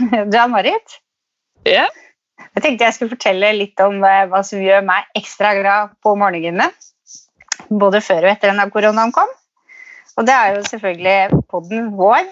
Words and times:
Jan 0.34 0.50
Marit, 0.52 0.98
Ja. 1.68 1.86
jeg 2.54 2.62
tenkte 2.64 2.86
jeg 2.86 2.96
skulle 2.96 3.14
fortelle 3.14 3.52
litt 3.56 3.80
om 3.84 3.98
eh, 4.04 4.24
hva 4.30 4.42
som 4.46 4.62
gjør 4.62 4.84
meg 4.86 5.04
ekstra 5.18 5.52
glad 5.58 5.92
på 6.02 6.14
morgenene. 6.18 6.70
Både 7.70 8.00
før 8.02 8.24
og 8.24 8.32
etter 8.32 8.50
denne 8.50 8.70
koronaen 8.72 9.12
kom. 9.14 9.28
Og 10.18 10.26
det 10.26 10.34
er 10.34 10.56
jo 10.56 10.62
selvfølgelig 10.66 11.42
podden 11.50 11.92
vår. 11.98 12.26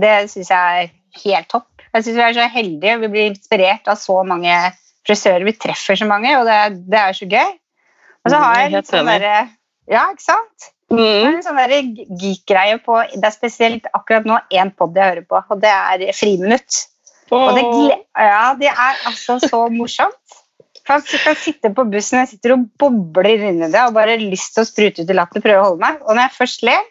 Det 0.00 0.14
syns 0.32 0.50
jeg 0.50 0.84
er 0.86 0.90
helt 1.24 1.48
topp. 1.52 1.68
Jeg 1.94 2.04
syns 2.06 2.16
vi 2.16 2.24
er 2.24 2.36
så 2.36 2.48
heldige. 2.52 2.98
Vi 3.02 3.10
blir 3.12 3.28
inspirert 3.30 3.88
av 3.90 3.98
så 4.00 4.20
mange 4.26 4.54
frisører. 5.06 5.44
Vi 5.46 5.54
treffer 5.58 5.98
så 5.98 6.06
mange, 6.08 6.32
og 6.38 6.46
det, 6.48 6.58
det 6.90 6.98
er 7.00 7.16
så 7.16 7.28
gøy. 7.30 7.54
Og 8.24 8.30
så 8.34 8.40
har 8.42 8.58
jeg 8.60 8.70
Mm, 8.70 8.76
litt 8.76 8.90
sånn 8.92 9.08
derre 9.08 9.36
Ja, 9.90 10.02
ikke 10.12 10.22
sant? 10.26 10.70
Det 10.90 10.98
er 10.98 11.26
Mm. 11.30 11.36
en 11.36 11.42
sånn 11.42 12.18
geek-greie 12.18 12.78
på 12.82 12.96
Det 13.14 13.24
er 13.24 13.30
spesielt 13.34 13.86
akkurat 13.94 14.24
nå 14.26 14.40
én 14.50 14.72
pod 14.76 14.94
jeg 14.94 15.06
hører 15.06 15.26
på, 15.26 15.38
og 15.50 15.60
det 15.62 15.70
er 15.70 16.12
Friminutt. 16.12 16.86
Og 17.36 17.56
det, 17.56 17.64
ja, 18.18 18.46
det 18.58 18.70
er 18.70 19.02
altså 19.10 19.38
så 19.42 19.64
morsomt. 19.72 20.38
For 20.86 20.98
jeg 21.06 21.20
kan 21.22 21.36
sitte 21.38 21.70
på 21.74 21.84
bussen 21.92 22.18
jeg 22.22 22.32
sitter 22.32 22.56
og 22.56 22.64
bobler 22.80 23.44
inni 23.50 23.68
det 23.70 23.82
og 23.84 23.94
bare 23.94 24.16
har 24.16 24.22
lyst 24.22 24.56
til 24.56 24.64
å 24.64 24.68
sprute 24.68 25.04
ut 25.04 25.12
i 25.12 25.16
latter 25.16 25.44
prøve 25.44 25.60
å 25.60 25.68
holde 25.68 25.84
meg. 25.84 26.00
Og 26.02 26.16
når 26.16 26.24
jeg 26.24 26.36
først 26.38 26.64
ler, 26.66 26.88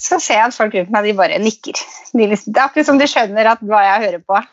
så 0.00 0.18
ser 0.22 0.38
jeg 0.38 0.50
at 0.50 0.56
folk 0.56 0.76
rundt 0.76 0.92
meg 0.94 1.08
de 1.08 1.14
bare 1.18 1.40
nikker. 1.42 1.80
De 2.12 2.28
liksom, 2.30 2.52
det 2.54 2.60
er 2.60 2.68
akkurat 2.68 2.90
som 2.90 3.00
de 3.00 3.08
skjønner 3.10 3.50
at 3.54 3.64
hva 3.64 3.82
jeg 3.88 4.04
hører 4.04 4.22
på. 4.28 4.44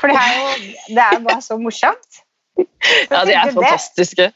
For 0.00 0.10
det 0.10 0.22
er 0.22 0.38
jo 0.38 0.96
det 0.96 1.04
er 1.04 1.20
bare 1.26 1.44
så 1.44 1.58
morsomt. 1.60 2.24
Ja, 2.56 3.24
de 3.26 3.36
er 3.36 3.52
fantastiske. 3.54 4.30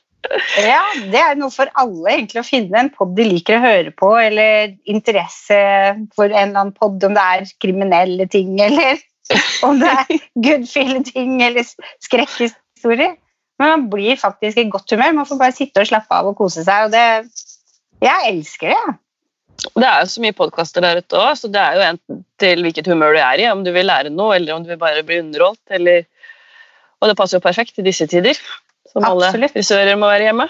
Ja, 0.59 0.81
det 1.13 1.21
er 1.23 1.37
noe 1.39 1.53
for 1.55 1.71
alle 1.79 2.17
egentlig 2.17 2.41
å 2.43 2.47
finne 2.47 2.81
en 2.81 2.91
pod 2.93 3.15
de 3.17 3.25
liker 3.29 3.59
å 3.59 3.63
høre 3.63 3.93
på, 3.95 4.11
eller 4.19 4.75
interesse 4.91 5.59
for 6.17 6.27
en 6.27 6.51
eller 6.51 6.63
annen 6.65 6.75
pod, 6.75 6.99
om 7.07 7.15
det 7.15 7.27
er 7.35 7.53
kriminelle 7.63 8.27
ting, 8.31 8.57
eller 8.65 8.99
om 9.67 9.81
det 9.81 9.91
er 9.93 10.21
good 10.45 10.69
feeling-ting, 10.69 11.39
eller 11.45 11.67
skrekkhistorier. 12.05 13.17
Men 13.59 13.73
man 13.75 13.89
blir 13.91 14.19
faktisk 14.21 14.61
i 14.61 14.69
godt 14.71 14.95
humør. 14.95 15.17
Man 15.17 15.29
får 15.29 15.41
bare 15.41 15.57
sitte 15.57 15.83
og 15.83 15.91
slappe 15.91 16.15
av 16.15 16.31
og 16.31 16.39
kose 16.39 16.65
seg, 16.67 16.89
og 16.89 16.95
det 16.95 17.05
Jeg 17.99 18.31
elsker 18.31 18.71
det. 18.71 18.97
Det 19.75 19.87
er 19.89 20.05
jo 20.05 20.11
så 20.13 20.23
mye 20.23 20.37
podkaster 20.39 20.85
der 20.85 21.01
ute 21.03 21.19
òg, 21.19 21.33
så 21.35 21.49
det 21.51 21.59
er 21.59 21.75
jo 21.75 21.83
en 21.83 22.23
til 22.39 22.63
hvilket 22.63 22.87
humør 22.87 23.17
du 23.17 23.19
er 23.25 23.43
i. 23.43 23.49
Om 23.51 23.65
du 23.67 23.73
vil 23.75 23.89
lære 23.91 24.13
noe, 24.15 24.37
eller 24.37 24.55
om 24.55 24.63
du 24.63 24.71
vil 24.71 24.79
bare 24.79 25.03
bli 25.07 25.19
underholdt. 25.25 25.65
Eller... 25.75 26.07
Og 27.03 27.11
det 27.11 27.17
passer 27.19 27.39
jo 27.39 27.43
perfekt 27.43 27.79
i 27.83 27.87
disse 27.87 28.07
tider, 28.11 28.39
som 28.91 29.07
alle 29.07 29.33
Absolutt. 29.33 29.55
frisører 29.57 29.99
må 29.99 30.11
være 30.11 30.31
hjemme. 30.31 30.49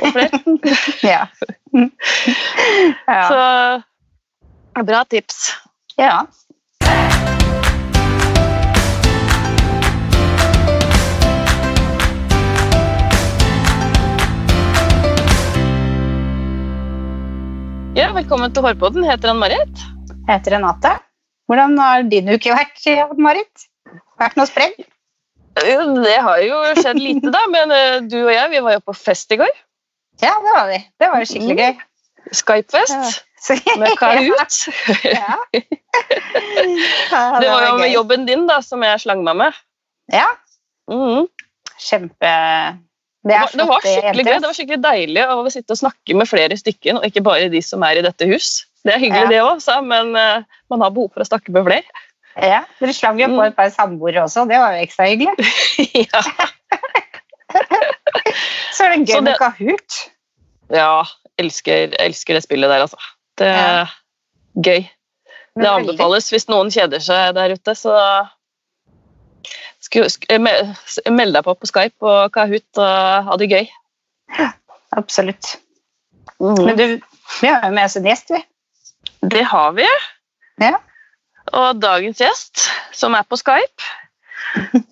Og 0.00 0.12
flere. 0.14 0.42
Ja. 1.12 1.22
ja. 3.14 3.22
Så 3.30 4.82
bra 4.90 5.04
tips. 5.10 5.52
ja. 5.98 6.24
Ja, 17.96 18.08
velkommen 18.16 18.52
til 18.54 18.64
Hårpodden. 18.64 19.04
Heter 19.06 19.32
han 19.32 19.40
Marit? 19.40 19.82
Heter 20.28 20.54
Renate. 20.56 20.92
Hvordan 21.50 21.74
har 21.80 22.04
din 22.08 22.30
uke 22.32 22.54
vært, 22.54 22.80
Marit? 23.20 23.66
Vært 24.20 24.36
noe 24.38 24.48
sprell? 24.48 24.74
Jo, 25.66 25.80
Det 26.00 26.16
har 26.24 26.40
jo 26.46 26.60
skjedd 26.78 27.00
lite, 27.02 27.32
da. 27.34 27.42
Men 27.52 27.74
eh, 27.76 27.98
du 28.08 28.16
og 28.22 28.32
jeg 28.32 28.52
vi 28.54 28.62
var 28.64 28.78
jo 28.78 28.82
på 28.88 28.94
fest 28.96 29.32
i 29.34 29.38
går. 29.42 29.52
Ja, 30.22 30.32
det 30.44 30.54
var 30.54 30.70
vi. 30.70 30.78
Det 31.02 31.10
var 31.12 31.26
skikkelig 31.28 31.58
gøy. 31.58 31.82
Skype-fest 32.32 32.94
ja. 33.50 33.76
med 33.82 33.96
Kahoot. 34.00 34.58
Ja. 35.18 35.36
Ja, 37.12 37.22
Det 37.42 37.50
var 37.50 37.66
jo 37.66 37.76
med 37.82 37.92
jobben 37.92 38.24
din 38.28 38.46
da, 38.48 38.60
som 38.64 38.82
jeg 38.86 39.02
slang 39.04 39.24
meg 39.26 39.38
med. 39.44 39.60
Ja, 40.12 40.28
Mhm. 40.90 41.28
kjempe 41.82 42.30
Det 43.22 43.30
Det 43.30 43.38
var, 43.38 43.50
det 43.54 43.66
var 43.68 43.80
skikkelig 43.86 44.24
gøy. 44.26 44.34
Det 44.40 44.48
var 44.48 44.56
skikkelig 44.58 44.82
deilig 44.82 45.24
å 45.30 45.50
sitte 45.54 45.70
og 45.70 45.78
snakke 45.78 46.14
med 46.18 46.26
flere 46.28 46.56
stykker, 46.58 46.96
og 46.98 47.04
ikke 47.06 47.22
bare 47.22 47.48
de 47.52 47.60
som 47.62 47.82
er 47.86 48.00
i 48.00 48.02
dette 48.02 48.26
hus. 48.26 48.64
Det 48.84 48.94
er 48.96 48.98
hyggelig, 48.98 49.30
Ja. 49.36 49.54
det 49.54 49.68
òg, 49.68 49.84
men 49.86 50.16
eh, 50.16 50.42
man 50.70 50.80
har 50.82 50.90
behov 50.90 51.12
for 51.14 51.22
å 51.22 51.28
snakke 51.28 51.52
med 51.54 51.64
flere. 51.68 51.86
Ja, 52.42 52.64
Dere 52.80 52.92
slang 52.96 53.20
jo 53.20 53.26
på 53.28 53.38
Mm. 53.38 53.46
et 53.46 53.56
par 53.56 53.68
samboere 53.70 54.24
også, 54.24 54.48
det 54.48 54.58
var 54.58 54.72
jo 54.74 54.82
ekstra 54.86 55.06
hyggelig. 55.06 55.36
ja. 56.10 56.22
Så 58.72 58.84
er 58.86 58.94
det 58.96 59.06
gøy 59.08 59.14
det- 59.14 59.22
med 59.26 59.38
Kahoot. 59.38 59.98
ja, 60.72 61.04
elsker, 61.38 61.92
elsker 62.00 62.34
det 62.34 62.42
spillet 62.42 62.68
der, 62.70 62.80
altså. 62.86 62.96
Det 63.38 63.46
er 63.46 63.78
Ja. 63.78 63.86
gøy. 64.56 64.88
Det 65.54 65.68
anbefales 65.68 66.30
hvis 66.32 66.48
noen 66.48 66.70
kjeder 66.72 66.98
seg 67.00 67.34
der 67.34 67.52
ute, 67.52 67.74
så 67.76 67.92
sku- 69.92 70.08
sk- 70.08 71.10
meld 71.12 71.36
deg 71.36 71.44
på 71.46 71.54
på 71.58 71.68
Skype 71.70 72.08
og 72.08 72.32
Kahoot 72.34 72.80
og 72.80 73.28
ha 73.28 73.36
det 73.40 73.50
gøy. 73.52 73.66
Ja, 74.38 74.50
Absolutt. 74.96 75.56
Mm. 76.40 76.64
Men 76.66 76.76
du, 76.76 76.86
vi 77.40 77.48
har 77.48 77.62
jo 77.68 77.74
med 77.74 77.84
oss 77.86 77.96
en 77.96 78.08
gjest, 78.08 78.32
vi. 78.34 78.40
Det 79.32 79.44
har 79.46 79.72
vi. 79.76 79.86
Ja. 80.60 80.76
Og 81.52 81.78
dagens 81.82 82.20
gjest, 82.20 82.66
som 82.96 83.14
er 83.14 83.24
på 83.28 83.38
Skype, 83.40 83.86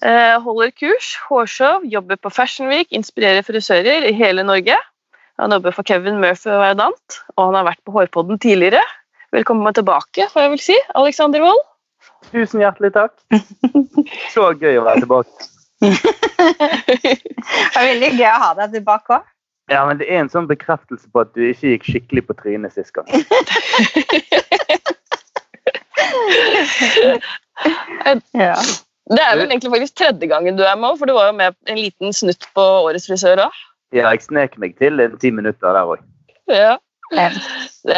eh, 0.07 0.37
holder 0.43 0.71
kurs, 0.77 1.15
hårshow, 1.29 1.85
jobber 1.85 2.17
på 2.17 2.31
Fashion 2.33 2.71
Week, 2.71 2.89
inspirerer 2.95 3.45
frisører 3.47 4.07
i 4.09 4.15
hele 4.17 4.45
Norge. 4.47 4.77
Han 5.41 5.53
jobber 5.57 5.73
for 5.73 5.87
Kevin 5.89 6.21
Murphy 6.21 6.51
og 6.53 6.61
Verdant, 6.63 7.21
og 7.37 7.47
han 7.51 7.59
har 7.61 7.69
vært 7.71 7.83
på 7.87 7.95
Hårpodden 7.97 8.41
tidligere. 8.43 8.83
Velkommen 9.33 9.75
tilbake, 9.75 10.27
får 10.33 10.43
jeg 10.47 10.51
vel 10.55 10.63
si. 10.65 10.79
Alexander 10.99 11.45
Wold. 11.45 11.63
Tusen 12.31 12.63
hjertelig 12.63 12.93
takk. 12.95 13.17
Så 14.35 14.53
gøy 14.61 14.79
å 14.81 14.87
være 14.87 15.05
tilbake. 15.05 15.49
Det 15.81 15.91
er 17.77 17.87
veldig 17.89 18.11
gøy 18.19 18.29
å 18.29 18.41
ha 18.45 18.51
deg 18.59 18.79
tilbake 18.79 19.19
òg. 19.19 19.29
Ja, 19.71 19.85
men 19.87 20.01
Det 20.01 20.09
er 20.11 20.19
en 20.25 20.33
sånn 20.33 20.49
bekreftelse 20.51 21.07
på 21.15 21.23
at 21.23 21.31
du 21.37 21.45
ikke 21.47 21.77
gikk 21.77 21.85
skikkelig 21.87 22.25
på 22.27 22.37
trynet 22.43 22.75
sist 22.75 22.93
gang. 22.97 23.07
Ja. 28.35 28.57
Det 29.11 29.21
er 29.21 29.35
vel 29.37 29.51
egentlig 29.51 29.73
faktisk 29.73 29.97
tredje 29.99 30.29
gangen 30.31 30.57
du 30.57 30.63
er 30.65 30.77
med, 30.79 30.97
for 30.99 31.09
du 31.09 31.13
var 31.13 31.27
jo 31.29 31.35
med 31.37 31.57
en 31.69 31.79
liten 31.79 32.15
snutt 32.15 32.47
på 32.57 32.63
Årets 32.87 33.09
frisør 33.11 33.43
òg. 33.45 33.59
Ja, 33.93 34.13
jeg 34.15 34.23
snek 34.23 34.55
meg 34.63 34.77
til 34.79 35.03
en 35.03 35.17
ti 35.21 35.33
minutter 35.35 35.75
der 35.75 35.89
òg. 35.95 36.05
Ja. 36.49 36.77
Ja. 37.11 37.29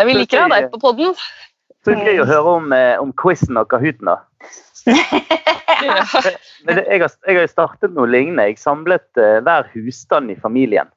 Vi 0.09 0.17
liker 0.17 0.41
å 0.41 0.47
ha 0.47 0.53
deg 0.55 0.71
på 0.73 0.81
podden. 0.81 1.13
Så 1.83 1.97
gøy 1.99 2.21
å 2.23 2.27
høre 2.29 2.57
om, 2.61 2.73
eh, 2.75 2.95
om 3.03 3.11
quizen 3.19 3.59
og 3.59 3.69
kahooten. 3.73 4.07
da. 4.07 4.19
Men 6.67 6.79
det, 6.79 6.85
jeg, 6.87 7.01
har, 7.03 7.15
jeg 7.27 7.39
har 7.41 7.49
startet 7.51 7.95
noe 7.97 8.07
lignende. 8.11 8.47
Jeg 8.51 8.61
samlet 8.63 9.07
uh, 9.19 9.41
hver 9.43 9.67
husstand 9.75 10.31
i 10.31 10.39
familien. 10.39 10.91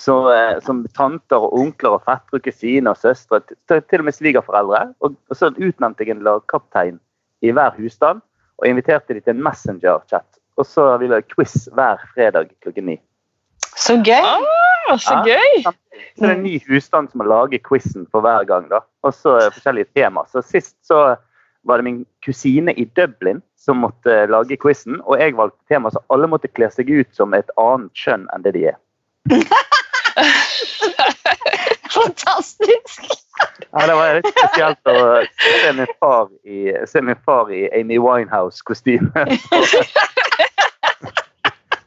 Så, 0.00 0.16
uh, 0.28 0.58
som 0.64 0.82
tanter 0.96 1.40
og 1.40 1.56
onkler 1.56 1.96
og 1.96 2.04
fettere 2.08 2.42
kusiner 2.44 2.92
og 2.92 3.00
søstre, 3.00 3.40
til, 3.48 3.80
og 3.80 4.08
med 4.08 4.16
svigerforeldre. 4.16 4.82
Og, 5.00 5.16
og 5.32 5.40
så 5.40 5.52
utnevnte 5.56 6.04
jeg 6.04 6.16
en 6.16 6.24
lagkaptein 6.26 7.00
i 7.40 7.54
hver 7.56 7.72
husstand 7.80 8.20
og 8.60 8.68
inviterte 8.68 9.16
de 9.16 9.24
til 9.24 9.38
en 9.38 9.44
messenger-chat. 9.46 10.28
Og 10.60 10.68
så 10.68 10.90
har 10.92 11.00
vi 11.00 11.08
laget 11.08 11.32
quiz 11.32 11.64
hver 11.72 12.02
fredag 12.12 12.52
klokken 12.60 12.92
ni. 12.92 13.00
Så 13.80 13.96
gøy. 14.04 14.24
Ah, 14.24 14.96
så 14.98 15.14
Ja. 15.14 15.22
gøy! 15.24 15.62
Så 15.64 16.20
det 16.20 16.28
er 16.30 16.34
en 16.36 16.42
ny 16.44 16.58
husstand 16.68 17.10
som 17.10 17.18
må 17.20 17.24
lage 17.28 17.58
quizen 17.64 18.06
for 18.10 18.20
hver 18.24 18.44
gang. 18.48 18.68
da. 18.70 18.80
Og 19.04 19.12
så 19.14 19.38
forskjellige 19.52 19.86
tema. 19.96 20.24
Så 20.32 20.42
Sist 20.44 20.76
så 20.86 21.16
var 21.64 21.76
det 21.76 21.84
min 21.84 22.06
kusine 22.24 22.72
i 22.74 22.84
Dublin 22.96 23.42
som 23.56 23.76
måtte 23.84 24.26
lage 24.30 24.56
quizen. 24.56 25.00
Og 25.04 25.18
jeg 25.20 25.36
valgte 25.36 25.58
tema 25.68 25.90
så 25.90 25.98
alle 26.10 26.26
måtte 26.28 26.48
kle 26.48 26.70
seg 26.72 26.88
ut 26.90 27.08
som 27.16 27.34
et 27.34 27.50
annet 27.60 27.92
kjønn 27.94 28.26
enn 28.34 28.42
det 28.44 28.54
de 28.56 28.64
er. 28.72 28.78
Fantastisk. 31.90 33.02
Ja, 33.72 33.86
Det 33.86 33.94
var 33.96 34.14
litt 34.18 34.26
spesielt 34.34 34.90
å 34.90 35.24
se 35.40 35.72
min 35.76 35.86
far 36.00 36.28
i, 36.44 36.72
se 36.86 37.00
min 37.04 37.16
far 37.26 37.50
i 37.54 37.68
Amy 37.80 37.98
Winehouse-kostyme. 38.02 39.10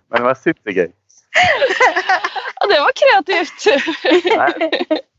Men 0.10 0.18
det 0.22 0.25
var 0.28 0.38
supergøy. 0.38 0.92
Ja, 2.63 2.68
det 2.69 2.80
var 2.80 2.94
kreativt. 2.95 3.59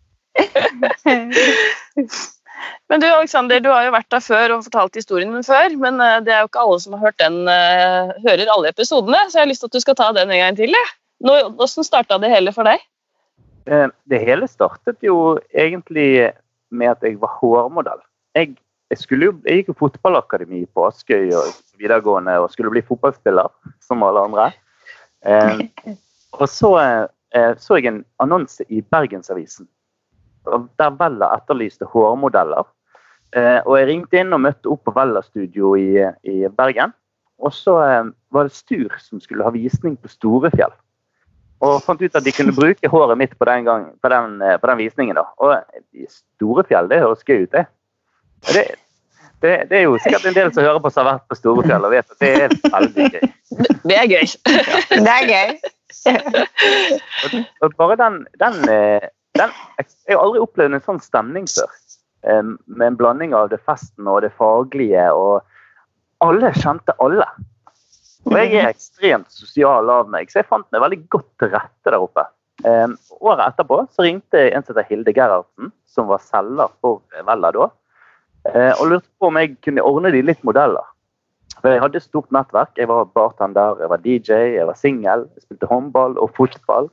Men 2.89 3.01
du 3.01 3.07
Alexander, 3.07 3.61
du 3.61 3.69
har 3.69 3.85
jo 3.87 3.93
vært 3.95 4.11
der 4.13 4.23
før 4.25 4.55
og 4.57 4.65
fortalt 4.67 4.97
historien 4.99 5.33
din 5.35 5.45
før, 5.47 5.75
men 5.81 6.01
eh, 6.01 6.21
det 6.25 6.33
er 6.33 6.41
jo 6.45 6.49
ikke 6.51 6.63
alle 6.63 6.81
som 6.81 6.95
har 6.97 7.03
hørt 7.09 7.21
den, 7.21 7.37
eh, 7.51 8.13
hører 8.25 8.53
alle 8.55 8.71
episodene, 8.73 9.21
så 9.29 9.39
jeg 9.39 9.45
har 9.45 9.51
lyst 9.51 9.65
til 9.65 9.71
at 9.71 9.77
du 9.77 9.85
skal 9.85 9.99
ta 9.99 10.09
den 10.17 10.33
en 10.33 10.43
gang 10.43 10.59
til. 10.59 10.73
Hvordan 11.25 11.87
starta 11.87 12.19
det 12.23 12.33
hele 12.33 12.55
for 12.57 12.69
deg? 12.69 12.83
Eh, 13.67 13.89
Det 14.09 14.21
hele 14.21 14.49
startet 14.49 14.99
jo 15.05 15.39
egentlig 15.53 16.33
med 16.71 16.95
at 16.95 17.03
jeg 17.03 17.21
var 17.21 17.37
hårmodell. 17.41 18.03
Jeg, 18.37 18.57
jeg, 18.91 18.99
skulle 18.99 19.31
jo, 19.31 19.37
jeg 19.45 19.63
gikk 19.63 19.73
jo 19.73 19.81
fotballakademi 19.85 20.65
på 20.67 20.89
Askøy 20.89 21.33
og 21.37 21.53
videregående 21.81 22.39
og 22.43 22.51
skulle 22.53 22.73
bli 22.75 22.85
fotballspiller, 22.85 23.51
som 23.85 24.03
alle 24.07 24.25
andre. 24.29 24.51
Eh, 25.25 25.65
og 26.39 26.49
så 26.51 26.75
eh, 26.81 27.53
så 27.59 27.79
jeg 27.79 27.91
en 27.91 28.05
annonse 28.23 28.65
i 28.69 28.83
Bergensavisen 28.83 29.69
der 30.79 30.97
Vella 31.01 31.31
etterlyste 31.39 31.89
hårmodeller. 31.89 32.67
Eh, 33.35 33.61
og 33.65 33.79
jeg 33.79 33.89
ringte 33.89 34.21
inn 34.21 34.35
og 34.37 34.43
møtte 34.45 34.71
opp 34.71 34.85
på 34.87 34.95
Vella-studio 34.95 35.75
i, 35.81 36.05
i 36.23 36.37
Bergen. 36.49 36.93
og 37.39 37.53
så 37.53 37.79
eh, 37.83 38.11
var 38.31 38.47
det 38.47 38.55
Stur 38.55 38.93
som 39.03 39.21
skulle 39.21 39.45
ha 39.45 39.51
visning 39.51 39.97
på 39.97 40.09
Storefjell. 40.09 40.73
Og 41.65 41.81
fant 41.83 42.03
ut 42.03 42.15
at 42.15 42.25
de 42.25 42.33
kunne 42.35 42.55
bruke 42.55 42.91
håret 42.91 43.19
mitt 43.19 43.35
på 43.39 43.49
den, 43.49 43.65
gang, 43.65 43.89
på 44.03 44.11
den, 44.13 44.41
eh, 44.43 44.59
på 44.61 44.71
den 44.71 44.79
visningen. 44.85 45.17
da. 45.17 45.27
Og 45.39 45.57
Storefjell, 46.13 46.89
det 46.93 47.03
høres 47.03 47.25
gøy 47.27 47.47
ut, 47.47 47.53
det. 47.57 47.67
det. 48.53 48.67
Det, 49.45 49.67
det, 49.69 49.77
er 49.77 49.83
jo 49.85 49.99
sikkert 50.01 50.25
en 50.25 50.37
del 50.39 50.51
som 50.55 50.65
hører 50.65 50.81
på 50.81 50.89
som 50.89 51.03
har 51.03 51.19
vært 51.19 51.25
på 51.29 51.37
Storefjell 51.37 51.85
og 51.85 51.93
vet 51.93 52.13
at 52.15 52.23
det 52.23 52.31
er 52.47 52.53
veldig 52.73 53.09
gøy. 53.13 53.25
Det 53.85 53.97
er 53.99 54.07
gøy. 54.09 54.31
Det 54.95 55.13
er 55.13 55.27
gøy. 55.29 55.51
og, 57.27 57.35
og 57.67 57.75
bare 57.77 57.99
den, 58.01 58.17
den, 58.41 58.57
eh, 58.73 59.05
den, 59.37 59.53
Jeg 59.77 60.17
har 60.17 60.23
aldri 60.23 60.41
opplevd 60.47 60.79
en 60.79 60.87
sånn 60.87 61.03
stemning 61.05 61.51
før. 61.53 61.77
Med 62.25 62.87
en 62.87 62.97
blanding 62.97 63.37
av 63.37 63.51
det 63.53 63.61
festen 63.69 64.09
og 64.09 64.23
det 64.25 64.33
faglige. 64.41 65.05
og 65.13 66.25
Alle 66.25 66.55
kjente 66.57 66.97
alle. 67.05 67.29
Og 68.25 68.39
jeg 68.41 68.57
er 68.63 68.73
ekstremt 68.73 69.29
sosial 69.29 69.93
av 69.93 70.09
meg, 70.09 70.33
så 70.33 70.41
jeg 70.41 70.49
fant 70.49 70.65
meg 70.73 70.87
veldig 70.87 71.03
godt 71.13 71.29
til 71.43 71.53
rette 71.53 71.93
der 71.93 72.01
oppe. 72.01 72.25
Um, 72.65 72.95
året 73.21 73.51
etterpå 73.51 73.83
så 73.93 74.07
ringte 74.07 74.47
en 74.47 74.65
som 74.65 74.73
heter 74.73 74.89
Hilde 74.89 75.13
Gerhardsen, 75.13 75.69
som 75.85 76.09
var 76.09 76.23
selger 76.25 76.73
for 76.81 77.03
Vella 77.29 77.51
da, 77.53 77.69
og 78.45 78.89
lurte 78.91 79.09
på 79.21 79.31
om 79.31 79.39
jeg 79.41 79.55
kunne 79.65 79.85
ordne 79.85 80.13
de 80.13 80.21
litt 80.25 80.43
modeller. 80.45 80.85
For 81.61 81.73
Jeg 81.73 81.81
hadde 81.81 81.97
et 81.97 82.05
stort 82.05 82.29
nettverk. 82.35 82.75
Jeg 82.77 82.91
var 82.91 83.07
bartender, 83.17 83.79
jeg 83.81 83.89
var 83.89 84.03
DJ, 84.05 84.41
jeg 84.59 84.67
var 84.69 84.77
singel, 84.77 85.25
spilte 85.41 85.69
håndball 85.71 86.19
og 86.21 86.35
fotball. 86.37 86.91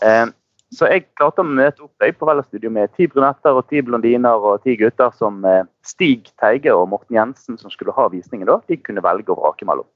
Um, 0.00 0.32
så 0.74 0.88
jeg 0.90 1.04
klarte 1.18 1.44
å 1.44 1.46
møte 1.46 1.84
opp 1.84 2.02
jeg 2.02 2.16
på 2.18 2.26
Vella 2.26 2.42
Studio 2.46 2.70
med 2.72 2.90
ti 2.96 3.06
brunetter 3.10 3.54
og 3.54 3.68
ti 3.70 3.82
blondiner 3.84 4.42
og 4.48 4.64
ti 4.64 4.78
gutter 4.80 5.12
som 5.14 5.44
uh, 5.44 5.66
Stig 5.86 6.30
Teige 6.40 6.72
og 6.72 6.88
Morten 6.90 7.18
Jensen, 7.18 7.60
som 7.60 7.70
skulle 7.70 7.94
ha 7.94 8.08
visningen 8.10 8.48
da, 8.48 8.56
de 8.64 8.80
kunne 8.80 9.04
velge 9.04 9.30
å 9.34 9.38
vrake 9.38 9.68
mellom. 9.68 9.86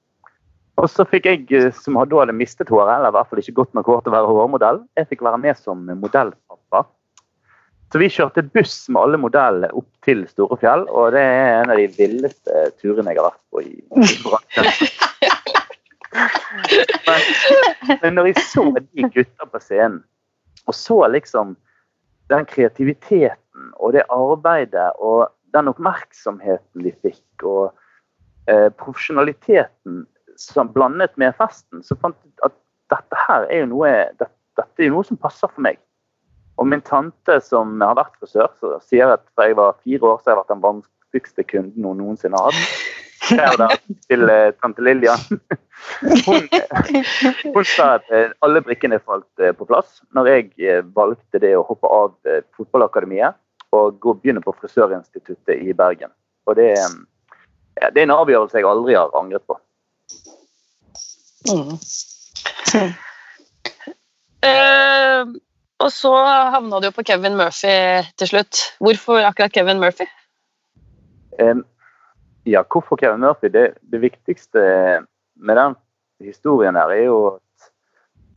Og 0.79 0.87
så 0.93 1.09
fikk 1.09 1.25
jeg, 1.27 1.47
eh, 1.57 1.73
som 1.75 1.97
da 1.99 2.21
hadde 2.21 2.37
mistet 2.37 2.69
håret, 2.71 2.93
eller 3.01 3.11
i 3.11 3.17
hvert 3.17 3.33
fall 3.33 3.41
ikke 3.43 3.57
godt 3.57 3.73
nok 3.75 3.89
hår 3.91 4.05
til 4.05 4.13
å 4.13 4.15
være 4.15 4.29
hårmodell, 4.37 4.85
jeg 5.01 5.09
fikk 5.11 5.25
være 5.27 5.41
med 5.43 5.59
som 5.59 5.81
modellpappa. 5.89 6.85
Så 7.93 8.01
vi 8.03 8.11
kjørte 8.13 8.45
buss 8.53 8.83
med 8.93 9.01
alle 9.01 9.21
modellene 9.21 9.71
opp 9.77 9.89
til 10.05 10.27
Storefjell, 10.29 10.85
og 10.93 11.15
det 11.15 11.23
er 11.25 11.63
en 11.63 11.73
av 11.73 11.81
de 11.81 11.87
villeste 11.97 12.67
turene 12.83 13.15
jeg 13.15 13.21
har 13.21 13.31
vært 13.31 13.45
på 13.49 13.63
i, 13.65 13.73
i 13.81 14.19
bransjen. 14.27 14.69
Men, 17.09 17.97
men 18.03 18.15
når 18.19 18.31
jeg 18.31 18.45
så 18.51 18.65
de 18.77 19.09
gutta 19.15 19.49
på 19.49 19.61
scenen, 19.63 20.03
og 20.69 20.77
så 20.77 20.99
liksom 21.09 21.57
den 22.29 22.45
kreativiteten 22.49 23.73
og 23.81 23.95
det 23.97 24.05
arbeidet 24.13 24.91
og 25.01 25.31
den 25.57 25.71
oppmerksomheten 25.73 26.85
de 26.85 26.93
fikk, 27.01 27.25
og 27.49 27.73
eh, 28.51 28.69
profesjonaliteten 28.77 30.05
som 30.39 30.69
blandet 30.75 31.17
med 31.17 31.37
festen, 31.41 31.81
så 31.83 31.97
fant 32.03 32.19
jeg 32.25 32.37
at 32.45 32.57
dette 32.93 33.25
her 33.27 33.49
er 33.49 33.65
jo 33.65 33.73
noe, 33.73 33.93
dette, 34.21 34.35
dette 34.61 34.85
er 34.85 34.93
noe 34.93 35.09
som 35.09 35.21
passer 35.21 35.49
for 35.49 35.65
meg. 35.65 35.81
Og 36.59 36.67
min 36.67 36.83
tante 36.83 37.39
som 37.45 37.79
har 37.83 37.97
vært 37.99 38.17
frisør, 38.19 38.51
sier 38.83 39.15
at 39.15 39.25
fra 39.35 39.47
jeg 39.47 39.59
var 39.59 39.79
fire 39.85 40.03
år, 40.11 40.19
så 40.19 40.31
har 40.31 40.35
jeg 40.35 40.41
vært 40.41 40.55
den 40.55 40.65
vanskeligste 40.65 41.45
kunden 41.47 41.87
hun 41.87 42.01
noensinne 42.03 42.39
har 42.39 42.51
hatt. 42.51 42.87
Da, 43.29 43.67
til 44.09 44.25
uh, 44.31 44.55
tante 44.63 44.81
Lillian. 44.87 45.19
Hun, 46.27 46.49
hun, 47.55 47.65
sa 47.67 47.85
at 47.99 48.07
uh, 48.11 48.31
alle 48.45 48.61
brikkene 48.65 48.99
falt 48.99 49.43
på 49.59 49.67
plass 49.69 50.01
når 50.17 50.29
jeg 50.31 50.81
valgte 50.97 51.41
det 51.43 51.53
å 51.57 51.63
hoppe 51.67 51.91
av 51.93 52.15
fotballakademiet 52.57 53.37
og 53.77 53.99
gå 54.03 54.15
begynne 54.19 54.43
på 54.45 54.55
Frisørinstituttet 54.59 55.63
i 55.63 55.75
Bergen. 55.77 56.11
Og 56.51 56.57
det, 56.59 56.71
ja, 56.77 57.91
det 57.95 58.03
er 58.03 58.09
en 58.09 58.17
avgjørelse 58.17 58.59
jeg 58.59 58.69
aldri 58.69 58.97
har 58.99 59.15
angret 59.19 59.45
på. 59.47 59.59
Mm. 61.49 61.77
og 65.79 65.91
så 65.95 66.13
havna 66.55 66.81
du 66.81 66.89
jo 66.89 66.95
på 66.95 67.05
Kevin 67.07 67.37
Murphy 67.39 67.75
til 68.19 68.31
slutt. 68.31 68.63
Hvorfor 68.83 69.23
akkurat 69.23 69.55
Kevin 69.55 69.79
Murphy? 69.83 70.09
Um, 71.39 71.63
ja, 72.47 72.65
hvorfor 72.67 72.99
Kevin 72.99 73.23
Murphy? 73.23 73.51
Det, 73.55 73.79
det, 73.81 74.01
viktigste 74.03 74.61
med 75.37 75.57
den 75.57 75.77
historien 76.25 76.75
her 76.75 76.91
er 76.91 77.05
jo 77.05 77.19
at 77.37 77.71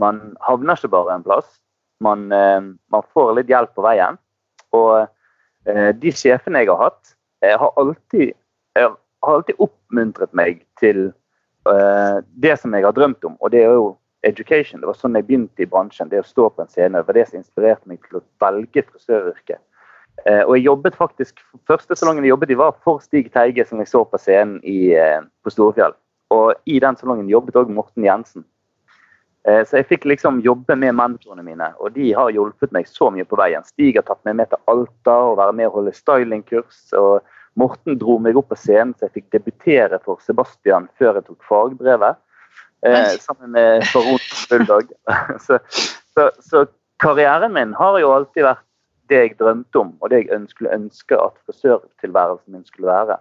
man 0.02 0.36
havner 0.46 0.78
ikke 0.78 0.94
bare 0.94 1.16
en 1.16 1.26
plass. 1.26 1.48
Man, 2.02 2.30
uh, 2.30 2.62
man 2.94 3.10
får 3.14 3.34
litt 3.40 3.50
hjelp 3.50 3.74
på 3.74 3.86
veien. 3.86 4.22
Og 4.78 5.08
uh, 5.08 5.90
de 5.98 6.14
sjefene 6.14 6.62
jeg 6.62 6.70
har 6.70 6.84
hatt, 6.90 7.16
har 7.42 7.74
alltid, 7.82 8.36
har 8.78 8.94
alltid 9.26 9.58
oppmuntret 9.58 10.30
meg 10.38 10.62
til 10.78 11.08
uh, 11.66 12.22
det 12.38 12.54
som 12.62 12.78
jeg 12.78 12.86
har 12.86 12.94
drømt 12.94 13.26
om, 13.26 13.34
og 13.42 13.50
det 13.50 13.64
er 13.66 13.74
jo 13.74 13.96
education. 14.28 14.82
Det 14.82 14.90
var 14.90 14.98
sånn 14.98 15.18
jeg 15.18 15.28
begynte 15.28 15.64
i 15.64 15.70
bransjen. 15.70 16.10
Det 16.12 16.22
å 16.22 16.28
stå 16.28 16.50
på 16.54 16.64
en 16.64 16.72
scene. 16.72 17.00
Det 17.00 17.08
var 17.10 17.18
det 17.18 17.28
som 17.30 17.42
inspirerte 17.42 17.90
meg 17.90 18.02
til 18.06 18.20
å 18.20 18.26
velge 18.44 18.86
frisøryrket. 18.88 19.62
Eh, 20.26 20.44
og 20.44 20.56
jeg 20.58 20.68
jobbet 20.68 20.98
faktisk, 21.00 21.40
Første 21.70 21.96
salongen 21.96 22.26
jeg 22.26 22.34
jobbet 22.34 22.52
i, 22.54 22.60
var 22.60 22.76
for 22.86 23.02
Stig 23.02 23.32
Teige, 23.34 23.66
som 23.66 23.80
jeg 23.82 23.90
så 23.90 24.04
på 24.06 24.20
scenen 24.22 24.60
i, 24.68 24.94
eh, 24.94 25.22
på 25.44 25.54
Storefjell. 25.54 25.96
Og 26.32 26.54
i 26.66 26.80
den 26.80 26.98
salongen 26.98 27.30
jobbet 27.30 27.56
òg 27.56 27.72
Morten 27.74 28.06
Jensen. 28.06 28.46
Eh, 29.48 29.64
så 29.66 29.80
jeg 29.80 29.88
fikk 29.90 30.06
liksom 30.06 30.42
jobbe 30.46 30.76
med 30.78 30.94
mentorene 30.94 31.44
mine, 31.44 31.72
og 31.80 31.96
de 31.96 32.12
har 32.14 32.30
hjulpet 32.30 32.72
meg 32.72 32.86
så 32.86 33.10
mye 33.10 33.26
på 33.26 33.40
veien. 33.40 33.66
Stig 33.66 33.96
har 33.98 34.06
tatt 34.06 34.22
meg 34.26 34.36
med 34.38 34.52
til 34.52 34.62
Alta 34.70 35.16
og 35.32 35.38
være 35.40 35.56
med 35.58 35.72
og 35.72 35.80
holde 35.80 35.96
stylingkurs. 35.98 36.94
og 36.94 37.24
Morten 37.56 37.98
dro 37.98 38.20
meg 38.20 38.38
opp 38.38 38.50
på 38.50 38.56
scenen, 38.56 38.94
så 38.94 39.08
jeg 39.08 39.16
fikk 39.18 39.32
debutere 39.32 40.00
for 40.06 40.22
Sebastian 40.22 40.88
før 41.00 41.18
jeg 41.18 41.26
tok 41.26 41.44
fagbrevet. 41.44 42.16
Eh, 42.86 43.18
sammen 43.20 43.52
med 43.52 43.84
Baron 43.94 44.20
Bulldog. 44.50 44.92
så, 45.46 45.60
så, 46.14 46.32
så, 46.40 46.66
karrieren 47.04 47.54
min 47.54 47.74
har 47.74 48.00
jo 48.00 48.14
alltid 48.14 48.46
vært 48.46 48.66
det 49.10 49.20
jeg 49.20 49.36
drømte 49.40 49.80
om, 49.82 49.92
og 50.00 50.10
det 50.10 50.24
jeg 50.24 50.40
skulle 50.50 50.74
ønske 50.74 51.18
at 51.18 51.36
frisørtilværelsen 51.46 52.56
min 52.56 52.66
skulle 52.66 52.90
være. 52.90 53.18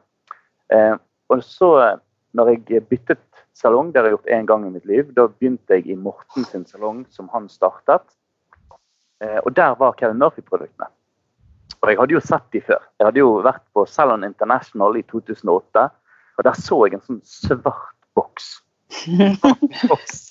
Eh, 0.72 0.94
og 1.28 1.42
så, 1.44 1.70
når 2.32 2.52
jeg 2.54 2.86
byttet 2.88 3.44
salong, 3.56 3.92
det 3.92 4.00
har 4.00 4.08
jeg 4.08 4.16
gjort 4.16 4.32
én 4.36 4.48
gang 4.48 4.66
i 4.66 4.72
mitt 4.72 4.86
liv, 4.88 5.10
da 5.16 5.26
begynte 5.28 5.76
jeg 5.76 5.90
i 5.90 5.98
Morten 5.98 6.46
sin 6.48 6.64
salong, 6.66 7.04
som 7.10 7.28
han 7.34 7.48
startet. 7.48 8.06
Eh, 9.20 9.38
og 9.44 9.52
der 9.56 9.76
var 9.80 9.96
Kevin 9.98 10.22
Murphy-produktene. 10.22 10.88
Og 11.80 11.88
jeg 11.88 11.98
hadde 12.00 12.16
jo 12.16 12.20
sett 12.24 12.48
de 12.52 12.60
før. 12.64 12.80
Jeg 12.98 13.08
hadde 13.08 13.22
jo 13.22 13.36
vært 13.44 13.64
på 13.74 13.84
Salon 13.88 14.24
International 14.24 14.96
i 14.96 15.04
2008, 15.08 15.86
og 16.38 16.44
der 16.44 16.56
så 16.56 16.80
jeg 16.86 16.96
en 16.96 17.06
sånn 17.06 17.22
svart 17.24 17.96
boks. 18.16 18.58
Boks 19.90 20.30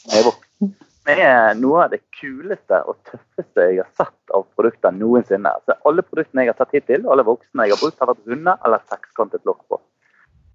er 1.17 1.55
noe 1.57 1.85
av 1.85 1.93
det 1.93 2.01
kuleste 2.19 2.81
og 2.85 2.97
tøffeste 3.07 3.65
jeg 3.69 3.79
har 3.81 3.89
sett 3.97 4.33
av 4.35 4.45
produkter 4.57 4.93
noensinne. 4.93 5.51
Så 5.65 5.75
alle 5.87 6.03
produktene 6.05 6.45
jeg 6.45 6.53
har 6.53 6.59
tatt 6.59 6.75
hittil, 6.75 7.07
alle 7.09 7.25
voksne 7.27 7.65
jeg 7.65 7.75
har 7.75 7.81
brukt, 7.81 7.99
har 8.01 8.11
vært 8.11 8.33
runde 8.33 8.55
eller 8.65 8.83
sekskantet 8.91 9.45
lokk 9.49 9.61
på. 9.71 9.79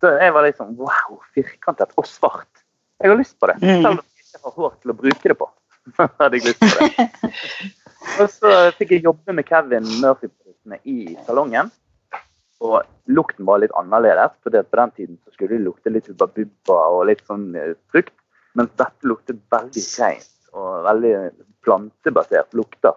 Så 0.02 0.12
jeg 0.20 0.34
var 0.36 0.46
liksom 0.46 0.74
wow, 0.78 1.18
firkantet 1.34 1.94
og 2.00 2.08
svart. 2.08 2.64
Jeg 3.00 3.10
har 3.10 3.18
lyst 3.18 3.38
på 3.40 3.50
det, 3.50 3.56
mm. 3.62 3.82
selv 3.82 3.94
om 3.94 4.02
jeg 4.02 4.26
ikke 4.26 4.42
har 4.44 4.58
hår 4.58 4.74
til 4.80 4.92
å 4.92 4.98
bruke 4.98 5.32
det 5.32 5.38
på. 5.40 5.50
hadde 6.20 6.38
jeg 6.38 6.46
lyst 6.50 6.62
på 6.62 6.74
det. 6.80 7.08
Og 8.20 8.28
så 8.30 8.50
fikk 8.76 8.92
jeg 8.94 9.06
jobbe 9.06 9.32
med 9.32 9.48
Kevin 9.48 9.86
Murphy 10.02 10.28
produktene 10.28 10.78
i 10.84 11.16
salongen. 11.24 11.72
Og 12.64 12.80
lukten 13.12 13.44
var 13.48 13.60
litt 13.60 13.74
annerledes, 13.76 14.36
for 14.42 14.54
på 14.54 14.78
den 14.80 14.92
tiden 14.96 15.18
så 15.24 15.34
skulle 15.34 15.58
det 15.58 15.66
lukte 15.66 15.92
litt 15.92 16.08
Hubba 16.08 16.30
Bubba 16.32 16.78
og 16.94 17.08
litt 17.10 17.24
sånn 17.28 17.50
eh, 17.58 17.74
frukt. 17.92 18.14
Mens 18.54 18.70
dette 18.78 19.10
luktet 19.10 19.40
veldig 19.52 19.82
rent 19.98 20.30
og 20.54 20.84
veldig 20.86 21.14
plantebasert 21.66 22.54
lukter. 22.54 22.94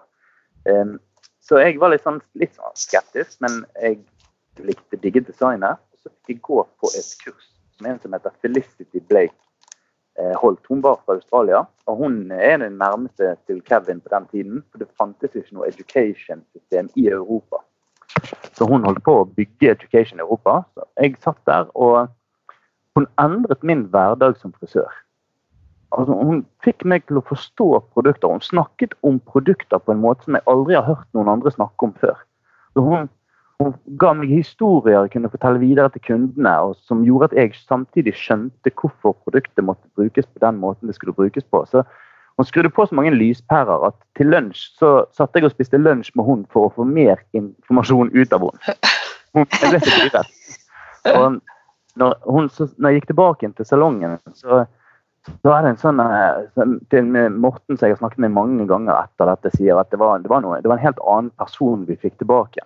Um, 0.70 0.98
så 1.42 1.62
jeg 1.64 1.80
var 1.82 1.94
litt 1.94 2.04
sånn, 2.06 2.20
litt 2.38 2.54
sånn 2.54 2.76
skeptisk, 2.78 3.40
men 3.44 3.64
jeg 3.82 4.02
likte 4.68 5.00
digge 5.02 5.24
designet. 5.26 5.82
Og 5.96 6.04
så 6.04 6.14
fikk 6.28 6.38
jeg 6.38 6.46
gå 6.46 6.64
på 6.84 6.92
et 6.94 7.14
kurs 7.24 7.50
med 7.82 7.94
en 7.94 8.02
som 8.04 8.16
heter 8.16 8.36
Felicity 8.44 9.02
Blake 9.10 9.36
eh, 10.20 10.36
Holt. 10.42 10.62
Hun 10.70 10.84
var 10.86 11.00
fra 11.04 11.18
Australia, 11.18 11.64
og 11.88 12.04
hun 12.04 12.20
er 12.32 12.60
den 12.62 12.78
nærmeste 12.82 13.36
til 13.50 13.62
Kevin 13.66 14.02
på 14.04 14.14
den 14.14 14.30
tiden. 14.34 14.62
For 14.72 14.84
det 14.84 14.92
fantes 15.00 15.36
ikke 15.36 15.58
noe 15.58 15.72
education-system 15.72 16.92
i 16.96 17.08
Europa. 17.10 17.64
Så 18.58 18.66
hun 18.66 18.86
holdt 18.88 19.04
på 19.06 19.14
å 19.22 19.28
bygge 19.38 19.74
education 19.76 20.22
Europa. 20.24 20.62
Så 20.74 20.86
jeg 21.02 21.18
satt 21.24 21.40
der, 21.50 21.68
og 21.76 22.08
hun 22.98 23.06
endret 23.22 23.66
min 23.68 23.86
hverdag 23.94 24.40
som 24.42 24.54
frisør. 24.56 24.90
Altså, 25.96 26.16
hun 26.20 26.42
fikk 26.66 26.84
meg 26.90 27.06
til 27.08 27.20
å 27.20 27.26
forstå 27.28 27.68
produkter. 27.96 28.32
Hun 28.32 28.44
snakket 28.44 28.96
om 29.08 29.20
produkter 29.30 29.80
på 29.80 29.94
en 29.94 30.02
måte 30.04 30.26
som 30.26 30.36
jeg 30.36 30.48
aldri 30.52 30.76
har 30.76 30.88
hørt 30.88 31.08
noen 31.16 31.30
andre 31.32 31.54
snakke 31.54 31.88
om 31.88 31.94
før. 32.02 32.18
Så 32.76 32.84
hun, 32.84 33.08
hun 33.62 33.78
ga 34.02 34.12
meg 34.18 34.34
historier 34.34 35.06
jeg 35.06 35.14
kunne 35.16 35.32
fortelle 35.32 35.62
videre 35.62 35.94
til 35.94 36.04
kundene, 36.10 36.56
og 36.66 36.76
som 36.90 37.06
gjorde 37.08 37.32
at 37.32 37.38
jeg 37.40 37.56
samtidig 37.62 38.16
skjønte 38.20 38.74
hvorfor 38.74 39.16
produktet 39.24 39.66
måtte 39.66 39.88
brukes 39.96 40.28
på 40.28 40.44
den 40.44 40.60
måten 40.64 40.92
det 40.92 40.98
skulle 40.98 41.16
brukes 41.16 41.48
på. 41.48 41.64
Så 41.70 41.86
hun 42.38 42.46
skrudde 42.46 42.70
på 42.70 42.86
så 42.86 42.96
mange 42.96 43.16
lyspærer 43.16 43.88
at 43.90 43.96
til 44.18 44.30
lunsj 44.30 44.68
så 44.78 44.92
satt 45.18 45.34
jeg 45.36 45.48
og 45.48 45.54
spiste 45.56 45.80
lunsj 45.82 46.12
med 46.16 46.28
hun 46.28 46.44
for 46.54 46.68
å 46.68 46.74
få 46.76 46.86
mer 46.86 47.22
informasjon 47.38 48.14
ut 48.14 48.36
av 48.36 48.46
henne. 48.46 48.76
Hun, 49.36 49.48
ble 49.50 49.80
så 49.82 49.96
gira. 49.98 50.22
når, 51.98 52.14
hun, 52.30 52.50
så, 52.54 52.70
når 52.78 52.94
jeg 52.94 53.02
gikk 53.02 53.10
tilbake 53.12 53.50
til 53.58 53.68
salongen, 53.70 54.16
så, 54.38 54.64
så 55.42 55.54
er 55.54 55.66
det 55.66 55.74
en 55.74 55.82
sånn 55.82 56.02
eh, 56.04 56.72
til 56.94 57.10
Morten 57.36 57.78
som 57.78 57.88
jeg 57.88 57.98
har 57.98 58.02
snakket 58.04 58.24
med 58.28 58.36
mange 58.38 58.70
ganger 58.70 58.96
etter 59.02 59.34
dette, 59.34 59.54
sier 59.58 59.82
at 59.82 59.90
det 59.94 60.02
var, 60.02 60.22
det 60.22 60.32
var, 60.32 60.46
noe, 60.46 60.62
det 60.62 60.70
var 60.70 60.78
en 60.78 60.88
helt 60.88 61.04
annen 61.04 61.34
person 61.42 61.86
vi 61.90 61.98
fikk 61.98 62.20
tilbake. 62.22 62.66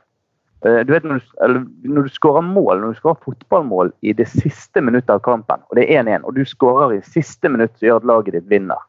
Eh, 0.67 0.83
du 0.83 0.93
vet 0.93 1.07
Når 1.07 1.23
du, 1.55 1.65
du 1.87 2.11
skårer 2.11 2.43
mål, 2.45 2.83
når 2.83 2.93
du 2.93 3.01
skårer 3.01 3.23
fotballmål 3.23 3.95
i 4.03 4.13
det 4.19 4.27
siste 4.35 4.83
minuttet 4.83 5.15
av 5.15 5.23
kampen, 5.23 5.63
og 5.71 5.79
det 5.79 5.87
er 5.87 6.03
1-1, 6.03 6.27
og 6.27 6.35
du 6.35 6.43
skårer 6.45 6.99
i 6.99 7.03
siste 7.07 7.49
minutt 7.49 7.77
som 7.77 7.87
gjør 7.87 8.03
at 8.03 8.09
laget 8.11 8.37
ditt 8.37 8.51
vinner 8.51 8.83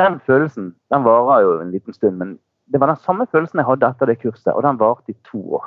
Den 0.00 0.18
følelsen 0.26 0.74
den 0.90 1.04
varer 1.04 1.44
jo 1.44 1.54
en 1.60 1.70
liten 1.70 1.94
stund, 1.94 2.18
men 2.18 2.36
det 2.72 2.80
var 2.80 2.90
den 2.90 3.02
samme 3.04 3.26
følelsen 3.30 3.60
jeg 3.60 3.68
hadde 3.68 3.88
etter 3.92 4.10
det 4.10 4.18
kurset, 4.22 4.52
og 4.54 4.62
den 4.64 4.80
varte 4.80 5.12
i 5.12 5.16
to 5.30 5.40
år. 5.60 5.66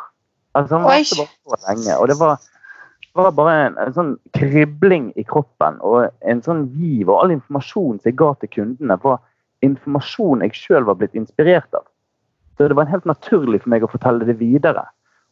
Altså, 0.57 0.75
den 0.75 0.83
varte 0.83 1.19
bare 1.21 1.59
så 1.59 1.59
lenge, 1.67 1.97
og 1.97 2.07
det 2.11 2.17
var 2.19 2.39
var 3.17 3.31
bare 3.31 3.53
en, 3.65 3.77
en, 3.81 3.93
sånn 3.93 4.11
kribling 4.37 5.09
i 5.17 5.25
kroppen 5.27 5.79
og 5.85 6.07
en 6.29 6.41
sånn 6.45 6.67
giv. 6.77 7.09
Og 7.09 7.21
all 7.21 7.33
informasjonen 7.33 8.01
som 8.01 8.11
jeg 8.11 8.17
ga 8.19 8.31
til 8.41 8.51
kundene, 8.53 8.97
var 9.03 9.21
informasjon 9.65 10.43
jeg 10.45 10.57
sjøl 10.57 10.85
var 10.87 10.99
blitt 10.99 11.17
inspirert 11.17 11.73
av. 11.77 11.87
Så 12.57 12.69
det 12.69 12.77
var 12.77 12.89
helt 12.89 13.07
naturlig 13.09 13.61
for 13.63 13.73
meg 13.73 13.85
å 13.85 13.91
fortelle 13.91 14.27
det 14.27 14.37
videre. 14.41 14.85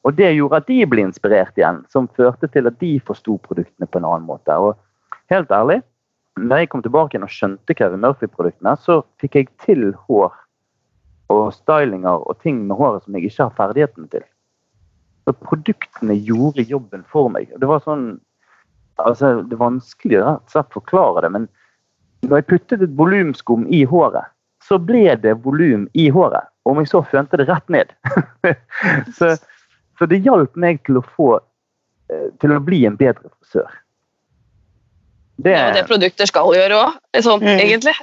Og 0.05 0.17
det 0.17 0.31
gjorde 0.35 0.61
at 0.61 0.69
de 0.69 0.79
ble 0.89 1.07
inspirert 1.07 1.57
igjen, 1.57 1.81
som 1.89 2.09
førte 2.17 2.49
til 2.53 2.69
at 2.69 2.77
de 2.81 2.91
forsto 3.05 3.39
produktene 3.45 3.89
på 3.89 4.01
en 4.01 4.09
annen 4.09 4.27
måte. 4.27 4.53
Og 4.53 4.75
helt 5.33 5.53
ærlig, 5.53 5.79
når 6.39 6.63
jeg 6.63 6.69
kom 6.71 6.83
tilbake 6.83 7.15
igjen 7.15 7.25
og 7.27 7.31
skjønte 7.31 7.75
Kevin 7.77 8.03
Murphy-produktene, 8.03 8.75
så 8.81 8.99
fikk 9.21 9.37
jeg 9.39 9.51
til 9.63 9.85
hår 10.07 10.33
og 11.33 11.45
stylinger 11.55 12.21
og 12.27 12.37
ting 12.43 12.65
med 12.67 12.77
håret 12.77 13.05
som 13.05 13.15
jeg 13.15 13.29
ikke 13.29 13.47
har 13.47 13.57
ferdighetene 13.57 14.09
til. 14.11 14.25
Så 15.25 15.33
produktene 15.41 16.17
gjorde 16.19 16.67
jobben 16.69 17.05
for 17.09 17.31
meg. 17.33 17.49
Det 17.57 17.69
var 17.69 17.83
sånn 17.85 18.17
altså 19.03 19.41
Det 19.43 19.57
er 19.57 19.59
vanskelig 19.59 20.21
å 20.23 20.61
forklare 20.71 21.25
det, 21.25 21.31
men 21.33 21.47
når 22.23 22.39
jeg 22.39 22.47
puttet 22.51 22.83
et 22.85 22.93
volumskum 22.95 23.65
i 23.67 23.81
håret, 23.83 24.29
så 24.63 24.77
ble 24.79 25.17
det 25.21 25.33
volum 25.43 25.83
i 25.93 26.07
håret. 26.09 26.47
Om 26.65 26.79
jeg 26.81 26.89
så 26.89 27.01
fønte 27.05 27.37
det 27.37 27.49
rett 27.49 27.67
ned. 27.69 27.91
så, 29.17 29.35
så, 29.99 30.07
det 30.09 30.23
hjalp 30.25 30.55
meg 30.55 30.79
til 30.87 31.01
å 31.01 31.03
få 31.17 31.27
eh, 31.37 32.31
til 32.41 32.55
å 32.55 32.61
bli 32.63 32.85
en 32.87 32.95
bedre 32.97 33.27
frisør. 33.27 33.75
Det, 35.45 35.51
er 35.51 35.65
jo 35.67 35.75
det 35.75 35.83
produkter 35.89 36.29
skal 36.29 36.53
gjøre 36.55 36.75
òg, 36.79 36.93
sånn, 37.19 37.41
mm. 37.43 37.57
egentlig. 37.59 37.93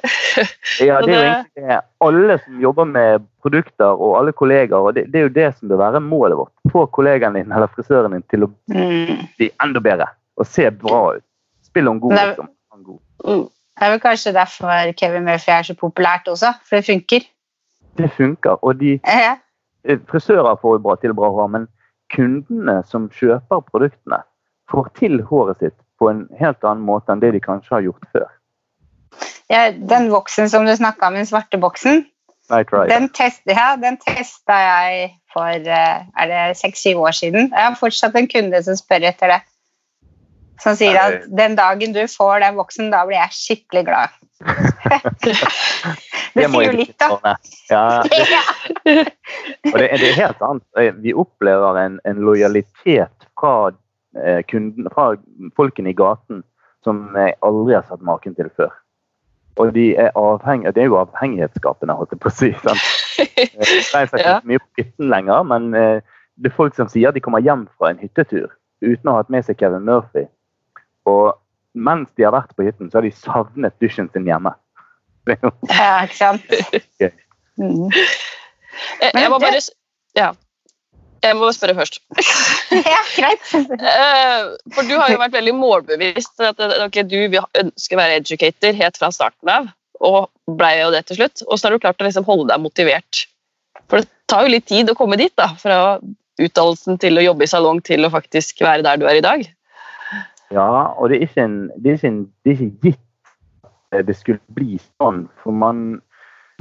ja, 0.84 0.98
det 1.00 1.14
er 1.14 1.16
jo 1.16 1.20
egentlig 1.22 1.78
alle 2.04 2.36
som 2.42 2.58
jobber 2.60 2.88
med 2.90 3.24
produkter, 3.40 3.88
og 3.88 4.18
alle 4.18 4.34
kolleger. 4.36 4.76
og 4.76 4.94
det, 4.94 5.06
det, 5.12 5.18
er 5.18 5.22
jo 5.22 5.32
det 5.32 5.46
som 5.56 5.70
bør 5.70 5.80
være 5.80 6.02
målet 6.04 6.36
vårt. 6.36 6.52
Få 6.72 6.84
kollegaen 6.92 7.38
din 7.38 7.52
eller 7.52 7.72
frisøren 7.72 8.12
din 8.12 8.24
til 8.28 8.44
å 8.44 8.50
mm. 8.68 9.22
bli 9.40 9.48
enda 9.64 9.80
bedre 9.80 10.10
og 10.36 10.48
se 10.48 10.68
bra 10.70 11.02
ut. 11.16 11.24
Spille 11.64 11.90
om 11.90 12.00
god. 12.00 12.44
God. 12.82 13.00
Mm. 13.24 13.46
det 13.48 13.86
er 13.86 13.94
vel 13.94 14.02
kanskje 14.02 14.34
derfor 14.36 14.92
Kevin 15.00 15.24
Murphy 15.24 15.52
er 15.54 15.64
så 15.64 15.76
populært 15.78 16.28
også, 16.28 16.52
for 16.68 16.80
det 16.80 16.86
funker. 16.86 17.24
Det 17.96 18.10
funker, 18.16 18.60
og 18.60 18.76
de 18.80 18.98
ja. 19.00 19.36
Frisører 20.08 20.60
får 20.62 20.76
jo 20.76 20.82
bra 20.84 20.94
til 21.00 21.14
bra 21.16 21.32
hår, 21.32 21.48
men 21.50 21.64
kundene 22.14 22.82
som 22.86 23.08
kjøper 23.10 23.64
produktene, 23.70 24.20
får 24.70 24.92
til 25.00 25.22
håret 25.26 25.58
sitt 25.58 25.78
på 26.02 26.10
en 26.10 26.24
helt 26.40 26.64
annen 26.66 26.82
måte 26.86 27.14
enn 27.14 27.22
det 27.22 27.30
de 27.36 27.42
kanskje 27.42 27.76
har 27.76 27.86
gjort 27.86 28.08
før. 28.14 28.30
Ja, 29.52 29.68
den 29.70 30.08
voksen 30.10 30.50
som 30.50 30.66
du 30.66 30.72
snakka 30.74 31.10
om, 31.10 31.18
den 31.20 31.28
svarte 31.28 31.60
boksen, 31.60 32.06
den, 32.50 33.08
test, 33.14 33.42
ja, 33.48 33.76
den 33.80 33.96
testa 34.02 34.56
jeg 34.58 35.12
for 35.32 35.48
eh, 35.48 36.02
er 36.04 36.28
det 36.28 36.58
seks-syv 36.58 37.00
år 37.00 37.14
siden. 37.16 37.48
Jeg 37.52 37.64
har 37.64 37.78
fortsatt 37.78 38.16
en 38.18 38.28
kunde 38.28 38.60
som 38.66 38.76
spør 38.76 39.06
etter 39.08 39.32
det. 39.32 39.38
Som 40.60 40.76
sier 40.78 40.98
at 41.00 41.24
den 41.32 41.56
dagen 41.58 41.94
du 41.94 42.02
får 42.10 42.42
den 42.42 42.58
voksen, 42.58 42.90
da 42.92 43.06
blir 43.08 43.18
jeg 43.18 43.38
skikkelig 43.38 43.84
glad. 43.88 44.18
det, 45.22 45.36
det 46.34 46.50
sier 46.50 46.66
jo 46.66 46.74
litt, 46.76 46.94
da. 47.00 47.36
Ja, 47.70 47.84
det, 48.04 48.20
og 49.72 49.78
det, 49.78 49.88
det, 50.02 50.10
er 50.10 50.18
helt 50.18 50.44
annet. 50.44 50.98
Vi 51.02 51.14
opplever 51.24 51.80
en, 51.86 51.98
en 52.04 52.22
lojalitet 52.26 53.28
fra 53.38 53.72
kunden, 54.50 54.88
fra 54.92 55.14
folkene 55.56 55.92
i 55.92 55.96
gaten 55.96 56.42
som 56.84 57.04
jeg 57.16 57.36
aldri 57.46 57.76
har 57.76 57.84
sett 57.88 58.02
maken 58.04 58.34
til 58.36 58.50
før. 58.58 58.72
Og 59.60 59.74
de 59.76 59.92
er 60.00 60.14
avhengig, 60.16 60.72
det 60.74 60.82
er 60.82 60.88
jo 60.88 60.98
avhengighetsskapende, 61.02 61.94
holdt 61.96 62.14
jeg 62.14 62.22
på 62.22 62.30
å 62.30 62.34
si. 62.34 62.50
Sant? 62.64 62.86
Jeg 63.18 63.50
reiser 63.92 64.18
ikke 64.18 64.38
så 64.38 64.48
mye 64.48 64.62
på 64.62 64.80
hytten 64.80 65.12
lenger, 65.12 65.44
men 65.48 65.74
eh, 65.76 66.00
det 66.40 66.50
er 66.50 66.56
folk 66.56 66.76
som 66.76 66.88
sier 66.88 67.12
de 67.12 67.20
kommer 67.20 67.44
hjem 67.44 67.66
fra 67.76 67.92
en 67.92 68.00
hyttetur 68.00 68.48
uten 68.82 69.10
å 69.10 69.14
ha 69.14 69.22
hatt 69.22 69.32
med 69.32 69.44
seg 69.46 69.60
Kevin 69.60 69.84
Murphy. 69.86 70.24
Og 71.06 71.36
mens 71.72 72.08
de 72.16 72.24
har 72.26 72.34
vært 72.34 72.54
på 72.56 72.64
hytten, 72.66 72.90
så 72.90 72.98
har 72.98 73.06
de 73.06 73.12
savnet 73.14 73.76
dusjen 73.82 74.10
sin 74.12 74.28
hjemme. 74.28 74.54
Ja, 75.70 76.02
ikke 76.02 76.16
sant. 76.18 76.48
Mm. 77.60 77.92
Jeg, 77.92 79.12
jeg 79.14 79.30
må 79.30 79.38
bare 79.38 79.60
Ja. 80.18 80.32
Jeg 81.22 81.36
må 81.38 81.50
spørre 81.54 81.76
først. 81.78 82.00
ja, 82.92 83.00
greit. 83.14 83.44
Eh, 83.54 84.48
for 84.74 84.88
du 84.88 84.96
har 84.98 85.12
jo 85.12 85.20
vært 85.20 85.36
veldig 85.36 85.54
målbevisst. 85.54 86.34
at 86.42 86.58
okay, 86.82 87.04
Du 87.06 87.18
ønsker 87.62 87.96
å 87.96 88.00
være 88.00 88.18
educator 88.22 88.74
helt 88.78 88.98
fra 88.98 89.12
starten 89.14 89.52
av, 89.52 89.68
og 90.02 90.32
ble 90.58 90.72
jo 90.80 90.90
det 90.94 91.04
til 91.08 91.20
slutt. 91.20 91.44
Så 91.44 91.60
har 91.62 91.76
du 91.76 91.82
klart 91.82 92.02
å 92.02 92.08
liksom 92.08 92.26
holde 92.26 92.50
deg 92.50 92.64
motivert. 92.64 93.24
For 93.86 94.02
det 94.02 94.10
tar 94.30 94.46
jo 94.46 94.54
litt 94.54 94.66
tid 94.70 94.90
å 94.90 94.98
komme 94.98 95.20
dit, 95.20 95.34
da, 95.38 95.52
fra 95.60 95.78
utdannelsen 96.42 96.98
til 96.98 97.20
å 97.20 97.26
jobbe 97.28 97.46
i 97.46 97.50
salong 97.50 97.82
til 97.86 98.06
å 98.06 98.12
faktisk 98.12 98.64
være 98.64 98.86
der 98.86 98.98
du 98.98 99.06
er 99.06 99.20
i 99.20 99.24
dag. 99.24 99.46
Ja, 100.52 100.68
og 100.98 101.08
det 101.08 101.20
er 101.20 101.26
ikke, 101.28 101.46
en, 101.46 101.58
det 101.78 101.94
er 101.94 101.98
ikke, 102.00 102.12
en, 102.12 102.22
det 102.42 102.52
er 102.52 102.58
ikke 102.58 102.90
gitt 102.90 103.08
det 104.00 104.16
skulle 104.16 104.40
bli 104.56 104.78
sånn. 104.80 105.26
For 105.42 105.52
man, 105.52 106.00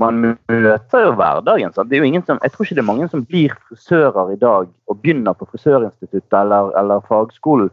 man 0.02 0.22
møter 0.24 1.06
jo 1.06 1.12
hverdagen. 1.18 1.74
Sant? 1.76 1.90
Det 1.92 1.98
er 1.98 2.04
jo 2.04 2.10
ingen 2.10 2.26
som, 2.26 2.40
jeg 2.42 2.54
tror 2.54 2.66
ikke 2.66 2.78
det 2.80 2.84
er 2.84 2.90
mange 2.90 3.10
som 3.12 3.26
blir 3.28 3.54
frisører 3.68 4.34
i 4.34 4.40
dag 4.42 4.70
og 4.70 5.00
begynner 5.02 5.38
på 5.38 5.48
frisørinstituttet 5.52 6.38
eller, 6.42 6.74
eller 6.80 7.06
fagskolen 7.10 7.70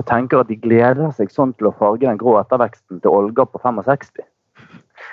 og 0.00 0.06
tenker 0.08 0.40
at 0.40 0.48
de 0.48 0.56
gleder 0.56 1.10
seg 1.16 1.32
sånn 1.32 1.52
til 1.58 1.68
å 1.68 1.74
farge 1.76 2.06
den 2.06 2.20
grå 2.20 2.38
etterveksten 2.40 3.02
til 3.02 3.12
Olga 3.12 3.44
på 3.48 3.60
65. 3.60 4.24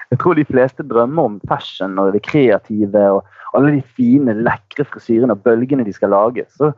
Jeg 0.09 0.21
tror 0.21 0.38
de 0.38 0.45
fleste 0.47 0.85
drømmer 0.88 1.27
om 1.27 1.39
fashion 1.49 1.97
og 2.01 2.13
det 2.15 2.23
kreative 2.25 3.03
og 3.17 3.57
alle 3.57 3.75
de 3.75 3.81
fine, 3.97 4.33
lekre 4.45 4.85
frisyrene 4.88 5.35
og 5.35 5.43
bølgene 5.45 5.85
de 5.85 5.93
skal 5.93 6.13
lage. 6.13 6.45
Så 6.55 6.71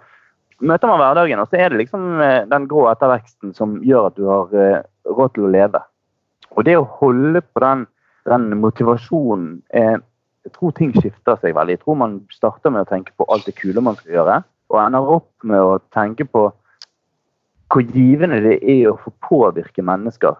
møter 0.63 0.89
man 0.89 1.01
hverdagen, 1.01 1.39
og 1.41 1.51
så 1.51 1.59
er 1.59 1.71
det 1.71 1.83
liksom 1.83 2.21
eh, 2.23 2.43
den 2.49 2.67
grå 2.71 2.87
etterveksten 2.91 3.55
som 3.57 3.79
gjør 3.85 4.09
at 4.09 4.19
du 4.19 4.27
har 4.29 4.55
eh, 4.55 4.83
råd 5.07 5.35
til 5.35 5.47
å 5.47 5.53
leve. 5.53 5.83
Og 6.55 6.67
det 6.67 6.77
å 6.79 6.87
holde 6.99 7.43
på 7.43 7.63
den 7.63 7.85
den 8.29 8.57
motivasjonen 8.61 9.61
er 9.69 10.01
Jeg 10.41 10.55
tror 10.55 10.71
ting 10.73 10.89
skifter 10.95 11.35
seg 11.37 11.53
veldig. 11.53 11.75
Jeg 11.75 11.79
tror 11.83 11.97
man 12.01 12.13
starter 12.33 12.71
med 12.73 12.81
å 12.81 12.89
tenke 12.89 13.13
på 13.13 13.27
alt 13.29 13.45
det 13.45 13.53
kule 13.59 13.81
man 13.85 13.93
skal 13.99 14.15
gjøre, 14.15 14.37
og 14.73 14.77
ender 14.81 15.11
opp 15.13 15.45
med 15.45 15.61
å 15.61 15.75
tenke 15.93 16.25
på 16.25 16.47
hvor 17.71 17.83
givende 17.93 18.39
det 18.41 18.55
er 18.65 18.87
å 18.89 18.97
få 19.03 19.13
påvirke 19.21 19.85
mennesker 19.85 20.33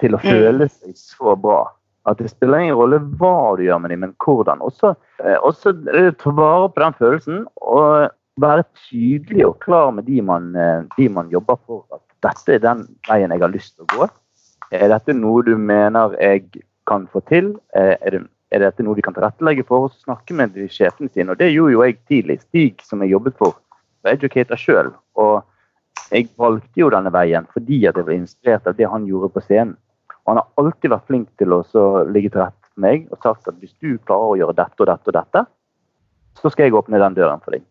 til 0.00 0.16
å 0.16 0.20
mm. 0.22 0.24
føle 0.24 0.68
seg 0.72 0.96
så 0.96 1.36
bra. 1.36 1.60
At 2.08 2.20
det 2.20 2.32
spiller 2.32 2.64
ingen 2.64 2.76
rolle 2.76 3.02
hva 3.20 3.54
du 3.56 3.64
gjør 3.64 3.80
med 3.80 3.94
dem, 3.94 4.02
men 4.04 4.16
hvordan. 4.24 4.64
Også, 4.64 4.94
eh, 5.20 5.38
også 5.40 5.72
ta 6.20 6.34
vare 6.36 6.68
på 6.72 6.82
den 6.82 6.98
følelsen 6.98 7.44
og 7.60 8.10
være 8.42 8.66
tydelig 8.88 9.46
og 9.46 9.58
klar 9.64 9.92
med 9.94 10.08
de 10.10 10.20
man, 10.20 10.50
eh, 10.56 10.82
de 10.98 11.08
man 11.08 11.30
jobber 11.32 11.60
for. 11.66 11.84
At 11.94 12.02
dette 12.26 12.56
er 12.56 12.64
den 12.64 12.86
veien 13.08 13.32
jeg 13.32 13.40
har 13.40 13.52
lyst 13.52 13.76
til 13.76 13.86
å 13.86 13.92
gå. 13.94 14.10
Er 14.74 14.88
dette 14.90 15.14
noe 15.16 15.44
du 15.46 15.56
mener 15.56 16.16
jeg 16.18 16.48
kan 16.88 17.06
få 17.12 17.22
til? 17.30 17.54
Eh, 17.76 17.94
er, 18.00 18.16
det, 18.16 18.22
er 18.54 18.64
dette 18.64 18.84
noe 18.86 18.98
vi 18.98 19.04
kan 19.04 19.16
tilrettelegge 19.16 19.66
for? 19.68 19.88
Og 19.88 20.04
snakke 20.04 20.36
med 20.36 20.54
de 20.56 20.68
sjefene 20.70 21.10
sine. 21.12 21.32
Og 21.32 21.40
det 21.40 21.52
gjorde 21.52 21.76
jo 21.76 21.84
jeg 21.84 21.98
tidlig. 22.10 22.40
Stig, 22.44 22.84
som 22.86 23.02
jeg 23.04 23.14
jobbet 23.14 23.38
for, 23.40 23.56
var 24.04 24.18
educator 24.18 24.60
sjøl. 24.60 24.92
Og 25.20 25.42
jeg 26.10 26.28
valgte 26.38 26.82
jo 26.82 26.90
denne 26.92 27.12
veien 27.14 27.46
fordi 27.54 27.84
at 27.88 27.96
jeg 27.98 28.06
ble 28.06 28.20
inspirert 28.20 28.66
av 28.68 28.76
det 28.78 28.88
han 28.90 29.08
gjorde 29.08 29.32
på 29.34 29.44
scenen. 29.46 29.76
Og 30.24 30.32
han 30.32 30.40
har 30.40 30.62
alltid 30.62 30.92
vært 30.92 31.08
flink 31.10 31.28
til 31.40 31.52
å 31.52 31.60
ligge 32.08 32.32
til 32.32 32.40
rette 32.40 32.70
for 32.70 32.80
meg 32.80 33.08
og 33.12 33.20
sagt 33.20 33.48
at 33.50 33.58
hvis 33.60 33.74
du 33.84 33.98
klarer 34.08 34.32
å 34.32 34.38
gjøre 34.40 34.56
dette 34.56 34.80
og 34.80 34.88
dette 34.88 35.10
og 35.10 35.16
dette, 35.18 35.44
så 36.40 36.50
skal 36.50 36.66
jeg 36.66 36.76
åpne 36.76 37.00
den 37.00 37.16
døren 37.18 37.42
for 37.44 37.56
deg. 37.56 37.64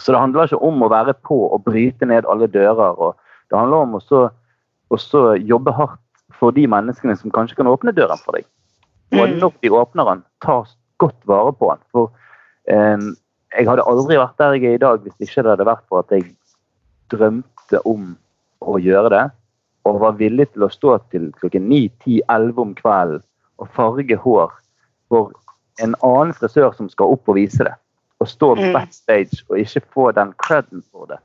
Så 0.00 0.14
det 0.14 0.20
handler 0.22 0.48
ikke 0.48 0.64
om 0.64 0.80
å 0.80 0.88
være 0.88 1.12
på 1.28 1.36
og 1.52 1.66
bryte 1.66 2.08
ned 2.08 2.24
alle 2.24 2.48
dører. 2.48 2.96
og 2.96 3.20
Det 3.50 3.58
handler 3.58 3.84
om 3.84 3.98
å 4.00 5.26
jobbe 5.36 5.76
hardt 5.76 6.00
for 6.38 6.54
de 6.56 6.66
menneskene 6.70 7.16
som 7.18 7.32
kanskje 7.34 7.58
kan 7.60 7.70
åpne 7.70 7.94
døren 7.96 8.20
for 8.24 8.38
deg. 8.38 8.46
Og 9.16 9.24
mm. 9.26 9.38
når 9.42 9.56
de 9.62 9.72
åpner 9.74 10.08
den, 10.12 10.22
ta 10.44 10.60
godt 11.02 11.18
vare 11.28 11.52
på 11.56 11.72
den. 11.72 11.82
For 11.94 12.10
eh, 12.70 13.08
jeg 13.56 13.68
hadde 13.68 13.86
aldri 13.90 14.18
vært 14.20 14.38
der 14.38 14.56
jeg 14.56 14.70
er 14.70 14.78
i 14.78 14.84
dag 14.84 15.02
hvis 15.02 15.16
ikke 15.26 15.44
det 15.44 15.54
hadde 15.54 15.68
vært 15.68 15.84
for 15.88 16.04
at 16.04 16.14
jeg 16.14 16.28
drømte 17.10 17.82
om 17.88 18.14
å 18.60 18.78
gjøre 18.78 19.12
det. 19.14 19.26
Og 19.88 20.00
var 20.02 20.18
villig 20.20 20.50
til 20.52 20.66
å 20.66 20.72
stå 20.72 20.98
til 21.12 21.30
klokken 21.40 21.66
9-10-11 21.70 22.64
om 22.64 22.74
kvelden 22.78 23.26
og 23.60 23.68
farge 23.76 24.16
hår 24.16 24.52
for 25.12 25.32
en 25.84 25.94
annen 26.04 26.34
frisør 26.36 26.72
som 26.76 26.88
skal 26.92 27.14
opp 27.16 27.28
og 27.28 27.38
vise 27.40 27.64
det. 27.66 27.74
Og 28.20 28.28
stå 28.28 28.52
mm. 28.58 28.66
backstage 28.76 29.40
og 29.48 29.60
ikke 29.60 29.82
få 29.94 30.10
den 30.16 30.34
creden 30.44 30.84
for 30.92 31.08
det. 31.10 31.18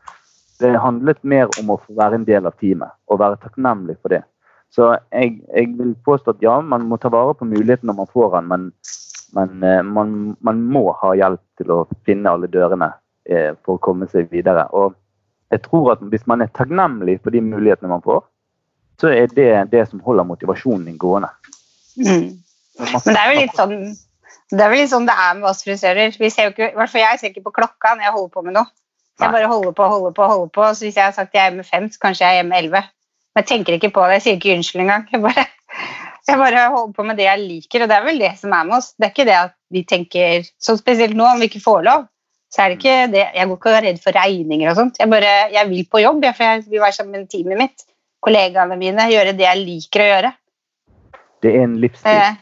Det 0.59 0.71
handlet 0.79 1.19
mer 1.27 1.51
om 1.59 1.73
å 1.73 1.79
få 1.83 1.97
være 1.97 2.21
en 2.21 2.27
del 2.27 2.47
av 2.47 2.55
teamet 2.61 2.95
og 3.11 3.19
være 3.19 3.41
takknemlig 3.43 3.97
for 3.99 4.15
det. 4.15 4.23
Så 4.75 4.91
jeg, 4.91 5.39
jeg 5.55 5.71
vil 5.77 5.93
påstå 6.05 6.35
at 6.35 6.43
ja, 6.43 6.57
man 6.59 6.87
må 6.89 6.99
ta 6.99 7.11
vare 7.13 7.35
på 7.39 7.47
muligheten 7.47 7.87
når 7.87 7.99
man 8.01 8.11
får 8.11 8.33
den, 8.35 8.47
men, 8.51 8.65
men 9.37 9.63
eh, 9.63 9.81
man, 9.87 10.13
man, 10.43 10.61
må 10.75 10.89
ha 10.99 11.13
hjelp 11.15 11.43
til 11.61 11.71
å 11.71 11.81
finne 12.07 12.33
alle 12.33 12.49
dørene 12.51 12.89
eh, 13.29 13.53
for 13.63 13.77
å 13.77 13.83
komme 13.87 14.09
seg 14.11 14.27
videre. 14.33 14.67
Og 14.75 14.97
jeg 15.53 15.63
tror 15.63 15.93
at 15.93 16.03
hvis 16.11 16.25
man 16.27 16.43
er 16.43 16.51
takknemlig 16.51 17.21
for 17.23 17.31
de 17.31 17.43
mulighetene 17.45 17.93
man 17.93 18.03
får, 18.03 18.25
så 18.99 19.11
er 19.11 19.31
det 19.31 19.51
det 19.71 19.85
som 19.87 20.03
holder 20.03 20.27
motivasjonen 20.27 20.89
din 20.89 20.99
gående. 20.99 21.31
Mm. 21.95 22.35
Men 22.81 23.07
det 23.07 23.21
er 23.21 23.31
jo 23.31 23.39
litt 23.39 23.55
sånn 23.55 23.77
det 24.51 24.61
er 24.61 24.69
vel 24.69 24.83
litt 24.83 24.91
sånn 24.91 25.07
det 25.07 25.15
er 25.17 25.37
med 25.39 25.47
oss 25.49 25.63
frisører. 25.65 26.17
Vi 26.21 26.29
ser 26.29 26.49
jo 26.49 26.53
ikke, 26.53 26.67
i 26.69 26.77
hvert 26.77 26.91
fall 26.91 27.01
Jeg 27.01 27.21
ser 27.21 27.31
ikke 27.31 27.47
på 27.47 27.55
klokka 27.61 27.95
når 27.95 28.05
jeg 28.05 28.13
holder 28.17 28.33
på 28.35 28.43
med 28.45 28.55
noe. 28.59 28.69
Jeg 29.15 29.31
bare 29.31 29.47
holder 29.49 29.73
på 29.73 29.87
holder 29.89 30.13
på. 30.13 30.27
holder 30.27 30.51
på, 30.53 30.67
så 30.75 30.85
Hvis 30.85 30.99
jeg 30.99 31.07
har 31.07 31.15
sagt 31.15 31.33
jeg 31.33 31.41
er 31.41 31.49
hjemme 31.49 31.65
fem, 31.65 31.87
så 31.89 32.01
kanskje 32.03 32.25
jeg 32.25 32.33
er 32.33 32.41
hjemme 32.41 32.59
elleve. 32.59 32.81
Men 33.35 33.43
jeg 33.43 33.51
tenker 33.51 33.75
ikke 33.75 33.91
på 33.91 34.07
det. 34.07 34.17
Jeg 34.17 34.23
sier 34.23 34.37
ikke 34.39 34.55
unnskyld 34.55 34.83
engang. 34.85 35.07
Jeg 35.11 35.21
bare, 35.25 35.45
jeg 36.29 36.39
bare 36.39 36.67
holder 36.71 36.93
på 36.95 37.05
med 37.05 37.17
det 37.19 37.27
jeg 37.27 37.41
liker, 37.41 37.83
og 37.83 37.91
det 37.91 37.97
er 37.97 38.05
vel 38.05 38.21
det 38.23 38.31
som 38.39 38.53
er 38.55 38.67
med 38.69 38.77
oss. 38.77 38.93
Det 38.95 39.09
er 39.09 39.11
ikke 39.11 39.27
det 39.27 39.35
at 39.37 39.55
vi 39.75 39.83
tenker 39.87 40.47
sånn 40.63 40.79
Spesielt 40.79 41.17
nå, 41.19 41.27
om 41.27 41.43
vi 41.43 41.49
ikke 41.49 41.63
får 41.65 41.83
lov, 41.89 42.07
så 42.53 42.63
er 42.63 42.71
det 42.71 42.79
ikke 42.79 42.95
det 43.11 43.25
Jeg 43.35 43.49
går 43.49 43.59
ikke 43.59 43.75
er 43.75 43.85
redd 43.89 44.01
for 44.05 44.15
regninger 44.15 44.71
og 44.71 44.79
sånt. 44.79 45.01
Jeg 45.01 45.11
bare, 45.11 45.35
jeg 45.51 45.69
vil 45.73 45.85
på 45.91 46.01
jobb, 46.05 46.23
for 46.31 46.47
jeg 46.47 46.63
vil 46.69 46.85
være 46.85 46.95
sammen 46.95 47.19
med 47.19 47.29
teamet 47.33 47.59
mitt, 47.59 47.85
kollegaene 48.23 48.79
mine, 48.79 49.11
gjøre 49.11 49.35
det 49.35 49.47
jeg 49.49 49.63
liker 49.65 50.05
å 50.05 50.09
gjøre. 50.13 50.33
Det 51.43 51.51
er 51.51 51.67
en 51.67 51.79
livsstil. 51.83 52.21
Eh, 52.23 52.37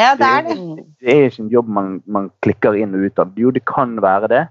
ja, 0.00 0.14
det 0.18 0.28
er 0.28 0.46
det. 0.48 0.56
Det 1.04 1.12
er 1.12 1.28
ikke 1.28 1.44
en 1.44 1.52
jobb 1.52 1.68
man, 1.76 1.92
man 2.08 2.30
klikker 2.44 2.78
inn 2.80 2.96
og 2.96 3.04
ut 3.04 3.20
av. 3.22 3.36
Jo, 3.38 3.52
det 3.54 3.62
kan 3.68 3.94
være 4.02 4.32
det, 4.32 4.46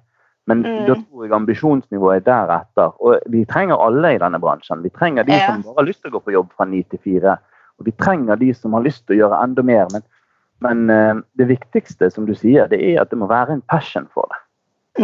men 0.47 0.63
Mm. 0.63 0.85
da 0.87 0.93
tror 0.95 1.25
jeg 1.25 1.33
ambisjonsnivået 1.35 2.15
er 2.21 2.25
deretter. 2.31 2.93
Og 3.03 3.19
vi 3.29 3.43
trenger 3.45 3.75
alle 3.83 4.13
i 4.15 4.17
denne 4.21 4.39
bransjen. 4.39 4.81
Vi 4.83 4.89
trenger 4.89 5.23
de 5.27 5.33
Ja. 5.33 5.47
som 5.53 5.61
bare 5.63 5.75
har 5.83 5.85
lyst 5.89 6.01
til 6.01 6.11
å 6.11 6.15
gå 6.17 6.23
på 6.23 6.31
jobb 6.33 6.49
fra 6.55 6.65
ni 6.65 6.83
til 6.83 6.99
fire. 7.03 7.37
Og 7.79 7.85
vi 7.85 7.91
trenger 7.91 8.35
de 8.39 8.53
som 8.53 8.73
har 8.73 8.81
lyst 8.81 9.05
til 9.07 9.17
å 9.17 9.19
gjøre 9.27 9.43
enda 9.43 9.61
mer. 9.63 9.87
Men, 9.91 10.03
men 10.61 10.89
eh, 10.89 11.21
det 11.37 11.47
viktigste, 11.49 12.09
som 12.11 12.25
du 12.25 12.33
sier, 12.33 12.67
det 12.67 12.79
er 12.81 13.01
at 13.01 13.09
det 13.11 13.19
må 13.19 13.27
være 13.27 13.51
en 13.51 13.61
passion 13.69 14.07
for 14.13 14.25
det. 14.31 14.39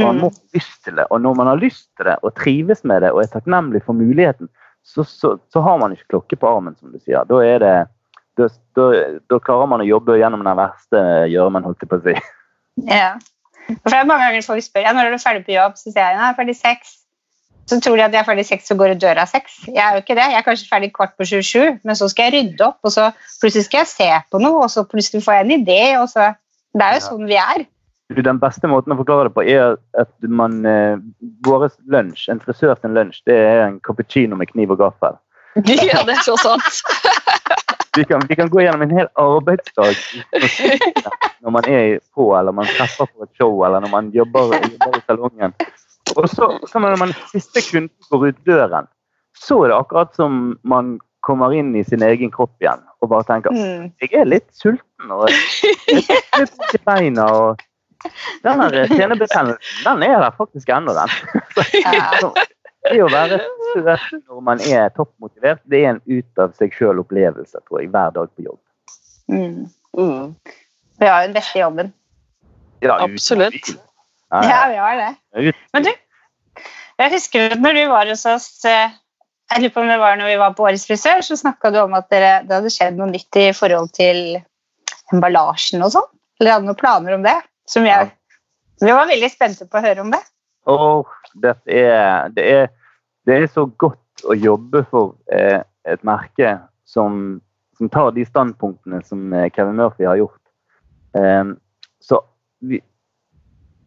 Man 0.03 0.17
må 0.19 0.29
Mm. 0.31 0.33
ha 0.33 0.57
lyst 0.57 0.83
til 0.85 0.95
det. 0.95 1.05
Og 1.11 1.21
når 1.21 1.35
man 1.35 1.47
har 1.47 1.57
lyst 1.57 1.89
til 1.97 2.05
det 2.05 2.15
og 2.23 2.33
trives 2.35 2.83
med 2.83 3.01
det 3.03 3.11
og 3.11 3.21
er 3.21 3.27
takknemlig 3.27 3.83
for 3.83 3.93
muligheten, 3.93 4.49
så, 4.83 5.03
så, 5.03 5.37
så 5.53 5.61
har 5.61 5.77
man 5.77 5.91
ikke 5.91 6.07
klokke 6.09 6.35
på 6.39 6.47
armen, 6.55 6.75
som 6.79 6.91
du 6.91 6.97
sier. 6.99 7.23
Da, 7.25 7.35
er 7.43 7.59
det, 7.59 7.87
da, 8.37 8.47
da, 8.75 9.19
da 9.29 9.39
klarer 9.39 9.67
man 9.67 9.81
å 9.81 9.85
jobbe 9.87 10.17
gjennom 10.17 10.43
den 10.43 10.57
verste 10.57 11.03
gjøremen, 11.29 11.63
holdt 11.63 11.79
jeg 11.83 11.89
på 11.89 11.99
å 11.99 12.03
si. 12.03 12.15
Ja. 12.89 13.13
For 13.67 13.89
det 13.93 13.99
er 13.99 14.09
mange 14.09 14.25
ganger 14.27 14.45
folk 14.45 14.63
spør 14.65 14.85
ja, 14.85 14.91
når 14.95 15.09
er 15.09 15.15
du 15.15 15.21
ferdig 15.23 15.45
på 15.47 15.55
jobb, 15.55 15.77
så 15.79 15.89
sier 15.91 16.03
jeg 16.03 16.17
nei, 16.19 16.25
jeg 16.27 16.33
er 16.33 16.39
ferdig 16.41 16.55
seks. 16.59 16.93
Så 17.71 17.77
tror 17.79 17.95
de 17.95 18.03
at 18.03 18.11
jeg 18.11 18.19
er 18.19 18.27
ferdig 18.27 18.43
seks 18.45 18.71
og 18.73 18.79
går 18.81 18.95
ut 18.97 19.01
døra 19.01 19.23
seks. 19.29 19.61
Jeg 19.69 19.79
er 19.79 19.95
jo 19.95 20.01
ikke 20.03 20.17
det. 20.19 20.25
Jeg 20.33 20.39
er 20.41 20.45
kanskje 20.47 20.67
ferdig 20.67 20.89
kvart 20.95 21.13
på 21.15 21.27
sju-sju, 21.29 21.61
men 21.87 21.95
så 21.95 22.09
skal 22.11 22.27
jeg 22.27 22.33
rydde 22.35 22.65
opp, 22.65 22.79
og 22.83 22.91
så 22.91 23.05
plutselig 23.39 23.69
skal 23.69 23.79
jeg 23.85 23.91
se 23.93 24.09
på 24.33 24.41
noe, 24.43 24.65
og 24.65 24.71
så 24.73 24.83
plutselig 24.83 25.23
får 25.23 25.37
jeg 25.37 25.45
en 25.47 25.55
idé, 25.61 25.83
og 26.01 26.09
så 26.11 26.33
Det 26.73 26.81
er 26.81 26.95
jo 26.95 26.99
Ja. 26.99 27.07
sånn 27.07 27.27
vi 27.29 27.35
er. 27.37 27.65
Den 28.23 28.39
beste 28.41 28.67
måten 28.67 28.91
å 28.93 28.97
forklare 28.97 29.29
det 29.29 29.33
på 29.35 29.43
er 29.47 29.77
at 29.97 30.09
man 30.27 30.65
eh, 30.65 30.97
Vår 31.45 31.69
lunsj, 31.87 32.27
en 32.29 32.41
frisør 32.41 32.75
sin 32.81 32.93
lunsj, 32.97 33.21
det 33.25 33.37
er 33.37 33.67
en 33.67 33.79
cappuccino 33.79 34.35
med 34.35 34.51
kniv 34.51 34.71
og 34.71 34.79
gaffel. 34.83 35.15
Ja, 35.93 36.03
det 36.03 36.17
er 36.17 36.23
så 36.25 36.35
sant. 36.41 36.81
Vi 37.97 38.03
kan, 38.09 38.21
vi 38.29 38.35
kan 38.35 38.49
gå 38.49 38.61
gjennom 38.63 38.81
en 38.81 38.93
hel 38.97 39.07
arbeidsdag 39.21 39.93
når 41.43 41.51
man 41.53 41.67
er 41.69 41.99
på, 42.15 42.29
eller 42.37 42.55
man 42.55 42.65
treffer 42.77 43.05
på 43.05 43.25
et 43.27 43.33
show, 43.37 43.59
eller 43.65 43.83
når 43.83 43.91
man 43.91 44.09
jobber, 44.15 44.55
jobber 44.57 44.97
i 44.97 45.01
salongen. 45.07 45.53
Og 46.15 46.29
så, 46.29 46.47
så 46.69 46.79
når 46.81 46.97
man 47.01 47.13
siste 47.31 47.61
kunden 47.67 47.91
går 48.09 48.27
ut 48.31 48.39
døren, 48.47 48.87
så 49.37 49.59
er 49.63 49.73
det 49.73 49.77
akkurat 49.77 50.15
som 50.17 50.57
man 50.63 50.95
kommer 51.23 51.53
inn 51.55 51.71
i 51.79 51.83
sin 51.87 52.03
egen 52.03 52.31
kropp 52.33 52.55
igjen 52.63 52.81
og 53.03 53.11
bare 53.11 53.27
tenker 53.27 53.53
Mm. 53.55 53.91
jeg 54.01 54.09
er 54.19 54.25
litt 54.27 54.49
sulten 54.55 55.11
og 55.11 55.29
litt 55.29 56.75
i 56.75 56.81
beina. 56.87 57.27
og 57.27 57.61
Den 58.43 58.63
senebetennelsen, 58.91 59.83
den 59.85 60.03
er 60.03 60.17
der 60.19 60.33
faktisk 60.35 60.69
ennå, 60.69 60.95
den. 60.97 61.09
Ja. 61.83 62.09
Så 62.19 62.33
Det 62.83 62.99
å 62.99 63.09
være 63.11 63.39
student 63.71 64.27
når 64.27 64.43
man 64.43 64.61
er 64.67 64.89
toppmotivert, 64.97 65.61
det 65.71 65.83
er 65.83 65.93
en 65.93 66.01
ut 66.09 66.41
av 66.41 66.55
seg 66.59 66.73
sjøl-opplevelse, 66.75 67.61
tror 67.67 67.81
jeg, 67.81 67.91
hver 67.93 68.15
dag 68.15 68.31
på 68.35 68.45
jobb. 68.47 68.59
Mm. 69.31 69.69
Mm. 69.95 70.33
Vi 70.99 71.07
har 71.07 71.21
jo 71.21 71.29
den 71.29 71.37
beste 71.37 71.61
jobben. 71.61 71.93
Ja, 72.83 72.97
Absolutt. 73.05 73.71
Ja, 74.33 74.65
vi 74.69 74.81
har 74.81 74.97
det. 74.99 75.53
Men 75.75 75.85
du, 75.85 75.91
jeg 76.99 77.13
husker 77.13 77.55
når 77.61 77.77
du 77.77 77.83
var 77.91 78.09
hos 78.09 78.25
oss 78.29 78.49
eh, 78.65 78.91
Jeg 79.53 79.61
lurer 79.61 79.73
på 79.75 79.83
om 79.83 79.91
det 79.91 79.99
var 80.01 80.17
når 80.17 80.31
vi 80.31 80.39
var 80.41 80.55
på 80.57 80.65
Årets 80.65 80.87
frisør, 80.89 81.21
så 81.21 81.37
snakka 81.37 81.69
du 81.73 81.77
om 81.83 81.93
at 81.97 82.07
dere, 82.09 82.31
det 82.47 82.55
hadde 82.57 82.71
skjedd 82.73 82.97
noe 82.97 83.11
nytt 83.11 83.37
i 83.37 83.47
forhold 83.53 83.91
til 83.93 84.39
emballasjen 85.13 85.83
og 85.85 85.93
sånn. 85.93 86.09
Eller 86.41 86.55
hadde 86.55 86.69
noen 86.69 86.79
planer 86.79 87.17
om 87.17 87.25
det? 87.25 87.35
Som 87.69 87.85
jeg, 87.87 88.09
Vi 88.81 88.91
var 88.91 89.07
veldig 89.07 89.29
spente 89.31 89.67
på 89.69 89.77
å 89.79 89.83
høre 89.83 90.01
om 90.03 90.09
det. 90.11 90.19
Åh, 90.65 91.05
det, 91.33 91.55
er, 91.65 92.29
det, 92.35 92.43
er, 92.51 92.67
det 93.25 93.35
er 93.35 93.47
så 93.51 93.65
godt 93.65 94.23
å 94.23 94.35
jobbe 94.37 94.83
for 94.91 95.15
eh, 95.33 95.59
et 95.89 96.03
merke 96.07 96.55
som, 96.87 97.41
som 97.77 97.89
tar 97.91 98.13
de 98.15 98.23
standpunktene 98.27 99.01
som 99.07 99.33
eh, 99.33 99.49
Kevin 99.55 99.79
Murphy 99.81 100.07
har 100.07 100.21
gjort. 100.21 100.41
Eh, 101.19 101.51
så 102.03 102.21
vi, 102.63 102.79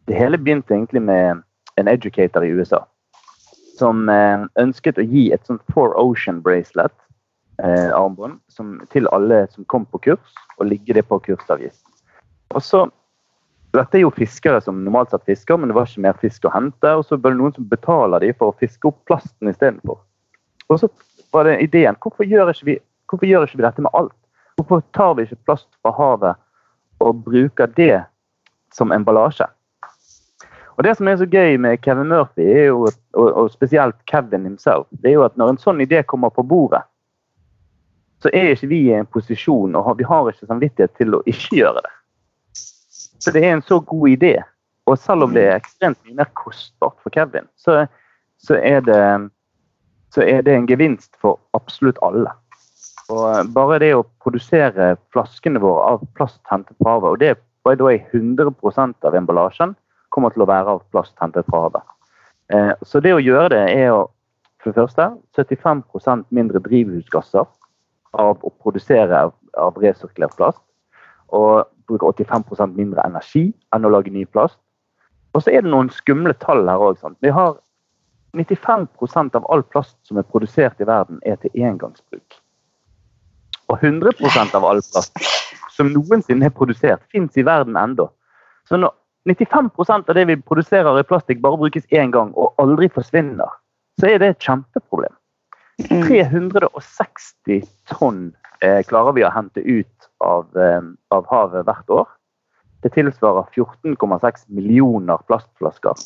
det 0.06 0.18
hele 0.18 0.38
begynte 0.38 0.74
egentlig 0.74 1.02
med 1.02 1.42
en 1.76 1.88
educator 1.88 2.44
i 2.44 2.52
USA 2.52 2.84
som 3.78 4.08
eh, 4.08 4.44
ønsket 4.60 5.00
å 5.00 5.04
gi 5.04 5.28
et 5.34 5.48
sånt 5.48 5.64
Four 5.72 5.96
Ocean 6.00 6.40
bracelet, 6.44 6.94
eh, 7.62 7.96
som, 8.52 8.76
til 8.92 9.08
alle 9.12 9.44
som 9.52 9.66
kom 9.72 9.86
på 9.86 10.02
kurs, 10.08 10.38
og 10.58 10.70
ligge 10.70 10.96
det 10.96 11.04
på 11.08 11.18
kursavgiften. 11.24 11.92
Og 12.54 12.62
så 12.62 12.86
dette 13.78 13.98
er 13.98 14.04
jo 14.04 14.12
fiskere 14.14 14.60
som 14.62 14.82
normalt 14.84 15.12
sett 15.12 15.24
fisker, 15.28 15.58
men 15.58 15.70
det 15.70 15.76
var 15.76 15.88
ikke 15.88 16.04
mer 16.04 16.18
fisk 16.22 16.46
å 16.46 16.52
hente. 16.54 16.92
Og 16.98 17.06
så 17.08 17.18
var 17.18 17.34
det 17.34 17.40
noen 17.40 17.54
som 17.56 17.68
betaler 17.70 18.22
de 18.22 18.32
for 18.36 18.52
å 18.52 18.58
fiske 18.60 18.88
opp 18.90 18.98
plasten 19.08 19.50
istedenfor. 19.50 19.98
Og 20.70 20.80
så 20.82 20.90
var 21.34 21.48
det 21.48 21.60
ideen 21.64 21.98
hvorfor 22.02 22.26
gjør, 22.28 22.52
ikke 22.52 22.68
vi, 22.70 22.76
hvorfor 23.10 23.30
gjør 23.30 23.46
ikke 23.46 23.60
vi 23.60 23.66
dette 23.66 23.84
med 23.84 23.98
alt? 23.98 24.16
Hvorfor 24.56 24.82
tar 24.96 25.16
vi 25.16 25.26
ikke 25.26 25.42
plast 25.48 25.68
fra 25.82 25.92
havet 25.96 26.40
og 27.04 27.22
bruker 27.26 27.70
det 27.76 28.04
som 28.74 28.94
emballasje? 28.94 29.48
Og 30.76 30.84
Det 30.84 30.92
som 30.96 31.08
er 31.08 31.16
så 31.16 31.24
gøy 31.24 31.56
med 31.56 31.80
Kevin 31.80 32.10
Murphy, 32.12 32.44
er 32.44 32.66
jo, 32.68 32.82
og, 33.16 33.28
og 33.32 33.50
spesielt 33.50 33.96
Kevin 34.10 34.44
himself, 34.44 34.84
det 34.90 35.10
er 35.10 35.16
jo 35.16 35.24
at 35.24 35.36
når 35.40 35.54
en 35.54 35.60
sånn 35.62 35.80
idé 35.80 36.02
kommer 36.04 36.28
på 36.28 36.44
bordet, 36.44 36.82
så 38.20 38.28
er 38.32 38.52
ikke 38.52 38.68
vi 38.68 38.82
i 38.88 38.96
en 38.96 39.08
posisjon, 39.08 39.76
og 39.76 39.96
vi 39.96 40.04
har 40.04 40.28
ikke 40.28 40.48
samvittighet 40.48 40.92
til 41.00 41.16
å 41.16 41.22
ikke 41.28 41.62
gjøre 41.62 41.80
det. 41.84 41.95
Så 43.18 43.32
det 43.32 43.44
er 43.44 43.56
en 43.56 43.64
så 43.64 43.80
god 43.80 44.08
idé. 44.08 44.34
Og 44.86 44.98
selv 44.98 45.26
om 45.26 45.34
det 45.34 45.46
er 45.46 45.56
ekstremt 45.56 45.98
mye 46.06 46.20
mer 46.20 46.28
kostbart 46.38 46.98
for 47.02 47.14
Kevin, 47.14 47.48
så, 47.58 47.86
så, 48.38 48.58
er, 48.60 48.80
det, 48.86 49.30
så 50.14 50.22
er 50.22 50.44
det 50.46 50.54
en 50.54 50.68
gevinst 50.68 51.16
for 51.20 51.40
absolutt 51.58 51.98
alle. 52.06 52.30
Og 53.10 53.50
bare 53.54 53.80
det 53.82 53.92
å 53.94 54.06
produsere 54.22 54.94
flaskene 55.14 55.62
våre 55.62 55.92
av 55.94 56.06
plast 56.18 56.40
hentet 56.50 56.76
fra 56.82 56.96
havet, 56.96 57.10
og 57.10 57.20
det 57.22 57.34
er 57.34 57.82
way 57.82 57.98
100% 58.14 59.06
av 59.06 59.14
emballasjen 59.18 59.74
kommer 60.14 60.30
til 60.34 60.44
å 60.44 60.50
være 60.50 60.76
av 60.76 60.84
plast 60.94 61.14
hentet 61.22 61.46
fra 61.50 61.66
havet. 61.66 61.94
Eh, 62.54 62.72
så 62.86 63.02
det 63.02 63.14
å 63.14 63.22
gjøre 63.22 63.54
det 63.56 63.64
er 63.74 63.90
å 63.94 64.04
for 64.66 64.74
det 64.74 64.82
første 64.82 65.04
75 65.38 66.24
mindre 66.34 66.58
drivhusgasser 66.58 67.46
av 68.18 68.42
å 68.42 68.50
produsere 68.62 69.28
av 69.54 69.78
resirkulert 69.78 70.34
plast. 70.38 70.62
Og 71.30 71.66
bruker 71.88 72.12
85% 72.12 72.76
mindre 72.76 73.04
energi 73.06 73.48
enn 73.74 73.86
å 73.86 73.92
lage 73.92 74.12
ny 74.12 74.24
plast. 74.28 74.58
Og 75.34 75.44
så 75.44 75.52
er 75.52 75.64
det 75.64 75.72
noen 75.72 75.90
skumle 75.92 76.34
tall 76.40 76.64
her 76.68 76.82
òg. 76.82 77.02
Vi 77.20 77.32
har 77.32 77.58
95% 78.36 79.36
av 79.36 79.46
all 79.52 79.62
plast 79.62 79.96
som 80.08 80.20
er 80.20 80.28
produsert 80.28 80.80
i 80.80 80.88
verden, 80.88 81.20
er 81.24 81.38
til 81.40 81.52
engangsbruk. 81.56 82.38
Og 83.68 83.82
100% 83.82 84.54
av 84.54 84.64
all 84.64 84.82
plast 84.92 85.18
som 85.76 85.90
noensinne 85.92 86.48
er 86.48 86.54
produsert, 86.54 87.02
fins 87.12 87.36
i 87.36 87.44
verden 87.44 87.76
ennå. 87.76 88.08
Så 88.68 88.78
når 88.80 88.94
95% 89.28 90.08
av 90.08 90.14
det 90.16 90.24
vi 90.30 90.38
produserer 90.38 91.00
i 91.00 91.06
plastikk, 91.06 91.42
bare 91.42 91.58
brukes 91.60 91.86
én 91.90 92.12
gang 92.14 92.32
og 92.38 92.54
aldri 92.62 92.88
forsvinner, 92.94 93.50
så 94.00 94.12
er 94.12 94.22
det 94.22 94.32
et 94.32 94.46
kjempeproblem. 94.46 95.12
360 95.90 97.66
tonn 97.90 98.30
eh, 98.64 98.80
klarer 98.88 99.16
vi 99.16 99.24
å 99.26 99.32
hente 99.34 99.60
ut 99.60 100.05
av, 100.24 100.56
eh, 100.56 100.80
av 101.10 101.26
havet 101.30 101.66
hvert 101.66 101.90
år. 101.90 102.08
Det 102.82 102.92
tilsvarer 102.94 103.48
14,6 103.54 104.46
millioner 104.48 105.22
plastflasker. 105.28 106.02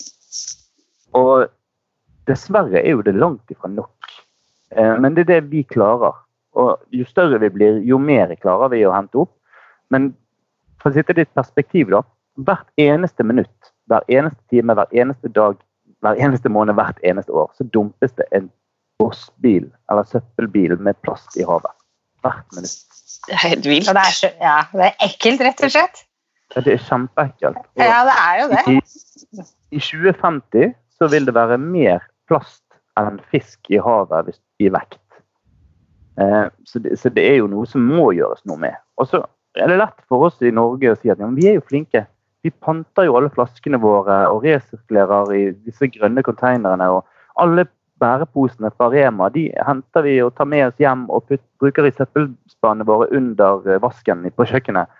Og 1.18 1.48
dessverre 2.30 2.82
er 2.82 2.94
jo 2.94 3.02
det 3.02 3.16
langt 3.18 3.50
ifra 3.50 3.70
nok. 3.70 4.12
Eh, 4.70 4.96
men 4.98 5.14
det 5.14 5.26
er 5.26 5.32
det 5.34 5.50
vi 5.50 5.64
klarer. 5.64 6.14
Og 6.54 6.78
jo 6.90 7.04
større 7.06 7.40
vi 7.40 7.50
blir, 7.50 7.82
jo 7.86 7.98
mer 7.98 8.34
klarer 8.36 8.70
vi 8.70 8.84
å 8.86 8.94
hente 8.94 9.22
opp. 9.22 9.34
Men 9.90 10.14
for 10.80 10.90
å 10.90 10.94
sitte 10.94 11.14
i 11.14 11.22
ditt 11.22 11.34
perspektiv, 11.34 11.90
da. 11.90 12.02
Hvert 12.40 12.70
eneste 12.78 13.26
minutt, 13.26 13.72
hver 13.90 14.06
eneste 14.08 14.40
time, 14.50 14.74
hver 14.74 14.88
eneste 14.94 15.28
dag 15.34 15.58
hver 16.00 16.20
eneste 16.20 16.48
måned 16.52 16.78
hvert 16.78 17.00
eneste 17.04 17.32
år 17.32 17.50
så 17.56 17.66
dumpes 17.74 18.14
det 18.18 18.26
en 18.36 18.48
bossbil 19.00 19.68
eller 19.90 20.08
søppelbil 20.08 20.76
med 20.80 20.98
plast 21.04 21.36
i 21.40 21.46
havet. 21.46 21.72
Hvert 22.24 22.56
minutt. 22.56 22.89
Det 23.30 23.36
er 23.38 23.44
helt 23.46 23.66
vilt. 23.68 23.86
Det 23.86 24.02
er, 24.02 24.14
så, 24.16 24.30
ja, 24.42 24.56
det 24.74 24.88
er 24.88 25.04
ekkelt, 25.06 25.42
rett 25.46 25.62
og 25.62 25.70
slett. 25.70 26.02
Ja, 26.56 26.62
Det 26.66 26.72
er 26.74 26.80
kjempeekkelt. 26.88 27.60
Og 27.62 27.84
Ja, 27.84 28.00
det 28.08 28.16
er 28.18 28.40
jo 28.40 28.48
det. 28.50 28.62
i, 28.74 29.44
I 29.78 29.82
2050 29.86 30.72
så 30.98 31.08
vil 31.12 31.28
det 31.28 31.34
være 31.36 31.58
mer 31.62 32.02
plast 32.28 32.64
enn 32.98 33.20
fisk 33.30 33.70
i 33.70 33.78
havet 33.78 34.26
hvis, 34.26 34.40
i 34.58 34.68
vekt. 34.74 34.98
Eh, 36.20 36.48
så, 36.66 36.82
det, 36.82 36.98
så 36.98 37.12
det 37.14 37.22
er 37.28 37.38
jo 37.38 37.50
noe 37.52 37.68
som 37.70 37.86
må 37.86 38.10
gjøres 38.18 38.42
noe 38.50 38.58
med. 38.60 38.74
Og 38.98 39.08
så 39.12 39.22
er 39.58 39.70
det 39.70 39.78
lett 39.78 40.02
for 40.10 40.26
oss 40.26 40.42
i 40.42 40.50
Norge 40.54 40.90
å 40.90 40.98
si 40.98 41.10
at 41.10 41.22
ja, 41.22 41.26
men 41.26 41.38
vi 41.38 41.48
er 41.52 41.60
jo 41.60 41.66
flinke. 41.70 42.04
Vi 42.42 42.50
panter 42.64 43.06
jo 43.06 43.16
alle 43.18 43.30
flaskene 43.32 43.78
våre 43.80 44.24
og 44.32 44.44
resirkulerer 44.46 45.32
i 45.36 45.42
disse 45.68 45.86
grønne 45.92 46.24
konteinerne. 46.26 46.90
Og 46.96 47.06
alle 47.40 47.66
bæreposene 48.00 48.70
fra 48.74 48.88
Rema 48.92 49.28
de 49.34 49.48
henter 49.66 50.04
vi 50.06 50.16
og 50.24 50.32
tar 50.38 50.48
med 50.48 50.66
oss 50.68 50.80
hjem 50.80 51.06
og 51.12 51.26
putt, 51.28 51.42
bruker 51.60 51.88
i 51.88 51.92
søppelspannene 51.94 52.88
våre 52.88 53.10
under 53.16 53.66
eh, 53.68 53.80
vasken 53.82 54.24
på 54.36 54.48
kjøkkenet. 54.48 54.90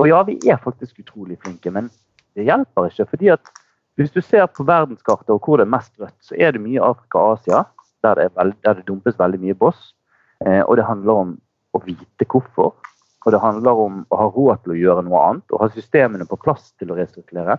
Og 0.00 0.08
ja, 0.10 0.22
vi 0.26 0.38
er 0.50 0.62
faktisk 0.62 1.04
utrolig 1.04 1.38
flinke, 1.44 1.70
men 1.70 1.90
det 2.34 2.48
hjelper 2.48 2.88
ikke. 2.90 3.06
fordi 3.10 3.30
at 3.36 3.52
hvis 3.96 4.10
du 4.10 4.20
ser 4.20 4.46
på 4.50 4.66
verdenskartet 4.66 5.30
og 5.30 5.44
hvor 5.44 5.60
det 5.60 5.68
er 5.68 5.76
mest 5.76 5.92
rødt, 6.00 6.16
så 6.20 6.34
er 6.34 6.52
det 6.52 6.64
mye 6.64 6.82
Afrika 6.82 7.18
og 7.18 7.38
Asia 7.38 7.62
der 8.02 8.18
det, 8.18 8.32
veld, 8.36 8.54
der 8.64 8.74
det 8.74 8.86
dumpes 8.88 9.18
veldig 9.18 9.40
mye 9.40 9.54
boss. 9.54 9.94
Eh, 10.44 10.62
og 10.66 10.76
det 10.76 10.88
handler 10.88 11.20
om 11.20 11.36
å 11.72 11.80
vite 11.84 12.26
hvorfor. 12.28 12.74
Og 13.24 13.32
det 13.32 13.40
handler 13.40 13.80
om 13.80 14.02
å 14.12 14.18
ha 14.20 14.26
råd 14.28 14.64
til 14.64 14.74
å 14.74 14.80
gjøre 14.80 15.04
noe 15.06 15.20
annet 15.28 15.54
og 15.54 15.62
ha 15.62 15.70
systemene 15.72 16.26
på 16.28 16.36
plass 16.42 16.72
til 16.80 16.90
å 16.92 16.98
resirkulere. 16.98 17.56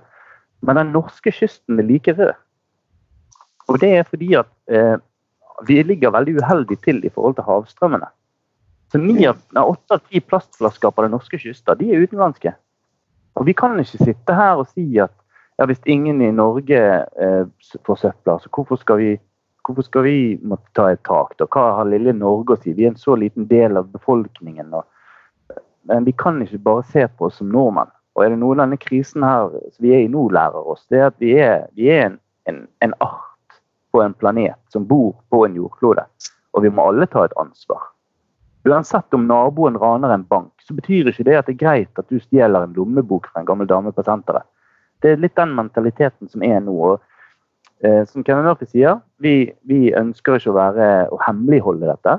Men 0.66 0.78
den 0.80 0.92
norske 0.94 1.34
kysten 1.34 1.80
er 1.80 1.88
like 1.88 2.14
rød. 2.14 2.36
Og 3.70 3.80
det 3.82 3.92
er 3.98 4.08
fordi 4.08 4.34
at 4.38 4.52
eh, 4.70 4.96
vi 5.68 5.82
ligger 5.84 6.14
veldig 6.14 6.38
uheldig 6.42 6.78
til 6.84 7.02
i 7.06 7.10
forhold 7.10 7.36
til 7.36 7.48
havstrømmene. 7.48 8.08
Så 8.92 9.00
Åtte 9.00 9.94
av 9.94 10.02
ti 10.10 10.20
plastflasker 10.20 10.92
på 10.92 11.04
den 11.04 11.12
norske 11.12 11.40
kysten 11.42 11.80
de 11.80 11.92
er 11.92 12.04
utenlandske. 12.06 12.54
Og 13.36 13.46
vi 13.46 13.54
kan 13.54 13.80
ikke 13.80 14.04
sitte 14.04 14.36
her 14.36 14.62
og 14.62 14.68
si 14.68 14.86
at 15.00 15.12
ja, 15.58 15.66
hvis 15.66 15.82
ingen 15.86 16.22
i 16.22 16.32
Norge 16.32 16.80
eh, 17.04 17.46
forsøpler, 17.86 18.38
så 18.40 18.50
hvorfor 18.52 18.80
skal 18.80 18.98
vi 18.98 19.18
hvorfor 19.66 19.82
skal 19.82 20.04
vi 20.04 20.40
måtte 20.44 20.70
ta 20.78 20.92
et 20.92 21.04
tak? 21.04 21.34
da? 21.40 21.48
Hva 21.50 21.72
har 21.80 21.90
lille 21.90 22.14
Norge 22.14 22.54
å 22.54 22.62
si? 22.62 22.74
Vi 22.76 22.86
er 22.86 22.94
en 22.94 23.00
så 23.02 23.16
liten 23.18 23.48
del 23.50 23.80
av 23.80 23.90
befolkningen. 23.94 24.74
Og, 24.78 25.58
men 25.90 26.06
vi 26.06 26.14
kan 26.18 26.42
ikke 26.44 26.62
bare 26.62 26.84
se 26.92 27.08
på 27.08 27.30
oss 27.30 27.40
som 27.42 27.50
nordmenn. 27.50 27.92
Og 28.16 28.24
er 28.24 28.32
det 28.32 28.40
noe 28.40 28.56
denne 28.56 28.78
krisen 28.80 29.26
her 29.26 29.50
som 29.52 29.84
vi 29.84 29.92
er 29.96 30.06
i 30.06 30.12
nå, 30.12 30.28
lærer 30.32 30.70
oss, 30.72 30.86
det 30.92 31.02
er 31.02 31.10
at 31.10 31.18
vi 31.20 31.34
er, 31.42 31.66
vi 31.76 31.90
er 31.92 32.06
en, 32.06 32.20
en, 32.48 32.62
en 32.86 32.94
art 33.04 33.25
på 33.96 34.02
en 34.04 34.14
planet 34.14 34.60
som 34.68 34.84
bor 34.88 35.14
på 35.32 35.46
en 35.46 35.56
jordklode. 35.56 36.04
Og 36.52 36.64
vi 36.66 36.72
må 36.72 36.90
alle 36.90 37.08
ta 37.08 37.24
et 37.24 37.36
ansvar. 37.40 37.86
Uansett 38.68 39.14
om 39.16 39.28
naboen 39.30 39.78
raner 39.80 40.12
en 40.12 40.26
bank, 40.28 40.52
så 40.68 40.76
betyr 40.76 41.08
ikke 41.08 41.24
det 41.28 41.38
at 41.40 41.48
det 41.48 41.54
er 41.56 41.62
greit 41.62 42.02
at 42.02 42.10
du 42.12 42.20
stjeler 42.20 42.66
en 42.66 42.76
lommebok 42.76 43.30
fra 43.30 43.40
en 43.40 43.48
gammel 43.48 43.70
dame 43.70 43.94
på 43.96 44.04
senteret. 44.04 44.44
Det 45.00 45.14
er 45.14 45.22
litt 45.22 45.36
den 45.40 45.54
mentaliteten 45.56 46.28
som 46.28 46.44
er 46.44 46.60
nå. 46.66 46.74
og 46.74 47.86
eh, 47.86 48.04
Som 48.10 48.26
Kevin 48.28 48.50
Murphy 48.50 48.68
sier, 48.68 49.00
vi, 49.24 49.54
vi 49.70 49.94
ønsker 49.96 50.40
ikke 50.40 50.52
å, 50.52 50.58
være, 50.60 50.90
å 51.14 51.22
hemmeligholde 51.24 51.88
dette. 51.88 52.18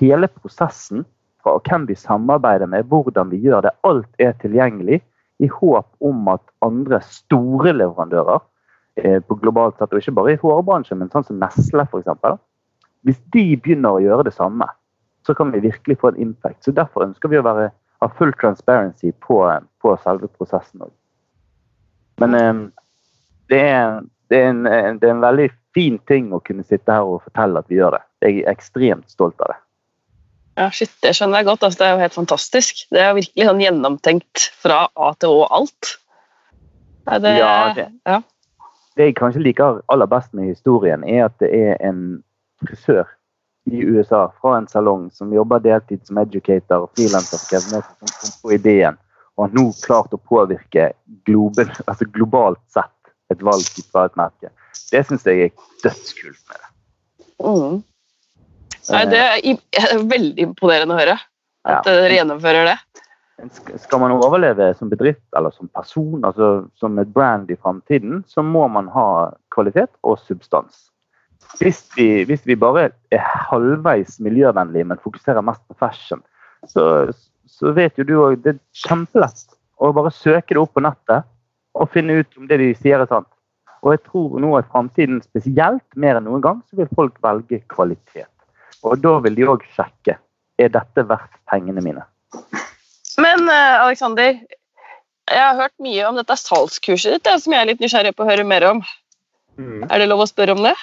Hele 0.00 0.32
prosessen 0.32 1.04
fra 1.44 1.54
hvem 1.68 1.86
vi 1.86 1.98
samarbeider 2.00 2.66
med, 2.72 2.90
hvordan 2.90 3.30
vi 3.30 3.44
gjør 3.46 3.68
det, 3.68 3.76
alt 3.86 4.10
er 4.18 4.34
tilgjengelig 4.42 5.04
i 5.38 5.52
håp 5.52 5.86
om 6.02 6.32
at 6.32 6.42
andre 6.66 6.98
store 7.04 7.76
leverandører 7.76 8.42
på 8.96 9.36
globalt 9.42 9.76
sett, 9.78 9.92
og 9.92 10.00
ikke 10.00 10.14
bare 10.16 10.34
i 10.34 10.40
hårbransjen, 10.40 10.98
men 11.00 11.10
sånn 11.12 11.26
som 11.26 11.40
Nestle 11.40 11.84
f.eks. 11.84 12.38
Hvis 13.06 13.18
de 13.34 13.44
begynner 13.60 13.96
å 13.96 14.02
gjøre 14.02 14.26
det 14.28 14.34
samme, 14.34 14.68
så 15.26 15.34
kan 15.34 15.50
vi 15.52 15.60
virkelig 15.64 15.98
få 16.00 16.12
en 16.12 16.22
impact. 16.22 16.64
Så 16.64 16.74
Derfor 16.74 17.06
ønsker 17.08 17.30
vi 17.30 17.38
å 17.40 17.44
være, 17.46 17.70
ha 18.02 18.08
full 18.18 18.32
transparency 18.40 19.12
på, 19.26 19.40
på 19.82 19.94
selve 20.04 20.30
prosessen 20.38 20.86
òg. 20.86 20.92
Men 22.22 22.34
eh, 22.38 22.62
det, 23.52 23.60
er, 23.60 24.00
det, 24.32 24.40
er 24.40 24.50
en, 24.54 24.64
det 24.64 25.08
er 25.08 25.14
en 25.14 25.24
veldig 25.24 25.50
fin 25.76 25.98
ting 26.08 26.32
å 26.32 26.40
kunne 26.44 26.64
sitte 26.64 26.92
her 26.92 27.04
og 27.04 27.24
fortelle 27.26 27.60
at 27.60 27.68
vi 27.70 27.80
gjør 27.80 27.98
det. 27.98 28.02
Jeg 28.24 28.38
er 28.42 28.52
ekstremt 28.54 29.12
stolt 29.12 29.40
av 29.44 29.52
det. 29.52 29.58
Ja, 30.56 30.70
shit, 30.72 30.92
Det 31.04 31.12
skjønner 31.12 31.42
jeg 31.42 31.50
godt. 31.50 31.66
Altså, 31.66 31.82
det 31.82 31.86
er 31.86 31.92
jo 31.92 32.04
helt 32.06 32.16
fantastisk. 32.16 32.86
Det 32.94 33.02
er 33.02 33.16
virkelig 33.18 33.48
sånn 33.50 33.60
gjennomtenkt 33.60 34.46
fra 34.56 34.86
A 34.96 35.10
til 35.20 35.34
Å 35.36 35.48
alt. 35.58 35.90
Det, 37.06 37.34
Ja, 37.36 37.72
det- 37.76 37.90
ja. 38.08 38.22
Det 38.96 39.10
jeg 39.10 39.16
kanskje 39.18 39.42
liker 39.44 39.82
aller 39.92 40.08
best 40.08 40.32
med 40.32 40.48
historien, 40.48 41.04
er 41.04 41.26
at 41.28 41.34
det 41.42 41.50
er 41.52 41.76
en 41.84 42.22
frisør 42.64 43.04
i 43.66 43.82
USA 43.82 44.26
fra 44.40 44.54
en 44.56 44.68
salong 44.70 45.08
som 45.12 45.32
jobber 45.34 45.60
deltid 45.64 46.04
som 46.06 46.20
educator 46.22 46.86
og 46.86 46.92
frilanser 46.96 47.42
som 47.42 47.82
kom 47.82 48.32
på 48.42 48.54
ideen 48.56 48.96
og 49.36 49.44
har 49.48 49.56
nå 49.58 49.66
klart 49.82 50.14
å 50.16 50.20
påvirke 50.30 50.90
globen, 51.28 51.68
altså 51.84 52.06
globalt 52.14 52.62
sett 52.72 52.92
et 53.32 53.42
valg 53.44 53.66
fra 53.90 54.06
et 54.08 54.16
merke. 54.16 54.48
Det 54.92 55.02
syns 55.04 55.26
jeg 55.28 55.48
er 55.48 55.66
dødskult 55.82 56.40
med 56.48 56.62
det. 56.62 56.70
Mm. 57.44 57.82
Nei, 58.94 59.02
det 59.10 59.20
er 59.20 60.04
veldig 60.14 60.46
imponerende 60.48 60.96
å 60.96 61.00
høre 61.02 61.18
at 61.18 61.26
Ja. 61.66 61.80
dere 61.84 62.14
gjennomfører 62.14 62.70
det. 62.70 62.76
Skal 63.76 64.00
man 64.00 64.14
overleve 64.16 64.70
som 64.78 64.88
bedrift 64.88 65.24
eller 65.36 65.52
som 65.52 65.68
person, 65.68 66.24
altså 66.24 66.66
som 66.80 66.96
et 66.98 67.10
brand 67.12 67.50
i 67.52 67.56
framtiden, 67.56 68.22
så 68.26 68.42
må 68.42 68.64
man 68.72 68.88
ha 68.94 69.32
kvalitet 69.52 69.92
og 70.02 70.18
substans. 70.24 70.86
Hvis 71.60 71.84
vi, 71.96 72.24
hvis 72.24 72.46
vi 72.48 72.56
bare 72.56 72.88
er 73.12 73.28
halvveis 73.50 74.16
miljøvennlige, 74.24 74.88
men 74.88 75.02
fokuserer 75.02 75.44
mest 75.44 75.62
på 75.68 75.76
fashion, 75.78 76.24
så, 76.66 77.12
så 77.46 77.72
vet 77.76 77.98
jo 78.00 78.06
du 78.08 78.14
òg 78.18 78.40
Det 78.42 78.54
er 78.54 78.60
kjempelett 78.86 79.52
å 79.76 79.92
bare 79.94 80.10
søke 80.10 80.56
det 80.56 80.62
opp 80.62 80.72
på 80.74 80.82
nettet 80.82 81.28
og 81.76 81.92
finne 81.92 82.22
ut 82.22 82.38
om 82.40 82.48
det 82.48 82.58
de 82.62 82.72
sier 82.80 83.04
er 83.04 83.10
sant. 83.10 83.28
Og 83.84 83.92
jeg 83.92 84.02
tror 84.08 84.40
nå 84.40 84.54
i 84.58 84.66
framtiden 84.72 85.20
spesielt 85.22 85.84
mer 85.94 86.18
enn 86.18 86.26
noen 86.26 86.42
gang, 86.42 86.64
så 86.66 86.80
vil 86.80 86.88
folk 86.96 87.20
velge 87.22 87.60
kvalitet. 87.70 88.32
Og 88.82 88.96
da 89.04 89.18
vil 89.22 89.36
de 89.36 89.48
òg 89.52 89.64
sjekke 89.76 90.16
er 90.56 90.72
dette 90.72 91.04
verdt 91.04 91.36
pengene 91.50 91.84
mine. 91.84 92.06
Men 93.36 93.48
Aleksander, 93.52 93.84
Alexander, 93.84 94.38
jeg 95.26 95.42
har 95.42 95.56
hørt 95.58 95.74
mye 95.82 96.04
om 96.08 96.16
dette 96.16 96.36
salgskurset 96.38 97.16
ditt, 97.18 97.28
som 97.42 97.52
jeg 97.52 97.64
er 97.64 97.68
litt 97.68 97.82
nysgjerrig 97.82 98.14
på 98.16 98.24
å 98.24 98.28
høre 98.28 98.46
mer 98.46 98.64
om. 98.68 98.82
Er 99.58 100.00
det 100.00 100.06
lov 100.08 100.22
å 100.24 100.28
spørre 100.28 100.54
om 100.56 100.62
det? 100.64 100.74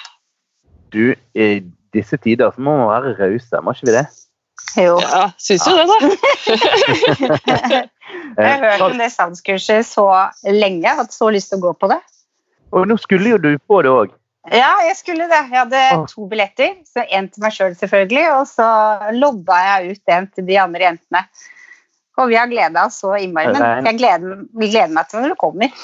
Du, 0.94 1.14
i 1.34 1.48
disse 1.94 2.18
tider 2.20 2.52
så 2.54 2.62
må 2.62 2.76
man 2.78 2.90
være 2.92 3.14
rause, 3.18 3.62
må 3.64 3.74
ikke 3.74 3.88
vi 3.88 3.96
det? 3.96 4.04
Jo. 4.78 4.98
Ja, 5.02 5.24
Syns 5.42 5.64
du 5.66 5.72
det, 5.74 5.86
da? 5.90 5.98
Jeg 8.34 8.50
har 8.50 8.62
hørt 8.62 8.84
om 8.84 8.98
det 9.00 9.08
salgskurset 9.14 9.86
så 9.86 10.04
lenge. 10.46 10.84
Jeg 10.84 10.98
hatt 10.98 11.14
så 11.14 11.30
lyst 11.32 11.50
til 11.50 11.58
å 11.60 11.64
gå 11.68 11.72
på 11.80 11.88
det. 11.90 11.98
Og 12.74 12.86
nå 12.90 12.98
skulle 13.00 13.34
jo 13.34 13.40
du 13.40 13.52
på 13.66 13.80
det 13.86 13.90
òg. 13.94 14.12
Ja, 14.52 14.74
jeg 14.84 14.96
skulle 14.98 15.24
det. 15.30 15.38
Jeg 15.48 15.56
hadde 15.56 15.82
to 16.10 16.26
billetter. 16.28 16.74
så 16.84 17.06
En 17.08 17.30
til 17.32 17.44
meg 17.44 17.54
sjøl, 17.54 17.72
selv, 17.72 17.78
selvfølgelig, 17.80 18.24
og 18.34 18.44
så 18.50 18.66
lodda 19.16 19.60
jeg 19.70 19.94
ut 19.94 20.14
en 20.18 20.28
til 20.34 20.48
de 20.50 20.58
andre 20.60 20.84
jentene. 20.90 21.22
Og 22.20 22.30
vi 22.30 22.38
har 22.38 22.50
gleda 22.50 22.86
oss 22.86 23.00
så 23.02 23.16
innmari. 23.18 23.52
Men 23.56 23.88
jeg 23.90 23.98
gleder, 23.98 24.44
vi 24.54 24.70
gleder 24.70 24.94
meg 24.94 25.10
til 25.10 25.24
når 25.24 25.34
du 25.34 25.40
kommer. 25.40 25.74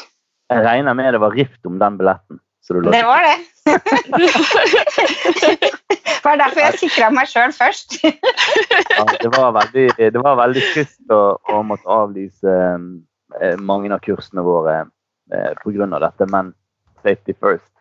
Jeg 0.50 0.64
regner 0.66 0.96
med 0.98 1.12
det 1.14 1.22
var 1.22 1.34
rift 1.34 1.66
om 1.66 1.78
den 1.78 1.98
billetten. 1.98 2.40
Så 2.62 2.74
du 2.74 2.90
Det 2.90 3.04
var 3.04 3.22
det. 3.24 3.36
Det 6.20 6.24
var 6.24 6.36
derfor 6.36 6.60
jeg 6.60 6.78
sikra 6.78 7.10
meg 7.14 7.28
sjøl 7.30 7.52
først. 7.56 7.96
ja, 8.04 9.04
det, 9.22 9.30
var 9.36 9.54
veldig, 9.56 9.86
det 9.98 10.22
var 10.22 10.36
veldig 10.38 10.64
trist 10.74 11.14
å, 11.14 11.38
å 11.50 11.62
måtte 11.66 11.88
avlyse 11.90 12.56
eh, 13.40 13.56
mange 13.58 13.92
av 13.94 14.02
kursene 14.04 14.44
våre 14.44 14.76
eh, 15.32 15.52
pga. 15.62 15.88
dette, 15.98 16.28
men 16.30 16.52
safety 17.02 17.34
first. 17.40 17.72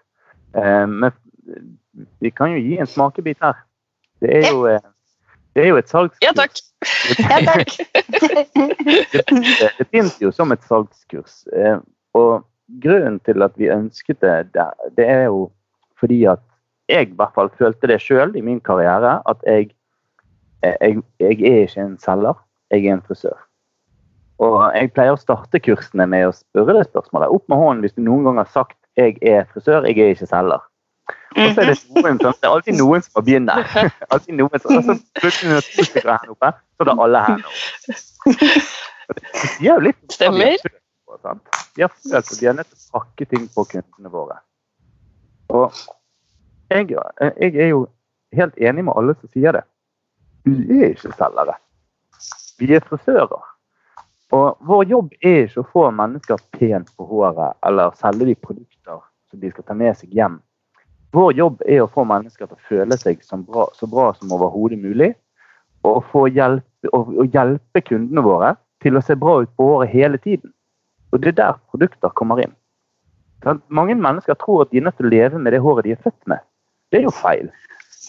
Eh, 0.55 0.87
men 0.87 1.11
vi 2.19 2.31
kan 2.31 2.53
jo 2.53 2.61
gi 2.63 2.79
en 2.79 2.87
smakebit 2.87 3.43
her. 3.43 3.59
Det 4.21 4.31
er 4.39 4.49
jo, 4.51 4.65
eh, 4.67 4.81
det 5.59 5.65
er 5.65 5.73
jo 5.73 5.79
et 5.81 5.91
salgskurs. 5.91 6.23
Ja 6.23 6.31
takk. 6.37 6.59
Ja, 7.19 7.39
takk. 7.43 7.73
det, 9.27 9.87
det, 9.91 10.03
jo 10.21 10.31
som 10.31 10.53
et 10.55 10.63
salgskurs. 10.63 11.41
Eh, 11.51 11.81
og 12.15 12.45
grunnen 12.79 13.19
til 13.27 13.43
at 13.43 13.57
vi 13.59 13.67
ønsket 13.73 14.21
det, 14.23 14.53
det, 14.55 14.69
det 14.95 15.07
er 15.09 15.25
jo 15.27 15.49
fordi 15.99 16.21
at 16.31 16.39
jeg 16.89 17.09
i 17.09 17.17
hvert 17.19 17.35
fall 17.35 17.51
følte 17.59 17.89
det 17.91 17.99
sjøl 18.01 18.31
i 18.39 18.45
min 18.45 18.61
karriere, 18.63 19.17
at 19.27 19.43
jeg, 19.45 19.73
eh, 20.63 20.77
jeg, 20.79 21.03
jeg 21.19 21.43
er 21.51 21.67
ikke 21.67 21.83
en 21.83 21.99
selger, 21.99 22.39
jeg 22.71 22.87
er 22.87 22.95
en 22.95 23.05
frisør. 23.05 23.37
Og 24.39 24.61
jeg 24.71 24.93
pleier 24.95 25.17
å 25.17 25.19
starte 25.19 25.59
kursene 25.59 26.07
med 26.07 26.29
å 26.29 26.35
spørre 26.35 26.77
det 26.77 26.87
spørsmålet. 26.87 27.35
Opp 27.35 27.51
med 27.51 27.59
hånden 27.59 27.83
hvis 27.83 27.97
du 27.97 28.05
noen 28.05 28.23
gang 28.29 28.39
har 28.39 28.47
sagt 28.53 28.77
'jeg 28.95 29.19
er 29.21 29.43
frisør, 29.51 29.83
jeg 29.83 29.99
er 29.99 30.15
ikke 30.15 30.31
selger'. 30.31 30.63
Og 31.35 31.53
så 31.53 31.63
er 31.63 31.69
det 31.71 31.77
noen 31.95 32.19
som, 32.19 32.35
det 32.35 32.47
er 32.47 32.53
alltid 32.53 32.77
noen 32.79 33.05
som 33.05 33.17
må 33.17 33.23
begynne. 33.27 33.55
Alltid 34.13 34.37
noen 34.39 34.63
som, 34.63 34.75
og 34.77 34.85
så 34.87 34.95
plutselig 35.21 35.53
når 35.53 35.67
to 35.67 35.85
stykker 35.87 36.09
er 36.09 36.23
her 36.23 36.33
oppe, 36.33 36.51
så 36.75 36.85
er 36.85 36.89
det 36.89 36.95
alle 37.05 37.23
her 37.27 37.43
oppe. 37.43 37.99
Det 39.09 39.47
sier 39.55 39.71
jo 39.71 39.79
litt 39.87 40.13
Stemmer. 40.13 40.67
Vi 41.73 41.81
har 41.81 41.89
følt 41.89 42.17
at 42.19 42.27
vi 42.37 42.45
er 42.45 42.53
nødt 42.59 42.67
til 42.69 42.77
å 42.77 42.99
pakke 42.99 43.25
ting 43.25 43.47
på 43.49 43.63
kundene 43.71 44.11
våre. 44.13 44.35
Og 45.49 45.73
jeg, 46.69 46.91
jeg 46.93 47.55
er 47.55 47.71
jo 47.71 47.87
helt 48.37 48.59
enig 48.61 48.85
med 48.85 48.93
alle 49.01 49.15
som 49.17 49.31
sier 49.33 49.57
det. 49.57 49.63
Vi 50.45 50.77
er 50.77 50.93
ikke 50.93 51.15
selgere. 51.17 51.55
Vi 52.59 52.69
er 52.75 52.85
frisører. 52.85 53.47
Og 54.37 54.57
vår 54.69 54.85
jobb 54.91 55.13
er 55.25 55.47
ikke 55.47 55.63
å 55.63 55.69
få 55.71 55.87
mennesker 55.95 56.41
pent 56.53 56.91
på 56.93 57.07
håret 57.09 57.57
eller 57.65 57.95
selge 57.97 58.27
de 58.29 58.35
produkter 58.37 59.01
som 59.01 59.41
de 59.41 59.49
skal 59.49 59.65
ta 59.65 59.77
med 59.77 59.97
seg 59.97 60.13
hjem. 60.13 60.37
Vår 61.15 61.33
jobb 61.33 61.63
er 61.65 61.81
å 61.83 61.89
få 61.89 62.05
mennesker 62.05 62.45
til 62.45 62.57
å 62.57 62.67
føle 62.69 62.97
seg 63.01 63.23
bra, 63.47 63.65
så 63.73 63.89
bra 63.89 64.11
som 64.17 64.31
overhodet 64.35 64.77
mulig. 64.81 65.13
Og, 65.87 66.03
hjelpe, 66.29 66.91
og, 66.91 67.13
og 67.15 67.33
hjelpe 67.33 67.81
kundene 67.81 68.23
våre 68.25 68.53
til 68.83 68.97
å 68.97 69.03
se 69.03 69.15
bra 69.19 69.39
ut 69.43 69.51
på 69.57 69.65
håret 69.71 69.93
hele 69.93 70.19
tiden. 70.21 70.51
Og 71.11 71.23
det 71.23 71.33
er 71.33 71.39
der 71.39 71.61
produkter 71.71 72.13
kommer 72.13 72.41
inn. 72.43 72.53
Mange 73.71 73.95
mennesker 73.95 74.35
tror 74.37 74.65
at 74.65 74.71
de 74.71 74.81
er 74.81 74.85
nødt 74.85 74.99
til 74.99 75.07
å 75.07 75.13
leve 75.13 75.39
med 75.39 75.55
det 75.55 75.63
håret 75.63 75.87
de 75.87 75.95
er 75.95 76.03
født 76.03 76.19
med. 76.27 76.43
Det 76.91 76.99
er 76.99 77.07
jo 77.07 77.15
feil. 77.15 77.49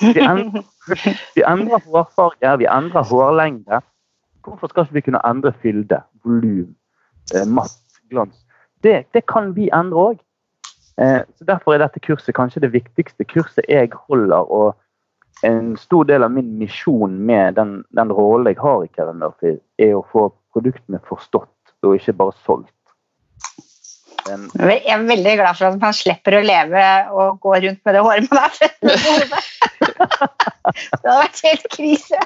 Vi 0.01 0.21
endrer, 0.25 0.65
vi 1.37 1.45
endrer 1.47 1.87
hårfarge, 1.87 2.57
vi 2.59 2.69
endrer 2.71 3.07
hårlengde. 3.07 3.81
Hvorfor 4.45 4.73
skal 4.73 4.87
ikke 4.87 4.99
vi 4.99 5.05
kunne 5.09 5.23
endre 5.29 5.53
fylde, 5.63 6.01
volum, 6.25 6.73
eh, 7.35 7.47
matt, 7.47 7.77
glans? 8.11 8.35
Det, 8.83 9.05
det, 9.15 9.27
kan 9.29 9.53
vi 9.57 9.69
endre 9.77 10.07
òg. 10.11 10.21
Eh, 11.01 11.23
så 11.39 11.49
Derfor 11.49 11.75
er 11.75 11.85
dette 11.85 12.03
kurset 12.05 12.35
kanskje 12.37 12.65
det 12.67 12.73
viktigste 12.75 13.25
kurset 13.25 13.65
jeg 13.69 13.93
holder. 14.09 14.45
og 14.51 14.77
en 15.43 15.77
stor 15.77 16.05
del 16.05 16.23
av 16.23 16.31
min 16.31 16.59
misjon 16.59 17.15
med 17.27 17.55
den, 17.57 17.85
den 17.97 18.13
rollen 18.13 18.51
jeg 18.51 18.61
har 18.61 18.85
i 18.85 18.91
Kevin 18.97 19.23
Murphy, 19.23 19.55
er 19.81 19.95
å 19.97 20.05
få 20.13 20.27
produktene 20.53 21.01
forstått, 21.09 21.55
og 21.87 21.97
ikke 21.97 22.17
bare 22.19 22.37
solgt. 22.45 22.75
Men, 24.29 24.51
jeg 24.53 24.83
er 24.85 25.07
veldig 25.09 25.37
glad 25.41 25.57
for 25.57 25.71
at 25.71 25.79
man 25.81 25.97
slipper 25.97 26.37
å 26.37 26.43
leve 26.45 26.83
og 27.15 27.41
gå 27.41 27.55
rundt 27.65 27.81
med 27.87 27.97
det 27.97 28.03
håret 28.05 28.29
man 28.29 28.43
har 28.43 28.53
født 28.59 28.77
med 28.85 29.07
på 29.07 29.15
hodet. 29.17 29.43
det 31.01 31.07
hadde 31.09 31.17
vært 31.23 31.43
helt 31.47 31.67
krise. 31.73 32.21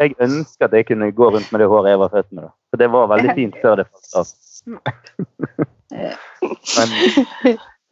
jeg, 0.00 0.14
ønsker 0.24 0.66
at 0.66 0.78
jeg 0.78 0.88
kunne 0.88 1.12
gå 1.12 1.28
rundt 1.36 1.52
med 1.52 1.60
det 1.60 1.68
håret 1.70 1.92
jeg 1.92 2.00
var 2.06 2.14
født 2.16 2.32
med. 2.32 2.48
For 2.72 2.80
det 2.80 2.88
var 2.96 3.12
veldig 3.12 3.36
fint 3.36 3.60
før 3.60 3.82
det 3.82 3.86
falt 3.90 4.18
av. 4.22 4.32
Men, 4.64 4.80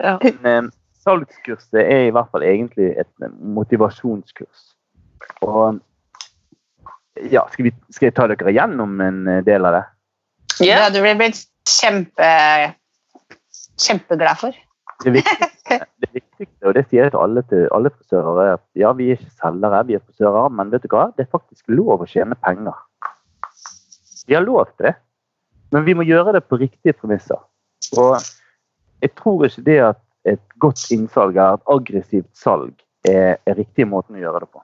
men 0.01 0.47
eh, 0.49 0.69
salgskurset 1.05 1.81
er 1.83 2.09
i 2.09 2.13
hvert 2.15 2.31
fall 2.33 2.45
egentlig 2.47 2.93
et 3.01 3.31
motivasjonskurs. 3.57 4.69
Og 5.47 5.81
ja, 7.31 7.45
skal, 7.53 7.69
vi, 7.69 7.73
skal 7.93 8.09
jeg 8.09 8.17
ta 8.17 8.29
dere 8.31 8.55
gjennom 8.55 9.01
en 9.05 9.25
del 9.47 9.69
av 9.69 9.79
det? 9.79 9.83
Ja. 10.63 10.89
du 10.93 11.01
blir 11.03 11.17
blitt 11.19 11.43
kjempe, 11.69 12.29
kjempeglad 13.81 14.41
for. 14.41 14.57
Det 15.03 15.11
viktigste, 15.17 15.79
det 16.03 16.11
viktigste, 16.15 16.69
og 16.69 16.77
det 16.77 16.85
sier 16.87 17.07
jeg 17.07 17.13
til 17.15 17.23
alle, 17.23 17.43
til 17.51 17.65
alle 17.75 17.91
frisører, 17.91 18.41
er 18.43 18.53
at 18.55 18.65
ja, 18.79 18.93
vi 18.95 19.09
er 19.11 19.19
ikke 19.19 19.33
selgere, 19.41 19.81
vi 19.89 19.97
er 19.99 20.05
frisører, 20.05 20.53
men 20.55 20.71
vet 20.71 20.85
du 20.85 20.93
hva? 20.93 21.09
det 21.17 21.27
er 21.27 21.33
faktisk 21.33 21.73
lov 21.75 22.05
å 22.05 22.09
tjene 22.09 22.39
penger. 22.39 22.77
Vi 24.29 24.37
har 24.37 24.45
lov 24.47 24.69
til 24.71 24.87
det, 24.87 24.95
men 25.73 25.85
vi 25.87 25.95
må 25.97 26.05
gjøre 26.07 26.37
det 26.37 26.45
på 26.47 26.61
riktige 26.61 26.95
premisser. 26.97 27.41
Og 27.99 28.17
jeg 29.03 29.15
tror 29.19 29.47
ikke 29.47 29.65
det 29.67 29.79
at 29.91 30.01
et 30.29 30.43
godt 30.63 30.85
innsalg 30.95 31.37
er 31.37 31.57
et 31.57 31.73
aggressivt 31.73 32.31
salg 32.39 32.75
er, 33.09 33.41
er 33.47 33.59
riktig 33.59 33.89
måten 33.89 34.19
å 34.19 34.23
gjøre 34.23 34.45
det 34.45 34.51
på. 34.53 34.63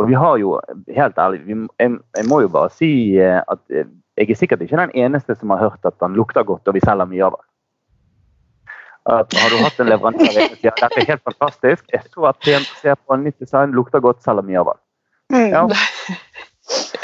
Og 0.00 0.08
vi 0.08 0.16
har 0.16 0.38
jo, 0.40 0.54
helt 0.96 1.18
ærlig, 1.20 1.42
vi, 1.44 1.56
jeg, 1.82 1.98
jeg, 2.16 2.26
må 2.30 2.40
jo 2.40 2.52
bare 2.52 2.72
si 2.72 2.90
eh, 3.20 3.40
at 3.42 3.60
eh, 3.68 3.88
jeg 4.16 4.32
er 4.32 4.38
sikkert 4.38 4.62
ikke 4.64 4.80
den 4.80 4.94
eneste 4.96 5.36
som 5.36 5.52
har 5.52 5.60
hørt 5.66 5.84
at 5.84 5.98
den 6.00 6.16
lukter 6.16 6.46
godt, 6.46 6.68
og 6.68 6.76
vi 6.76 6.82
selger 6.84 7.08
mye 7.10 7.26
av 7.26 7.36
den. 7.36 7.46
At, 9.10 9.36
har 9.42 9.52
du 9.52 9.60
hatt 9.60 9.80
en 9.80 9.90
leverandør 9.90 10.32
som 10.32 10.56
sier 10.56 10.76
dette 10.76 11.02
er 11.02 11.08
helt 11.08 11.26
fantastisk, 11.26 11.84
jeg 11.92 12.02
så 12.06 12.30
at 12.30 12.48
ser 12.80 12.96
på 12.96 13.16
en 13.16 13.24
nytt 13.26 13.38
design, 13.42 13.76
lukter 13.76 14.00
godt, 14.04 14.22
selger 14.24 14.46
mye 14.46 14.62
av 14.62 14.72
den. 14.72 14.82
Mm. 15.36 15.48
Ja. 15.52 15.66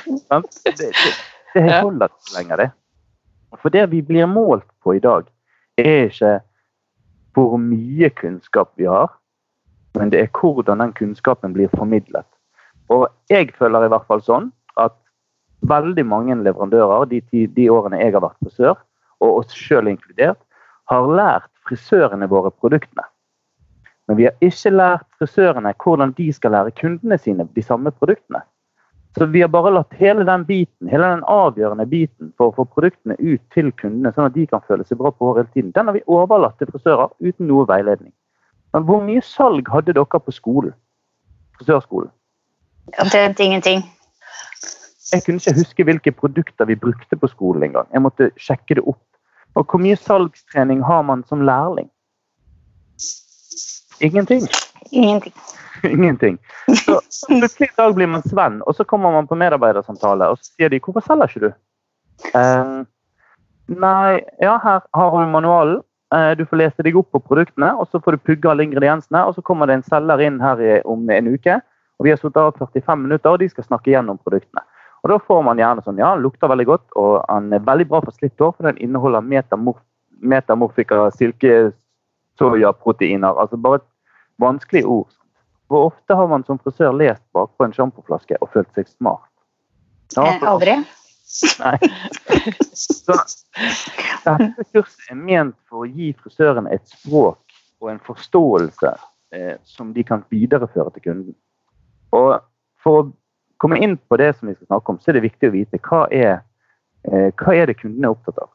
Det, 0.06 0.70
det, 0.78 0.92
det 1.56 1.62
holder 1.82 2.12
ikke 2.12 2.34
lenger, 2.36 2.60
det. 2.60 2.66
For 3.62 3.72
det 3.74 3.86
vi 3.92 4.02
blir 4.02 4.28
målt 4.30 4.66
på 4.84 4.96
i 4.96 5.02
dag, 5.02 5.26
er 5.78 6.08
ikke 6.08 6.38
hvor 7.36 7.58
mye 7.60 8.08
kunnskap 8.16 8.72
vi 8.80 8.88
har, 8.88 9.10
men 9.96 10.12
det 10.12 10.20
er 10.20 10.32
hvordan 10.32 10.80
den 10.80 10.94
kunnskapen 10.96 11.52
blir 11.56 11.72
formidlet. 11.76 12.26
Og 12.92 13.08
jeg 13.32 13.52
føler 13.58 13.86
i 13.86 13.90
hvert 13.92 14.06
fall 14.08 14.22
sånn 14.24 14.50
at 14.80 14.94
veldig 15.66 16.04
mange 16.06 16.36
leverandører 16.40 17.08
de, 17.10 17.20
de 17.32 17.68
årene 17.72 18.00
jeg 18.00 18.14
har 18.14 18.24
vært 18.24 18.40
frisør, 18.44 18.80
og 19.20 19.42
oss 19.42 19.56
sjøl 19.56 19.88
inkludert, 19.90 20.40
har 20.90 21.08
lært 21.08 21.50
frisørene 21.66 22.28
våre 22.30 22.52
produktene. 22.54 23.04
Men 24.06 24.20
vi 24.20 24.28
har 24.28 24.36
ikke 24.44 24.70
lært 24.70 25.06
frisørene 25.18 25.72
hvordan 25.82 26.12
de 26.16 26.28
skal 26.34 26.54
lære 26.54 26.74
kundene 26.78 27.18
sine 27.18 27.48
de 27.56 27.64
samme 27.64 27.90
produktene. 27.90 28.44
Så 29.18 29.26
vi 29.26 29.40
har 29.40 29.48
bare 29.48 29.70
latt 29.72 29.94
hele 29.96 30.24
den 30.28 30.44
biten, 30.44 30.88
hele 30.92 31.06
den 31.08 31.22
avgjørende 31.24 31.86
biten 31.88 32.32
for 32.36 32.50
å 32.50 32.56
få 32.58 32.66
produktene 32.68 33.16
ut 33.16 33.40
til 33.54 33.70
kundene, 33.80 34.12
sånn 34.12 34.28
at 34.28 34.34
de 34.34 34.44
kan 34.50 34.60
føle 34.68 34.84
seg 34.84 35.00
bra 35.00 35.08
på 35.14 35.30
hår 35.30 35.38
hele 35.40 35.52
tiden, 35.54 35.70
den 35.72 35.88
har 35.88 35.96
vi 35.96 36.02
overlatt 36.04 36.58
til 36.60 36.68
frisører 36.68 37.14
uten 37.24 37.48
noe 37.48 37.64
veiledning. 37.70 38.12
Men 38.76 38.84
hvor 38.84 39.00
mye 39.06 39.22
salg 39.24 39.70
hadde 39.72 39.94
dere 39.96 40.20
på 40.20 40.34
skolen? 40.36 40.76
Frisørskolen? 41.56 42.12
Omtrent 43.00 43.40
ingenting. 43.40 43.86
Jeg 45.12 45.24
kunne 45.24 45.40
ikke 45.40 45.56
huske 45.62 45.88
hvilke 45.88 46.12
produkter 46.12 46.68
vi 46.68 46.76
brukte 46.76 47.16
på 47.16 47.32
skolen 47.32 47.64
engang. 47.70 47.88
Jeg 47.92 48.04
måtte 48.04 48.30
sjekke 48.36 48.76
det 48.76 48.84
opp. 48.84 49.00
Og 49.56 49.64
hvor 49.64 49.80
mye 49.80 49.96
salgstrening 49.96 50.82
har 50.84 51.02
man 51.08 51.24
som 51.24 51.40
lærling? 51.40 51.88
Ingenting. 54.04 54.44
Ingenting. 54.90 55.32
Ingenting. 55.82 56.38
Så 57.10 57.26
plutselig 57.28 57.68
i 57.68 57.76
dag 57.76 57.94
blir 57.94 58.06
man 58.06 58.22
svenn, 58.22 58.62
og 58.62 58.76
så 58.76 58.84
kommer 58.84 59.12
man 59.12 59.26
på 59.26 59.38
medarbeidersamtale, 59.38 60.28
og 60.28 60.38
så 60.38 60.52
sier 60.52 60.68
de 60.68 60.80
'Hvorfor 60.80 61.04
selger 61.04 61.28
ikke 61.28 61.46
du?' 61.46 61.54
Uh, 62.34 62.84
nei, 63.68 64.20
ja, 64.40 64.58
her 64.62 64.80
har 64.94 65.10
du 65.10 65.26
manualen. 65.30 65.82
Uh, 66.14 66.34
du 66.38 66.44
får 66.44 66.56
lese 66.56 66.82
deg 66.82 66.96
opp 66.96 67.10
på 67.12 67.18
produktene, 67.18 67.76
og 67.76 67.88
så 67.90 68.00
får 68.00 68.12
du 68.12 68.18
pugge 68.18 68.50
alle 68.50 68.62
ingrediensene. 68.62 69.26
Og 69.26 69.34
så 69.34 69.42
kommer 69.42 69.66
det 69.66 69.74
en 69.74 69.82
selger 69.82 70.20
inn 70.24 70.40
her 70.40 70.60
i, 70.60 70.80
om 70.84 71.10
en 71.10 71.34
uke, 71.34 71.60
og 71.98 72.04
vi 72.04 72.10
har 72.10 72.16
sittet 72.16 72.36
av 72.36 72.52
45 72.58 73.02
minutter, 73.02 73.30
og 73.30 73.38
de 73.38 73.48
skal 73.48 73.64
snakke 73.64 73.90
gjennom 73.90 74.18
produktene. 74.18 74.60
Og 75.02 75.10
Da 75.10 75.18
får 75.18 75.42
man 75.42 75.58
gjerne 75.58 75.82
sånn 75.84 75.98
Ja, 75.98 76.14
den 76.14 76.22
lukter 76.24 76.48
veldig 76.48 76.66
godt, 76.66 76.92
og 76.96 77.24
den 77.28 77.52
er 77.52 77.66
veldig 77.66 77.88
bra 77.88 78.00
for 78.00 78.12
slitt 78.16 78.40
hår, 78.40 78.52
for 78.56 78.62
den 78.66 78.78
inneholder 78.78 79.20
metamorf 79.20 79.76
metamorfika, 80.22 81.10
silkesoyaproteiner. 81.10 83.34
Altså 83.36 83.56
bare 83.60 83.80
et 84.36 84.42
vanskelig 84.42 84.84
ord. 84.86 85.08
Hvor 85.68 85.86
ofte 85.90 86.14
har 86.14 86.28
man 86.28 86.44
som 86.44 86.58
frisør 86.58 86.92
lest 86.92 87.22
bakpå 87.34 87.64
en 87.64 87.72
sjampoflaske 87.74 88.38
og 88.40 88.52
følt 88.52 88.70
seg 88.74 88.88
smart? 88.88 89.30
Ja, 90.14 90.36
eh, 90.36 90.42
Aldri. 90.46 90.76
Nei. 91.58 91.78
Så 92.76 93.16
dette 94.24 94.64
kurset 94.72 95.10
er 95.10 95.18
ment 95.18 95.56
for 95.68 95.82
å 95.82 95.90
gi 95.90 96.12
frisøren 96.20 96.68
et 96.70 96.86
språk 96.86 97.42
og 97.82 97.90
en 97.90 98.02
forståelse 98.06 98.92
eh, 99.34 99.56
som 99.64 99.92
de 99.92 100.04
kan 100.06 100.22
videreføre 100.30 100.94
til 100.94 101.08
kunden. 101.08 101.34
Og 102.14 102.38
for 102.82 103.02
å 103.02 103.08
komme 103.58 103.80
inn 103.82 103.96
på 103.96 104.20
det 104.20 104.36
som 104.36 104.48
vi 104.48 104.54
skal 104.54 104.70
snakke 104.70 104.92
om, 104.92 105.00
så 105.00 105.10
er 105.10 105.18
det 105.18 105.26
viktig 105.26 105.50
å 105.50 105.56
vite 105.56 105.82
hva 105.88 106.04
er, 106.14 106.38
eh, 107.10 107.32
hva 107.34 107.56
er 107.56 107.66
det 107.66 107.80
kundene 107.80 108.06
er 108.06 108.14
opptatt 108.14 108.38
av. 108.44 108.52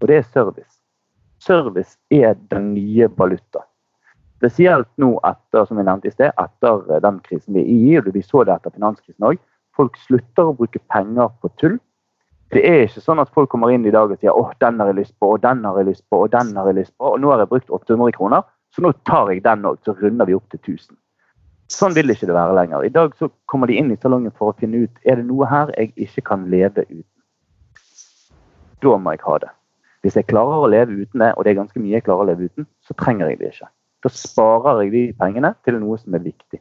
Og 0.00 0.08
det 0.10 0.20
er 0.20 0.30
service. 0.30 0.78
Service 1.42 1.98
er 2.14 2.38
den 2.50 2.72
nye 2.76 3.10
valuta. 3.18 3.66
Spesielt 4.42 4.88
nå 4.98 5.12
etter 5.22 5.68
som 5.68 5.78
vi 5.78 5.84
nevnte 5.86 6.10
i 6.10 6.12
sted, 6.12 6.32
etter 6.34 6.88
eh, 6.90 7.00
den 7.04 7.20
krisen 7.22 7.54
vi 7.54 7.62
er 7.62 7.68
i, 7.70 7.98
og 8.00 8.08
vi 8.10 8.24
så 8.26 8.42
det 8.42 8.56
etter 8.56 8.74
finanskrisen 8.74 9.28
òg. 9.28 9.38
Folk 9.78 9.94
slutter 10.02 10.50
å 10.50 10.54
bruke 10.58 10.80
penger 10.90 11.30
på 11.38 11.50
tull. 11.62 11.76
Det 12.50 12.64
er 12.66 12.82
ikke 12.88 13.04
sånn 13.04 13.22
at 13.22 13.30
folk 13.32 13.52
kommer 13.54 13.70
inn 13.70 13.86
i 13.86 13.92
dag 13.94 14.10
og 14.10 14.18
sier 14.18 14.34
åh, 14.34 14.50
den 14.58 14.82
har 14.82 14.90
jeg 14.90 14.98
lyst 14.98 15.14
på, 15.22 15.30
og 15.36 15.44
den 15.44 15.62
har 15.64 15.78
jeg 15.78 15.88
lyst 15.92 16.02
på, 16.10 16.24
og 16.24 16.34
den 16.34 16.50
har 16.58 16.66
jeg 16.68 16.80
lyst 16.80 16.92
på, 16.98 17.12
og 17.14 17.22
nå 17.22 17.30
har 17.30 17.44
jeg 17.44 17.52
brukt 17.54 17.70
800 17.70 18.16
kroner, 18.18 18.50
så 18.74 18.82
nå 18.82 18.90
tar 19.08 19.30
jeg 19.30 19.44
den 19.46 19.64
òg, 19.70 19.78
så 19.86 19.94
runder 20.02 20.26
vi 20.28 20.34
opp 20.36 20.50
til 20.50 20.60
1000. 20.60 20.98
Sånn 21.72 21.94
vil 21.96 22.12
ikke 22.12 22.26
det 22.28 22.34
være 22.36 22.58
lenger. 22.58 22.84
I 22.84 22.92
dag 22.92 23.14
så 23.16 23.30
kommer 23.48 23.70
de 23.70 23.78
inn 23.78 23.94
i 23.94 24.00
salongen 24.02 24.34
for 24.36 24.50
å 24.50 24.58
finne 24.58 24.82
ut 24.82 25.06
er 25.06 25.22
det 25.22 25.28
noe 25.30 25.46
her 25.48 25.70
jeg 25.78 25.94
ikke 26.08 26.26
kan 26.32 26.48
leve 26.50 26.82
uten. 26.90 27.06
Da 28.82 28.98
må 28.98 29.14
jeg 29.14 29.22
ha 29.24 29.38
det. 29.46 29.52
Hvis 30.02 30.18
jeg 30.18 30.26
klarer 30.28 30.66
å 30.66 30.68
leve 30.68 30.98
uten 30.98 31.22
det, 31.22 31.30
og 31.38 31.46
det 31.46 31.52
er 31.52 31.62
ganske 31.62 31.80
mye 31.80 31.94
jeg 31.94 32.04
klarer 32.08 32.26
å 32.26 32.32
leve 32.32 32.50
uten, 32.50 32.66
så 32.82 32.96
trenger 32.98 33.30
jeg 33.30 33.38
det 33.38 33.52
ikke. 33.54 33.70
Da 34.02 34.10
sparer 34.10 34.82
jeg 34.84 34.92
de 34.92 35.02
pengene 35.18 35.54
til 35.64 35.78
noe 35.80 35.98
som 36.00 36.14
er 36.18 36.24
viktig. 36.24 36.60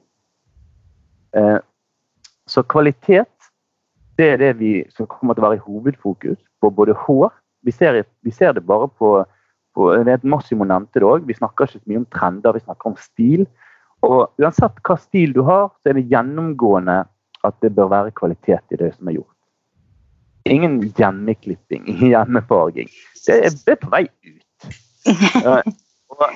Eh, 1.38 1.60
så 2.50 2.64
kvalitet 2.68 3.32
det 4.20 4.28
er 4.34 4.42
det 4.42 4.56
vi, 4.60 4.72
som 4.94 5.08
kommer 5.10 5.34
til 5.34 5.44
å 5.44 5.48
være 5.50 5.60
i 5.60 5.64
hovedfokus 5.66 6.40
på 6.62 6.70
både 6.76 6.98
hår 7.08 7.32
Vi 7.66 7.72
ser, 7.72 8.04
vi 8.26 8.32
ser 8.34 8.54
det 8.58 8.64
bare 8.66 8.88
på, 8.98 9.10
på 9.78 9.90
det 9.94 10.10
er 10.10 10.18
et 10.18 10.24
Massimo 10.26 10.66
nevnte 10.66 10.98
det 10.98 11.06
òg. 11.06 11.28
Vi 11.30 11.36
snakker 11.38 11.68
ikke 11.68 11.78
så 11.78 11.90
mye 11.92 12.00
om 12.02 12.08
trender, 12.10 12.56
vi 12.58 12.64
snakker 12.64 12.90
om 12.90 12.96
stil. 12.98 13.44
Og 14.02 14.42
uansett 14.42 14.82
hva 14.82 14.96
stil 14.98 15.36
du 15.36 15.44
har, 15.46 15.70
så 15.78 15.92
er 15.92 16.00
det 16.00 16.08
gjennomgående 16.10 17.04
at 17.46 17.60
det 17.62 17.70
bør 17.78 17.92
være 17.94 18.16
kvalitet 18.18 18.74
i 18.74 18.80
det 18.82 18.90
som 18.96 19.12
er 19.12 19.20
gjort. 19.20 19.38
Ingen 20.50 20.80
hjemmeklipping, 20.98 21.86
hjemmefarging. 22.12 22.90
Det 23.28 23.38
er, 23.46 23.78
på 23.78 23.94
vei 23.94 24.08
ut. 24.10 24.48
Eh, 25.02 25.66
og, 26.14 26.28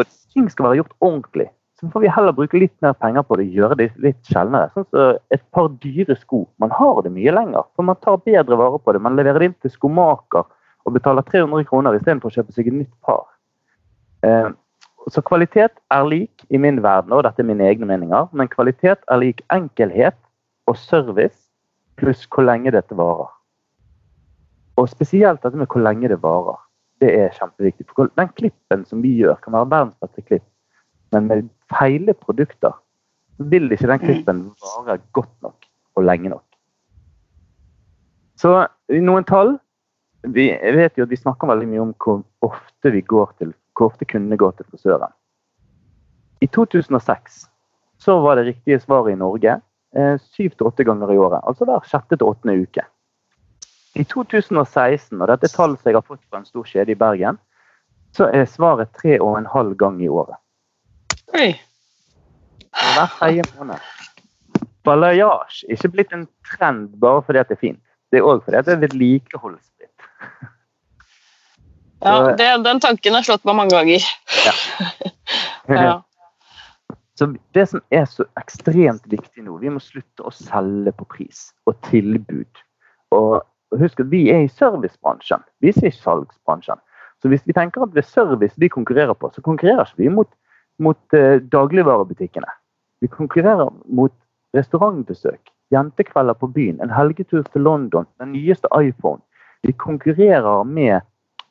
og 0.00 0.12
ting 0.34 0.48
skal 0.50 0.68
være 0.68 0.80
gjort 0.82 0.96
ordentlig. 1.00 1.48
Så 1.80 1.88
får 1.88 2.02
vi 2.04 2.12
heller 2.12 2.36
bruke 2.36 2.60
litt 2.60 2.74
mer 2.84 2.92
penger 3.00 3.24
på 3.24 3.38
det 3.40 3.46
og 3.48 3.54
gjøre 3.56 3.76
det 3.80 3.88
litt 4.04 4.18
sjeldnere. 4.28 4.68
Sånn 4.74 4.84
som 4.90 5.20
et 5.32 5.44
par 5.56 5.70
dyre 5.80 6.16
sko. 6.18 6.42
Man 6.60 6.72
har 6.76 7.00
det 7.06 7.12
mye 7.14 7.32
lenger, 7.32 7.64
for 7.72 7.88
man 7.88 7.96
tar 8.04 8.20
bedre 8.26 8.58
vare 8.60 8.80
på 8.84 8.92
det. 8.92 9.00
Man 9.00 9.16
leverer 9.16 9.40
det 9.40 9.48
inn 9.48 9.60
til 9.64 9.72
skomaker 9.72 10.44
og 10.84 10.96
betaler 10.96 11.24
300 11.24 11.64
kroner 11.70 11.96
istedenfor 11.96 12.28
å 12.28 12.36
kjøpe 12.36 12.56
seg 12.56 12.68
et 12.68 12.78
nytt 12.82 12.92
par. 13.06 13.24
Eh, 14.28 14.50
så 15.08 15.24
kvalitet 15.24 15.80
er 15.94 16.08
lik 16.08 16.44
i 16.52 16.60
min 16.60 16.82
verden, 16.84 17.14
og 17.16 17.24
dette 17.24 17.40
er 17.40 17.48
mine 17.48 17.64
egne 17.64 17.88
meninger, 17.88 18.28
men 18.36 18.50
kvalitet 18.52 19.00
er 19.08 19.20
lik 19.22 19.40
enkelhet 19.54 20.18
og 20.68 20.76
service 20.76 21.48
pluss 22.00 22.26
hvor 22.28 22.44
lenge 22.44 22.72
dette 22.76 22.96
varer. 22.96 23.30
Og 24.76 24.88
spesielt 24.92 25.40
dette 25.44 25.56
med 25.56 25.68
hvor 25.72 25.84
lenge 25.84 26.12
det 26.12 26.20
varer. 26.20 26.60
Det 27.00 27.10
er 27.16 27.34
kjempeviktig. 27.36 27.86
For 27.88 28.10
den 28.18 28.30
klippen 28.36 28.84
som 28.88 29.02
vi 29.02 29.14
gjør, 29.22 29.38
kan 29.40 29.56
være 29.56 29.70
verdens 29.70 29.96
beste 30.02 30.24
klipp, 30.26 30.46
men 31.14 31.26
med 31.30 31.48
feile 31.72 32.14
produkter 32.14 32.76
vil 33.50 33.72
ikke 33.72 33.88
den 33.88 34.02
klippen 34.04 34.42
vare 34.60 34.98
godt 35.16 35.32
nok 35.42 35.66
og 35.96 36.04
lenge 36.04 36.32
nok. 36.32 36.44
Så 38.40 38.52
noen 39.00 39.26
tall. 39.28 39.56
Vi 40.20 40.50
vet 40.52 40.98
jo 40.98 41.06
at 41.06 41.12
vi 41.12 41.16
snakker 41.16 41.48
veldig 41.48 41.66
mye 41.70 41.80
om 41.86 41.94
hvor 41.96 42.20
ofte 42.44 42.92
vi 42.92 43.00
går 43.00 43.30
til, 43.40 43.54
hvor 43.72 43.88
ofte 43.88 44.04
kundene 44.04 44.36
går 44.36 44.52
til 44.58 44.68
frisøren. 44.68 45.12
I 46.44 46.48
2006 46.52 47.46
så 48.00 48.16
var 48.20 48.36
det 48.36 48.46
riktige 48.50 48.80
svaret 48.80 49.14
i 49.14 49.20
Norge 49.20 49.54
eh, 49.96 50.16
syv 50.20 50.56
til 50.56 50.68
åtte 50.68 50.84
ganger 50.84 51.12
i 51.12 51.18
året. 51.20 51.40
Altså 51.48 51.68
hver 51.68 51.88
sjette 51.88 52.16
til 52.16 52.28
åttende 52.28 52.56
uke. 52.60 52.84
I 53.98 54.04
2016, 54.04 55.16
og 55.18 55.26
dette 55.28 55.48
er 55.48 55.54
tall 55.54 55.74
som 55.76 55.90
jeg 55.90 55.96
har 55.98 56.06
fått 56.06 56.22
fra 56.28 56.40
en 56.40 56.46
stor 56.46 56.66
kjede 56.68 56.94
i 56.94 56.98
Bergen, 56.98 57.40
så 58.16 58.28
er 58.34 58.46
svaret 58.50 58.92
tre 58.98 59.18
og 59.22 59.36
en 59.38 59.48
halv 59.50 59.76
gang 59.78 59.98
i 60.02 60.08
året. 60.10 60.38
Oi. 61.34 61.52
Hver 62.70 63.10
tredje 63.18 63.46
måned. 63.56 63.88
Balayage 64.86 65.66
er 65.68 65.76
ikke 65.76 65.92
blitt 65.94 66.14
en 66.16 66.26
trend 66.46 66.94
bare 67.02 67.22
fordi 67.26 67.42
det 67.48 67.56
er 67.56 67.60
fint. 67.60 67.82
Det 68.10 68.18
er 68.18 68.26
òg 68.26 68.44
fordi 68.44 68.62
det 68.66 68.74
er 68.74 68.82
vedlikeholdsfritt. 68.84 70.06
Ja, 72.00 72.14
det, 72.38 72.48
den 72.64 72.80
tanken 72.80 73.14
har 73.14 73.26
slått 73.26 73.44
meg 73.44 73.58
mange 73.58 73.76
ganger. 73.76 74.06
Ja. 74.46 74.54
Ja. 75.70 76.00
Så 77.14 77.28
Det 77.54 77.62
som 77.68 77.82
er 77.94 78.08
så 78.10 78.24
ekstremt 78.40 79.04
viktig 79.06 79.44
nå, 79.44 79.58
vi 79.60 79.70
må 79.70 79.78
slutte 79.78 80.24
å 80.26 80.32
selge 80.34 80.90
på 80.96 81.04
pris 81.12 81.42
og 81.68 81.76
tilbud. 81.86 82.62
Og 83.14 83.44
husk 83.78 84.00
at 84.00 84.10
vi 84.10 84.24
er 84.32 84.44
i 84.44 84.48
servicebransjen, 84.50 85.42
vi 85.60 85.70
er 85.70 85.76
ikke 85.76 85.92
i 85.92 85.98
salgsbransjen. 86.00 86.80
Så 87.22 87.28
hvis 87.28 87.44
vi 87.46 87.52
tenker 87.52 87.84
at 87.84 87.92
det 87.94 88.02
er 88.02 88.08
service 88.08 88.56
vi 88.58 88.70
konkurrerer 88.72 89.14
på, 89.14 89.30
så 89.34 89.42
konkurrerer 89.44 89.84
ikke 89.84 90.02
vi 90.02 90.08
mot, 90.08 90.30
mot 90.78 91.14
eh, 91.14 91.38
dagligvarebutikkene. 91.52 92.48
Vi 93.00 93.08
konkurrerer 93.12 93.70
mot 93.86 94.14
restaurantbesøk, 94.56 95.52
jentekvelder 95.70 96.34
på 96.40 96.48
byen, 96.50 96.80
en 96.80 96.90
helgetur 96.90 97.44
til 97.52 97.62
London, 97.62 98.08
den 98.18 98.32
nyeste 98.32 98.68
iPhone. 98.80 99.20
Vi 99.62 99.72
konkurrerer 99.72 100.64
med 100.64 101.00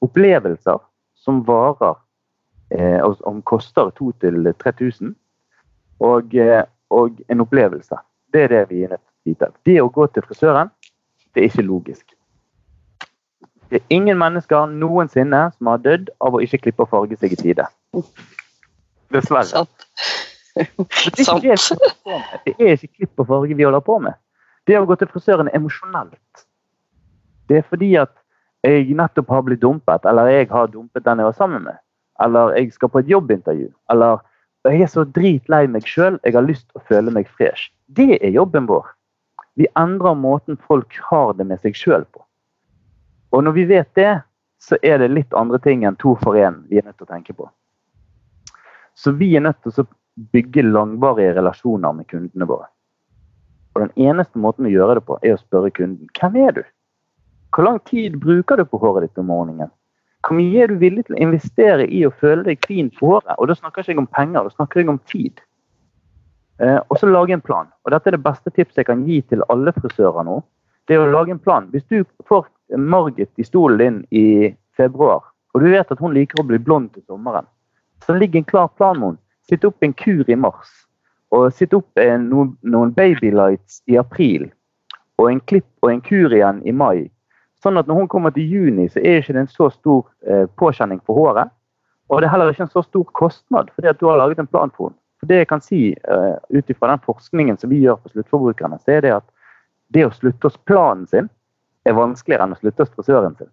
opplevelser 0.01 0.81
som 1.15 1.43
varer 1.47 1.95
eh, 2.73 2.99
og 3.05 3.17
som 3.21 3.41
koster 3.41 3.91
2000-3000, 3.99 5.13
og, 5.99 6.35
eh, 6.35 6.63
og 6.89 7.21
en 7.29 7.41
opplevelse. 7.45 7.95
Det 8.33 8.43
er 8.43 8.53
det 8.53 8.65
vi 8.69 8.83
er 8.83 8.95
nødt 8.95 9.03
til 9.03 9.13
å 9.13 9.29
vite. 9.29 9.51
Det 9.65 9.77
å 9.81 9.91
gå 9.93 10.07
til 10.07 10.25
frisøren, 10.25 10.71
det 11.39 11.45
er 11.45 11.51
ikke 11.53 11.63
logisk. 11.63 12.15
Det 13.71 13.77
er 13.79 13.93
ingen 13.95 14.17
mennesker 14.19 14.65
noensinne 14.75 15.45
som 15.53 15.69
har 15.71 15.79
dødd 15.79 16.09
av 16.19 16.35
å 16.35 16.41
ikke 16.43 16.57
klippe 16.65 16.83
og 16.83 16.89
farge 16.91 17.15
seg 17.21 17.31
i 17.31 17.37
tide. 17.39 17.67
Dessverre. 19.15 19.61
Det 20.59 21.23
er. 21.23 21.63
Det 22.43 22.55
er 22.57 22.75
ikke 22.75 22.91
klipp 22.91 23.23
og 23.23 23.29
farge 23.29 23.55
vi 23.55 23.63
holder 23.63 23.85
på 23.87 23.95
med. 24.03 24.19
Det 24.67 24.75
å 24.75 24.83
gå 24.89 24.99
til 24.99 25.07
frisøren 25.13 25.47
er 25.47 25.55
emosjonelt. 25.61 26.43
Det 27.47 27.61
er 27.61 27.67
fordi 27.71 27.93
at 28.03 28.11
jeg 28.67 28.91
nettopp 28.99 29.31
har 29.31 29.47
blitt 29.47 29.63
dumpet, 29.63 30.03
eller 30.11 30.27
jeg 30.27 30.51
har 30.51 30.67
dumpet 30.67 31.07
den 31.07 31.23
jeg 31.23 31.31
var 31.31 31.39
sammen 31.39 31.63
med. 31.69 31.79
Eller 32.19 32.51
jeg 32.59 32.73
skal 32.75 32.91
på 32.91 32.99
et 32.99 33.15
jobbintervju. 33.15 33.71
Eller 33.95 34.19
jeg 34.67 34.83
er 34.83 34.91
så 34.91 35.07
dritlei 35.07 35.67
meg 35.71 35.87
sjøl, 35.87 36.19
jeg 36.25 36.35
har 36.35 36.43
lyst 36.43 36.67
til 36.67 36.83
å 36.83 36.87
føle 36.91 37.15
meg 37.15 37.31
fresh. 37.31 37.71
Det 37.87 38.17
er 38.19 38.35
jobben 38.35 38.67
vår. 38.67 38.91
Vi 39.55 39.67
endrer 39.79 40.15
måten 40.15 40.57
folk 40.57 40.97
har 41.09 41.33
det 41.33 41.47
med 41.47 41.61
seg 41.63 41.77
sjøl 41.77 42.05
på. 42.13 42.23
Og 43.35 43.43
når 43.45 43.55
vi 43.57 43.65
vet 43.69 43.89
det, 43.97 44.21
så 44.59 44.77
er 44.83 44.99
det 44.99 45.11
litt 45.13 45.33
andre 45.37 45.59
ting 45.63 45.85
enn 45.87 45.97
to 45.99 46.15
for 46.23 46.37
én 46.37 46.63
vi 46.69 46.79
er 46.79 46.85
nødt 46.87 46.97
til 46.99 47.07
å 47.07 47.13
tenke 47.13 47.35
på. 47.35 47.47
Så 48.99 49.13
vi 49.15 49.31
er 49.37 49.45
nødt 49.45 49.61
til 49.63 49.83
å 49.83 49.87
bygge 50.33 50.65
langvarige 50.67 51.37
relasjoner 51.37 51.95
med 51.95 52.09
kundene 52.11 52.47
våre. 52.49 52.67
Og 53.75 53.85
den 53.85 54.09
eneste 54.09 54.41
måten 54.41 54.67
å 54.67 54.73
gjøre 54.73 54.97
det 54.99 55.05
på, 55.07 55.19
er 55.23 55.37
å 55.37 55.41
spørre 55.41 55.71
kunden 55.71 56.09
hvem 56.19 56.39
er 56.43 56.55
du? 56.57 56.63
Hvor 57.55 57.65
lang 57.65 57.79
tid 57.87 58.17
bruker 58.21 58.59
du 58.59 58.65
på 58.67 58.79
håret 58.81 59.07
ditt 59.07 59.21
om 59.21 59.29
morgenen? 59.31 59.71
Hvor 60.25 60.35
mye 60.35 60.65
er 60.65 60.67
du 60.67 60.81
villig 60.81 61.05
til 61.07 61.15
å 61.15 61.21
investere 61.23 61.85
i 61.87 62.01
å 62.05 62.11
føle 62.11 62.43
deg 62.49 62.65
fin 62.67 62.89
på 62.97 63.13
håret? 63.13 63.37
Og 63.37 63.47
da 63.47 63.55
snakker 63.55 63.85
jeg 63.85 63.95
ikke 63.95 64.03
om 64.03 64.11
penger, 64.17 64.43
da 64.49 64.57
snakker 64.57 64.81
jeg 64.81 64.91
om 64.91 64.99
tid. 65.07 65.39
Eh, 66.59 66.79
og 66.87 66.99
så 66.99 67.07
lage 67.07 67.33
en 67.33 67.41
plan. 67.41 67.67
Og 67.85 67.93
dette 67.93 68.09
er 68.09 68.17
det 68.17 68.23
beste 68.23 68.51
tipset 68.51 68.81
jeg 68.81 68.89
kan 68.89 69.05
gi 69.07 69.21
til 69.31 69.43
alle 69.53 69.73
frisører 69.75 70.25
nå. 70.27 70.41
Det 70.87 70.97
er 70.97 71.05
å 71.05 71.11
lage 71.13 71.31
en 71.31 71.41
plan. 71.41 71.69
Hvis 71.71 71.85
du 71.87 72.03
får 72.27 72.49
Margit 72.77 73.31
i 73.37 73.45
stolen 73.47 73.79
din 73.79 74.01
i 74.11 74.55
februar, 74.77 75.23
og 75.53 75.63
du 75.63 75.69
vet 75.71 75.91
at 75.91 76.01
hun 76.01 76.13
liker 76.13 76.41
å 76.41 76.47
bli 76.49 76.59
blond 76.61 76.91
til 76.93 77.03
sommeren, 77.07 77.47
så 78.05 78.15
ligger 78.15 78.41
en 78.41 78.49
klar 78.51 78.69
plan 78.77 78.99
med 78.99 79.07
henne. 79.11 79.23
Sitt 79.49 79.65
opp 79.65 79.81
en 79.83 79.95
kur 79.97 80.27
i 80.29 80.35
mars. 80.37 80.69
Og 81.33 81.47
sitt 81.53 81.73
opp 81.73 81.97
en, 81.97 82.27
noen, 82.29 82.51
noen 82.61 82.91
babylights 82.93 83.81
i 83.89 83.97
april. 83.97 84.45
Og 85.17 85.31
en 85.31 85.39
klipp 85.49 85.69
og 85.81 85.93
en 85.93 86.03
kur 86.05 86.33
igjen 86.33 86.61
i 86.69 86.73
mai. 86.73 87.09
Sånn 87.63 87.79
at 87.81 87.89
når 87.89 88.03
hun 88.03 88.11
kommer 88.11 88.33
til 88.35 88.45
juni, 88.45 88.85
så 88.91 89.01
er 89.01 89.23
ikke 89.23 89.35
det 89.35 89.41
en 89.43 89.51
så 89.51 89.71
stor 89.73 90.05
eh, 90.27 90.45
påkjenning 90.59 91.01
for 91.05 91.17
håret. 91.17 91.49
Og 92.09 92.21
det 92.21 92.29
er 92.29 92.33
heller 92.33 92.53
ikke 92.53 92.67
en 92.67 92.73
så 92.73 92.83
stor 92.85 93.05
kostnad 93.17 93.73
fordi 93.75 93.89
at 93.91 93.99
du 93.99 94.07
har 94.09 94.21
laget 94.21 94.41
en 94.41 94.49
plan 94.49 94.71
for 94.75 94.89
henne. 94.89 94.99
For 95.19 95.29
det 95.29 95.41
jeg 95.41 95.49
kan 95.49 95.61
si 95.63 95.81
uh, 96.07 96.37
ut 96.49 96.71
ifra 96.71 96.93
den 96.93 97.03
forskningen 97.03 97.59
som 97.59 97.71
vi 97.71 97.81
gjør 97.83 97.99
på 97.99 98.13
sluttforbrukerne, 98.13 98.79
så 98.79 98.97
er 98.97 99.05
det 99.05 99.13
at 99.17 99.27
det 99.93 100.05
å 100.07 100.13
slutte 100.15 100.47
hos 100.47 100.59
planen 100.69 101.07
sin 101.09 101.27
er 101.87 101.97
vanskeligere 101.97 102.45
enn 102.45 102.55
å 102.55 102.59
slutte 102.59 102.85
hos 102.85 102.93
frisøren 102.95 103.35
sin. 103.39 103.49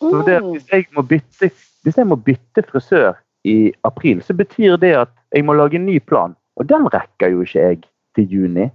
Så 0.00 0.22
det, 0.26 0.40
hvis, 0.42 0.66
jeg 0.72 0.88
må 0.96 1.04
bytte, 1.08 1.50
hvis 1.86 1.98
jeg 2.00 2.08
må 2.08 2.16
bytte 2.20 2.64
frisør 2.66 3.14
i 3.48 3.72
april, 3.88 4.22
så 4.24 4.34
betyr 4.36 4.78
det 4.80 4.94
at 5.04 5.12
jeg 5.34 5.46
må 5.46 5.54
lage 5.56 5.78
en 5.78 5.86
ny 5.86 5.98
plan. 6.02 6.34
Og 6.58 6.68
den 6.70 6.88
rekker 6.92 7.32
jo 7.32 7.44
ikke 7.44 7.60
jeg 7.60 7.84
til 8.16 8.30
juni. 8.30 8.68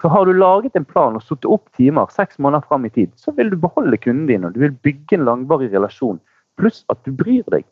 Så 0.00 0.10
har 0.10 0.26
du 0.26 0.34
laget 0.34 0.74
en 0.76 0.86
plan 0.86 1.14
og 1.14 1.22
satt 1.22 1.46
opp 1.46 1.68
timer 1.78 2.10
seks 2.12 2.38
måneder 2.42 2.66
fram 2.68 2.86
i 2.86 2.92
tid, 2.94 3.12
så 3.16 3.34
vil 3.36 3.52
du 3.52 3.56
beholde 3.60 3.98
kunden 4.00 4.26
din, 4.30 4.46
og 4.46 4.54
du 4.54 4.64
vil 4.64 4.74
bygge 4.86 5.18
en 5.18 5.26
langvarig 5.28 5.70
relasjon. 5.72 6.18
Pluss 6.58 6.82
at 6.90 6.98
du 7.06 7.12
bryr 7.14 7.46
deg. 7.54 7.66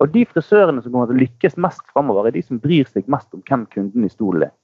Og 0.00 0.12
de 0.14 0.24
frisørene 0.28 0.80
som 0.82 0.92
kommer 0.94 1.10
til 1.10 1.18
å 1.18 1.22
lykkes 1.24 1.58
mest 1.60 1.82
framover, 1.92 2.28
er 2.30 2.36
de 2.38 2.42
som 2.46 2.60
bryr 2.62 2.88
seg 2.88 3.08
mest 3.12 3.28
om 3.36 3.42
hvem 3.44 3.66
kunden 3.74 4.06
i 4.06 4.12
stolen 4.12 4.46
er. 4.48 4.54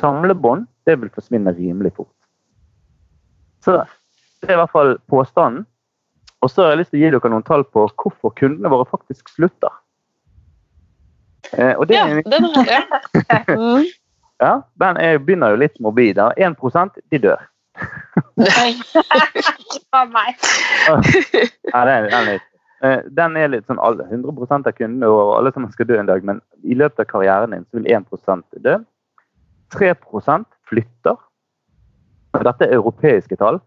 Samlebånd, 0.00 0.66
det 0.88 0.96
vil 1.02 1.12
forsvinne 1.14 1.52
rimelig 1.54 1.92
fort. 1.98 2.12
Så 3.64 3.76
det 3.76 4.50
er 4.50 4.56
i 4.56 4.60
hvert 4.62 4.72
fall 4.72 4.96
påstanden. 5.12 5.66
Og 6.44 6.50
så 6.52 6.64
har 6.64 6.74
jeg 6.74 6.82
lyst 6.82 6.92
til 6.92 7.00
å 7.00 7.04
gi 7.04 7.12
dere 7.14 7.30
noen 7.32 7.44
tall 7.46 7.64
på 7.72 7.86
hvorfor 7.88 8.34
kundene 8.36 8.72
våre 8.72 8.88
faktisk 8.88 9.30
slutter. 9.32 9.72
Eh, 11.52 11.72
og 11.76 11.86
det 11.88 11.96
Ja, 11.96 12.06
er 12.08 12.22
den 12.28 12.48
har 12.56 12.72
jeg. 12.72 13.92
Ja, 14.42 14.54
den 14.80 14.96
er, 15.00 15.18
begynner 15.22 15.54
jo 15.54 15.60
litt 15.62 15.80
morbid. 15.80 16.16
da. 16.16 16.32
1 16.36 16.56
de 17.12 17.20
dør. 17.22 17.44
Av 19.94 20.10
meg. 20.16 20.36
Ja, 20.88 21.84
den, 21.84 22.10
er 22.12 22.28
litt, 22.32 22.48
den 23.16 23.36
er 23.40 23.52
litt 23.52 23.68
sånn 23.68 23.80
alle, 23.80 24.04
100 24.10 24.58
av 24.58 24.72
kundene 24.76 25.08
og 25.08 25.36
alle 25.38 25.52
sammen 25.54 25.72
skal 25.72 25.88
dø 25.88 25.96
en 25.98 26.10
dag, 26.10 26.24
men 26.26 26.40
i 26.62 26.76
løpet 26.76 27.04
av 27.04 27.08
karrieren 27.12 27.54
din 27.54 27.64
så 27.70 27.78
vil 27.78 27.88
1 27.92 28.08
dø. 28.64 28.78
3 29.74 29.94
flytter. 30.68 31.16
Dette 32.44 32.66
er 32.66 32.76
europeiske 32.76 33.38
tall. 33.40 33.60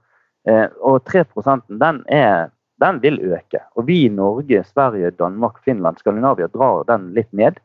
Eh, 0.48 0.68
Og 0.80 1.04
3% 1.08 1.64
den, 1.80 2.04
er, 2.08 2.50
den 2.80 3.02
vil 3.04 3.20
øke. 3.20 3.62
Og 3.76 3.88
vi 3.88 4.06
i 4.06 4.10
Norge, 4.10 4.64
Sverige, 4.64 5.12
Danmark, 5.12 5.60
Finland, 5.64 5.98
Skandinavia 6.00 6.48
drar 6.48 6.86
den 6.88 7.12
litt 7.16 7.32
ned. 7.34 7.60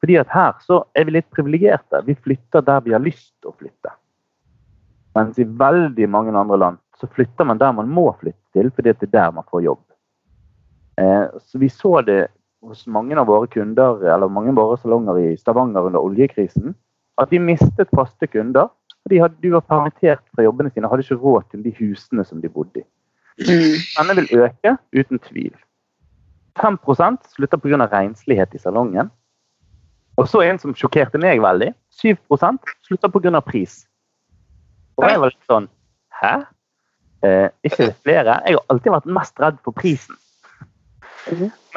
Fordi 0.00 0.18
at 0.20 0.30
her 0.30 0.54
så 0.62 0.84
er 0.94 1.08
vi 1.08 1.16
litt 1.16 1.30
privilegerte. 1.34 2.04
Vi 2.06 2.14
flytter 2.14 2.62
der 2.62 2.84
vi 2.84 2.94
har 2.94 3.02
lyst 3.02 3.32
til 3.40 3.50
å 3.50 3.56
flytte. 3.58 3.94
Mens 5.18 5.38
i 5.38 5.46
veldig 5.48 6.06
mange 6.08 6.36
andre 6.36 6.58
land 6.58 6.78
så 7.00 7.08
flytter 7.10 7.46
man 7.46 7.58
der 7.58 7.72
man 7.74 7.90
må 7.90 8.12
flytte 8.20 8.38
til, 8.54 8.70
fordi 8.74 8.92
det 8.92 9.08
er 9.08 9.14
der 9.16 9.34
man 9.34 9.46
får 9.50 9.64
jobb. 9.66 9.87
Eh, 10.98 11.24
så 11.40 11.58
vi 11.58 11.68
så 11.70 12.00
det 12.02 12.26
hos 12.62 12.86
mange 12.86 13.16
av 13.18 13.28
våre 13.30 13.46
kunder, 13.46 14.02
eller 14.02 14.28
mange 14.28 14.50
av 14.50 14.58
våre 14.58 14.78
salonger 14.82 15.18
i 15.22 15.36
Stavanger 15.38 15.86
under 15.86 16.02
oljekrisen, 16.02 16.74
at 17.22 17.30
de 17.30 17.38
mistet 17.42 17.90
faste 17.94 18.26
kunder. 18.26 18.68
og 19.04 19.10
de, 19.12 19.20
hadde, 19.22 19.36
de 19.42 19.52
var 19.52 19.60
permittert 19.60 20.24
fra 20.34 20.42
jobbene 20.42 20.70
sine 20.70 20.86
og 20.86 20.92
hadde 20.92 21.06
ikke 21.06 21.22
råd 21.22 21.42
til 21.50 21.62
de 21.62 21.72
husene 21.78 22.24
som 22.24 22.42
de 22.42 22.48
bodde 22.48 22.82
i. 22.82 22.86
Denne 23.38 24.16
vil 24.18 24.42
øke, 24.42 24.76
uten 24.92 25.18
tvil. 25.18 25.54
5 26.58 26.78
slutter 27.30 27.56
pga. 27.56 27.86
renslighet 27.86 28.54
i 28.54 28.58
salongen. 28.58 29.10
Og 30.16 30.28
så 30.28 30.42
en 30.42 30.58
som 30.58 30.74
sjokkerte 30.74 31.18
meg 31.18 31.40
veldig. 31.40 31.72
7% 31.94 32.58
slutter 32.86 33.08
pga. 33.08 33.40
pris. 33.40 33.86
Og 34.96 35.04
jeg 35.06 35.20
var 35.20 35.30
litt 35.30 35.46
sånn 35.46 35.68
Hæ? 36.18 36.42
Eh, 37.22 37.48
ikke 37.62 37.92
flere? 38.02 38.40
Jeg 38.46 38.56
har 38.56 38.64
alltid 38.68 38.92
vært 38.92 39.06
mest 39.06 39.38
redd 39.38 39.58
for 39.62 39.72
prisen. 39.72 40.16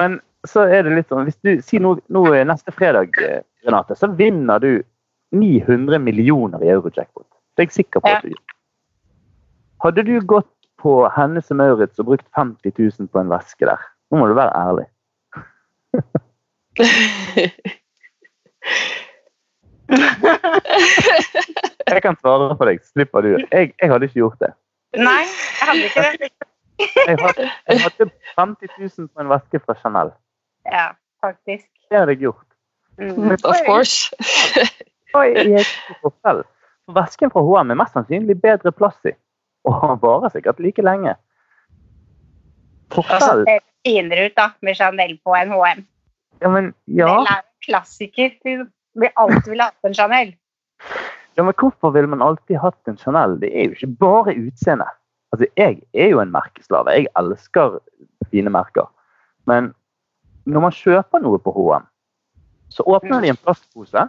Men 0.00 0.20
så 0.48 0.64
er 0.66 0.82
det 0.82 0.94
litt 0.96 1.10
sånn 1.12 1.28
Hvis 1.28 1.38
du 1.44 1.50
sier 1.62 1.82
nå, 1.82 1.96
nå 2.12 2.22
neste 2.48 2.74
fredag, 2.74 3.14
eh, 3.22 3.42
Renate, 3.66 3.94
så 3.98 4.10
vinner 4.18 4.58
du 4.62 4.72
900 5.32 5.98
millioner 6.02 6.62
i 6.64 6.68
euro-jackpot. 6.74 7.26
Det 7.56 7.62
er 7.62 7.68
jeg 7.70 7.76
sikker 7.78 8.02
på 8.02 8.08
at 8.10 8.24
du 8.24 8.32
gjør. 8.34 8.56
Hadde 9.82 10.02
du 10.06 10.14
gått 10.28 10.50
på 10.82 11.08
Hennes 11.14 11.50
og 11.50 11.56
Maurits 11.58 11.98
og 12.02 12.06
brukt 12.10 12.26
50 12.36 12.74
000 12.78 13.08
på 13.08 13.18
en 13.22 13.30
veske 13.32 13.64
der? 13.66 13.80
Nå 14.12 14.20
må 14.20 14.26
du 14.28 14.34
være 14.36 14.52
ærlig. 14.58 14.86
jeg 21.92 22.02
kan 22.04 22.16
svare 22.20 22.56
for 22.56 22.64
deg, 22.68 22.78
slipper 22.92 23.20
du. 23.24 23.30
Jeg, 23.50 23.72
jeg, 23.80 23.88
hadde 23.90 24.04
ikke 24.08 24.20
gjort 24.20 24.40
det. 24.44 24.52
Nei, 25.00 25.22
jeg 25.24 25.66
hadde 25.68 25.84
ikke 25.88 26.02
det. 26.26 26.30
Jeg, 26.80 27.18
hadde, 27.20 27.50
jeg 27.68 27.80
hadde 27.82 28.10
50 28.38 28.68
000 28.78 29.08
på 29.08 29.20
en 29.24 29.30
veske 29.32 29.60
fra 29.64 29.74
Chanel. 29.80 30.12
Ja, 30.68 30.86
faktisk. 31.24 31.68
Det 31.90 31.98
hadde 31.98 32.14
jeg 32.16 32.24
gjort. 32.26 32.48
Mm. 32.98 33.32
Of 33.32 33.60
course. 33.66 34.10
for 35.12 36.44
vesken 36.96 37.30
fra 37.32 37.42
HM 37.44 37.72
er 37.72 37.78
mest 37.78 37.96
sannsynlig 37.96 38.38
bedre 38.42 38.72
plass 38.72 38.98
i, 39.08 39.14
og 39.68 39.78
han 39.82 40.00
varer 40.02 40.32
sikkert 40.34 40.60
like 40.60 40.82
lenge. 40.84 41.14
Forskjell. 42.92 43.16
Altså, 43.16 43.44
det 43.48 43.58
finere 43.86 44.28
ut 44.28 44.36
da, 44.36 44.50
med 44.60 44.78
Chanel 44.78 45.16
på 45.24 45.34
en 45.36 45.52
HM. 45.52 45.82
Ja, 46.42 46.50
men 46.50 46.72
ja. 46.86 47.12
Det 47.22 47.34
er 47.36 47.40
en 47.40 47.50
klassiker. 47.66 48.32
Vi 48.44 48.56
vil 49.00 49.12
alltid 49.16 49.52
vil 49.52 49.62
ha 49.62 49.70
en 49.86 49.94
Chanel. 49.94 50.34
Ja, 51.36 51.44
men 51.46 51.54
hvorfor 51.56 51.94
vil 51.94 52.08
man 52.12 52.22
alltid 52.22 52.58
hatt 52.60 52.90
en 52.90 52.98
Chanel? 53.00 53.38
Det 53.40 53.52
er 53.52 53.70
jo 53.70 53.78
ikke 53.78 53.94
bare 54.00 54.34
utseendet. 54.36 54.98
Altså, 55.32 55.48
jeg 55.56 55.78
er 55.94 56.10
jo 56.12 56.20
en 56.20 56.32
merkeslave. 56.32 56.92
Jeg 56.96 57.08
elsker 57.18 57.78
fine 58.30 58.52
merker. 58.52 58.88
Men 59.48 59.72
når 60.44 60.66
man 60.66 60.74
kjøper 60.76 61.22
noe 61.22 61.40
på 61.42 61.54
HM, 61.56 61.86
så 62.72 62.84
åpner 62.88 63.22
de 63.22 63.32
en 63.32 63.40
plastpose, 63.40 64.04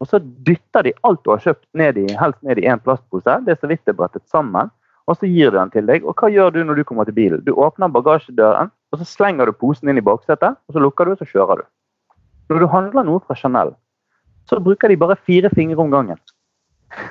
og 0.00 0.08
så 0.10 0.20
dytter 0.20 0.86
de 0.86 0.92
alt 1.08 1.22
du 1.24 1.32
har 1.32 1.42
kjøpt, 1.42 1.64
ned 1.78 1.98
i, 2.02 2.06
helst 2.20 2.42
ned 2.44 2.60
i 2.60 2.66
én 2.68 2.82
plastpose. 2.82 3.38
Det 3.46 3.54
er 3.54 3.60
så 3.60 3.70
vidt 3.70 3.84
det 3.86 3.94
er 3.94 4.00
brettet 4.00 4.26
sammen. 4.28 4.70
Og 5.06 5.16
så 5.16 5.28
gir 5.30 5.52
de 5.54 5.58
den 5.60 5.70
til 5.70 5.86
deg. 5.86 6.04
Og 6.04 6.18
hva 6.18 6.28
gjør 6.32 6.52
du 6.52 6.60
når 6.66 6.80
du 6.80 6.84
kommer 6.84 7.06
til 7.06 7.14
bilen? 7.16 7.44
Du 7.46 7.54
åpner 7.54 7.92
bagasjedøren, 7.94 8.72
og 8.92 9.00
så 9.00 9.06
slenger 9.06 9.46
du 9.46 9.54
posen 9.54 9.88
inn 9.90 10.00
i 10.00 10.04
baksetet, 10.04 10.58
og 10.66 10.74
så 10.74 10.82
lukker 10.82 11.06
du, 11.06 11.14
og 11.14 11.22
så 11.22 11.28
kjører 11.30 11.62
du. 11.62 11.68
Når 12.50 12.62
du 12.62 12.66
handler 12.70 13.06
noe 13.06 13.22
fra 13.22 13.36
Chanel, 13.38 13.72
så 14.50 14.58
bruker 14.62 14.90
de 14.90 14.98
bare 14.98 15.18
fire 15.18 15.50
fingre 15.54 15.82
om 15.82 15.94
gangen. 15.94 16.18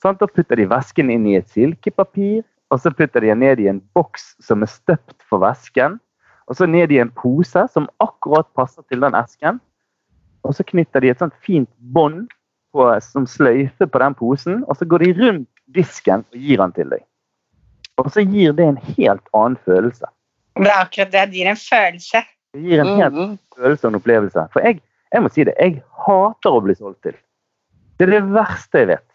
Sånn, 0.00 0.16
da 0.20 0.28
putter 0.28 0.60
de 0.60 0.68
vesken 0.68 1.10
inn 1.12 1.26
i 1.28 1.36
et 1.40 1.48
silkepapir, 1.52 2.44
og 2.70 2.80
så 2.80 2.92
putter 2.94 3.24
de 3.24 3.32
den 3.32 3.42
ned 3.42 3.60
i 3.62 3.68
en 3.70 3.80
boks 3.94 4.34
som 4.42 4.62
er 4.62 4.70
støpt 4.70 5.18
for 5.26 5.42
vesken. 5.42 5.98
Og 6.50 6.58
så 6.58 6.66
ned 6.66 6.90
i 6.90 7.00
en 7.02 7.10
pose 7.14 7.64
som 7.72 7.88
akkurat 8.02 8.48
passer 8.58 8.82
til 8.90 9.02
den 9.02 9.16
esken. 9.18 9.60
Og 10.46 10.54
så 10.56 10.66
knytter 10.66 11.02
de 11.02 11.10
et 11.12 11.20
sånt 11.20 11.36
fint 11.46 11.70
bånd 11.94 12.30
som 13.02 13.26
sløyfe 13.26 13.86
på 13.90 13.98
den 13.98 14.14
posen, 14.14 14.60
og 14.70 14.78
så 14.78 14.86
går 14.86 15.02
de 15.02 15.14
rundt 15.18 15.48
disken 15.74 16.22
og 16.22 16.38
gir 16.38 16.62
den 16.62 16.74
til 16.76 16.92
deg. 16.94 17.02
Og 17.98 18.12
så 18.14 18.22
gir 18.22 18.54
det 18.56 18.66
en 18.66 18.78
helt 18.94 19.26
annen 19.34 19.58
følelse. 19.66 20.06
Det 20.54 20.70
er 20.70 20.78
akkurat 20.78 21.10
det. 21.10 21.24
Det 21.32 21.40
gir 21.40 21.50
en 21.50 21.58
følelse. 21.58 22.22
Det 22.54 22.62
gir 22.62 22.82
en 22.82 22.94
helt 22.94 23.18
mm 23.18 23.38
følelse 23.60 23.86
og 23.86 23.92
en 23.92 24.00
opplevelse. 24.00 24.46
For 24.54 24.64
jeg, 24.64 24.80
jeg, 25.12 25.22
må 25.22 25.30
si 25.32 25.44
det, 25.46 25.56
jeg 25.60 25.80
hater 26.06 26.56
å 26.56 26.62
bli 26.64 26.76
solgt 26.78 27.02
til. 27.06 27.16
Det 27.98 28.08
er 28.08 28.14
det 28.16 28.22
verste 28.32 28.82
jeg 28.82 28.90
vet. 28.94 29.06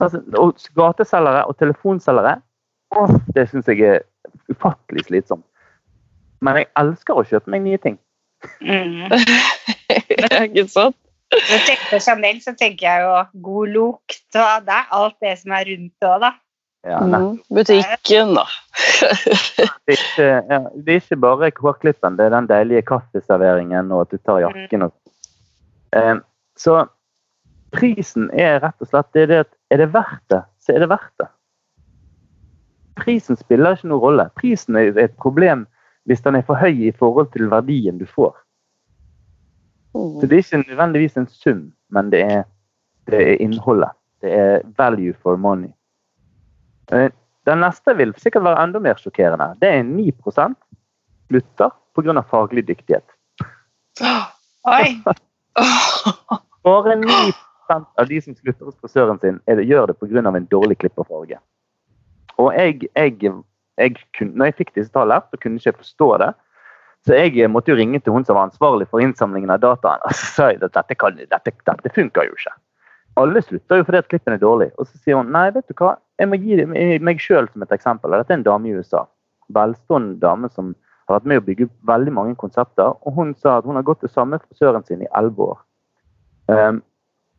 Altså, 0.00 0.22
og 0.38 0.60
gateselgere 0.78 1.44
og 1.48 1.58
telefonselgere, 1.60 2.38
åh, 2.96 3.14
det 3.34 3.46
syns 3.50 3.68
jeg 3.70 3.84
er 3.86 4.02
ufattelig 4.50 5.06
slitsomt. 5.08 5.46
Men 6.40 6.62
jeg 6.62 6.70
elsker 6.80 7.18
å 7.20 7.26
kjøpe 7.26 7.52
meg 7.52 7.64
nye 7.66 7.80
ting. 7.80 7.98
Mm. 8.64 9.12
ikke 10.46 10.66
sant? 10.72 10.96
Når 11.30 11.50
jeg 11.52 11.66
tenker 11.68 11.90
på 11.92 11.98
Chanel, 12.02 12.38
så 12.42 12.54
tenker 12.58 12.86
jeg 12.88 13.02
jo 13.04 13.42
god 13.44 13.74
lukt, 13.74 14.24
og 14.34 14.64
det 14.66 14.78
er 14.80 14.94
alt 14.98 15.18
det 15.22 15.34
som 15.38 15.52
er 15.54 15.68
rundt 15.68 15.92
det 16.02 16.08
òg, 16.08 16.24
da. 16.24 16.32
Ja, 16.88 16.96
mm, 17.04 17.34
butikken, 17.52 18.32
da. 18.38 18.46
det, 19.86 19.94
er 19.94 19.98
ikke, 19.98 20.28
ja, 20.48 20.58
det 20.74 20.94
er 20.94 21.02
ikke 21.02 21.18
bare 21.20 21.50
hårklippen, 21.60 22.16
det 22.16 22.26
er 22.26 22.34
den 22.34 22.48
deilige 22.48 22.86
kaffeserveringen 22.88 23.92
og 23.92 24.06
at 24.06 24.14
du 24.14 24.22
tar 24.24 24.40
jakken. 24.46 24.86
Og, 24.88 24.94
eh, 26.00 26.14
så 26.58 26.78
prisen 27.76 28.30
er 28.32 28.62
rett 28.64 28.80
og 28.80 28.90
slett 28.90 29.12
det 29.14 29.26
er, 29.26 29.30
det 29.30 29.42
at 29.44 29.52
er 29.70 29.82
det 29.84 29.90
verdt 29.94 30.24
det, 30.32 30.40
så 30.64 30.74
er 30.74 30.82
det 30.82 30.90
verdt 30.90 31.14
det. 31.20 31.28
Prisen 33.00 33.38
spiller 33.40 33.76
ikke 33.76 33.90
noen 33.90 34.04
rolle. 34.04 34.28
Prisen 34.36 34.76
er 34.76 34.96
et 35.00 35.16
problem 35.20 35.66
hvis 36.08 36.22
den 36.24 36.36
er 36.38 36.44
for 36.46 36.58
høy 36.60 36.86
i 36.88 36.94
forhold 36.96 37.30
til 37.34 37.50
verdien 37.50 37.98
du 38.00 38.06
får. 38.08 38.34
Så 39.92 40.26
det 40.26 40.36
er 40.36 40.44
ikke 40.44 40.62
nødvendigvis 40.68 41.16
en 41.18 41.28
sum, 41.28 41.62
men 41.90 42.10
det 42.12 42.22
er, 42.22 42.42
det 43.10 43.20
er 43.20 43.42
innholdet. 43.42 43.90
Det 44.22 44.32
er 44.36 44.60
value 44.78 45.14
for 45.22 45.36
money. 45.36 45.72
Eh, 46.92 47.10
den 47.48 47.62
neste 47.64 47.96
vil 47.96 48.12
sikkert 48.18 48.44
være 48.44 48.62
enda 48.64 48.82
mer 48.82 49.00
sjokkerende. 49.00 49.54
Det 49.60 49.68
er 49.68 49.82
9% 49.82 50.56
slutter 51.30 51.70
pga. 51.94 52.22
faglig 52.22 52.66
dyktighet. 52.68 53.06
Oi! 54.64 55.02
Bare 56.62 56.96
9 56.96 57.32
av 57.70 58.06
de 58.08 58.20
som 58.22 58.34
slutter 58.34 58.66
hos 58.66 58.76
frisøren 58.82 59.18
sin, 59.22 59.38
det, 59.46 59.64
gjør 59.64 59.86
det 59.86 59.98
pga. 59.98 60.36
en 60.36 60.46
dårlig 60.50 60.78
klipperfarge. 60.78 61.38
Og 62.40 62.54
jeg, 62.56 62.88
jeg, 62.96 63.34
jeg 63.80 63.96
kunne, 64.16 64.36
når 64.36 64.50
jeg 64.50 64.58
fikk 64.62 64.72
disse 64.78 64.94
tallene, 64.94 65.26
så 65.28 65.40
kunne 65.40 65.60
jeg 65.60 65.74
ikke 65.74 65.84
forstå 65.84 66.08
det. 66.22 66.30
Så 67.06 67.16
jeg 67.16 67.48
måtte 67.48 67.72
jo 67.72 67.78
ringe 67.78 68.00
til 68.00 68.12
hun 68.12 68.26
som 68.28 68.36
var 68.36 68.50
ansvarlig 68.50 68.86
for 68.90 69.00
innsamlingen 69.00 69.52
av 69.52 69.62
dataen. 69.62 70.02
Og 70.04 70.16
så 70.16 70.26
sa 70.34 70.50
jeg 70.50 70.60
at 70.60 70.74
dette, 70.76 70.96
kan, 71.00 71.16
dette, 71.16 71.54
dette 71.54 71.94
funker 71.94 72.28
jo 72.28 72.36
ikke. 72.36 72.52
Alle 73.20 73.42
slutter 73.42 73.80
jo 73.80 73.86
fordi 73.88 74.00
at 74.02 74.10
klippen 74.10 74.36
er 74.36 74.42
dårlig. 74.42 74.68
Og 74.78 74.86
så 74.86 75.00
sier 75.00 75.18
hun 75.18 75.32
nei, 75.34 75.48
vet 75.54 75.66
du 75.68 75.74
hva, 75.80 75.94
jeg 76.20 76.28
må 76.28 76.38
gi 76.40 76.66
meg 77.00 77.22
sjøl 77.22 77.48
som 77.48 77.64
et 77.64 77.72
eksempel. 77.74 78.12
Dette 78.14 78.36
er 78.36 78.40
en 78.40 78.46
dame 78.46 78.68
i 78.68 78.76
USA. 78.76 79.06
Velstående 79.56 80.20
dame 80.20 80.52
som 80.52 80.74
har 81.08 81.18
vært 81.18 81.30
med 81.32 81.40
å 81.40 81.46
bygge 81.48 81.70
veldig 81.88 82.14
mange 82.14 82.36
konsepter. 82.40 82.94
Og 83.08 83.16
hun 83.16 83.34
sa 83.40 83.58
at 83.58 83.66
hun 83.68 83.80
har 83.80 83.86
gått 83.88 84.04
til 84.04 84.12
samme 84.12 84.38
frisøren 84.44 84.84
sin 84.86 85.02
i 85.04 85.10
elleve 85.16 85.50
år. 85.54 85.60
Um, 86.50 86.80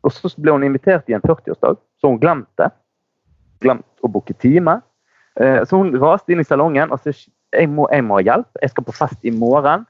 og 0.02 0.14
så 0.14 0.30
ble 0.34 0.56
hun 0.56 0.66
invitert 0.66 1.08
i 1.08 1.14
en 1.14 1.22
40-årsdag, 1.22 1.78
så 2.00 2.10
hun 2.10 2.18
glemte. 2.20 2.68
Glemt 3.62 4.02
å 4.02 4.10
booke 4.10 4.34
time. 4.42 4.80
Uh, 5.40 5.62
så 5.64 5.80
hun 5.80 5.94
raste 6.00 6.34
inn 6.34 6.42
i 6.42 6.46
salongen 6.48 6.92
og 6.92 7.00
sa 7.00 7.12
jeg 7.12 7.68
må, 7.68 7.84
jeg 7.92 8.04
må 8.04 8.16
ha 8.16 8.24
hjelp, 8.24 8.48
jeg 8.62 8.72
skal 8.72 8.84
på 8.88 8.94
fest 8.96 9.28
i 9.28 9.32
morgen. 9.34 9.84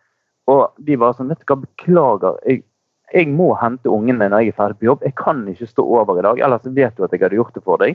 Og 0.51 0.65
de 0.83 0.97
var 0.99 1.15
sånn, 1.15 1.29
vet 1.31 1.43
du 1.43 1.47
hva, 1.47 1.61
beklager, 1.63 2.41
jeg, 2.49 2.65
jeg 3.15 3.29
må 3.31 3.53
hente 3.61 3.91
ungene 3.91 4.27
når 4.27 4.43
jeg 4.43 4.55
er 4.55 4.57
ferdig 4.59 4.81
på 4.81 4.89
jobb. 4.89 5.05
Jeg 5.07 5.15
kan 5.21 5.45
ikke 5.51 5.69
stå 5.71 5.85
over 6.01 6.19
i 6.19 6.25
dag, 6.27 6.43
ellers 6.43 6.67
vet 6.67 6.97
du 6.99 7.07
at 7.07 7.15
jeg 7.15 7.23
hadde 7.23 7.39
gjort 7.39 7.55
det 7.55 7.63
for 7.67 7.83
deg 7.83 7.95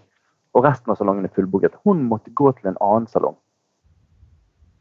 og 0.57 0.65
resten 0.65 0.91
av 0.91 0.97
salongen 0.97 1.27
er 1.27 1.33
fullbooket. 1.35 1.75
Hun 1.85 2.05
måtte 2.09 2.33
gå 2.33 2.51
til 2.57 2.71
en 2.71 2.79
annen 2.81 3.07
salong. 3.11 3.35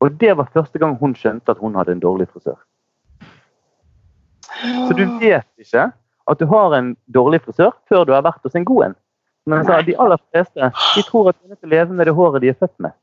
Og 0.01 0.17
det 0.21 0.33
var 0.39 0.53
første 0.53 0.81
gang 0.81 0.97
hun 1.01 1.14
skjønte 1.17 1.53
at 1.53 1.61
hun 1.61 1.77
hadde 1.77 1.97
en 1.97 2.03
dårlig 2.03 2.29
frisør. 2.33 2.59
Så 4.87 4.97
du 4.97 5.05
vet 5.21 5.49
ikke 5.61 5.91
at 6.27 6.41
du 6.41 6.47
har 6.51 6.77
en 6.77 6.95
dårlig 7.12 7.43
frisør 7.45 7.75
før 7.89 8.07
du 8.07 8.14
har 8.17 8.25
vært 8.25 8.45
hos 8.45 8.57
en 8.57 8.64
god 8.69 8.89
en. 8.89 8.97
Men 9.47 9.59
altså, 9.62 9.80
de 9.86 9.97
aller 10.03 10.18
fleste 10.30 10.70
de 10.97 11.03
tror 11.07 11.30
at 11.30 11.36
de 11.38 11.53
er 11.55 11.59
til 11.59 11.68
å 11.68 11.74
leve 11.74 11.97
med 11.97 12.09
det 12.09 12.14
håret 12.18 12.42
de 12.42 12.51
er 12.51 12.59
født 12.59 12.74
med. 12.82 12.97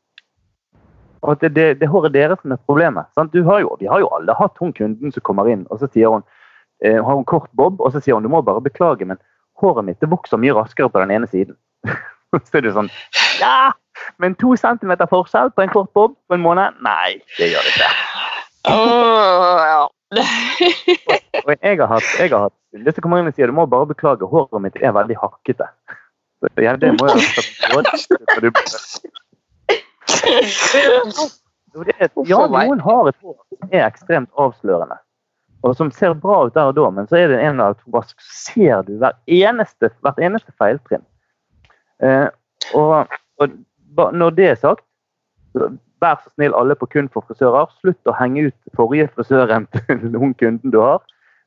Og 1.24 1.32
at 1.32 1.44
det, 1.46 1.54
det, 1.56 1.68
det 1.80 1.88
håret 1.88 2.14
deres 2.14 2.42
som 2.42 2.52
er 2.52 2.60
problemet. 2.68 3.08
Sant? 3.16 3.36
Har 3.48 3.62
jo, 3.64 3.76
vi 3.80 3.88
har 3.88 4.04
jo 4.04 4.10
alle 4.12 4.36
hatt 4.36 4.60
hun 4.60 4.74
kunden 4.76 5.14
som 5.16 5.24
kommer 5.24 5.48
inn, 5.48 5.64
og 5.72 5.80
så 5.80 5.88
sier 5.88 6.12
hun 6.12 6.26
eh, 6.84 7.00
har 7.00 7.16
hun 7.16 7.24
kort 7.30 7.48
bob, 7.56 7.80
og 7.80 7.94
så 7.94 8.04
sier 8.04 8.18
hun 8.18 8.28
du 8.28 8.32
må 8.32 8.44
bare 8.44 8.64
beklage, 8.64 9.08
men 9.08 9.22
håret 9.62 9.88
mitt 9.88 10.04
det 10.04 10.12
vokser 10.12 10.42
mye 10.42 10.56
raskere 10.58 10.92
på 10.92 11.00
den 11.00 11.16
ene 11.16 11.30
siden. 11.32 11.56
Så 12.34 12.58
er 12.58 12.64
det 12.66 12.72
sånn 12.74 12.88
Ja, 13.38 13.70
men 14.18 14.34
to 14.42 14.56
centimeter 14.58 15.06
forskjell 15.06 15.52
på 15.54 15.62
en 15.62 15.70
kort 15.70 15.92
bob 15.94 16.16
på 16.26 16.34
en 16.34 16.42
måned? 16.42 16.80
Nei, 16.82 17.20
det 17.38 17.52
gjør 17.52 17.68
det 17.68 17.74
ikke. 17.76 17.90
Oh, 18.74 19.60
ja. 19.62 19.84
og 21.44 21.52
jeg 21.54 21.78
har 21.78 21.92
hatt, 21.92 22.10
jeg 22.18 22.32
har 22.32 22.48
hatt 22.48 22.56
Hvis 22.86 23.00
kommer 23.06 23.22
inn 23.22 23.30
og 23.30 23.38
sier 23.38 23.50
du 23.50 23.54
må 23.54 23.68
bare 23.70 23.90
beklage, 23.90 24.26
håret 24.30 24.66
mitt 24.66 24.80
er 24.82 24.96
veldig 24.98 25.20
hakkete. 25.22 25.70
Ja, 26.62 26.76
det 26.76 26.92
må 27.00 27.08
jeg 27.10 27.22
Ja, 32.28 32.44
noen 32.48 32.84
har 32.84 33.10
et 33.10 33.18
hår 33.24 33.38
som 33.40 33.72
er 33.72 33.88
ekstremt 33.88 34.30
avslørende. 34.40 35.00
Og 35.64 35.78
som 35.80 35.92
ser 35.96 36.14
bra 36.20 36.42
ut 36.46 36.56
der 36.56 36.70
og 36.74 36.76
da, 36.76 36.90
men 36.92 37.08
så 37.08 37.22
er 37.22 37.30
det 37.32 37.40
en 37.40 37.56
eller 37.56 37.72
annen 37.72 37.94
vask, 37.96 38.20
så 38.20 38.34
ser 38.52 38.84
du 38.88 38.98
hver 39.00 39.16
eneste, 39.32 39.90
hvert 40.04 40.20
eneste 40.20 40.52
feiltrinn. 40.60 41.06
Eh, 42.04 42.28
og, 42.76 43.08
og, 43.40 43.56
når 43.96 44.36
det 44.36 44.50
er 44.52 44.60
sagt, 44.60 44.84
vær 46.04 46.20
så 46.20 46.34
snill 46.36 46.56
alle 46.60 46.76
på 46.76 46.90
kun 46.92 47.08
for 47.14 47.24
frisører. 47.30 47.72
Slutt 47.80 48.12
å 48.12 48.16
henge 48.20 48.50
ut 48.50 48.76
forrige 48.78 49.08
frisøren 49.16 49.70
til 49.88 50.04
noen 50.12 50.36
kunden 50.40 50.74
du 50.74 50.82
har. 50.84 51.00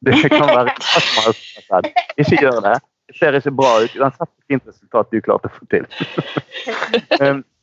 Det 0.07 0.16
kan 0.30 0.49
være 0.49 0.72
hva 0.72 1.03
som 1.05 1.24
helst. 1.26 2.05
Ikke 2.20 2.40
gjør 2.40 2.62
det. 2.64 2.76
Ser 3.14 3.36
ikke 3.38 3.54
bra 3.54 3.72
ut. 3.84 3.92
Uansett 3.94 4.26
hvor 4.26 4.46
fint 4.50 4.66
resultat 4.66 5.12
du 5.12 5.20
klarte 5.22 5.46
å 5.46 5.54
få 5.54 5.68
til. 5.70 5.86
Um, 7.20 7.44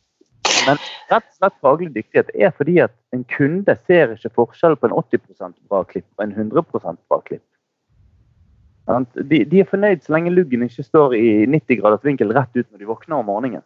Men 0.68 0.80
rett 1.12 1.26
og 1.28 1.36
slett 1.38 1.56
faglig 1.64 1.90
dyktighet 1.96 2.30
er 2.36 2.52
fordi 2.56 2.78
at 2.84 2.94
en 3.16 3.24
kunde 3.32 3.76
ser 3.88 4.14
ikke 4.14 4.32
forskjell 4.36 4.76
på 4.80 4.90
en 4.90 4.96
80% 4.96 5.56
bra 5.72 5.84
klipp 5.88 6.06
og 6.18 6.24
en 6.26 6.34
100% 6.36 7.00
bra 7.10 7.20
klipp. 7.28 7.44
De, 9.16 9.44
de 9.48 9.62
er 9.62 9.68
fornøyd 9.70 10.04
så 10.04 10.16
lenge 10.16 10.34
luggen 10.34 10.66
ikke 10.66 10.84
står 10.84 11.16
i 11.16 11.28
90 11.48 11.80
graders 11.80 12.04
vinkel 12.04 12.34
rett 12.36 12.52
ut 12.58 12.68
når 12.68 12.82
de 12.84 12.90
våkner 12.90 13.20
om 13.22 13.30
morgenen. 13.32 13.64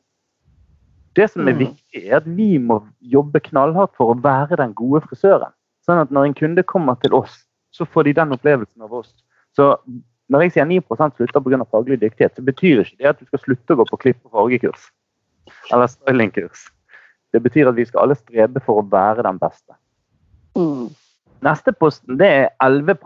Det 1.17 1.25
som 1.33 1.47
er 1.47 1.53
Mm. 1.53 1.63
viktig, 1.65 2.03
er 2.05 2.17
at 2.17 2.27
vi 2.29 2.59
må 2.61 2.83
jobbe 3.01 3.41
knallhardt 3.41 3.95
for 3.97 4.13
å 4.13 4.21
være 4.21 4.59
den 4.61 4.73
gode 4.77 5.01
frisøren. 5.07 5.53
Sånn 5.81 6.01
at 6.03 6.11
når 6.13 6.25
en 6.27 6.33
kunde 6.37 6.63
kommer 6.63 6.95
til 7.01 7.13
oss, 7.17 7.47
så 7.73 7.85
får 7.85 8.03
de 8.03 8.13
den 8.13 8.35
opplevelsen 8.37 8.81
av 8.85 8.93
oss. 8.93 9.15
Så 9.55 9.79
når 10.29 10.43
jeg 10.43 10.55
sier 10.57 10.67
9% 10.67 11.15
slutter 11.15 11.43
pga. 11.43 11.63
faglig 11.71 11.99
dyktighet, 12.01 12.35
så 12.35 12.43
betyr 12.43 12.81
ikke 12.83 12.97
det 12.99 13.09
at 13.09 13.19
du 13.19 13.25
skal 13.25 13.39
slutte 13.39 13.73
å 13.73 13.79
gå 13.79 13.85
på 13.89 13.99
klipp- 14.03 14.25
og 14.25 14.31
fargekurs. 14.31 14.89
Eller 15.71 15.87
stylingkurs. 15.87 16.67
Det 17.31 17.43
betyr 17.43 17.69
at 17.69 17.75
vi 17.75 17.85
skal 17.85 18.03
alle 18.03 18.15
strebe 18.15 18.59
for 18.65 18.81
å 18.81 18.87
være 18.91 19.23
den 19.23 19.39
beste. 19.39 19.77
Mm. 20.57 20.89
Neste 21.45 21.71
posten 21.71 22.17
det 22.19 22.27
er 22.27 22.49
11 22.63 22.97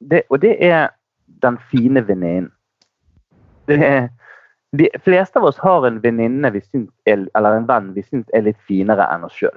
det, 0.00 0.22
og 0.28 0.40
det 0.42 0.56
er 0.64 0.90
den 1.42 1.58
fine 1.70 2.02
venninnen. 2.06 2.50
De 4.74 4.88
fleste 5.04 5.38
av 5.38 5.44
oss 5.44 5.58
har 5.62 5.86
en 5.86 6.00
venninne 6.02 6.50
er- 6.50 7.28
eller 7.34 7.56
en 7.56 7.66
venn 7.66 7.92
vi 7.94 8.02
syns 8.02 8.26
er 8.34 8.42
litt 8.42 8.58
finere 8.66 9.06
enn 9.14 9.24
oss 9.24 9.32
sjøl. 9.32 9.56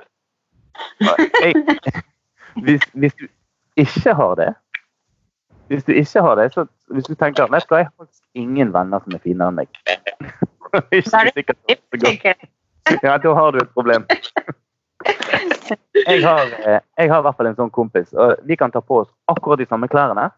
Hvis, 2.57 2.81
hvis 2.93 3.13
du 3.13 3.27
ikke 3.77 4.13
har 4.17 4.35
det 4.39 4.47
Hvis 5.67 5.83
du 5.83 5.91
ikke 5.91 6.21
har 6.21 6.35
det, 6.39 6.53
så 6.53 6.65
hvis 6.93 7.05
du 7.05 7.15
tenker 7.15 7.49
vet 7.51 7.69
du 7.69 7.75
jeg 7.75 7.85
har 7.89 7.93
faktisk 7.97 8.23
ingen 8.35 8.73
venner 8.73 8.99
som 9.03 9.15
er 9.15 9.23
finere 9.23 9.51
enn 9.51 9.59
meg. 9.61 9.67
Ikke 10.91 11.09
Da 11.11 11.19
er 11.19 11.29
det 11.29 11.33
sikkert 11.33 11.57
så 11.67 11.99
godt. 12.05 12.47
Ja, 13.03 13.17
da 13.19 13.33
har 13.35 13.51
du 13.51 13.57
et 13.59 13.69
problem. 13.75 14.05
Jeg 16.07 16.21
har, 16.23 16.45
eh, 16.45 16.79
jeg 16.97 17.09
har 17.11 17.19
i 17.19 17.23
hvert 17.25 17.35
fall 17.35 17.49
en 17.49 17.57
sånn 17.57 17.71
kompis, 17.75 18.13
og 18.15 18.37
vi 18.47 18.55
kan 18.55 18.71
ta 18.71 18.79
på 18.79 19.01
oss 19.01 19.09
akkurat 19.27 19.59
de 19.59 19.65
samme 19.67 19.89
klærne. 19.91 20.29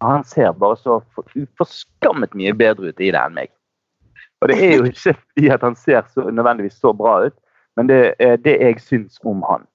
og 0.00 0.10
Han 0.12 0.24
ser 0.24 0.52
bare 0.52 0.76
så 0.76 1.00
for- 1.14 1.26
uforskammet 1.34 2.34
mye 2.34 2.54
bedre 2.54 2.88
ut 2.88 3.00
i 3.00 3.10
det 3.10 3.18
enn 3.18 3.34
meg. 3.34 3.50
Og 4.40 4.48
det 4.48 4.62
er 4.62 4.76
jo 4.76 4.84
ikke 4.84 5.14
fordi 5.14 5.48
at 5.50 5.60
han 5.60 5.74
ser 5.76 6.02
så, 6.14 6.30
nødvendigvis 6.30 6.78
så 6.78 6.92
bra 6.96 7.26
ut, 7.26 7.34
men 7.76 7.88
det 7.88 8.14
er 8.18 8.36
det 8.36 8.60
jeg 8.60 8.80
syns 8.80 9.18
om 9.24 9.42
han. 9.42 9.66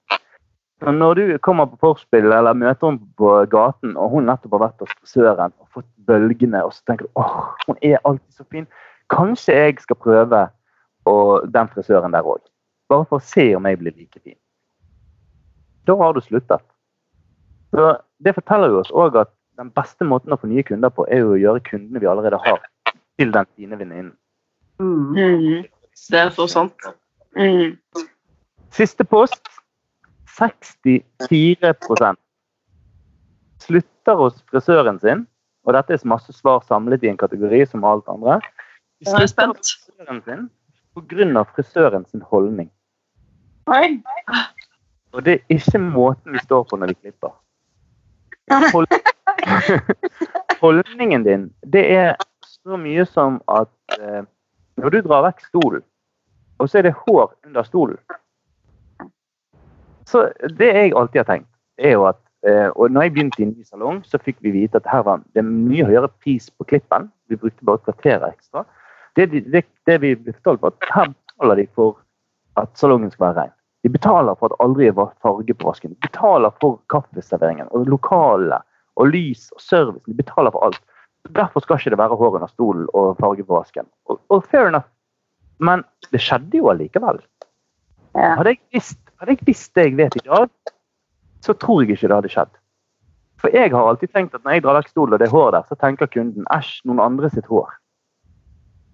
Når 0.82 1.14
du 1.14 1.38
kommer 1.38 1.66
på 1.70 1.78
forspill 1.80 2.32
eller 2.32 2.56
møter 2.58 2.90
henne 2.90 3.06
på 3.16 3.30
gaten, 3.50 3.96
og 3.96 4.10
hun 4.10 4.26
nettopp 4.28 4.56
har 4.56 4.64
vært 4.66 4.82
hos 4.82 4.96
frisøren 4.98 5.52
og 5.60 5.68
fått 5.78 5.88
bølgene, 6.08 6.64
og 6.64 6.74
så 6.74 6.82
tenker 6.88 7.06
du 7.06 7.20
åh, 7.20 7.54
hun 7.68 7.78
er 7.80 8.00
alltid 8.04 8.32
så 8.34 8.44
fin. 8.50 8.66
Kanskje 9.12 9.54
jeg 9.54 9.78
skal 9.80 9.96
prøve 9.96 10.42
og 11.08 11.46
den 11.54 11.70
frisøren 11.72 12.12
der 12.12 12.26
òg. 12.26 12.42
Bare 12.88 13.06
for 13.08 13.20
å 13.20 13.24
se 13.24 13.46
om 13.56 13.66
jeg 13.68 13.78
blir 13.80 13.94
like 13.96 14.20
fin. 14.20 14.36
Da 15.86 15.96
har 16.00 16.12
du 16.12 16.20
sluttet. 16.20 16.64
Så 17.70 17.96
Det 18.24 18.34
forteller 18.34 18.70
jo 18.72 18.80
oss 18.80 18.90
òg 18.90 19.16
at 19.20 19.30
den 19.58 19.70
beste 19.70 20.04
måten 20.04 20.32
å 20.32 20.38
få 20.40 20.48
nye 20.48 20.62
kunder 20.64 20.88
på, 20.88 21.04
er 21.12 21.20
jo 21.20 21.34
å 21.34 21.40
gjøre 21.40 21.60
kundene 21.66 22.00
vi 22.00 22.08
allerede 22.08 22.38
har, 22.40 22.62
til 23.18 23.32
den 23.34 23.46
fine 23.56 23.78
venninnen. 23.78 24.14
Mm. 24.80 25.12
Mm. 25.12 25.64
Det 26.10 26.18
er 26.18 26.30
så 26.34 26.46
sant. 26.48 26.86
Mm. 27.36 27.76
Siste 28.72 29.04
post 29.04 29.53
64 30.38 32.16
slutter 33.64 34.18
hos 34.18 34.42
frisøren 34.50 34.98
sin. 35.00 35.26
Og 35.64 35.72
dette 35.76 35.94
er 35.94 36.08
masse 36.08 36.32
svar 36.36 36.60
samlet 36.68 37.04
i 37.04 37.08
en 37.08 37.20
kategori 37.20 37.62
som 37.70 37.84
alt 37.88 38.08
andre. 38.12 38.40
De 39.00 39.08
er 39.08 39.26
slutter 39.26 39.54
hos 39.54 39.72
frisøren 39.78 40.20
sin 40.26 40.50
pga. 40.94 41.44
frisøren 41.54 42.04
sin 42.06 42.22
holdning. 42.22 42.70
Og 45.14 45.24
det 45.24 45.32
er 45.32 45.56
ikke 45.56 45.78
måten 45.78 46.32
vi 46.32 46.38
står 46.38 46.66
på 46.68 46.76
når 46.76 46.92
vi 46.92 46.94
klipper. 46.94 47.32
Hold... 48.72 48.86
Holdningen 50.64 51.24
din, 51.24 51.54
det 51.72 51.84
er 51.92 52.14
så 52.40 52.76
mye 52.80 53.04
som 53.04 53.40
at 53.48 53.98
eh, 53.98 54.22
når 54.80 54.90
du 54.90 55.00
drar 55.04 55.24
vekk 55.26 55.42
stolen, 55.48 55.82
og 56.58 56.70
så 56.70 56.78
er 56.78 56.86
det 56.88 56.94
hår 57.04 57.34
under 57.44 57.66
stolen 57.66 57.98
Så 60.06 60.28
det 60.58 60.70
jeg 60.72 60.94
alltid 60.96 61.22
har 61.22 61.28
tenkt, 61.30 61.50
er 61.78 61.96
jo 61.96 62.06
at 62.10 62.20
eh, 62.46 62.68
Og 62.76 62.90
når 62.92 63.02
jeg 63.02 63.12
begynte 63.12 63.42
i 63.42 63.46
en 63.46 63.54
ny 63.56 63.64
salong, 63.64 64.02
så 64.04 64.20
fikk 64.20 64.36
vi 64.44 64.52
vite 64.54 64.76
at 64.76 64.88
her 64.90 65.02
var 65.06 65.22
det 65.34 65.44
mye 65.44 65.86
høyere 65.88 66.10
pris 66.22 66.50
på 66.50 66.64
klippen. 66.64 67.10
Vi 67.28 67.36
brukte 67.40 67.64
bare 67.64 67.80
et 67.80 67.88
kvarter 67.88 68.26
ekstra. 68.28 68.64
Det, 69.16 69.30
det, 69.32 69.64
det 69.86 70.00
vi 70.02 70.14
ble 70.18 70.34
fortalt, 70.34 70.62
var 70.62 70.74
at 70.74 70.88
her 70.94 71.12
betaler 71.14 71.62
de 71.62 71.66
for 71.74 71.96
at 72.60 72.70
salongen 72.78 73.10
skal 73.10 73.30
være 73.30 73.40
ren. 73.40 73.54
De 73.84 73.90
betaler 73.92 74.36
for 74.40 74.52
at 74.52 74.64
aldri 74.64 74.88
var 74.96 75.12
farge 75.22 75.54
på 75.54 75.68
vasken. 75.68 75.92
De 75.92 76.06
betaler 76.08 76.52
for 76.60 76.80
kaffeserveringen 76.92 77.68
og 77.76 77.88
lokalene 77.92 78.62
og 78.96 79.10
lys 79.12 79.50
og 79.52 79.60
service. 79.60 80.04
De 80.08 80.16
betaler 80.16 80.54
for 80.54 80.64
alt. 80.64 80.80
Derfor 81.36 81.60
skal 81.60 81.80
ikke 81.80 81.92
det 81.92 82.00
være 82.00 82.16
hår 82.20 82.38
under 82.38 82.48
stolen 82.52 82.86
og 82.94 83.16
farge 83.20 83.44
på 83.44 83.58
vasken. 83.58 83.86
Og, 84.08 84.20
og 84.28 84.44
fair 84.44 84.68
enough. 84.68 84.88
Men 85.58 85.84
det 86.12 86.20
skjedde 86.24 86.58
jo 86.58 86.70
allikevel. 86.72 87.20
Ja. 88.14 88.34
Hadde 88.38 88.54
jeg, 88.54 88.60
visst, 88.72 89.00
hadde 89.24 89.38
jeg 89.38 89.48
visst 89.48 89.72
det 89.74 89.88
jeg 89.88 89.96
vet 89.98 90.16
i 90.20 90.26
dag, 90.26 90.50
så 91.44 91.54
tror 91.56 91.82
jeg 91.82 91.96
ikke 91.96 92.08
det 92.08 92.18
hadde 92.18 92.32
skjedd. 92.32 92.52
For 93.40 93.52
jeg 93.52 93.72
har 93.72 93.88
alltid 93.88 94.12
tenkt 94.12 94.36
at 94.36 94.44
når 94.44 94.56
jeg 94.56 94.64
drar 94.64 94.78
vekk 94.78 94.90
stolen 94.92 95.16
og 95.16 95.20
det 95.20 95.28
er 95.28 95.34
hår 95.34 95.50
der, 95.56 95.64
så 95.68 95.76
tenker 95.80 96.08
kunden 96.12 96.46
æsj, 96.52 96.76
noen 96.88 97.02
andre 97.04 97.30
sitt 97.32 97.48
hår. 97.48 97.72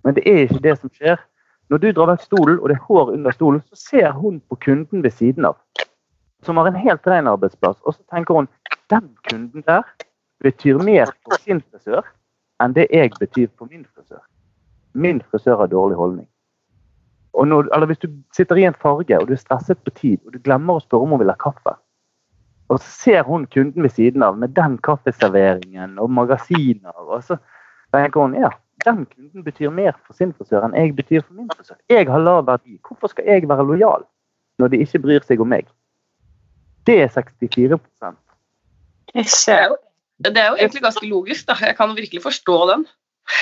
Men 0.06 0.16
det 0.16 0.24
er 0.26 0.46
ikke 0.46 0.62
det 0.64 0.76
som 0.78 0.90
skjer. 0.94 1.20
Når 1.70 1.82
du 1.82 1.90
drar 1.94 2.10
vekk 2.10 2.24
stolen 2.24 2.58
og 2.58 2.70
det 2.70 2.78
er 2.78 2.86
hår 2.86 3.12
under 3.14 3.36
stolen, 3.36 3.62
så 3.68 3.78
ser 3.78 4.14
hun 4.16 4.40
på 4.50 4.58
kunden 4.64 5.04
ved 5.04 5.14
siden 5.14 5.46
av, 5.46 5.58
som 6.46 6.58
har 6.58 6.70
en 6.70 6.78
helt 6.78 7.06
ren 7.06 7.30
arbeidsplass, 7.30 7.78
og 7.84 7.94
så 7.94 8.02
tenker 8.10 8.40
hun 8.40 8.50
den 8.90 9.12
kunden 9.28 9.66
der 9.66 9.84
betyr 10.40 10.80
mer 10.82 11.12
for 11.22 11.38
sin 11.42 11.60
frisør 11.60 12.06
enn 12.62 12.74
det 12.76 12.88
jeg 12.90 13.12
betyr 13.20 13.48
for 13.56 13.70
min 13.70 13.86
frisør. 13.94 14.22
Min 14.94 15.22
frisør 15.30 15.62
har 15.62 15.70
dårlig 15.70 15.96
holdning. 15.96 16.26
Og 17.32 17.46
når, 17.48 17.68
eller 17.74 17.86
hvis 17.86 18.02
du 18.02 18.08
sitter 18.36 18.58
i 18.58 18.66
en 18.66 18.74
farge 18.74 19.18
og 19.18 19.28
du 19.28 19.34
er 19.36 19.40
stresset 19.40 19.78
på 19.84 19.92
tid, 19.94 20.18
og 20.26 20.34
du 20.34 20.42
glemmer 20.42 20.78
å 20.78 20.82
spørre 20.82 21.06
om 21.06 21.14
hun 21.14 21.22
vil 21.22 21.32
ha 21.32 21.38
kaffe, 21.38 21.76
og 22.70 22.78
så 22.78 22.90
ser 22.90 23.22
hun 23.26 23.46
kunden 23.50 23.82
ved 23.82 23.94
siden 23.94 24.22
av 24.22 24.38
med 24.38 24.54
den 24.54 24.76
kaffeserveringen 24.86 25.98
og 25.98 26.10
magasiner, 26.14 26.94
og 27.06 27.22
så 27.26 27.38
tenker 27.94 28.22
hun 28.22 28.36
ja, 28.38 28.50
den 28.84 29.04
kunden 29.10 29.44
betyr 29.44 29.72
mer 29.74 29.96
for 30.06 30.16
sin 30.16 30.32
frisør 30.36 30.64
enn 30.66 30.76
jeg 30.78 30.94
betyr 30.96 31.24
for 31.24 31.34
min 31.36 31.50
frisør. 31.50 31.78
Jeg 31.90 32.06
har 32.08 32.22
lav 32.22 32.46
verdi. 32.46 32.78
Hvorfor 32.86 33.12
skal 33.12 33.26
jeg 33.28 33.48
være 33.48 33.66
lojal 33.66 34.06
når 34.60 34.72
de 34.72 34.82
ikke 34.84 35.02
bryr 35.04 35.26
seg 35.26 35.42
om 35.42 35.50
meg? 35.50 35.68
Det 36.86 36.96
er 37.02 37.12
64 37.12 37.78
Ikke. 39.14 39.58
Det 40.20 40.36
er 40.36 40.48
jo 40.48 40.56
egentlig 40.56 40.82
ganske 40.82 41.06
logisk. 41.08 41.46
da. 41.48 41.56
Jeg 41.60 41.76
kan 41.76 41.96
virkelig 41.96 42.22
forstå 42.22 42.56
den. 42.72 42.86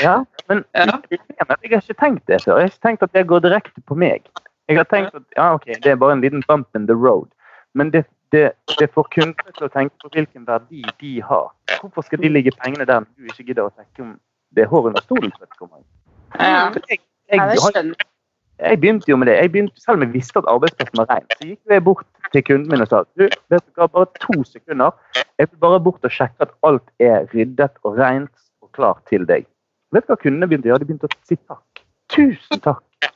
Ja, 0.03 0.24
men 0.49 0.64
Ja. 0.74 0.84
er 0.84 1.01
jeg 1.39 1.47
har 1.49 1.57
ikke 1.62 1.95
tenkt 1.95 2.26
det 2.26 2.43
før. 2.45 2.57
Jeg 2.59 2.62
har 2.62 2.70
ikke 2.70 2.86
tenkt 2.89 3.03
at 3.03 3.12
det 3.12 3.26
går 3.26 3.41
direkte 3.41 3.80
på 3.86 3.95
meg. 3.95 4.28
Jeg 4.68 4.76
har 4.76 4.84
tenkt 4.84 5.14
at 5.14 5.22
ja, 5.36 5.55
ok, 5.55 5.66
det 5.66 5.86
er 5.86 5.97
bare 5.97 6.12
en 6.12 6.20
liten 6.20 6.43
bump 6.49 6.76
in 6.76 6.86
the 6.86 6.95
road. 6.95 7.28
Men 7.74 7.91
det, 7.93 8.05
det, 8.32 8.53
det 8.78 8.91
får 8.95 9.09
kundene 9.14 9.55
til 9.57 9.66
å 9.68 9.72
tenke 9.72 9.95
på 10.03 10.11
hvilken 10.12 10.47
verdi 10.47 10.82
de 11.01 11.22
har. 11.22 11.49
Hvorfor 11.80 12.05
skal 12.05 12.20
de 12.22 12.28
ligge 12.28 12.53
pengene 12.64 12.84
der 12.84 13.01
når 13.01 13.09
du 13.16 13.32
ikke 13.32 13.49
gidder 13.51 13.68
å 13.68 13.72
tenke 13.76 14.05
om 14.05 14.18
det 14.57 14.64
er 14.64 14.70
hår 14.72 14.91
under 14.91 15.05
stolen? 15.05 15.32
Ja. 16.39 16.70
Jeg, 16.89 17.01
jeg, 17.32 17.41
jeg. 17.74 17.95
jeg 18.59 18.80
begynte 18.80 19.11
jo 19.11 19.16
med 19.16 19.28
det. 19.30 19.36
Jeg 19.36 19.53
begynte, 19.53 19.80
selv 19.80 20.01
om 20.01 20.07
jeg 20.07 20.12
visste 20.12 20.43
at 20.43 20.49
arbeidsplassen 20.53 21.01
var 21.01 21.11
ren, 21.12 21.28
så 21.36 21.49
gikk 21.49 21.74
jeg 21.74 21.84
bort 21.84 22.07
til 22.32 22.45
kunden 22.45 22.72
min 22.72 22.84
og 22.84 22.91
sa 22.91 23.05
du, 23.16 23.28
vet 23.53 23.64
du 23.64 23.80
hva, 23.80 23.89
bare 23.89 24.09
to 24.20 24.45
sekunder. 24.45 24.97
Jeg 25.39 25.49
vil 25.51 25.61
bare 25.64 25.80
bort 25.80 26.05
og 26.05 26.12
sjekke 26.12 26.49
at 26.49 26.53
alt 26.66 26.84
er 27.01 27.28
ryddet 27.32 27.72
og 27.84 28.01
rent 28.01 28.34
og 28.64 28.72
klart 28.76 29.05
til 29.09 29.24
deg. 29.28 29.47
Vet 29.95 30.05
du 30.05 30.12
hva 30.12 30.18
kundene 30.20 30.49
begynte 30.49 30.68
å 30.68 30.72
gjøre? 30.72 30.84
De 30.84 30.89
begynte 30.91 31.09
å 31.09 31.18
si 31.28 31.39
takk. 31.39 31.82
Tusen 32.12 32.62
takk. 32.64 33.11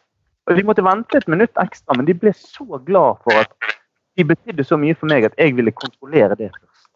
Og 0.48 0.56
De 0.58 0.64
måtte 0.66 0.84
vente 0.84 1.18
et 1.18 1.28
minutt 1.30 1.60
ekstra, 1.62 1.96
men 1.96 2.08
de 2.08 2.16
ble 2.18 2.32
så 2.36 2.64
glad 2.86 3.20
for 3.24 3.42
at 3.42 3.52
de 4.18 4.24
betydde 4.28 4.64
så 4.66 4.78
mye 4.80 4.96
for 4.98 5.08
meg 5.12 5.28
at 5.28 5.36
jeg 5.38 5.54
ville 5.56 5.72
kontrollere 5.72 6.36
det 6.38 6.50
først. 6.50 6.90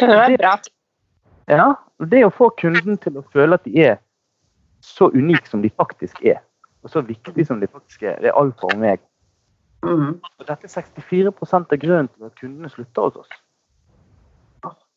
Det 0.00 0.08
var 0.08 0.36
bra. 0.38 0.54
Ja, 1.50 1.74
Det 1.98 2.24
å 2.26 2.32
få 2.34 2.48
kunden 2.58 2.96
til 2.98 3.18
å 3.18 3.26
føle 3.34 3.54
at 3.54 3.64
de 3.64 3.84
er 3.84 4.00
så 4.82 5.10
unike 5.14 5.46
som 5.46 5.62
de 5.62 5.70
faktisk 5.70 6.18
er, 6.24 6.40
og 6.82 6.90
så 6.90 7.02
viktig 7.06 7.46
som 7.46 7.60
de 7.60 7.68
faktisk 7.70 8.02
er, 8.02 8.16
det 8.18 8.32
er 8.32 8.38
alfa 8.38 8.66
og 8.66 8.74
omega. 8.74 9.02
Mm. 9.82 10.18
Og 10.38 10.46
dette 10.48 10.66
er 10.66 10.72
64 10.72 11.30
av 11.30 11.78
grunnen 11.78 12.08
til 12.08 12.26
at 12.26 12.34
kundene 12.40 12.70
slutter 12.70 13.02
hos 13.02 13.20
oss. 13.22 13.38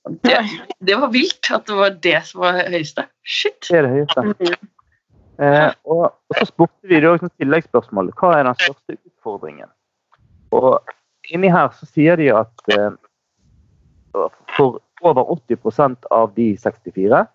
Det, 0.06 0.38
det 0.86 0.96
var 1.02 1.10
vilt 1.14 1.52
at 1.54 1.66
det 1.68 1.76
var 1.76 1.96
det 2.04 2.18
som 2.28 2.44
var 2.44 2.60
høyeste. 2.70 3.08
Shit. 3.26 3.58
Det 3.70 3.80
er 3.80 3.88
det 3.88 3.94
høyeste. 3.96 4.58
Eh, 5.42 5.72
og, 5.84 6.04
og 6.30 6.38
så 6.38 6.46
spurte 6.48 6.88
vi 6.88 7.02
som 7.02 7.32
tilleggsspørsmål 7.42 8.14
hva 8.16 8.36
er 8.38 8.46
den 8.48 8.60
største 8.60 8.98
utfordringen. 9.00 9.72
Og 10.56 10.80
inni 11.34 11.50
her 11.52 11.74
så 11.76 11.88
sier 11.90 12.20
de 12.22 12.30
at 12.32 12.76
eh, 12.76 12.92
for 14.56 14.80
over 15.02 15.26
80% 15.36 16.08
av 16.12 16.32
de 16.38 16.54
64 16.58 17.26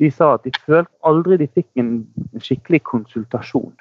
de 0.00 0.10
sa 0.10 0.34
at 0.34 0.44
de 0.46 0.52
følte 0.64 0.92
aldri 1.04 1.36
de 1.40 1.48
fikk 1.52 1.80
en 1.80 1.90
skikkelig 2.40 2.80
konsultasjon. 2.88 3.74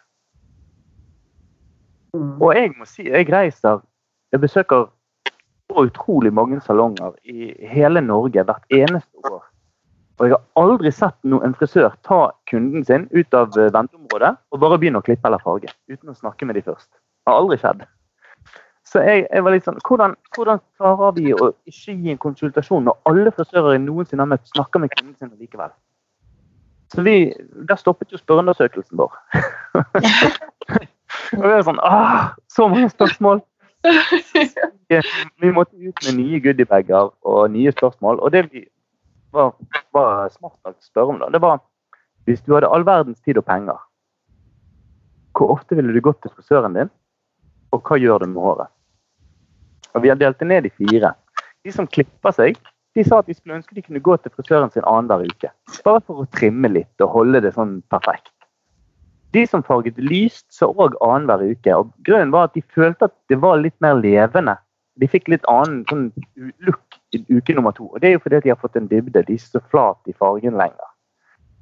Og 2.18 2.50
jeg 2.58 2.74
må 2.76 2.88
si, 2.90 3.06
jeg 3.06 3.30
reiser 3.30 3.84
Jeg 4.34 4.42
besøker 4.42 4.90
utrolig 5.78 6.34
mange 6.34 6.58
salonger 6.66 7.14
i 7.24 7.54
hele 7.70 8.02
Norge 8.02 8.44
hvert 8.44 8.66
eneste 8.74 9.30
år. 9.30 9.44
Og 10.20 10.28
jeg 10.28 10.36
har 10.36 10.44
aldri 10.60 10.92
sett 10.92 11.16
noen 11.32 11.54
frisør 11.56 11.94
ta 12.04 12.26
kunden 12.50 12.84
sin 12.84 13.06
ut 13.14 13.36
av 13.38 13.56
eh, 13.56 13.70
venteområdet 13.72 14.34
og 14.52 14.60
bare 14.60 14.80
begynne 14.82 15.00
å 15.00 15.06
klippe 15.06 15.30
eller 15.30 15.40
farge, 15.44 15.72
uten 15.88 16.12
å 16.12 16.18
snakke 16.18 16.48
med 16.48 16.60
de 16.60 16.66
først. 16.66 16.90
Det 16.90 17.32
har 17.32 17.40
aldri 17.40 17.60
skjedd. 17.62 17.86
Så 18.90 19.04
jeg, 19.06 19.28
jeg 19.30 19.46
var 19.46 19.54
litt 19.54 19.68
sånn, 19.68 19.78
hvordan, 19.86 20.16
hvordan, 20.36 20.60
klarer 20.80 21.14
vi 21.16 21.30
å 21.36 21.52
ikke 21.70 21.94
gi 21.94 22.12
en 22.12 22.20
konsultasjon 22.20 22.90
når 22.90 22.98
alle 23.12 23.32
frisører 23.38 23.78
jeg 23.78 23.86
noensinne 23.86 24.26
har 24.26 24.32
møtt, 24.32 24.50
snakker 24.50 24.84
med 24.84 24.92
kunden 24.96 25.16
sin 25.16 25.32
likevel? 25.38 25.72
Så 26.90 27.06
vi, 27.06 27.30
Der 27.70 27.78
stoppet 27.78 28.12
jo 28.12 28.18
spørreundersøkelsen 28.18 28.98
vår. 28.98 29.14
og 31.38 31.46
vi 31.46 31.46
var 31.46 31.62
sånn 31.68 31.78
ah, 31.86 32.34
Så 32.50 32.66
mange 32.68 32.90
spørsmål! 32.90 33.46
Vi 35.40 35.52
måtte 35.56 35.78
ut 35.78 36.06
med 36.06 36.18
nye 36.18 36.40
goodiebager 36.44 37.12
og 37.22 37.52
nye 37.52 37.72
spørsmål. 37.72 38.20
Og 38.20 38.32
det 38.34 38.46
vi 38.52 38.66
var, 39.36 39.54
var 39.96 40.30
smart 40.34 40.58
å 40.68 40.74
spørre 40.84 41.14
om, 41.14 41.22
da, 41.22 41.30
det 41.34 41.42
var 41.44 41.62
hvis 42.28 42.42
du 42.46 42.54
hadde 42.54 42.70
all 42.70 42.84
verdens 42.86 43.22
tid 43.26 43.40
og 43.42 43.46
penger, 43.48 43.78
hvor 45.38 45.56
ofte 45.56 45.78
ville 45.78 45.94
du 45.96 46.02
gått 46.04 46.20
til 46.22 46.34
frisøren 46.36 46.76
din, 46.76 46.92
og 47.74 47.86
hva 47.86 47.98
gjør 48.02 48.26
du 48.26 48.34
med 48.34 48.44
håret? 48.44 48.72
Og 49.96 50.04
Vi 50.04 50.12
har 50.12 50.20
delt 50.20 50.40
det 50.40 50.48
ned 50.48 50.68
i 50.68 50.74
fire. 50.78 51.14
De 51.66 51.72
som 51.74 51.88
klipper 51.88 52.36
seg, 52.36 52.60
de 52.98 53.06
sa 53.06 53.22
at 53.22 53.30
de 53.30 53.34
skulle 53.38 53.58
ønske 53.58 53.76
de 53.78 53.82
kunne 53.86 54.02
gå 54.04 54.18
til 54.18 54.34
frisøren 54.36 54.70
sin 54.74 54.86
annenhver 54.86 55.26
uke. 55.30 55.50
Bare 55.86 56.02
for 56.06 56.22
å 56.22 56.30
trimme 56.36 56.70
litt 56.70 57.06
og 57.06 57.14
holde 57.16 57.42
det 57.46 57.54
sånn 57.56 57.80
perfekt. 57.90 58.34
De 59.34 59.46
som 59.48 59.64
farget 59.64 59.98
lyst, 60.02 60.48
så 60.54 60.72
òg 60.72 60.96
annenhver 61.06 61.52
uke. 61.52 61.76
og 61.76 61.92
Grunnen 62.06 62.32
var 62.34 62.50
at 62.50 62.56
de 62.58 62.64
følte 62.76 63.10
at 63.10 63.14
det 63.30 63.38
var 63.42 63.62
litt 63.62 63.78
mer 63.82 64.00
levende. 64.00 64.56
De 65.00 65.08
fikk 65.08 65.30
litt 65.32 65.46
annen 65.48 65.84
sånn 65.90 66.10
look 66.66 66.98
i 67.16 67.22
uke 67.30 67.54
nummer 67.56 67.76
to. 67.78 67.88
Og 67.94 68.02
det 68.02 68.10
er 68.10 68.18
jo 68.18 68.24
fordi 68.24 68.42
de 68.44 68.54
har 68.54 68.60
fått 68.60 68.76
en 68.80 68.90
dybde. 68.90 69.24
De 69.28 69.38
er 69.38 69.44
så 69.44 69.62
flat 69.72 70.10
i 70.10 70.16
fargen 70.18 70.58
lenger. 70.60 70.90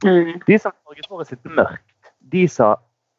Mm. 0.05 0.37
De 0.47 0.59
som 0.61 0.73
farget 0.85 1.09
håret 1.11 1.33
sitt 1.33 1.51
mørkt, 1.57 2.13
de 2.31 2.45
sa 2.51 2.75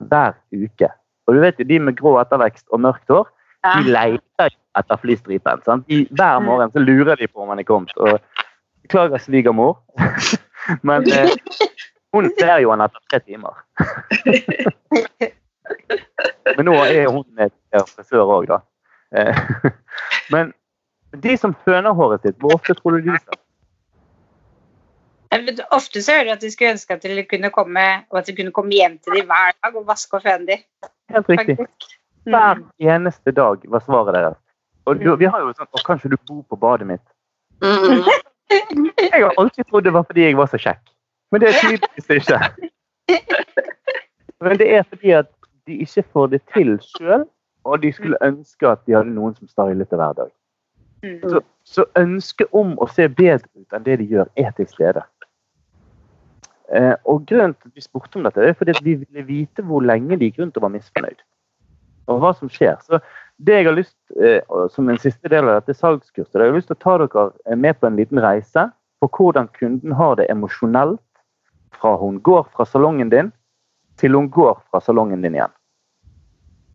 hver 0.09 0.35
uke. 0.55 0.89
Og 1.29 1.37
du 1.37 1.43
vet 1.45 1.61
jo, 1.61 1.69
de 1.69 1.79
med 1.83 1.99
grå 1.99 2.17
ettervekst 2.23 2.67
og 2.73 2.81
mørkt 2.87 3.13
hår, 3.13 3.29
de 3.67 3.93
leter 3.93 4.55
etter 4.79 5.01
flystripen. 5.03 5.85
De, 5.89 6.05
hver 6.17 6.41
morgen 6.41 6.73
så 6.73 6.83
lurer 6.83 7.19
de 7.21 7.29
på 7.29 7.43
om 7.43 7.53
han 7.53 7.61
er 7.61 7.69
kommet. 7.69 7.93
Og 7.99 8.17
beklager 8.87 9.21
svigermor, 9.21 9.77
men 10.89 11.05
eh, 11.13 11.35
hun 12.13 12.31
ser 12.39 12.59
jo 12.63 12.71
han 12.73 12.85
etter 12.85 13.03
tre 13.11 13.21
timer. 13.21 13.59
men 16.57 16.69
nå 16.69 16.77
er 16.87 17.11
hun 17.13 17.51
frisør 17.93 18.33
òg, 18.39 18.49
da. 18.49 18.63
Eh, 19.17 19.37
men 20.35 20.55
de 21.17 21.37
som 21.41 21.55
føner 21.65 21.97
håret 21.97 22.25
sitt, 22.25 22.39
hvor 22.41 22.57
ofte 22.57 22.77
tror 22.79 22.99
du 22.99 23.11
de 23.11 23.19
ser? 23.19 23.45
Ofte 25.77 26.01
så 26.03 26.17
hører 26.17 26.31
du 26.31 26.33
at 26.33 26.45
de 26.45 26.51
skulle 26.51 26.73
ønske 26.73 26.97
at 26.97 27.05
de 27.05 27.25
kunne 27.29 27.51
komme, 27.53 27.87
og 28.11 28.19
at 28.19 28.27
de 28.27 28.37
kunne 28.37 28.55
komme 28.57 28.73
hjem 28.73 28.97
til 29.05 29.19
dem 29.19 29.29
hver 29.29 29.53
dag 29.61 29.77
og 29.77 29.89
vaske 29.89 30.17
og 30.17 30.25
føne 30.25 30.47
dem. 30.49 30.65
Helt 31.13 31.29
riktig. 31.29 31.57
Hver 32.29 32.63
eneste 32.79 33.33
dag 33.33 33.65
var 33.69 33.85
svaret 33.85 34.17
deres. 34.17 34.41
Og 34.89 35.01
du, 35.01 35.11
vi 35.21 35.29
har 35.29 35.45
jo 35.45 35.53
sånn 35.53 35.69
Og 35.77 35.83
kanskje 35.85 36.15
du 36.15 36.17
bor 36.29 36.41
på 36.49 36.57
badet 36.57 36.87
mitt? 36.89 37.05
Mm. 37.61 38.09
Jeg 38.49 39.11
har 39.13 39.35
alltid 39.37 39.67
trodd 39.69 39.85
det 39.85 39.93
var 39.93 40.07
fordi 40.09 40.25
jeg 40.25 40.39
var 40.39 40.49
så 40.49 40.61
kjekk. 40.61 40.81
Men 41.31 41.41
det 41.41 41.49
er 41.49 41.61
tydeligvis 41.61 42.11
ikke. 42.11 42.71
Men 44.41 44.59
det 44.59 44.69
er 44.77 44.83
fordi 44.83 45.11
at 45.11 45.31
de 45.67 45.83
ikke 45.85 46.05
får 46.13 46.27
det 46.27 46.41
til 46.55 46.79
sjøl, 46.81 47.27
og 47.65 47.83
de 47.83 47.93
skulle 47.93 48.21
ønske 48.25 48.69
at 48.69 48.81
de 48.87 48.97
hadde 48.97 49.13
noen 49.13 49.35
som 49.37 49.49
stylet 49.49 49.91
det 49.91 49.99
hver 49.99 50.17
dag. 50.17 50.31
Mm. 51.03 51.21
Så, 51.31 51.41
så 51.65 51.85
ønsket 51.99 52.49
om 52.57 52.75
å 52.81 52.89
se 52.91 53.09
bedre 53.09 53.47
ut 53.55 53.77
enn 53.77 53.87
det 53.87 53.99
de 54.01 54.09
gjør, 54.15 54.31
er 54.37 54.55
til 54.57 54.69
stede. 54.71 55.03
Eh, 56.75 56.95
og 57.09 57.25
Grunnen 57.29 57.55
til 57.57 57.71
at 57.71 57.77
vi 57.77 57.85
spurte 57.85 58.19
om 58.19 58.27
dette, 58.27 58.45
er 58.45 58.57
fordi 58.57 58.77
vi 58.83 58.95
ville 59.03 59.27
vite 59.27 59.65
hvor 59.65 59.85
lenge 59.85 60.19
de 60.19 60.29
gikk 60.29 60.43
rundt 60.43 60.57
og 60.59 60.67
var 60.67 60.75
misfornøyd. 60.75 61.23
Og 62.09 62.21
hva 62.23 62.33
som 62.37 62.51
skjer. 62.53 62.77
Så 62.85 63.01
det 63.45 63.61
jeg 63.61 63.69
har 63.69 63.77
lyst, 63.77 63.97
eh, 64.21 64.41
Som 64.73 64.89
en 64.89 64.99
siste 64.99 65.29
del 65.29 65.49
av 65.49 65.61
dette 65.61 65.75
salgskurset, 65.75 66.35
jeg 66.35 66.51
har 66.51 66.57
lyst 66.57 66.69
til 66.69 66.77
å 66.77 66.85
ta 66.85 66.99
dere 66.99 67.31
eh, 67.47 67.57
med 67.57 67.79
på 67.81 67.87
en 67.87 67.97
liten 67.97 68.21
reise 68.21 68.71
på 69.01 69.09
hvordan 69.09 69.49
kunden 69.59 69.93
har 69.93 70.17
det 70.17 70.27
emosjonelt 70.31 71.01
fra 71.75 71.95
hun 72.01 72.21
går 72.25 72.47
fra 72.55 72.67
salongen 72.69 73.11
din, 73.13 73.33
til 73.99 74.15
hun 74.15 74.29
går 74.31 74.61
fra 74.71 74.81
salongen 74.81 75.23
din 75.23 75.39
igjen. 75.39 75.55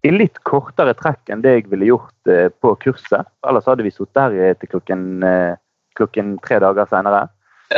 I 0.03 0.11
litt 0.11 0.41
kortere 0.43 0.93
trekk 0.99 1.31
enn 1.31 1.43
det 1.43 1.55
jeg 1.55 1.69
ville 1.71 1.87
gjort 1.87 2.31
eh, 2.31 2.49
på 2.61 2.73
kurset. 2.83 3.29
Ellers 3.47 3.69
hadde 3.69 3.85
vi 3.85 3.93
sittet 3.93 4.35
her 4.35 4.57
til 4.59 4.73
klokken, 4.75 5.23
klokken 5.95 6.35
tre 6.43 6.59
dager 6.63 6.89
seinere. 6.91 7.27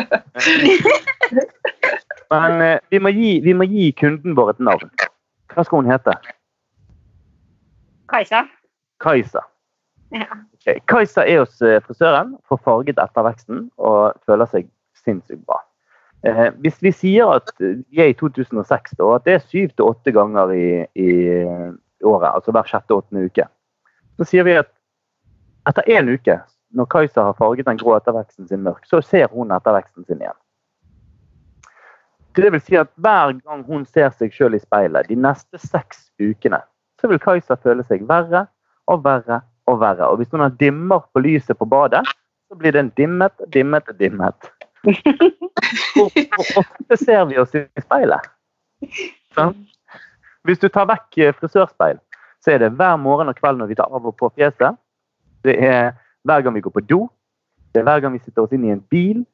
Men 2.33 2.79
vi 2.89 2.99
må, 2.99 3.11
gi, 3.13 3.35
vi 3.45 3.53
må 3.53 3.67
gi 3.69 3.91
kunden 3.99 4.33
vår 4.35 4.55
et 4.55 4.65
navn. 4.65 4.89
Hva 5.53 5.63
skal 5.63 5.83
hun 5.83 5.91
hete? 5.91 6.15
Kajsa. 8.09 8.47
Kajsa. 8.99 9.39
Ja. 10.09 10.25
Okay. 10.53 10.79
Kajsa 10.87 11.25
er 11.25 11.43
hos 11.43 11.61
eh, 11.61 11.81
frisøren, 11.85 12.35
får 12.49 12.61
farget 12.65 12.99
etterveksten 13.01 13.67
og 13.77 14.17
føler 14.27 14.49
seg 14.51 14.69
sinnssykt 15.03 15.43
bra. 15.47 15.59
Eh, 16.25 16.47
hvis 16.63 16.79
vi 16.81 16.91
sier 16.95 17.29
at 17.37 17.51
vi 17.59 18.01
er 18.01 18.09
i 18.09 18.17
2006, 18.17 18.95
og 18.99 19.19
at 19.19 19.27
det 19.27 19.35
er 19.35 19.43
syv 19.45 19.73
til 19.75 19.85
åtte 19.85 20.13
ganger 20.15 20.53
i, 20.55 20.69
i, 20.97 21.11
året, 22.05 22.31
altså 22.31 22.53
hver 22.55 22.65
sjette-åttende 22.69 23.27
uke, 23.29 23.45
så 24.17 24.27
sier 24.27 24.47
vi 24.47 24.55
at 24.57 24.71
etter 25.69 25.85
én 25.91 26.09
uke, 26.09 26.39
når 26.75 26.89
Kajsa 26.91 27.27
har 27.27 27.37
farget 27.37 27.69
den 27.69 27.77
grå 27.79 27.93
etterveksten 27.97 28.49
sin 28.49 28.65
mørk, 28.65 28.83
så 28.89 29.01
ser 29.05 29.29
hun 29.31 29.53
etterveksten 29.53 30.05
sin 30.05 30.23
igjen. 30.23 30.39
Det 32.35 32.51
vil 32.51 32.61
si 32.61 32.75
at 32.75 32.89
hver 32.99 33.37
gang 33.37 33.61
hun 33.63 33.85
ser 33.87 34.09
seg 34.17 34.33
sjøl 34.35 34.57
i 34.57 34.59
speilet 34.59 35.07
de 35.07 35.15
neste 35.15 35.61
seks 35.61 36.09
ukene, 36.19 36.59
så 36.99 37.07
vil 37.11 37.21
Kajsa 37.21 37.55
føle 37.61 37.85
seg 37.87 38.03
verre 38.09 38.47
og 38.91 39.05
verre 39.05 39.43
og 39.69 39.79
verre. 39.81 40.09
Og 40.09 40.19
hvis 40.19 40.33
hun 40.33 40.43
har 40.43 40.57
dimmer 40.59 41.05
på 41.13 41.21
lyset 41.23 41.57
på 41.57 41.69
badet, 41.69 42.03
så 42.49 42.57
blir 42.57 42.75
den 42.75 42.91
dimmet, 42.97 43.33
dimmet, 43.53 43.87
dimmet. 43.99 44.51
Hvor, 45.95 46.11
ofte 46.61 46.97
ser 46.97 47.25
vi 47.29 47.39
oss 47.41 47.55
i 47.57 47.65
speilet? 47.81 48.31
Sånn? 49.35 49.55
Hvis 50.45 50.61
du 50.61 50.67
tar 50.69 50.85
vekk 50.89 51.17
eh, 51.23 51.33
frisørspeil, 51.39 51.97
så 52.45 52.53
er 52.53 52.61
det 52.61 52.75
hver 52.77 52.97
morgen 53.01 53.31
og 53.31 53.37
kveld 53.39 53.57
når 53.61 53.71
vi 53.71 53.77
tar 53.79 53.89
av 53.89 54.05
og 54.05 54.17
på 54.19 54.29
fjeset. 54.35 54.77
Det 55.45 55.55
er 55.57 55.95
hver 56.25 56.45
gang 56.45 56.53
vi 56.57 56.63
går 56.65 56.75
på 56.75 56.85
do. 56.85 56.99
Det 57.73 57.81
er 57.81 57.87
hver 57.87 58.03
gang 58.03 58.13
vi 58.13 58.21
sitter 58.21 58.45
oss 58.45 58.53
inn 58.53 58.67
i 58.67 58.73
en 58.73 58.83
bil. 58.93 59.25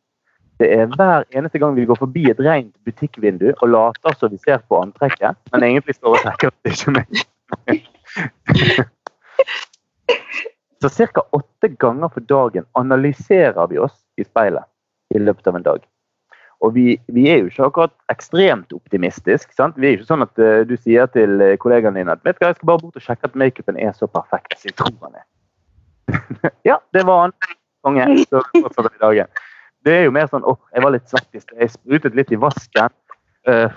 Det 0.62 0.70
er 0.72 0.86
hver 0.94 1.26
eneste 1.36 1.60
gang 1.60 1.76
vi 1.76 1.88
går 1.90 2.00
forbi 2.00 2.24
et 2.32 2.40
rent 2.40 2.72
butikkvindu 2.86 3.50
og 3.52 3.68
later 3.68 4.16
som 4.18 4.32
vi 4.32 4.40
ser 4.46 4.60
på 4.70 4.80
antrekket, 4.80 5.36
men 5.52 5.64
egentlig 5.68 5.96
står 5.98 6.16
og 6.16 6.24
trekker 6.24 6.48
oss 6.52 6.60
ikke 6.72 6.92
med. 6.96 7.10
Så 10.82 10.90
ca. 10.90 11.22
åtte 11.38 11.68
ganger 11.82 12.10
for 12.10 12.22
dagen 12.26 12.66
analyserer 12.74 13.68
vi 13.70 13.78
oss 13.78 13.98
i 14.18 14.24
speilet 14.26 14.66
i 15.12 15.22
løpet 15.22 15.50
av 15.50 15.58
en 15.60 15.66
dag. 15.66 15.86
Og 16.62 16.76
vi, 16.76 16.86
vi 17.10 17.26
er 17.32 17.42
jo 17.42 17.50
ikke 17.50 17.68
akkurat 17.72 17.94
ekstremt 18.14 18.74
optimistiske. 18.76 19.54
Sant? 19.58 19.80
Vi 19.82 19.90
er 19.90 19.98
ikke 19.98 20.10
sånn 20.12 20.26
at 20.26 20.42
uh, 20.42 20.62
du 20.70 20.76
sier 20.78 21.10
til 21.10 21.32
kollegaene 21.34 21.58
kollegaen 21.64 21.98
din 21.98 22.12
at 22.14 22.22
vet 22.28 22.38
du, 22.38 22.44
hva, 22.44 22.52
jeg 22.52 22.60
skal 22.60 22.70
bare 22.70 22.84
bort 22.84 23.00
og 23.00 23.06
sjekke 23.06 23.32
at 23.32 23.40
makeupen 23.40 23.80
er 23.82 23.96
så 23.98 24.10
perfekt 24.12 24.60
som 24.60 24.70
jeg 24.70 24.78
tror 24.78 24.94
den 25.00 25.18
er. 25.18 26.52
ja, 26.70 26.78
det 26.94 27.06
var 27.10 27.26
han. 27.26 27.36
Konge. 27.82 28.06
Så 28.30 28.44
fortsatte 28.54 28.92
vi 28.92 29.02
dagen. 29.02 29.42
Det 29.82 29.96
er 29.98 30.06
jo 30.06 30.14
mer 30.14 30.30
sånn 30.30 30.46
åh, 30.46 30.60
jeg 30.76 30.86
var 30.86 30.94
litt 30.94 31.10
svett 31.10 31.34
i 31.34 31.42
sted, 31.42 31.58
jeg 31.58 31.74
sprutet 31.74 32.18
litt 32.20 32.34
i 32.34 32.38
vasken. 32.38 32.94
Uh, 33.50 33.74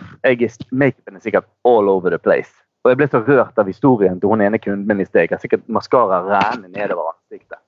Makeupen 0.76 1.16
er 1.16 1.24
sikkert 1.24 1.48
all 1.64 1.88
over 1.88 2.12
the 2.12 2.20
place. 2.20 2.52
Og 2.84 2.92
jeg 2.92 3.00
ble 3.00 3.06
så 3.08 3.22
rørt 3.24 3.56
av 3.56 3.68
historien 3.70 4.18
til 4.20 4.28
hun 4.28 4.44
ene 4.44 4.60
kunden 4.60 4.84
min 4.84 5.00
i 5.00 5.06
sted. 5.08 5.24
Jeg 5.24 5.38
har 5.38 5.40
sikkert 5.40 5.64
maskara 5.72 6.20
rene 6.26 6.68
nedover 6.68 7.14
ansiktet. 7.14 7.62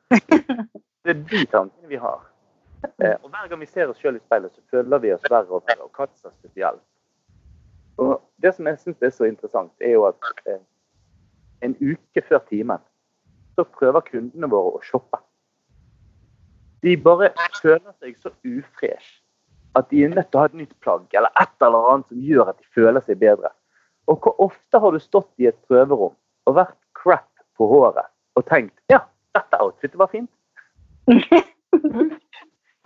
Det 1.07 1.15
er 1.15 1.23
de 1.31 1.45
tankene 1.49 1.89
vi 1.89 1.97
har. 2.03 2.19
Eh, 3.03 3.17
og 3.23 3.31
Hver 3.31 3.49
gang 3.49 3.61
vi 3.61 3.69
ser 3.71 3.91
oss 3.91 4.01
sjøl 4.03 4.19
i 4.19 4.23
speilet, 4.23 4.55
så 4.55 4.63
føler 4.71 5.03
vi 5.03 5.13
oss 5.15 5.25
verre 5.31 5.51
og 5.51 5.65
verre. 5.69 5.87
Og 5.87 5.93
kanskje 5.97 6.33
spesielt. 6.39 6.85
Og 7.97 8.21
Det 8.43 8.55
som 8.55 8.67
jeg 8.67 8.79
syns 8.79 9.03
er 9.03 9.11
så 9.11 9.25
interessant, 9.25 9.73
er 9.81 9.97
jo 9.97 10.05
at 10.09 10.27
eh, 10.47 10.61
en 11.65 11.77
uke 11.81 12.23
før 12.29 12.43
timen 12.51 12.83
så 13.57 13.65
prøver 13.65 14.05
kundene 14.11 14.51
våre 14.53 14.77
å 14.77 14.83
shoppe. 14.85 15.19
De 16.85 16.97
bare 17.01 17.31
føler 17.63 17.95
seg 18.01 18.19
så 18.21 18.31
ufresh 18.45 19.23
at 19.77 19.89
de 19.91 20.05
er 20.05 20.13
nødt 20.13 20.29
til 20.31 20.39
å 20.39 20.43
ha 20.45 20.51
et 20.51 20.59
nytt 20.61 20.75
plagg 20.85 21.17
eller 21.17 21.33
et 21.41 21.65
eller 21.65 21.89
annet 21.93 22.13
som 22.13 22.21
gjør 22.29 22.53
at 22.53 22.61
de 22.61 22.69
føler 22.77 23.05
seg 23.05 23.19
bedre. 23.21 23.51
Og 24.07 24.21
hvor 24.23 24.37
ofte 24.47 24.81
har 24.81 24.93
du 24.93 25.01
stått 25.03 25.33
i 25.43 25.49
et 25.51 25.59
prøverom 25.69 26.15
og 26.47 26.57
vært 26.57 26.77
crap 26.97 27.29
på 27.59 27.69
håret 27.69 28.09
og 28.37 28.47
tenkt 28.49 28.77
ja, 28.93 29.03
dette 29.37 29.61
outfitet 29.61 29.99
var 30.01 30.13
fint. 30.13 30.31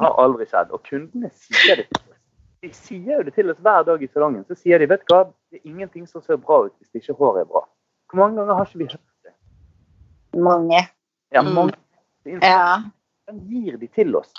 har 0.00 0.16
aldri 0.22 0.46
skjedd. 0.50 0.70
Og 0.74 0.82
kundene 0.88 1.30
sier 1.34 1.82
det 1.82 1.86
til 1.90 2.00
oss. 2.00 2.16
De 2.60 2.70
sier 2.76 3.14
jo 3.18 3.22
det 3.24 3.34
til 3.36 3.50
oss 3.52 3.60
hver 3.64 3.84
dag 3.88 4.02
i 4.04 4.08
salongen. 4.12 4.44
Så 4.48 4.56
sier 4.58 4.78
de 4.82 4.88
vet 4.90 5.04
du 5.08 5.14
hva, 5.14 5.22
det 5.52 5.60
er 5.62 5.70
ingenting 5.70 6.06
som 6.08 6.22
ser 6.22 6.36
bra 6.40 6.64
ut 6.66 6.74
hvis 6.80 7.00
ikke 7.02 7.16
håret 7.20 7.44
er 7.46 7.48
bra. 7.52 7.62
Hvor 8.10 8.20
mange 8.20 8.40
ganger 8.40 8.58
har 8.58 8.68
ikke 8.68 8.82
vi 8.82 8.88
hørt 8.90 9.24
det? 9.24 9.34
Mange. 10.40 10.82
Ja, 11.32 11.42
Mm. 11.42 11.54
mange. 11.54 11.74
Ja. 12.26 12.82
Den 13.30 13.38
gir 13.48 13.76
de 13.78 13.86
til 13.86 14.16
oss. 14.16 14.32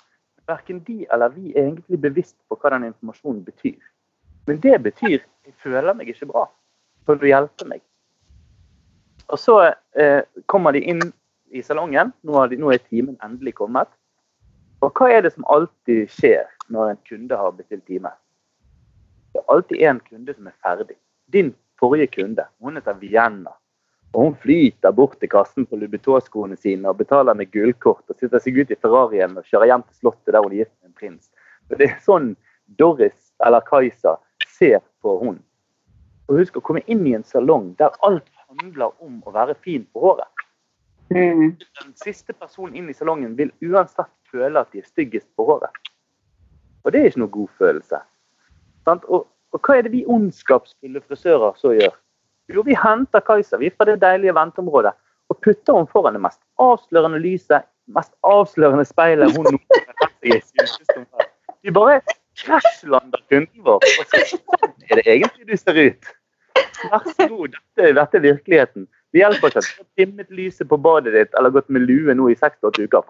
Verken 0.48 0.80
de 0.84 1.06
eller 1.14 1.30
vi 1.30 1.54
er 1.56 1.64
egentlig 1.70 2.02
bevisst 2.02 2.36
på 2.50 2.58
hva 2.60 2.70
den 2.74 2.84
informasjonen 2.92 3.44
betyr. 3.46 3.80
Men 4.48 4.60
det 4.60 4.82
betyr 4.84 5.20
jeg 5.46 5.54
føler 5.64 5.94
meg 5.96 6.10
ikke 6.10 6.28
bra. 6.30 6.46
For 7.06 7.16
du 7.16 7.26
hjelpe 7.26 7.66
meg. 7.66 7.82
Og 9.32 9.40
så 9.40 9.56
eh, 9.96 10.22
kommer 10.46 10.76
de 10.76 10.82
inn 10.92 11.02
i 11.52 11.62
salongen. 11.66 12.12
Nå, 12.24 12.34
har 12.38 12.48
de, 12.52 12.58
nå 12.60 12.70
er 12.74 12.78
timen 12.84 13.18
endelig 13.24 13.56
kommet. 13.56 13.88
Og 14.82 14.92
hva 14.98 15.12
er 15.14 15.22
det 15.22 15.34
som 15.36 15.46
alltid 15.54 16.10
skjer 16.10 16.48
når 16.74 16.94
en 16.94 17.02
kunde 17.06 17.38
har 17.38 17.54
bestilt 17.54 17.86
time? 17.86 18.10
Det 19.32 19.42
er 19.42 19.52
alltid 19.54 19.84
en 19.88 20.00
kunde 20.08 20.34
som 20.34 20.48
er 20.50 20.56
ferdig. 20.66 20.98
Din 21.34 21.52
forrige 21.80 22.10
kunde, 22.16 22.48
hun 22.60 22.80
heter 22.80 22.98
Vienna. 22.98 23.54
Og 24.12 24.26
hun 24.26 24.34
flyter 24.42 24.92
bort 24.92 25.20
til 25.22 25.30
kassen 25.32 25.68
på 25.70 25.78
Louboutin-skoene 25.80 26.58
sine 26.60 26.90
og 26.90 26.98
betaler 27.00 27.38
med 27.38 27.52
gullkort 27.54 28.10
og 28.10 28.18
sitter 28.18 28.42
seg 28.44 28.58
ut 28.58 28.74
i 28.74 28.80
Ferrarien 28.82 29.38
og 29.40 29.46
kjører 29.48 29.70
hjem 29.70 29.86
til 29.86 30.02
slottet 30.02 30.34
der 30.34 30.44
hun 30.44 30.52
er 30.52 30.64
gift 30.64 30.74
med 30.82 30.90
en 30.90 30.98
prins. 30.98 31.30
Og 31.70 31.78
det 31.80 31.88
er 31.88 32.02
sånn 32.04 32.34
Doris 32.82 33.32
eller 33.46 33.64
Kajsa 33.70 34.18
ser 34.50 34.82
på 35.06 35.16
hun. 35.22 35.40
Og 36.28 36.42
husk 36.42 36.58
å 36.58 36.66
komme 36.66 36.84
inn 36.92 37.06
i 37.08 37.16
en 37.16 37.28
salong 37.28 37.72
der 37.80 37.94
alt 38.08 38.28
handler 38.50 38.92
om 39.00 39.22
å 39.24 39.36
være 39.36 39.56
fin 39.64 39.86
på 39.94 40.04
håret. 40.04 40.31
Mm. 41.12 41.58
Den 41.60 41.96
siste 42.00 42.34
personen 42.34 42.76
inn 42.80 42.90
i 42.90 42.96
salongen 42.96 43.34
vil 43.36 43.52
uansett 43.68 44.12
føle 44.32 44.62
at 44.62 44.72
de 44.72 44.80
er 44.80 44.88
styggest 44.88 45.28
på 45.36 45.46
håret. 45.50 45.92
Og 46.86 46.94
det 46.94 47.02
er 47.02 47.12
ikke 47.12 47.24
noe 47.24 47.34
god 47.34 47.50
følelse. 47.60 48.00
Og, 48.88 49.28
og 49.28 49.60
hva 49.60 49.78
er 49.78 49.86
det 49.86 49.92
vi 49.94 50.06
ondskapsfulle 50.08 51.04
frisører 51.04 51.58
så 51.60 51.76
gjør? 51.76 51.98
Jo, 52.52 52.64
vi 52.68 52.76
henter 52.76 53.24
Kajsa 53.24 53.60
vi 53.62 53.70
fra 53.70 53.88
det 53.88 54.00
deilige 54.02 54.36
venteområdet 54.36 54.94
og 55.32 55.38
putter 55.44 55.78
henne 55.78 55.92
foran 55.92 56.18
det 56.18 56.24
mest 56.24 56.42
avslørende 56.60 57.20
lyset, 57.24 57.68
mest 57.88 58.12
avslørende 58.28 58.88
speilet 58.88 59.36
hun 59.36 59.48
noen. 59.48 59.62
Vi 61.62 61.72
bare 61.76 62.02
krasjlander 62.42 63.22
kunden 63.30 63.68
vår. 63.68 63.84
Og 63.84 64.10
så 64.10 64.24
sånn 64.34 64.74
er 64.90 65.00
det 65.00 65.06
egentlig 65.06 65.48
du 65.48 65.56
ser 65.60 65.80
ut. 65.80 66.12
Vær 66.92 67.06
så 67.06 67.28
god, 67.30 67.54
dette, 67.54 67.94
dette 68.00 68.20
er 68.20 68.26
virkeligheten. 68.26 68.88
Det 69.12 69.20
hjelper 69.20 69.52
ikke 69.52 69.60
at 69.60 69.68
du 69.68 69.82
har 69.82 69.88
timmet 70.00 70.30
lyset 70.32 70.70
på 70.72 70.78
badet 70.80 71.14
ditt 71.16 71.34
eller 71.38 71.52
gått 71.52 71.70
med 71.70 71.84
lue 71.84 72.16
nå 72.16 72.30
i 72.32 72.38
6-8 72.40 72.86
uker. 72.86 73.04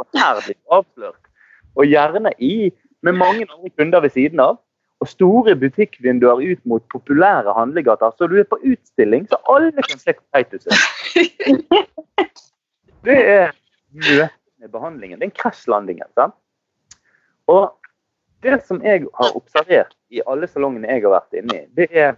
du 0.47 0.53
avslørt. 0.73 1.21
Og 1.77 1.85
gjerne 1.85 2.33
i, 2.41 2.71
med 3.05 3.17
mange 3.17 3.45
andre 3.45 3.69
kunder 3.77 4.01
ved 4.01 4.13
siden 4.17 4.41
av. 4.41 4.57
Og 5.01 5.09
store 5.09 5.55
butikkvinduer 5.57 6.41
ut 6.41 6.65
mot 6.69 6.83
populære 6.93 7.53
handlegater, 7.57 8.11
så 8.17 8.27
du 8.29 8.35
er 8.37 8.45
på 8.45 8.59
utstilling, 8.61 9.25
så 9.29 9.39
alle 9.49 9.71
kan 9.81 9.97
se 9.97 10.13
hvor 10.13 10.25
teit 10.33 10.51
du 10.51 10.59
ser. 10.61 10.77
Det 13.01 13.17
er 13.17 13.49
møtet 13.89 14.29
med 14.61 14.69
behandlingen. 14.69 15.19
Det 15.19 15.25
er 15.25 15.31
en 15.31 16.03
sant? 16.13 16.35
Og 17.49 17.71
det 18.43 18.61
som 18.65 18.81
jeg 18.85 19.07
har 19.17 19.35
observert 19.35 19.95
i 20.09 20.21
alle 20.27 20.47
salongene 20.47 20.87
jeg 20.87 21.01
har 21.01 21.15
vært 21.15 21.41
inne 21.41 21.57
i, 21.57 21.65
det 21.77 21.87
er 21.89 22.13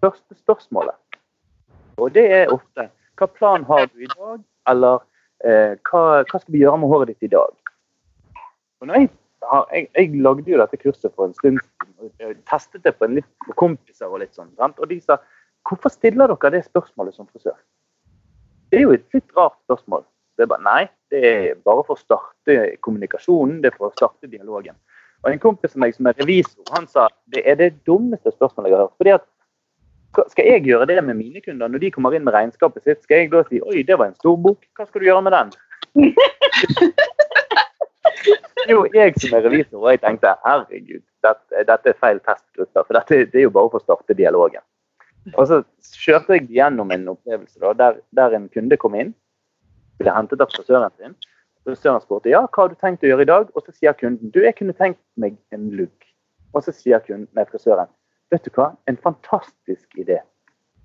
første 0.00 0.34
spørsmålet. 0.40 0.96
Og 2.02 2.14
det 2.14 2.26
er 2.34 2.52
ofte 2.52 2.88
hva 3.20 3.28
plan 3.30 3.64
har 3.68 3.88
du 3.90 4.02
i 4.02 4.10
dag, 4.10 4.38
eller 4.70 5.02
eh, 5.46 5.74
hva, 5.88 6.22
hva 6.26 6.38
skal 6.40 6.54
vi 6.54 6.62
gjøre 6.62 6.80
med 6.82 6.92
håret 6.92 7.12
ditt 7.12 7.28
i 7.28 7.34
dag? 7.34 7.52
Og 8.82 8.88
når 8.88 8.98
jeg, 8.98 9.10
jeg, 9.70 9.88
jeg 9.98 10.22
lagde 10.24 10.50
jo 10.50 10.58
dette 10.58 10.80
kurset 10.80 11.12
for 11.14 11.28
en 11.28 11.36
stund 11.38 11.60
siden, 11.62 11.92
og 12.02 12.40
testet 12.50 12.82
det 12.86 12.96
på 12.98 13.06
en 13.06 13.18
litt 13.20 13.28
på 13.46 13.54
kompiser 13.60 14.10
og 14.10 14.22
litt 14.24 14.34
sånn. 14.34 14.50
Og 14.58 14.86
de 14.90 14.98
sa 15.02 15.20
hvorfor 15.68 15.92
stiller 15.94 16.32
dere 16.32 16.56
det 16.56 16.64
spørsmålet 16.66 17.14
som 17.14 17.28
frisør? 17.28 17.58
Det 18.72 18.80
er 18.80 18.86
jo 18.86 18.96
et 18.96 19.06
litt 19.14 19.36
rart 19.36 19.58
spørsmål. 19.66 20.02
Det 20.34 20.46
er 20.46 20.50
bare, 20.50 20.64
Nei, 20.64 20.82
det 21.12 21.20
er 21.28 21.60
bare 21.62 21.84
for 21.84 21.94
å 21.94 22.00
starte 22.00 22.56
kommunikasjonen, 22.82 23.60
det 23.62 23.70
er 23.70 23.76
for 23.76 23.90
å 23.90 23.94
starte 23.94 24.30
dialogen. 24.32 24.78
Og 25.22 25.30
En 25.30 25.42
kompis 25.42 25.76
av 25.76 25.82
meg 25.84 25.94
som 25.94 26.08
er 26.10 26.16
revisor, 26.18 26.64
han 26.74 26.88
sa 26.90 27.06
det 27.30 27.44
er 27.46 27.58
det 27.60 27.68
dummeste 27.86 28.32
spørsmålet 28.32 28.72
jeg 28.72 28.78
har 28.78 28.88
hørt. 28.88 28.96
fordi 28.98 29.14
at 29.14 29.26
skal- 30.12 30.46
jeg 30.46 30.64
gjøre 30.64 30.86
det 30.86 31.04
med 31.04 31.16
mine 31.16 31.40
kunder 31.40 31.68
når 31.68 31.80
de 31.80 31.90
kommer 31.90 32.14
inn 32.14 32.24
med 32.24 32.34
regnskapet 32.34 32.84
sitt? 32.84 33.02
Skal 33.02 33.16
jeg 33.16 33.30
da 33.32 33.42
si 33.48 33.60
oi, 33.60 33.82
det 33.82 33.98
var 33.98 34.06
en 34.10 34.14
stor 34.14 34.36
bok, 34.36 34.66
hva 34.76 34.86
skal 34.86 35.00
du 35.00 35.06
gjøre 35.06 35.22
med 35.22 35.32
den? 35.32 35.52
Det 38.62 38.66
er 38.68 38.74
jo 38.74 38.84
jeg 38.94 39.14
som 39.20 39.38
er 39.38 39.46
revisor, 39.46 39.80
og 39.80 39.90
jeg 39.90 40.02
tenkte 40.02 40.34
herregud, 40.44 41.02
dette, 41.24 41.64
dette 41.68 41.88
er 41.88 41.98
feil 42.00 42.20
testgruppe. 42.20 42.84
For 42.86 42.98
dette 42.98 43.24
det 43.32 43.40
er 43.40 43.48
jo 43.48 43.54
bare 43.56 43.72
for 43.72 43.80
å 43.80 43.86
starte 43.86 44.16
dialogen. 44.18 44.62
Og 45.38 45.46
så 45.46 45.60
kjørte 46.02 46.36
jeg 46.36 46.48
gjennom 46.50 46.90
en 46.90 47.08
opplevelse 47.14 47.60
da, 47.62 47.72
der, 47.78 48.00
der 48.16 48.34
en 48.36 48.48
kunde 48.52 48.76
kom 48.76 48.96
inn. 48.98 49.12
Ble 50.00 50.14
hentet 50.14 50.42
av 50.42 50.50
frisøren 50.50 50.90
sin. 50.98 51.14
Frisøren 51.62 52.02
spurte 52.02 52.32
ja, 52.32 52.42
hva 52.48 52.64
har 52.64 52.72
du 52.72 52.78
tenkt 52.80 53.04
å 53.06 53.10
gjøre 53.12 53.26
i 53.26 53.30
dag? 53.30 53.50
Og 53.54 53.64
så 53.64 53.74
sier 53.76 53.94
kunden 53.98 54.32
du, 54.34 54.40
jeg 54.42 54.56
kunne 54.58 54.74
tenkt 54.74 55.00
meg 55.16 55.38
en 55.54 55.70
lugg. 55.78 56.08
Og 56.52 56.66
så 56.66 56.74
sier 56.74 57.02
kunden, 57.06 57.28
nei, 57.38 57.46
frisøren 57.48 57.90
vet 58.32 58.46
du 58.46 58.52
hva, 58.56 58.72
en 58.88 58.96
fantastisk 58.96 59.98
idé. 60.00 60.20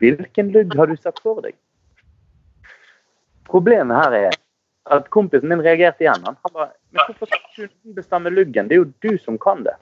Hvilken 0.02 0.52
lugg 0.54 0.76
har 0.78 0.92
du 0.92 0.98
sett 1.00 1.20
for 1.24 1.42
deg? 1.46 1.56
Problemet 3.48 3.98
her 3.98 4.18
er 4.18 4.38
at 4.94 5.10
kompisen 5.12 5.50
min 5.50 5.64
reagerte 5.64 6.06
igjen. 6.06 6.24
Han 6.28 6.38
ba, 6.44 6.52
bare 6.54 6.70
Men 6.92 7.04
hvorfor 7.08 7.32
skal 7.32 7.68
du 7.68 7.94
bestemme 7.96 8.32
luggen? 8.32 8.68
Det 8.68 8.78
er 8.78 8.84
jo 8.84 8.92
du 9.04 9.18
som 9.24 9.40
kan 9.40 9.64
det. 9.66 9.76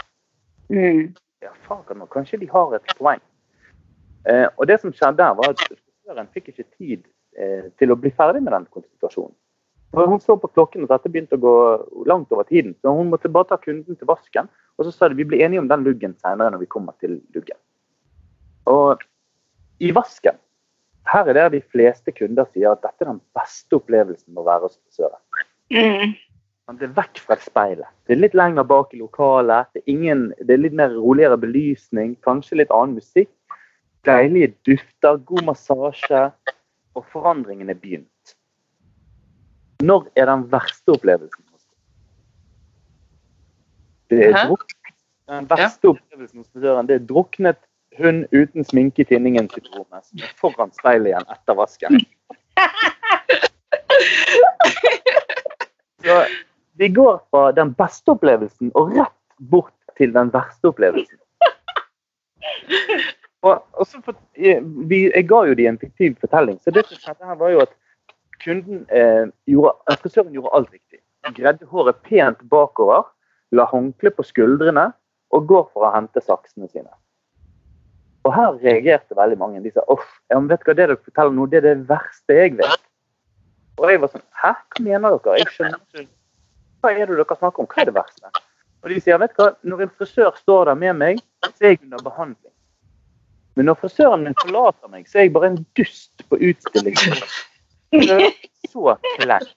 Mm. 0.69 1.13
Ja, 1.43 1.51
faen, 1.67 2.05
kanskje 2.11 2.39
de 2.41 2.49
har 2.49 2.73
et 2.77 2.93
poeng. 2.97 3.21
Eh, 4.29 4.47
og 4.57 4.67
det 4.67 4.79
som 4.81 4.93
skjedde 4.93 5.21
der, 5.21 5.35
var 5.37 5.53
at 5.53 5.61
frisøren 5.61 6.29
fikk 6.33 6.53
ikke 6.53 6.69
tid 6.77 7.03
eh, 7.37 7.67
til 7.79 7.93
å 7.93 7.99
bli 7.99 8.13
ferdig 8.17 8.41
med 8.45 8.55
den 8.55 8.65
konsultasjonen. 8.73 9.35
For 9.93 10.09
Hun 10.09 10.19
så 10.19 10.35
på 10.35 10.49
klokken 10.51 10.87
at 10.87 10.95
dette 10.95 11.11
begynte 11.11 11.37
å 11.37 11.43
gå 11.43 11.55
langt 12.09 12.31
over 12.33 12.47
tiden, 12.49 12.73
så 12.81 12.91
hun 12.91 13.11
måtte 13.13 13.31
bare 13.31 13.51
ta 13.51 13.59
kunden 13.61 13.95
til 13.95 14.09
vasken. 14.09 14.49
Og 14.77 14.87
så 14.87 14.91
sa 14.91 15.09
de 15.09 15.17
vi 15.17 15.27
blir 15.27 15.43
enige 15.45 15.61
om 15.63 15.69
den 15.71 15.85
luggen 15.85 16.15
senere 16.19 16.51
når 16.51 16.63
vi 16.63 16.71
kommer 16.71 16.95
til 16.99 17.19
luggen. 17.35 17.57
Og 18.69 19.03
i 19.79 19.91
vasken, 19.95 20.37
her 21.11 21.29
er 21.29 21.37
der 21.37 21.49
de 21.53 21.61
fleste 21.61 22.11
kunder 22.15 22.47
sier 22.51 22.73
at 22.73 22.81
dette 22.83 23.05
er 23.05 23.11
den 23.13 23.21
beste 23.37 23.77
opplevelsen 23.77 24.33
med 24.33 24.41
å 24.41 24.47
være 24.47 24.67
hos 24.67 24.77
frisøren. 24.79 25.21
Mm. 25.73 26.15
Det 26.79 26.87
er 26.87 26.95
vekk 26.97 27.21
fra 27.21 27.37
speilet. 27.37 27.91
Det 28.07 28.15
er 28.15 28.23
litt 28.23 28.37
lenger 28.37 28.65
bak 28.65 28.93
i 28.95 28.99
lokalet. 29.03 29.69
Det 29.75 29.83
er, 29.83 29.89
ingen, 29.93 30.27
det 30.41 30.55
er 30.55 30.63
litt 30.63 30.77
mer 30.77 30.95
roligere 30.97 31.37
belysning, 31.37 32.15
kanskje 32.25 32.63
litt 32.63 32.73
annen 32.73 32.97
musikk. 32.97 33.29
Deilige 34.05 34.55
dufter, 34.65 35.21
god 35.29 35.45
massasje. 35.51 36.23
Og 36.97 37.05
forandringen 37.13 37.69
er 37.69 37.77
begynt. 37.77 38.35
Når 39.85 40.07
er 40.17 40.31
den 40.31 40.47
verste 40.49 40.95
opplevelsen? 40.95 41.45
Det 44.04 44.04
er 44.04 44.04
Hæ? 44.04 44.04
druk 44.04 44.04
den 44.15 45.47
verste 45.49 45.91
opplevelsen 45.93 46.41
hos 46.41 46.49
frisøren 46.53 46.89
det 46.89 46.95
er 46.99 47.07
druknet 47.09 47.59
hund 47.97 48.25
uten 48.35 48.65
sminke 48.67 49.01
i 49.03 49.07
tinningen 49.07 49.47
sitt 49.53 49.67
rommet, 49.73 50.03
som 50.05 50.23
er 50.23 50.31
foran 50.39 50.71
speilet 50.75 51.07
igjen 51.13 51.27
etter 51.31 51.53
vasken. 51.57 51.91
Så 56.05 56.25
vi 56.77 56.87
går 56.93 57.19
fra 57.31 57.51
den 57.55 57.73
beste 57.73 58.11
opplevelsen 58.13 58.71
og 58.75 58.91
rett 58.97 59.15
bort 59.49 59.73
til 59.97 60.13
den 60.13 60.29
verste 60.33 60.69
opplevelsen. 60.69 61.17
Og, 63.45 63.61
og 63.73 63.87
så 63.87 64.01
for, 64.01 64.17
jeg, 64.37 64.61
vi, 64.89 65.05
jeg 65.07 65.27
ga 65.29 65.39
jo 65.49 65.55
de 65.57 65.67
en 65.69 65.79
fiktiv 65.81 66.15
fortelling, 66.21 66.57
så 66.61 66.73
det 66.73 66.85
som 66.89 66.97
skjedde 66.97 67.29
her 67.29 67.37
var 67.39 67.53
jo 67.53 67.59
at 67.63 67.73
kunden 68.43 68.85
eh, 68.89 69.25
gjorde, 69.49 69.97
frisøren 70.01 70.33
gjorde 70.33 70.53
alt 70.57 70.71
riktig. 70.73 70.99
Gredde 71.37 71.65
håret 71.69 72.01
pent 72.05 72.41
bakover, 72.49 73.05
la 73.55 73.65
håndkle 73.69 74.11
på 74.15 74.25
skuldrene 74.25 74.89
og 75.35 75.49
går 75.49 75.67
for 75.73 75.87
å 75.87 75.93
hente 75.95 76.21
saksene 76.23 76.69
sine. 76.69 76.91
Og 78.25 78.33
her 78.33 78.55
reagerte 78.57 79.17
veldig 79.17 79.37
mange. 79.37 79.61
De 79.61 79.71
sa 79.73 79.83
uff, 79.91 80.07
vet 80.29 80.61
du 80.63 80.69
hva 80.69 80.73
det 80.73 80.81
dere 80.81 80.97
forteller 80.97 81.35
nå, 81.35 81.45
det 81.51 81.61
er 81.61 81.67
det 81.67 81.75
verste 81.89 82.37
jeg 82.37 82.55
vet. 82.57 82.81
Og 83.75 83.91
jeg 83.91 84.01
var 84.01 84.11
sånn 84.13 84.23
Hæ, 84.41 84.51
hva 84.55 84.83
mener 84.87 85.17
dere? 85.19 85.37
Jeg 85.41 85.53
skjønner 85.53 85.79
ikke. 85.81 86.09
Hva 86.81 86.91
er 86.93 87.05
det 87.05 87.17
dere 87.19 87.37
snakker 87.39 87.63
om? 87.63 87.69
Hva 87.69 87.83
er 87.83 87.89
det 87.89 87.95
verste? 87.97 88.43
Og 88.85 88.91
de 88.93 88.99
sier 89.01 89.17
vet 89.21 89.33
du 89.33 89.41
hva, 89.41 89.51
når 89.65 89.85
en 89.85 89.93
frisør 89.97 90.35
står 90.37 90.69
der 90.69 90.79
med 90.79 90.99
meg, 91.01 91.21
så 91.45 91.65
er 91.65 91.73
jeg 91.73 91.81
under 91.83 92.03
behandling. 92.05 92.53
Men 93.55 93.69
når 93.69 93.79
frisøren 93.81 94.25
min 94.27 94.35
forlater 94.41 94.91
meg, 94.91 95.07
så 95.09 95.19
er 95.19 95.27
jeg 95.27 95.33
bare 95.35 95.53
en 95.53 95.61
dust 95.77 96.25
på 96.29 96.39
utstilling. 96.49 96.97
Det 97.95 98.09
er 98.11 98.25
Så 98.69 98.97
kleint. 99.19 99.53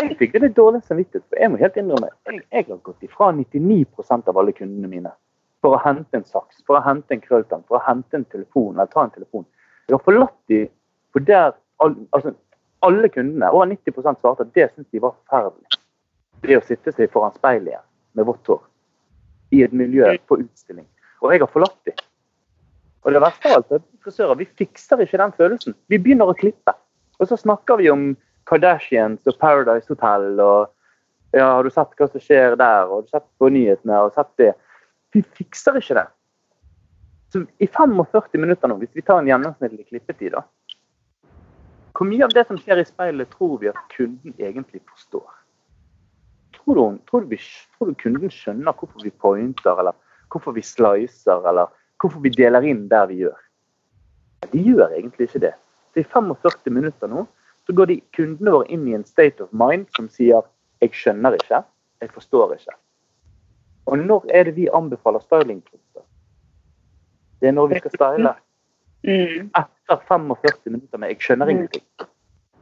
Jeg 0.00 0.16
fikk 0.18 0.36
det 0.42 0.52
dårlig 0.56 0.82
samvittighet, 0.86 1.24
for 1.28 1.40
jeg 1.40 1.50
må 1.50 1.58
helt 1.60 1.76
innrømme 1.78 2.08
jeg, 2.08 2.42
jeg 2.50 2.66
har 2.68 2.78
gått 2.86 3.04
ifra 3.06 3.30
99% 3.36 4.30
av 4.30 4.38
alle 4.40 4.54
kundene 4.56 4.90
mine 4.90 5.12
for 5.60 5.76
å 5.76 5.80
hente 5.84 6.16
en 6.16 6.24
saks, 6.24 6.62
for 6.66 6.78
å 6.78 6.84
hente 6.84 7.14
en 7.14 7.22
krølltang, 7.22 7.64
for 7.68 7.78
å 7.78 7.84
hente 7.84 8.16
en 8.16 8.24
telefon 8.32 8.74
eller 8.74 8.88
ta 8.90 9.04
en 9.04 9.12
telefon. 9.12 9.44
Jeg 9.88 9.96
har 9.96 10.04
forlatt 10.06 10.36
de 10.48 10.62
for 11.12 11.26
der 11.26 11.52
al- 11.84 11.98
altså, 12.16 12.32
alle 12.86 13.10
kundene, 13.12 13.50
over 13.52 13.66
90 13.66 13.92
svarte 14.20 14.46
at 14.46 14.54
det 14.54 14.70
syntes 14.70 14.90
de 14.90 15.02
var 15.02 15.16
forferdelig. 15.18 15.80
Det 16.40 16.56
å 16.56 16.64
sitte 16.64 16.94
seg 16.96 17.10
foran 17.12 17.34
speilet 17.36 17.74
igjen 17.74 17.86
med 18.16 18.28
vått 18.30 18.48
hår 18.48 18.62
i 19.52 19.64
et 19.66 19.74
miljø 19.76 20.14
på 20.30 20.38
utstilling. 20.40 20.86
Og 21.20 21.34
jeg 21.34 21.42
har 21.42 21.52
forlatt 21.52 21.76
dem. 21.84 21.98
Og 23.04 23.12
det 23.12 23.20
verste 23.20 23.50
av 23.50 23.58
alt 23.58 23.72
er 23.72 23.80
at 23.82 23.88
frisører 24.04 24.38
vi 24.40 24.48
fikser 24.60 25.02
ikke 25.04 25.20
den 25.20 25.34
følelsen. 25.36 25.76
Vi 25.88 25.98
begynner 25.98 26.30
å 26.30 26.36
klippe. 26.36 26.72
Og 27.20 27.28
så 27.28 27.36
snakker 27.36 27.80
vi 27.80 27.90
om 27.92 28.10
Kardashians 28.50 29.26
og 29.30 29.38
Paradise 29.38 29.88
Hotel 29.92 30.40
og 30.42 30.70
ja, 31.30 31.46
har 31.46 31.62
du 31.62 31.70
sett 31.70 31.92
hva 31.94 32.08
som 32.10 32.22
skjer 32.22 32.56
der, 32.58 32.88
og 32.88 32.96
har 32.96 33.04
du 33.06 33.12
sett 33.12 33.26
på 33.38 33.50
nyhetene 33.54 33.98
og 34.02 34.16
sett 34.16 34.30
det. 34.40 34.50
Vi 35.14 35.22
fikser 35.38 35.78
ikke 35.78 36.00
det. 36.00 36.06
Så 37.30 37.44
i 37.62 37.68
45 37.70 38.40
minutter 38.42 38.70
nå, 38.70 38.80
hvis 38.80 38.96
vi 38.96 39.04
tar 39.06 39.20
en 39.20 39.30
gjennomsnittlig 39.30 39.86
klippetid, 39.86 40.34
da 40.34 40.42
Hvor 41.94 42.08
mye 42.08 42.24
av 42.24 42.34
det 42.34 42.46
som 42.48 42.58
skjer 42.58 42.80
i 42.80 42.86
speilet, 42.88 43.30
tror 43.30 43.60
vi 43.60 43.70
at 43.70 43.78
kunden 43.94 44.34
egentlig 44.38 44.80
forstår? 44.88 45.28
Tror 46.56 46.74
du, 46.74 46.98
tror 47.06 47.26
du, 47.28 47.36
tror 47.76 47.90
du 47.90 47.94
kunden 48.00 48.32
skjønner 48.34 48.74
hvorfor 48.74 49.04
vi 49.04 49.10
pointer, 49.10 49.78
eller 49.78 49.94
hvorfor 50.32 50.56
vi 50.56 50.64
slicer, 50.66 51.46
eller 51.46 51.70
hvorfor 52.00 52.22
vi 52.24 52.34
deler 52.34 52.66
inn 52.66 52.88
der 52.90 53.06
vi 53.10 53.22
gjør? 53.22 53.38
De 54.50 54.62
gjør 54.64 54.96
egentlig 54.96 55.28
ikke 55.28 55.44
det. 55.46 55.54
Så 55.92 56.02
i 56.02 56.08
45 56.08 56.74
minutter 56.74 57.10
nå 57.10 57.26
så 57.70 57.74
går 57.76 57.86
de 57.86 58.00
kundene 58.16 58.50
våre 58.50 58.66
inn 58.74 58.86
i 58.90 58.96
en 58.96 59.04
state 59.06 59.44
of 59.44 59.50
mind 59.54 59.86
som 59.94 60.08
sier 60.10 60.42
'jeg 60.82 60.90
skjønner 60.90 61.36
ikke', 61.38 61.62
'jeg 62.02 62.10
forstår 62.10 62.54
ikke'. 62.54 62.78
Og 63.86 63.98
når 63.98 64.24
er 64.34 64.44
det 64.44 64.56
vi 64.56 64.66
anbefaler 64.74 65.20
stylingprodukter? 65.20 66.02
Det 67.40 67.48
er 67.48 67.52
når 67.52 67.66
vi 67.66 67.78
skal 67.78 67.90
style. 67.90 68.34
Mm. 69.04 69.50
Etter 69.54 70.00
45 70.08 70.72
minutter 70.72 70.98
med 70.98 71.08
'jeg 71.08 71.20
skjønner 71.20 71.46
ingenting'. 71.46 72.06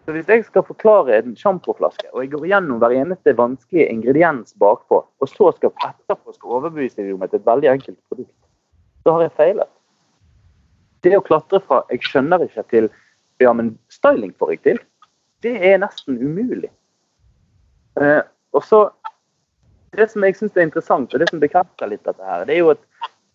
Så 0.04 0.12
Hvis 0.12 0.28
jeg 0.28 0.44
skal 0.44 0.62
forklare 0.62 1.18
en 1.18 1.36
sjampoflaske, 1.36 2.14
og 2.14 2.22
jeg 2.22 2.30
går 2.30 2.46
gjennom 2.46 2.78
hver 2.78 2.90
eneste 2.90 3.36
vanskelige 3.36 3.88
ingrediens 3.88 4.54
bakpå, 4.60 5.06
og 5.20 5.28
så 5.28 5.52
skal 5.56 5.70
etterpå 5.88 6.34
skal 6.34 6.48
overbevise 6.50 6.96
deg 6.96 7.14
om 7.14 7.22
at 7.22 7.30
det 7.30 7.38
er 7.38 7.40
et 7.40 7.52
veldig 7.54 7.68
enkelt 7.68 7.98
produkt, 8.08 8.44
så 9.02 9.12
har 9.12 9.20
jeg 9.20 9.32
feilet. 9.32 9.68
Det 11.02 11.16
å 11.16 11.24
klatre 11.24 11.60
fra 11.60 11.82
'jeg 11.90 12.00
skjønner 12.00 12.38
ikke' 12.44 12.68
til 12.68 12.90
'ja, 13.40 13.52
men 13.52 13.78
styling 13.88 14.34
får 14.38 14.50
jeg 14.50 14.62
til', 14.62 14.84
det 15.44 15.54
er 15.70 15.80
nesten 15.82 16.18
umulig. 16.18 16.70
Eh, 18.00 18.22
og 18.52 18.64
så 18.64 18.88
Det 19.88 20.04
som 20.12 20.22
jeg 20.22 20.36
syns 20.36 20.56
er 20.56 20.66
interessant, 20.66 21.14
og 21.14 21.20
det 21.20 21.30
som 21.30 21.40
bekrefter 21.40 21.88
litt 21.88 22.04
dette 22.04 22.22
her, 22.22 22.42
det 22.44 22.54
er 22.54 22.58
jo 22.58 22.72
at 22.74 22.80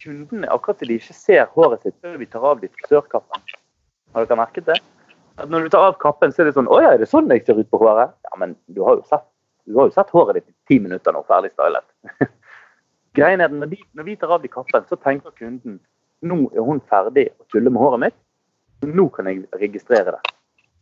kundene 0.04 0.48
akkurat 0.54 0.78
til 0.80 0.92
de 0.92 1.00
ikke 1.00 1.16
ser 1.18 1.48
håret 1.56 1.82
sitt 1.82 1.96
før 2.04 2.20
vi 2.22 2.28
tar 2.30 2.46
av 2.46 2.62
de 2.62 2.70
frisørkappen. 2.70 3.42
Har 4.14 4.28
dere 4.30 4.38
merket 4.38 4.68
det? 4.68 4.78
At 5.42 5.50
når 5.50 5.66
du 5.66 5.72
tar 5.74 5.88
av 5.88 5.98
kappen, 5.98 6.32
så 6.32 6.44
er 6.44 6.52
det 6.52 6.54
sånn 6.54 6.70
Å 6.70 6.78
ja, 6.84 6.92
er 6.94 7.02
det 7.02 7.10
sånn 7.10 7.32
jeg 7.34 7.42
ser 7.48 7.58
ut 7.58 7.72
på 7.74 7.80
håret? 7.82 8.14
Ja, 8.30 8.38
men 8.38 8.54
du 8.70 8.84
har 8.86 9.00
jo 9.00 9.08
sett, 9.10 9.26
har 9.74 9.90
jo 9.90 9.96
sett 9.96 10.14
håret 10.14 10.38
ditt 10.38 10.52
i 10.52 10.56
ti 10.70 10.80
minutter 10.84 11.16
nå, 11.16 11.24
ferdig 11.26 11.52
stylet. 11.56 11.88
Greien 13.18 13.42
er 13.42 13.50
at 13.50 13.58
når, 13.58 13.74
når 13.98 14.10
vi 14.12 14.16
tar 14.22 14.38
av 14.38 14.46
de 14.46 14.54
kappen, 14.54 14.86
så 14.90 15.00
tenker 15.02 15.34
kunden 15.40 15.82
nå 16.24 16.40
er 16.54 16.70
hun 16.70 16.86
ferdig 16.88 17.32
å 17.34 17.50
tulle 17.52 17.74
med 17.74 17.82
håret 17.82 18.06
mitt. 18.06 18.20
Nå 18.86 19.10
kan 19.16 19.28
jeg 19.32 19.48
registrere 19.58 20.14
det. 20.14 20.33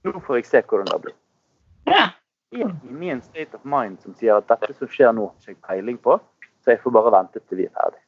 Nå 0.04 0.20
får 0.26 0.40
jeg 0.40 0.46
se 0.50 0.62
hvordan 0.66 0.90
det 0.90 1.02
blir. 1.02 1.16
Ja. 1.90 2.08
Jeg 2.52 2.66
er 2.68 2.72
i 2.90 2.94
min 2.94 3.22
state 3.22 3.56
of 3.56 3.64
mind 3.64 4.02
som 4.04 4.16
sier 4.20 4.42
at 4.42 4.50
dette 4.50 4.74
som 4.76 4.90
skjer 4.92 5.14
nå, 5.16 5.30
har 5.30 5.54
ikke 5.54 5.54
jeg 5.54 5.62
peiling 5.68 6.00
på, 6.04 6.18
så 6.64 6.74
jeg 6.74 6.82
får 6.84 6.94
bare 6.98 7.14
vente 7.14 7.40
til 7.40 7.62
vi 7.62 7.68
er 7.70 7.76
ferdig. 7.78 8.02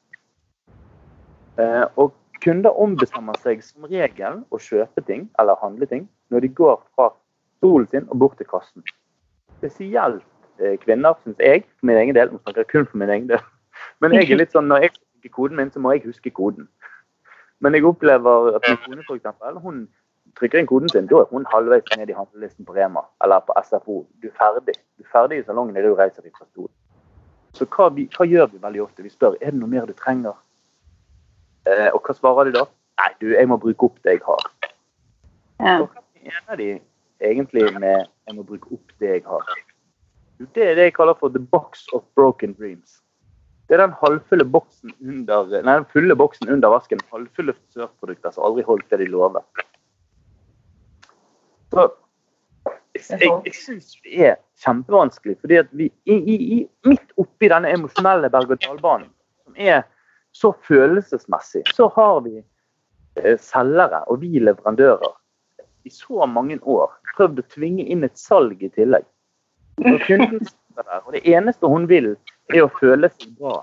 Eh, 1.63 1.85
og 2.01 2.11
kunder 2.43 2.75
ombestemmer 2.81 3.37
seg 3.39 3.61
som 3.63 3.85
regel 3.87 4.41
å 4.51 4.59
kjøpe 4.59 5.05
ting 5.07 5.29
eller 5.39 5.59
handle 5.61 5.87
ting 5.87 6.07
når 6.33 6.43
de 6.43 6.51
går 6.57 6.81
fra 6.95 7.11
stolen 7.61 7.87
sin 7.87 8.09
og 8.09 8.19
bort 8.25 8.35
til 8.41 8.49
kassen. 8.49 8.83
Spesielt 9.61 10.25
eh, 10.59 10.75
kvinner, 10.81 11.15
syns 11.23 11.39
jeg, 11.39 11.63
for 11.79 11.91
min 11.91 12.01
egen 12.01 12.17
del. 12.17 12.33
Nå 12.33 12.41
snakker 12.43 12.67
kun 12.67 12.89
for 12.89 12.99
min 12.99 13.13
egen 13.13 13.29
del. 13.31 13.43
Men 14.03 14.17
jeg 14.17 14.31
er 14.31 14.41
litt 14.41 14.51
sånn, 14.51 14.67
når 14.67 14.87
jeg 14.87 14.95
husker 14.97 15.35
koden 15.37 15.61
min, 15.61 15.71
så 15.71 15.79
må 15.79 15.95
jeg 15.95 16.07
huske 16.09 16.33
koden. 16.35 16.67
Men 17.63 17.77
jeg 17.77 17.87
opplever 17.87 18.57
at 18.57 18.65
min 18.67 18.81
kone 18.83 19.05
eksempel, 19.21 19.61
hun 19.63 19.85
trykker 20.39 20.61
inn 20.61 20.69
koden 20.69 20.91
sin, 20.91 21.07
da 21.09 21.21
er 21.21 21.29
hun 21.31 21.45
halvveis 21.51 21.85
ned 21.97 22.09
i 22.09 22.17
handlelisten 22.17 22.65
på 22.65 22.75
Rema 22.75 23.03
eller 23.23 23.43
på 23.47 23.55
SFO. 23.67 24.03
Du 24.21 24.29
er 24.29 24.37
ferdig. 24.37 24.75
Du 24.97 25.05
er 25.05 25.11
ferdig 25.11 25.41
i 25.41 25.45
salongen 25.47 25.77
idet 25.77 25.91
du 25.91 25.99
reiser 25.99 26.25
deg 26.25 26.33
fra 26.37 26.47
stolen. 26.47 26.73
Så 27.53 27.67
hva, 27.69 27.89
vi, 27.93 28.07
hva, 28.15 28.25
gjør 28.25 28.49
vi 28.53 28.61
veldig 28.63 28.81
ofte? 28.81 29.05
Vi 29.05 29.11
spør 29.13 29.37
er 29.39 29.53
det 29.53 29.59
noe 29.59 29.69
mer 29.69 29.85
du 29.85 29.93
trenger. 29.97 30.33
Eh, 31.69 31.89
og 31.93 32.01
hva 32.01 32.15
svarer 32.17 32.49
de 32.49 32.55
da? 32.57 32.65
Nei, 33.01 33.11
du, 33.21 33.27
jeg 33.35 33.49
må 33.49 33.59
bruke 33.61 33.89
opp 33.89 34.01
det 34.05 34.17
jeg 34.17 34.23
har. 34.25 34.49
Ja. 35.61 35.77
Og 35.77 35.91
hva 35.91 36.01
mener 36.17 36.59
de 36.59 36.71
egentlig 37.23 37.69
med 37.77 38.09
jeg 38.09 38.37
må 38.37 38.45
bruke 38.47 38.73
opp 38.73 38.97
det 38.99 39.13
jeg 39.17 39.23
har? 39.27 39.53
Det 40.57 40.65
er 40.65 40.75
det 40.79 40.89
jeg 40.89 40.95
kaller 40.97 41.15
for 41.19 41.31
the 41.31 41.39
box 41.39 41.85
of 41.93 42.03
broken 42.17 42.55
dreams. 42.57 42.99
Det 43.69 43.77
er 43.77 43.85
den 43.85 43.95
halvfulle 44.01 44.45
boksen 44.45 44.91
under, 44.99 45.45
nei, 45.63 45.77
den 45.79 45.87
fulle 45.93 46.15
boksen 46.19 46.49
under 46.51 46.73
vasken. 46.73 46.99
Halvfulle 47.13 47.55
sørprodukter 47.73 48.33
som 48.33 48.43
aldri 48.49 48.65
holdt 48.67 48.89
det 48.91 48.99
de 49.05 49.07
lover. 49.13 49.45
Så 51.73 51.87
jeg, 52.93 53.29
jeg 53.47 53.55
syns 53.57 53.95
det 54.05 54.19
er 54.29 54.35
kjempevanskelig. 54.63 55.37
fordi 55.41 55.57
at 55.63 55.71
vi, 55.71 55.89
i, 56.05 56.15
i, 56.15 56.59
Midt 56.85 57.15
oppi 57.17 57.49
denne 57.51 57.71
emosjonelle 57.73 58.29
berg-og-dal-banen, 58.33 59.09
som 59.43 59.57
er 59.57 59.83
så 60.33 60.53
følelsesmessig, 60.67 61.63
så 61.73 61.89
har 61.95 62.21
vi 62.25 62.37
eh, 62.39 63.37
selgere 63.41 64.03
og 64.07 64.21
vi 64.21 64.39
leverandører 64.39 65.13
i 65.83 65.91
så 65.91 66.25
mange 66.29 66.59
år 66.63 66.91
prøvd 67.17 67.41
å 67.41 67.49
tvinge 67.53 67.85
inn 67.91 68.05
et 68.05 68.17
salg 68.17 68.61
i 68.63 68.71
tillegg. 68.73 69.05
Og 69.83 69.99
der, 70.07 71.01
og 71.03 71.13
det 71.13 71.23
eneste 71.29 71.69
hun 71.69 71.87
vil, 71.89 72.13
er 72.53 72.65
å 72.65 72.71
føle 72.79 73.09
seg 73.13 73.33
bra. 73.39 73.59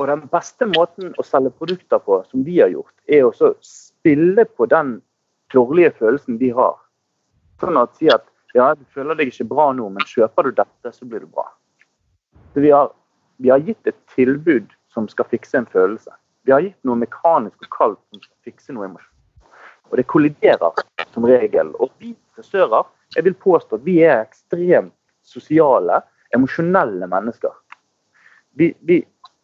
Og 0.00 0.08
den 0.08 0.22
beste 0.32 0.66
måten 0.70 1.14
å 1.20 1.24
selge 1.26 1.52
produkter 1.58 2.00
på, 2.02 2.20
som 2.30 2.44
vi 2.46 2.60
har 2.60 2.70
gjort, 2.72 2.94
er 3.10 3.26
å 3.26 3.52
spille 3.64 4.46
på 4.48 4.68
den 4.70 4.98
dårlige 5.52 5.92
følelsen 5.98 6.38
de 6.40 6.52
har. 6.56 6.78
Sånn 7.60 7.78
at 7.80 7.96
si 7.98 8.08
at 8.12 8.24
ja, 8.56 8.72
du 8.74 8.82
føler 8.94 9.18
deg 9.18 9.30
ikke 9.30 9.48
bra 9.50 9.70
nå, 9.76 9.88
men 9.94 10.06
kjøper 10.08 10.48
du 10.48 10.56
dette, 10.58 10.92
så 10.92 11.06
blir 11.06 11.22
du 11.22 11.30
bra. 11.30 11.46
Så 12.54 12.64
vi, 12.64 12.72
har, 12.74 12.90
vi 13.38 13.52
har 13.52 13.62
gitt 13.62 13.86
et 13.86 13.98
tilbud 14.14 14.72
som 14.90 15.06
skal 15.10 15.28
fikse 15.30 15.60
en 15.60 15.68
følelse. 15.70 16.10
Vi 16.48 16.54
har 16.54 16.64
gitt 16.64 16.78
noe 16.88 16.98
mekanisk 16.98 17.66
og 17.66 17.74
kaldt 17.76 18.00
som 18.10 18.22
skal 18.24 18.50
fikse 18.50 18.74
noe 18.74 18.88
emosjon. 18.88 19.16
Og 19.90 19.98
det 19.98 20.06
kolliderer 20.10 20.82
som 21.14 21.26
regel. 21.26 21.70
Og 21.78 21.92
vi 22.02 22.14
frisører, 22.34 22.88
jeg 23.14 23.26
vil 23.26 23.36
påstå 23.38 23.78
at 23.78 23.86
vi 23.86 24.00
er 24.06 24.22
ekstremt 24.22 24.94
sosiale, 25.26 26.00
emosjonelle 26.34 27.06
mennesker. 27.10 27.52
Vi, 28.58 28.72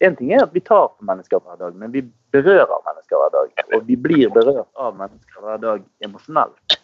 en 0.02 0.16
ting 0.16 0.32
er 0.34 0.46
at 0.46 0.54
vi 0.54 0.62
tar 0.64 0.88
på 0.94 1.06
mennesker 1.06 1.42
hver 1.42 1.60
dag, 1.60 1.76
men 1.78 1.92
vi 1.94 2.02
berører 2.34 2.82
mennesker 2.88 3.22
hver 3.22 3.34
dag. 3.34 3.66
Og 3.76 3.86
vi 3.86 3.98
blir 3.98 4.32
berørt 4.34 4.70
av 4.74 4.98
mennesker 4.98 5.44
hver 5.44 5.62
dag 5.62 5.86
emosjonelt. 6.04 6.75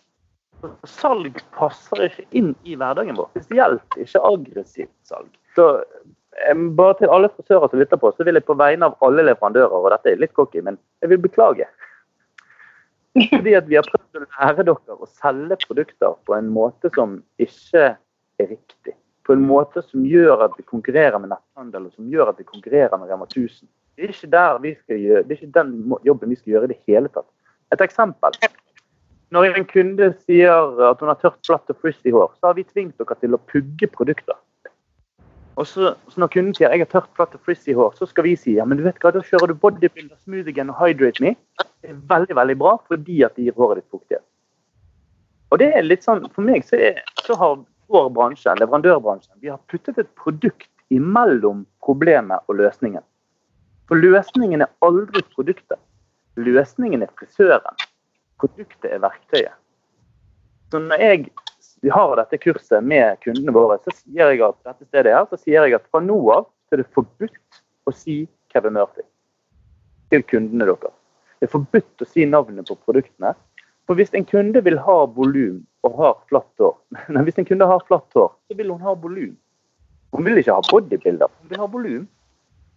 Salg 0.86 1.38
passer 1.56 2.06
ikke 2.06 2.24
inn 2.38 2.52
i 2.64 2.76
hverdagen 2.78 3.16
vår, 3.18 3.30
spesielt 3.34 3.96
ikke 3.98 4.22
aggressivt 4.28 4.94
salg. 5.08 5.30
Så 5.56 5.68
bare 6.78 6.96
til 6.98 7.12
alle 7.12 7.30
frisører 7.34 7.68
som 7.68 7.80
lytter 7.80 8.00
på, 8.00 8.12
så 8.16 8.24
vil 8.24 8.38
jeg 8.38 8.46
på 8.48 8.56
vegne 8.58 8.88
av 8.88 8.96
alle 9.04 9.24
leverandører, 9.26 9.74
og 9.74 9.90
dette 9.92 10.12
er 10.12 10.22
litt 10.22 10.34
cocky, 10.38 10.62
men 10.64 10.78
jeg 11.02 11.12
vil 11.12 11.20
beklage. 11.22 11.66
Fordi 13.18 13.52
at 13.58 13.68
vi 13.68 13.76
har 13.76 13.84
prøvd 13.84 14.22
å 14.22 14.24
lære 14.24 14.64
dere 14.64 14.96
å 14.96 15.08
selge 15.10 15.58
produkter 15.66 16.14
på 16.26 16.36
en 16.38 16.48
måte 16.54 16.88
som 16.94 17.18
ikke 17.42 17.90
er 18.40 18.48
riktig. 18.48 18.96
På 19.26 19.36
en 19.36 19.44
måte 19.46 19.84
som 19.84 20.06
gjør 20.08 20.46
at 20.48 20.56
vi 20.58 20.64
konkurrerer 20.66 21.20
med 21.20 21.34
netthandel, 21.34 21.90
og 21.90 21.98
som 21.98 22.08
gjør 22.10 22.32
at 22.32 22.40
vi 22.40 22.48
konkurrerer 22.48 22.96
med 22.98 23.12
Rema 23.12 23.28
1000. 23.28 23.68
Det 23.92 24.06
er 24.06 24.14
ikke, 24.14 24.32
der 24.32 24.58
vi 24.62 24.72
skal 24.78 25.04
gjøre, 25.04 25.22
det 25.28 25.34
er 25.34 25.42
ikke 25.42 25.58
den 25.58 25.96
jobben 26.08 26.32
vi 26.32 26.38
skal 26.40 26.54
gjøre 26.54 26.70
i 26.70 26.72
det 26.72 26.80
hele 26.88 27.12
tatt. 27.12 27.28
Et 27.74 27.84
eksempel. 27.84 28.40
Når 29.32 29.56
en 29.56 29.64
kunde 29.64 30.10
sier 30.26 30.80
at 30.90 31.00
hun 31.00 31.08
har 31.08 31.18
tørt, 31.20 31.38
flatt 31.46 31.70
og 31.72 31.78
frizzy 31.80 32.12
hår, 32.12 32.34
så 32.36 32.50
har 32.50 32.56
vi 32.58 32.66
tvingt 32.68 32.98
dere 33.00 33.16
til 33.16 33.36
å 33.36 33.40
pugge 33.48 33.88
produkter. 33.88 34.36
Og 35.60 35.66
så, 35.68 35.92
så 36.08 36.20
Når 36.20 36.32
kunden 36.32 36.56
sier 36.56 36.72
jeg 36.72 36.84
har 36.84 36.90
tørt, 36.90 37.08
flatt 37.16 37.36
og 37.36 37.44
frizzy 37.44 37.72
hår, 37.76 37.94
så 37.96 38.08
skal 38.08 38.26
vi 38.28 38.34
si 38.36 38.56
ja, 38.58 38.66
men 38.68 38.80
du 38.80 38.84
vet 38.84 38.98
hva, 39.00 39.12
da 39.12 39.22
kjører 39.24 39.52
du 39.52 39.56
bodybuilder, 39.60 40.16
smooth 40.24 40.52
og 40.52 40.74
hydrate 40.80 41.24
me. 41.24 41.34
Det 41.80 41.92
er 41.92 42.02
veldig 42.08 42.36
veldig 42.36 42.56
bra 42.60 42.76
fordi 42.88 43.22
at 43.24 43.36
det 43.36 43.48
gir 43.48 43.56
håret 43.56 43.80
ditt 43.80 43.92
fuktighet. 43.92 44.24
Og 45.52 45.60
det 45.60 45.68
er 45.76 45.84
litt 45.84 46.04
sånn, 46.04 46.28
For 46.32 46.44
meg 46.44 46.64
så, 46.64 46.80
er, 46.80 47.00
så 47.24 47.36
har 47.40 47.60
vår 47.92 48.10
bransje, 48.16 48.52
leverandørbransjen, 48.60 49.36
vi 49.40 49.52
har 49.52 49.60
puttet 49.68 50.00
et 50.00 50.12
produkt 50.16 50.68
imellom 50.92 51.64
problemet 51.84 52.44
og 52.48 52.60
løsningen. 52.60 53.04
For 53.88 54.00
løsningen 54.00 54.64
er 54.64 54.72
aldri 54.84 55.24
produktet. 55.32 55.80
Løsningen 56.40 57.04
er 57.04 57.12
frisøren 57.18 57.80
produktet 58.42 58.90
er 58.90 59.02
verktøyet. 59.02 59.54
Så 60.72 60.80
når 60.82 61.04
jeg 61.04 61.92
har 61.92 62.14
dette 62.18 62.40
kurset 62.42 62.84
med 62.84 63.20
kundene 63.24 63.54
våre, 63.54 63.78
så 63.84 63.94
sier 63.94 64.32
jeg 64.32 64.42
at 64.46 64.58
dette 64.66 64.88
stedet 64.88 65.14
her, 65.14 65.26
så 65.30 65.38
sier 65.38 65.66
jeg 65.66 65.76
at 65.78 65.88
fra 65.92 66.02
nå 66.02 66.18
av 66.32 66.48
er 66.72 66.80
det 66.80 66.88
forbudt 66.96 67.62
å 67.86 67.92
si 67.92 68.22
Kevin 68.52 68.78
Murphy 68.78 69.04
til 70.12 70.24
kundene 70.28 70.68
deres. 70.68 70.94
Det 71.40 71.48
er 71.48 71.52
forbudt 71.52 72.04
å 72.04 72.08
si 72.08 72.24
navnet 72.28 72.68
på 72.70 72.78
produktene. 72.86 73.34
For 73.88 73.98
hvis 73.98 74.12
en 74.16 74.24
kunde 74.28 74.62
vil 74.64 74.78
ha 74.80 74.98
volum, 75.16 75.60
og 75.82 75.98
har 75.98 76.18
flatt 76.30 76.62
hår. 76.62 76.74
Men 77.12 77.26
hvis 77.26 77.40
en 77.42 77.48
kunde 77.48 77.68
har 77.68 77.84
flatt 77.88 78.18
hår, 78.18 78.30
så 78.48 78.58
vil 78.58 78.70
hun 78.72 78.84
ha 78.86 78.94
volum. 78.94 79.34
Hun 80.12 80.26
vil 80.26 80.38
ikke 80.42 80.54
ha 80.54 80.64
bodybuilder, 80.68 81.30
hun 81.40 81.50
vil 81.50 81.62
ha 81.62 81.68
volum. 81.72 82.04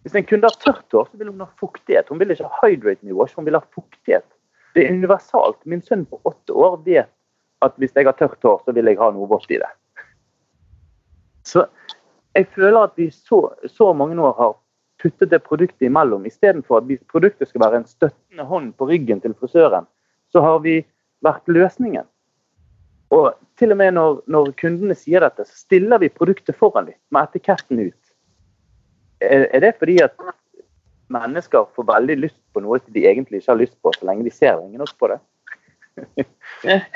Hvis 0.06 0.16
en 0.18 0.26
kunde 0.26 0.48
har 0.48 0.58
tørt 0.62 0.94
hår, 0.94 1.08
så 1.10 1.20
vil 1.20 1.30
hun 1.32 1.42
ha 1.42 1.48
fuktighet. 1.60 2.08
Hun 2.10 2.20
vil 2.20 2.32
ikke 2.34 2.48
ha 2.50 2.68
hydrate 2.70 3.06
new 3.06 3.18
wash, 3.18 3.34
hun 3.36 3.46
vil 3.46 3.58
ha 3.58 3.62
fuktighet. 3.74 4.26
Det 4.76 4.84
er 4.84 4.92
universalt. 4.92 5.58
Min 5.64 5.80
sønn 5.82 6.04
på 6.04 6.20
åtte 6.28 6.52
år 6.52 6.76
vet 6.84 7.12
at 7.64 7.76
hvis 7.80 7.94
jeg 7.96 8.04
har 8.04 8.16
tørt 8.18 8.42
hår, 8.44 8.60
så 8.66 8.74
vil 8.76 8.90
jeg 8.90 9.00
ha 9.00 9.08
noe 9.14 9.28
vått 9.30 9.48
i 9.50 9.60
det. 9.62 9.70
Så 11.46 11.64
jeg 12.36 12.48
føler 12.52 12.82
at 12.82 12.98
vi 13.00 13.08
så, 13.14 13.40
så 13.70 13.92
mange 13.96 14.18
år 14.20 14.34
har 14.36 14.56
puttet 15.02 15.30
det 15.32 15.40
produktet 15.46 15.88
imellom. 15.88 16.26
Istedenfor 16.28 16.82
at 16.82 17.08
produktet 17.08 17.48
skal 17.48 17.64
være 17.64 17.80
en 17.80 17.88
støttende 17.88 18.44
hånd 18.50 18.74
på 18.76 18.88
ryggen 18.90 19.22
til 19.24 19.34
frisøren, 19.40 19.88
så 20.32 20.42
har 20.44 20.60
vi 20.66 20.82
vært 21.24 21.48
løsningen. 21.48 22.04
Og 23.14 23.30
til 23.56 23.72
og 23.72 23.80
med 23.80 23.94
når, 23.96 24.20
når 24.28 24.52
kundene 24.60 24.96
sier 24.98 25.22
dette, 25.22 25.46
så 25.46 25.64
stiller 25.66 26.02
vi 26.02 26.12
produktet 26.12 26.58
foran 26.58 26.90
dem 26.90 26.98
med 27.14 27.30
etiketten 27.30 27.80
ut. 27.86 28.02
Er, 29.22 29.46
er, 29.46 29.60
det 29.64 29.76
fordi 29.80 29.96
at 30.04 30.12
mennesker 31.12 31.68
får 31.76 31.86
veldig 31.88 32.16
lyst 32.24 32.40
på 32.54 32.62
noe 32.64 32.78
de 32.92 33.06
egentlig 33.06 33.40
ikke 33.40 33.52
har 33.52 33.60
lyst 33.60 33.76
på, 33.82 33.92
så 33.94 34.06
lenge 34.08 34.26
de 34.26 34.32
ser 34.34 34.58
ingen 34.60 34.82
nok 34.82 34.94
på 34.98 35.10
det? 35.12 35.18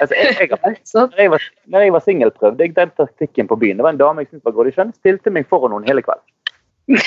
altså, 0.01 0.15
jeg, 0.15 0.37
jeg, 0.41 0.49
når 0.95 1.21
jeg 1.21 1.31
var, 1.31 1.43
når 1.67 1.81
jeg 1.81 1.93
var 1.93 2.03
singel, 2.05 2.31
prøvde 2.31 2.65
jeg 2.65 2.77
den 2.77 2.91
taktikken 2.97 3.49
på 3.49 3.57
byen. 3.57 3.77
Det 3.79 3.87
var 3.87 3.95
en 3.95 4.03
dame 4.03 4.25
jeg 4.25 4.29
syntes 4.31 4.47
var 4.49 4.57
grådig 4.57 4.75
skjønn. 4.77 4.93
Stilte 4.99 5.31
meg 5.35 5.49
foran 5.49 5.71
noen 5.75 5.89
hele 5.89 6.03
kvelden. 6.05 6.27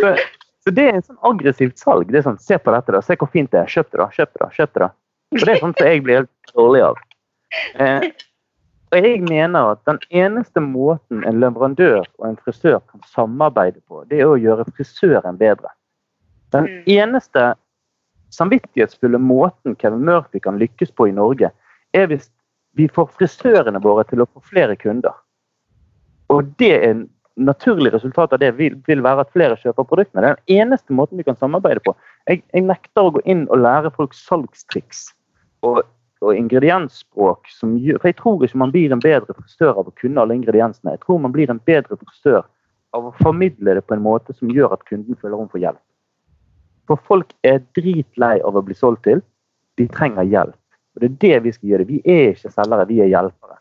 så, 0.00 0.08
så, 0.64 0.70
det 0.70 0.84
er 0.84 0.94
en 0.94 1.06
sånn 1.06 1.22
aggressivt 1.30 1.78
salg. 1.80 2.06
Det 2.12 2.18
er 2.20 2.26
sånn, 2.28 2.42
Se 2.42 2.58
på 2.60 2.74
dette, 2.74 2.92
da. 2.92 3.00
Se 3.04 3.12
hvor 3.20 3.30
fint 3.32 3.50
det 3.54 3.60
er. 3.62 3.68
Kjøp 3.70 3.88
det, 3.92 3.98
da. 4.02 4.08
Kjøp 4.12 4.30
det, 4.32 4.40
da. 4.42 4.48
Kjøp 4.58 4.72
det, 4.72 4.80
da. 4.84 4.90
Og 5.34 5.38
det 5.42 5.52
er 5.52 5.62
sånn 5.62 5.76
som 5.76 5.86
jeg 5.90 6.04
blir 6.06 6.16
helt 6.20 6.34
dårlig 6.52 6.82
av. 6.86 6.96
Eh, 7.82 8.00
og 8.92 9.02
jeg 9.02 9.22
mener 9.26 9.72
at 9.72 9.80
den 9.88 9.98
eneste 10.14 10.62
måten 10.62 11.24
en 11.26 11.40
leverandør 11.42 12.04
og 12.18 12.28
en 12.28 12.38
frisør 12.44 12.78
kan 12.90 13.02
samarbeide 13.10 13.80
på, 13.88 14.04
det 14.10 14.20
er 14.22 14.30
å 14.30 14.38
gjøre 14.38 14.68
frisøren 14.76 15.38
bedre. 15.40 15.72
Den 16.54 16.68
mm. 16.68 16.82
eneste 16.94 17.48
samvittighetsfulle 18.36 19.18
måten 19.18 19.74
Kevin 19.80 20.04
Murphy 20.06 20.38
kan 20.42 20.60
lykkes 20.60 20.94
på 20.94 21.08
i 21.10 21.16
Norge, 21.16 21.50
er 21.94 22.08
hvis 22.10 22.30
vi 22.76 22.86
får 22.92 23.10
frisørene 23.16 23.80
våre 23.82 24.04
til 24.06 24.22
å 24.22 24.28
få 24.28 24.42
flere 24.52 24.76
kunder. 24.78 25.14
Og 26.30 26.46
det 26.60 26.72
er 26.76 26.88
en 26.90 27.04
naturlig 27.36 27.92
resultat 27.92 28.32
av 28.32 28.40
det 28.40 28.52
vil, 28.56 28.78
vil 28.86 29.02
være 29.04 29.24
at 29.24 29.32
flere 29.34 29.58
kjøper 29.60 29.86
produktene. 29.88 30.22
Det 30.22 30.30
er 30.30 30.38
den 30.38 30.62
eneste 30.62 30.94
måten 30.96 31.18
vi 31.20 31.26
kan 31.26 31.38
samarbeide 31.40 31.82
på. 31.84 31.94
Jeg, 32.28 32.42
jeg 32.54 32.64
nekter 32.68 33.08
å 33.08 33.12
gå 33.16 33.22
inn 33.28 33.44
og 33.50 33.60
lære 33.64 33.92
folk 33.96 34.16
salgstriks 34.16 35.08
og, 35.66 35.82
og 36.24 36.36
ingrediensspråk. 36.36 37.48
Som, 37.52 37.76
for 38.00 38.08
Jeg 38.08 38.18
tror 38.20 38.44
ikke 38.44 38.60
man 38.62 38.72
blir 38.74 38.92
en 38.92 39.02
bedre 39.02 39.36
frisør 39.36 39.80
av 39.80 39.90
å 39.90 39.96
kunne 40.00 40.22
alle 40.22 40.36
ingrediensene. 40.38 40.96
Jeg 40.96 41.04
tror 41.04 41.20
man 41.22 41.34
blir 41.34 41.50
en 41.52 41.62
bedre 41.68 41.98
frisør 42.00 42.44
av 42.96 43.10
å 43.10 43.14
formidle 43.20 43.76
det 43.76 43.84
på 43.86 43.96
en 43.96 44.04
måte 44.04 44.34
som 44.36 44.52
gjør 44.52 44.76
at 44.76 44.84
kunden 44.88 45.18
føler 45.20 45.36
hun 45.36 45.50
får 45.52 45.64
hjelp. 45.66 45.82
For 46.86 47.02
folk 47.08 47.34
er 47.46 47.64
dritlei 47.76 48.38
av 48.46 48.56
å 48.56 48.64
bli 48.64 48.76
solgt 48.78 49.04
til. 49.08 49.22
De 49.76 49.88
trenger 49.92 50.28
hjelp. 50.30 50.58
Og 50.96 51.02
Det 51.02 51.08
er 51.10 51.16
det 51.24 51.38
vi 51.44 51.52
skal 51.52 51.72
gjøre. 51.72 51.88
Vi 51.90 52.02
er 52.04 52.30
ikke 52.32 52.52
selgere, 52.54 52.88
vi 52.88 53.00
er 53.04 53.10
hjelpere. 53.12 53.58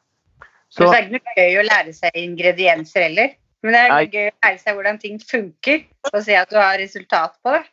Så, 0.70 0.86
det 0.86 0.94
er 0.94 1.04
ikke 1.04 1.18
noe 1.18 1.36
gøy 1.40 1.58
å 1.60 1.66
lære 1.66 1.94
seg 1.96 2.20
ingredienser 2.20 3.08
heller. 3.08 3.34
Men 3.66 3.76
det 3.76 3.82
er 3.82 4.08
gøy 4.14 4.28
å 4.30 4.36
lære 4.46 4.60
seg 4.62 4.78
hvordan 4.78 5.00
ting 5.02 5.18
funker, 5.20 5.84
og 6.12 6.20
se 6.22 6.36
at 6.38 6.52
du 6.52 6.58
har 6.60 6.78
resultat 6.80 7.34
på 7.44 7.54
det. 7.56 7.64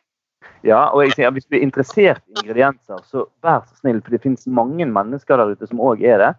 Ja, 0.63 0.85
og 0.93 1.03
jeg 1.03 1.15
sier, 1.17 1.31
Hvis 1.31 1.45
du 1.45 1.57
er 1.57 1.65
interessert 1.65 2.21
i 2.27 2.39
ingredienser, 2.41 3.03
så 3.03 3.25
vær 3.43 3.63
så 3.67 3.81
snill, 3.81 4.01
for 4.01 4.15
det 4.15 4.21
finnes 4.23 4.47
mange 4.47 4.85
mennesker 4.85 5.37
der 5.37 5.53
ute 5.53 5.67
som 5.67 5.81
òg 5.83 6.03
er 6.03 6.21
det. 6.21 6.31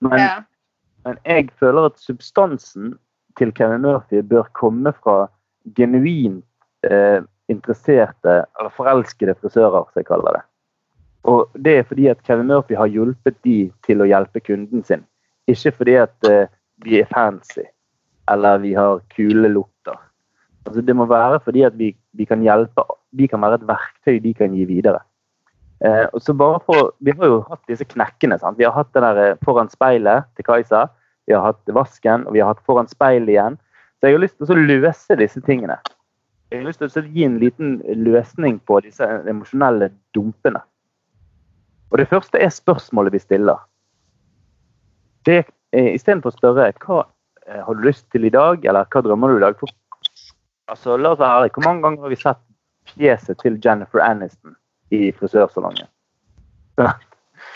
Men, 0.00 0.18
ja. 0.18 0.34
men, 1.06 1.18
jeg 1.26 1.48
føler 1.58 1.90
at 1.90 1.98
substansen 2.02 2.96
til 3.38 3.52
Kevin 3.54 3.82
Murphy 3.86 4.22
bør 4.22 4.50
komme 4.58 4.92
fra 4.98 5.28
genuint 5.76 6.44
eh, 6.86 7.22
interesserte, 7.48 8.42
eller 8.58 8.74
forelskede 8.76 9.34
frisører, 9.40 9.86
som 9.88 10.02
jeg 10.02 10.10
kaller 10.10 10.38
det. 10.38 10.44
Og 11.28 11.50
det 11.54 11.78
er 11.78 11.88
fordi 11.88 12.06
at 12.10 12.22
Kevin 12.26 12.50
Murphy 12.50 12.76
har 12.78 12.90
hjulpet 12.90 13.36
de 13.44 13.70
til 13.86 14.02
å 14.02 14.08
hjelpe 14.08 14.40
kunden 14.40 14.84
sin. 14.84 15.04
Ikke 15.48 15.72
fordi 15.74 15.98
at 16.02 16.28
eh, 16.28 16.46
vi 16.84 17.00
er 17.00 17.10
fancy 17.10 17.66
eller 18.30 18.58
vi 18.58 18.74
har 18.74 19.00
kule 19.14 19.48
lukter. 19.48 19.96
Altså, 20.66 20.82
det 20.82 20.96
må 20.96 21.06
være 21.08 21.40
fordi 21.44 21.64
at 21.64 21.78
vi, 21.78 21.94
vi, 22.12 22.26
kan 22.28 22.42
hjelpe 22.44 22.84
Vi 23.16 23.28
kan 23.30 23.40
være 23.40 23.60
et 23.60 23.68
verktøy 23.68 24.18
de 24.22 24.34
kan 24.36 24.54
gi 24.54 24.66
videre. 24.68 25.00
Eh, 25.84 26.06
og 26.12 26.22
så 26.22 26.34
bare 26.34 26.58
for, 26.66 26.92
Vi 27.00 27.14
har 27.14 27.26
jo 27.26 27.44
hatt 27.48 27.62
disse 27.68 27.86
knekkene. 27.86 28.38
Sant? 28.38 28.58
Vi 28.58 28.64
har 28.64 28.74
hatt 28.74 28.92
det 28.94 29.02
der 29.02 29.20
eh, 29.22 29.36
foran 29.44 29.70
speilet 29.70 30.26
til 30.36 30.44
Kajsa. 30.44 30.88
Vi 31.26 31.36
har 31.36 31.44
hatt 31.44 31.74
vasken, 31.74 32.26
og 32.26 32.34
vi 32.34 32.40
har 32.40 32.54
hatt 32.54 32.64
foran 32.66 32.88
speilet 32.88 33.28
igjen. 33.28 33.58
Så 34.00 34.08
jeg 34.08 34.16
har 34.16 34.22
lyst 34.22 34.38
til 34.38 34.54
å 34.54 34.58
løse 34.58 35.18
disse 35.18 35.40
tingene. 35.44 35.78
Jeg 36.50 36.62
har 36.62 36.68
lyst 36.68 36.80
til 36.80 36.88
å 36.88 37.04
gi 37.12 37.24
en 37.26 37.38
liten 37.38 37.78
løsning 38.08 38.58
på 38.64 38.80
disse 38.80 39.04
emosjonelle 39.04 39.90
dumpene. 40.16 40.62
Og 41.92 41.98
Det 41.98 42.08
første 42.08 42.40
er 42.40 42.50
spørsmålet 42.52 43.12
vi 43.12 43.22
stiller. 43.22 43.60
Det 45.24 45.44
Istedenfor 45.68 46.32
å 46.32 46.36
spørre 46.38 46.70
hva 46.80 47.02
eh, 47.44 47.60
har 47.60 47.76
du 47.76 47.82
lyst 47.84 48.06
til 48.12 48.24
i 48.24 48.32
dag, 48.32 48.64
eller 48.64 48.88
hva 48.88 49.02
drømmer 49.04 49.34
du 49.34 49.36
i 49.36 49.42
dag? 49.42 49.58
For, 49.60 49.68
altså, 50.72 50.96
la 50.96 51.12
oss 51.12 51.20
være 51.20 51.42
ærlig, 51.42 51.50
Hvor 51.52 51.66
mange 51.66 51.82
ganger 51.84 52.06
har 52.06 52.14
vi 52.14 52.16
sett 52.16 52.40
fjeset 52.94 53.40
til 53.42 53.60
Jennifer 53.64 54.02
Aniston 54.04 54.56
i 54.94 55.10
frisørsalongen? 55.16 55.88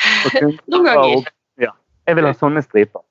Noen 0.42 0.86
ganger. 0.86 1.28
Ja, 1.60 1.72
jeg 2.08 2.18
vil 2.18 2.28
ha 2.28 2.32
sånne 2.36 2.62
striper. 2.64 3.04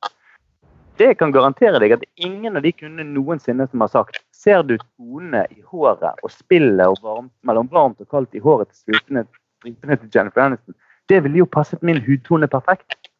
Det 1.01 1.15
kan 1.17 1.31
garantere 1.33 1.79
deg 1.81 1.95
at 1.95 2.03
ingen 2.21 2.59
av 2.59 2.65
de 2.65 2.73
kundene 2.75 3.07
noensinne 3.15 3.65
som 3.71 3.81
har 3.81 3.89
sagt 3.89 4.19
Ser 4.41 4.61
du 4.65 4.75
tonene 4.77 5.43
i 5.53 5.61
håret 5.69 6.19
og 6.25 6.33
spillet 6.33 6.81
og 6.89 6.99
varmt, 7.05 7.31
mellom 7.45 7.69
varmt 7.71 8.01
og 8.01 8.09
kaldt 8.09 8.35
i 8.37 8.41
håret 8.41 8.71
til 8.71 8.97
stripene 8.97 9.25
til 9.61 10.09
Jennifer 10.13 10.41
Aniston, 10.41 10.73
det 11.09 11.19
ville 11.21 11.43
jo 11.43 11.45
passet 11.45 11.83
min 11.85 11.99
hudtone 12.01 12.49
perfekt. 12.49 13.11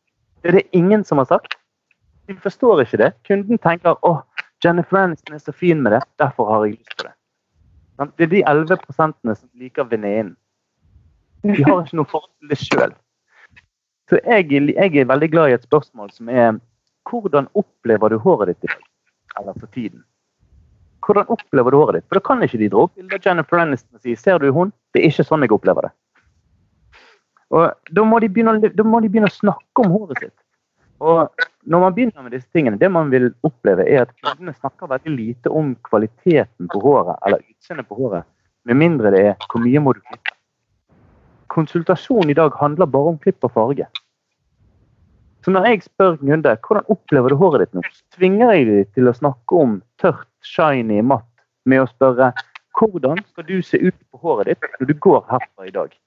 Det 0.41 0.49
er 0.49 0.57
det 0.57 0.63
ingen 0.73 1.03
som 1.05 1.21
har 1.21 1.29
sagt. 1.29 1.53
De 2.25 2.33
forstår 2.41 2.81
ikke 2.81 2.97
det. 3.03 3.11
Kunden 3.27 3.61
tenker 3.61 3.97
å, 4.01 4.15
Jennifer 4.65 5.03
Aniston 5.03 5.37
er 5.37 5.43
så 5.43 5.53
fin 5.53 5.81
med 5.83 5.93
det, 5.93 6.01
derfor 6.21 6.49
har 6.49 6.65
jeg 6.65 6.79
lyst 6.79 6.97
på 6.97 7.05
det. 7.05 7.13
Det 8.17 8.25
er 8.25 8.31
de 8.31 8.43
11 8.47 8.77
som 8.97 9.49
liker 9.59 9.83
venninnen. 9.89 10.35
De 11.43 11.63
har 11.63 11.81
ikke 11.81 11.97
noe 11.97 12.09
forhold 12.09 12.31
til 12.39 12.51
det 12.51 12.59
sjøl. 12.61 12.93
Så 14.09 14.19
jeg, 14.25 14.51
jeg, 14.51 14.95
er 14.97 15.09
veldig 15.09 15.29
glad 15.31 15.49
i 15.49 15.55
et 15.55 15.65
spørsmål 15.65 16.11
som 16.13 16.29
er 16.29 16.57
hvordan 17.09 17.47
opplever 17.57 18.11
du 18.11 18.17
håret 18.21 18.51
ditt 18.51 18.67
i 18.67 18.73
dag? 18.73 18.83
Eller 19.39 19.57
for 19.57 19.71
tiden? 19.73 20.03
Hvordan 21.05 21.31
opplever 21.33 21.71
du 21.71 21.77
håret 21.79 21.99
ditt? 22.01 22.07
For 22.09 22.19
da 22.19 22.25
kan 22.25 22.43
ikke 22.45 22.59
de 22.61 22.69
dra 22.73 22.85
opp 22.85 22.93
bilde 22.97 23.17
av 23.17 23.25
Jennifer 23.25 23.61
Aniston 23.63 23.97
og 23.97 24.05
si 24.05 24.15
ser 24.19 24.41
du 24.41 24.51
hun? 24.53 24.73
Det 24.93 25.01
er 25.01 25.09
ikke 25.09 25.25
sånn 25.25 25.45
jeg 25.45 25.55
opplever 25.55 25.87
det. 25.87 25.93
Og 27.51 27.95
da 27.95 28.03
må, 28.07 28.19
begynne, 28.21 28.59
da 28.61 28.83
må, 28.87 29.01
de 29.03 29.09
begynne, 29.11 29.31
å 29.31 29.39
snakke 29.39 29.83
om 29.83 29.91
håret 29.91 30.21
sitt. 30.23 30.37
Og 31.01 31.45
når 31.65 31.81
man 31.81 31.93
begynner 31.95 32.25
med 32.25 32.35
disse 32.35 32.49
tingene, 32.53 32.77
det 32.77 32.89
man 32.93 33.09
vil 33.09 33.31
oppleve, 33.47 33.87
er 33.89 34.05
at 34.05 34.13
kundene 34.21 34.53
snakker 34.53 34.89
veldig 34.91 35.13
lite 35.15 35.49
om 35.49 35.73
kvaliteten 35.87 36.69
på 36.69 36.81
håret 36.83 37.17
eller 37.25 37.41
utseendet 37.41 37.89
på 37.89 37.97
håret, 37.97 38.27
med 38.69 38.77
mindre 38.77 39.09
det 39.13 39.23
er 39.31 39.47
hvor 39.49 39.63
mye 39.63 39.81
må 39.81 39.95
du 39.97 40.03
klippe. 40.05 40.35
Konsultasjon 41.51 42.29
i 42.29 42.37
dag 42.37 42.53
handler 42.59 42.89
bare 42.89 43.15
om 43.15 43.17
klipp 43.19 43.41
og 43.47 43.53
farge. 43.55 43.87
Så 45.41 45.51
når 45.51 45.65
jeg 45.71 45.81
spør 45.87 46.19
kunder 46.21 46.61
hvordan 46.67 46.93
opplever 46.93 47.33
du 47.33 47.39
håret 47.39 47.65
ditt 47.65 47.73
nå, 47.73 47.81
så 47.89 48.17
tvinger 48.19 48.53
jeg 48.53 48.69
dem 48.69 48.93
til 48.93 49.09
å 49.09 49.17
snakke 49.17 49.57
om 49.57 49.75
tørt, 50.01 50.29
shiny, 50.45 51.01
matt, 51.01 51.25
med 51.65 51.81
å 51.81 51.89
spørre 51.89 52.29
hvordan 52.77 53.19
skal 53.25 53.45
du 53.49 53.57
se 53.65 53.81
ut 53.81 53.97
på 54.13 54.21
håret 54.21 54.53
ditt 54.53 54.79
når 54.79 54.89
du 54.89 54.97
går 55.01 55.25
herfra 55.29 55.67
i 55.67 55.73
dag 55.73 55.97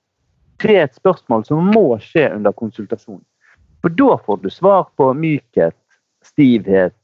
Det 0.63 0.71
er 0.79 0.87
et 0.87 0.95
spørsmål 0.95 1.45
som 1.47 1.67
må 1.75 1.99
skje 2.03 2.29
under 2.31 2.55
konsultasjon. 2.55 3.23
For 3.85 3.93
da 3.93 4.15
får 4.27 4.39
du 4.43 4.51
svar 4.51 4.87
på 4.97 5.11
mykhet, 5.19 5.77
stivhet, 6.25 6.95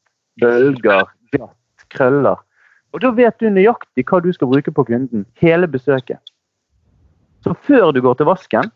bølger, 0.40 1.04
glatt, 1.32 1.84
krøller. 1.92 2.40
Og 2.96 3.02
da 3.04 3.10
vet 3.14 3.36
du 3.38 3.50
nøyaktig 3.52 4.06
hva 4.08 4.22
du 4.24 4.30
skal 4.32 4.48
bruke 4.48 4.72
på 4.74 4.84
kunden 4.88 5.26
hele 5.42 5.68
besøket. 5.68 6.18
Så 7.44 7.52
før 7.68 7.92
du 7.92 8.00
går 8.04 8.16
til 8.16 8.28
vasken, 8.30 8.72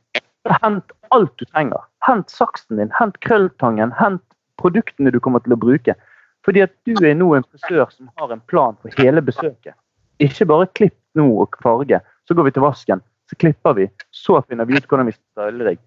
hent 0.60 0.92
alt 1.16 1.32
du 1.40 1.46
trenger. 1.48 1.80
Hent 2.04 2.28
saksen 2.30 2.82
din, 2.82 2.92
hent 3.00 3.16
krølltangen, 3.24 3.96
hent 3.96 4.22
produktene 4.60 5.12
du 5.14 5.18
kommer 5.24 5.40
til 5.44 5.56
å 5.56 5.60
bruke. 5.64 5.96
Fordi 6.44 6.60
at 6.66 6.76
du 6.84 7.00
er 7.00 7.16
nå 7.16 7.30
en 7.38 7.48
frisør 7.48 7.88
som 7.88 8.12
har 8.20 8.36
en 8.36 8.44
plan 8.52 8.76
for 8.84 9.00
hele 9.00 9.24
besøket. 9.24 9.72
Ikke 10.20 10.46
bare 10.52 10.68
klipp 10.76 10.98
nå 11.16 11.24
og 11.40 11.56
farge, 11.64 12.04
så 12.28 12.36
går 12.36 12.50
vi 12.50 12.56
til 12.58 12.68
vasken 12.68 13.00
så 13.30 13.36
klipper 13.36 13.74
vi. 13.74 13.88
Så 14.10 14.42
finner 14.48 14.64
vi 14.64 14.76
ut 14.76 14.86
hvordan 14.88 15.08
vi 15.08 15.16
skal 15.16 15.48
style 15.48 15.68
deg. 15.70 15.82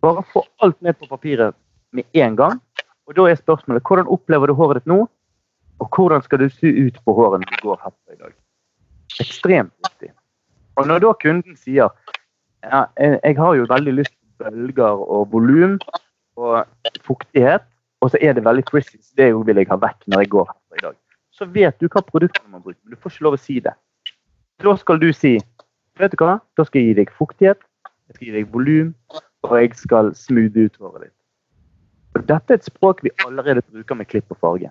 Bare 0.00 0.24
få 0.32 0.44
alt 0.64 0.80
ned 0.80 0.96
på 0.98 1.06
papiret 1.06 1.56
med 1.92 2.04
en 2.12 2.36
gang. 2.36 2.60
Og 3.06 3.16
da 3.16 3.26
er 3.28 3.40
spørsmålet 3.40 3.84
hvordan 3.86 4.08
opplever 4.08 4.46
du 4.46 4.54
håret 4.54 4.80
ditt 4.80 4.90
nå? 4.90 5.02
Og 5.80 5.96
hvordan 5.96 6.22
skal 6.22 6.42
du 6.42 6.48
se 6.52 6.70
ut 6.70 7.00
på 7.04 7.14
håret 7.16 7.42
når 7.42 7.56
du 7.56 7.68
går 7.68 7.82
herfra 7.82 8.14
i 8.14 8.20
dag? 8.20 8.32
Ekstremt 9.20 9.72
viktig. 9.86 10.12
Og 10.78 10.86
når 10.86 11.02
da 11.04 11.12
kunden 11.20 11.56
sier 11.56 11.90
ja, 12.62 12.84
jeg, 13.00 13.36
har 13.36 13.54
jo 13.56 13.66
veldig 13.68 13.94
lyst 13.98 14.14
på 14.14 14.44
bølger 14.44 15.04
og 15.04 15.32
volum 15.32 15.78
og 16.36 16.64
fuktighet. 17.04 17.64
Og 18.00 18.12
så 18.12 18.20
er 18.20 18.32
det 18.36 18.44
veldig 18.44 18.64
frizzy. 18.70 18.96
så 19.02 19.12
Det 19.16 19.32
vil 19.46 19.56
jeg 19.56 19.68
ha 19.68 19.76
vekk 19.76 20.06
når 20.06 20.24
jeg 20.24 20.30
går 20.32 20.46
herfra 20.48 20.76
i 20.76 20.84
dag. 20.86 20.96
Så 21.30 21.44
vet 21.44 21.80
du 21.80 21.88
hva 21.88 22.02
produktene 22.04 22.52
man 22.52 22.62
bruker, 22.62 22.80
men 22.84 22.94
du 22.94 23.00
får 23.00 23.12
ikke 23.12 23.26
lov 23.26 23.36
å 23.36 23.40
si 23.40 23.60
det. 23.64 23.74
Da 24.60 24.76
skal 24.76 25.00
du 25.00 25.12
si 25.12 25.38
Vet 26.00 26.14
du 26.14 26.22
hva? 26.22 26.38
Da 26.56 26.64
skal 26.64 26.80
jeg 26.80 26.86
gi 26.88 26.96
deg 26.96 27.10
fuktighet, 27.12 27.58
jeg 28.08 28.16
skal 28.16 28.26
gi 28.26 28.32
deg 28.38 28.52
volum, 28.54 28.94
og 29.46 29.56
jeg 29.56 29.74
skal 29.78 30.12
smoothe 30.18 30.68
ut 30.68 30.78
håret 30.80 31.08
ditt. 31.08 31.16
Og 32.18 32.26
dette 32.26 32.52
er 32.52 32.58
et 32.58 32.66
språk 32.66 33.04
vi 33.06 33.12
allerede 33.26 33.62
bruker 33.62 33.98
med 33.98 34.08
klipp 34.10 34.32
og 34.34 34.40
farge. 34.42 34.70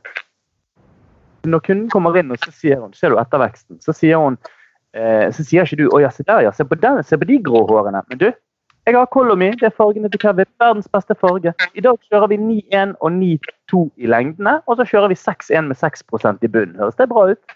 Når 1.47 1.63
kunden 1.63 1.89
kommer 1.89 2.17
inn 2.19 2.33
og 2.35 2.41
så 2.43 2.51
sier 2.51 2.81
hun, 2.81 2.93
ser 2.93 3.13
du 3.13 3.19
etterveksten, 3.21 3.79
så 3.83 3.95
sier 3.95 4.19
hun 4.19 4.37
eh, 4.93 5.31
så 5.31 5.45
sier 5.45 5.63
ikke 5.63 5.79
du 5.79 5.87
'Å 5.87 6.01
ja, 6.03 6.11
se 6.11 6.23
der, 6.27 6.43
ja. 6.43 6.51
Se 6.51 6.65
på, 6.65 6.75
den, 6.75 7.03
se 7.03 7.17
på 7.17 7.25
de 7.25 7.39
grå 7.39 7.63
hårene'. 7.69 8.03
Men 8.09 8.17
du, 8.17 8.31
jeg 8.89 8.97
har 8.97 9.05
Colomy. 9.05 9.51
Det 9.51 9.67
er 9.69 9.75
fargene 9.77 10.09
til 10.09 10.19
Kevin. 10.19 10.49
Verdens 10.59 10.87
beste 10.87 11.15
farge. 11.15 11.53
I 11.75 11.81
dag 11.81 11.97
kjører 12.09 12.27
vi 12.31 12.37
9-1 12.37 12.95
og 12.99 13.11
9-2 13.11 13.81
i 13.97 14.09
lengdene, 14.09 14.61
og 14.65 14.79
så 14.79 14.85
kjører 14.91 15.11
vi 15.11 15.17
6-1 15.19 15.67
med 15.69 15.77
6% 15.77 16.43
i 16.43 16.47
bunnen. 16.47 16.75
Høres 16.79 16.97
det 16.97 17.09
bra 17.09 17.27
ut? 17.31 17.55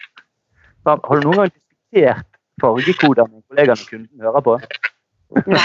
Har 0.86 1.00
du 1.00 1.26
noen 1.26 1.40
gang 1.40 1.50
diskutert 1.50 2.28
fargekoder 2.62 3.26
med 3.32 3.42
kollegaer 3.48 3.80
når 3.80 3.90
kunden 3.90 4.26
hører 4.28 4.44
på? 4.46 4.58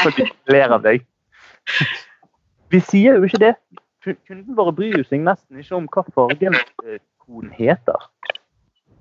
Så 0.04 0.14
de 0.18 0.26
ler 0.50 0.74
av 0.74 0.82
deg. 0.84 1.06
Vi 2.70 2.82
sier 2.86 3.17
jo 3.17 3.28
ikke 3.28 3.41
det. 3.41 3.53
Kunden 4.05 4.55
våre 4.57 4.74
bryr 4.76 5.03
seg 5.07 5.24
nesten 5.26 5.59
ikke 5.59 5.78
om 5.78 5.88
hva 5.91 6.05
fargekoden 6.15 7.53
heter. 7.55 8.09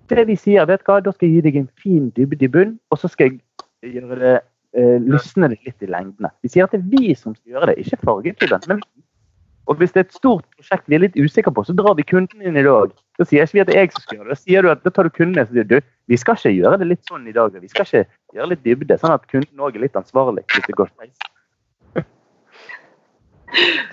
Det 0.09 0.25
vi 0.29 0.37
sier, 0.41 0.65
vet 0.69 0.85
hva, 0.89 0.99
da 1.05 1.13
skal 1.13 1.29
jeg 1.29 1.39
gi 1.39 1.45
deg 1.49 1.59
en 1.61 1.69
fin 1.81 2.09
dybde 2.17 2.47
i 2.47 2.53
bunn, 2.53 2.79
og 2.89 3.01
så 3.01 3.11
skal 3.13 3.35
jeg 3.35 3.99
gjøre 3.99 4.17
det 4.23 4.37
eh, 4.39 4.97
lysne 5.05 5.51
det 5.53 5.61
litt 5.67 5.85
i 5.85 5.91
lengdene. 5.91 6.33
Vi 6.43 6.51
sier 6.53 6.65
at 6.65 6.73
det 6.73 6.81
er 6.81 6.89
vi 6.95 7.13
som 7.13 7.37
skal 7.37 7.59
gjøre 7.59 7.71
det, 7.71 7.77
ikke 7.85 8.01
fargetypen. 8.09 8.65
Men 8.73 8.83
og 9.69 9.77
hvis 9.77 9.93
det 9.93 10.01
er 10.01 10.07
et 10.07 10.17
stort 10.17 10.47
prosjekt 10.57 10.87
vi 10.89 10.97
er 10.97 11.03
litt 11.03 11.17
usikre 11.21 11.53
på, 11.53 11.61
så 11.69 11.75
drar 11.77 11.97
vi 11.99 12.07
kunden 12.09 12.41
inn 12.41 12.57
i 12.57 12.65
dag. 12.65 12.93
Da 13.21 13.27
sier 13.29 13.45
ikke 13.45 13.59
vi 13.59 13.63
at 13.63 13.69
det 13.69 13.75
er 13.77 13.83
jeg 13.85 13.93
som 13.93 14.05
skal 14.05 14.17
gjøre 14.17 14.29
det. 14.29 14.37
Da 14.39 14.41
sier 14.47 14.65
du 14.65 14.71
at 14.73 14.85
da 14.87 14.93
tar 14.97 15.05
du 15.05 15.13
kunden 15.13 15.43
og 15.43 15.51
sier 15.51 15.67
du, 15.69 15.77
vi 16.09 16.19
skal 16.21 16.39
ikke 16.41 16.55
gjøre 16.57 16.79
det 16.81 16.89
litt 16.89 17.11
sånn 17.11 17.27
i 17.29 17.35
dag. 17.37 17.59
Vi 17.61 17.69
skal 17.69 17.85
ikke 17.85 18.07
gjøre 18.39 18.49
litt 18.55 18.63
dybde, 18.65 18.97
sånn 19.03 19.13
at 19.13 19.27
kunden 19.29 19.67
òg 19.67 19.77
er 19.77 19.85
litt 19.85 19.99
ansvarlig 20.01 20.47
hvis 20.55 20.65
det 20.71 20.77
går 20.79 20.89
skeis. 20.95 21.29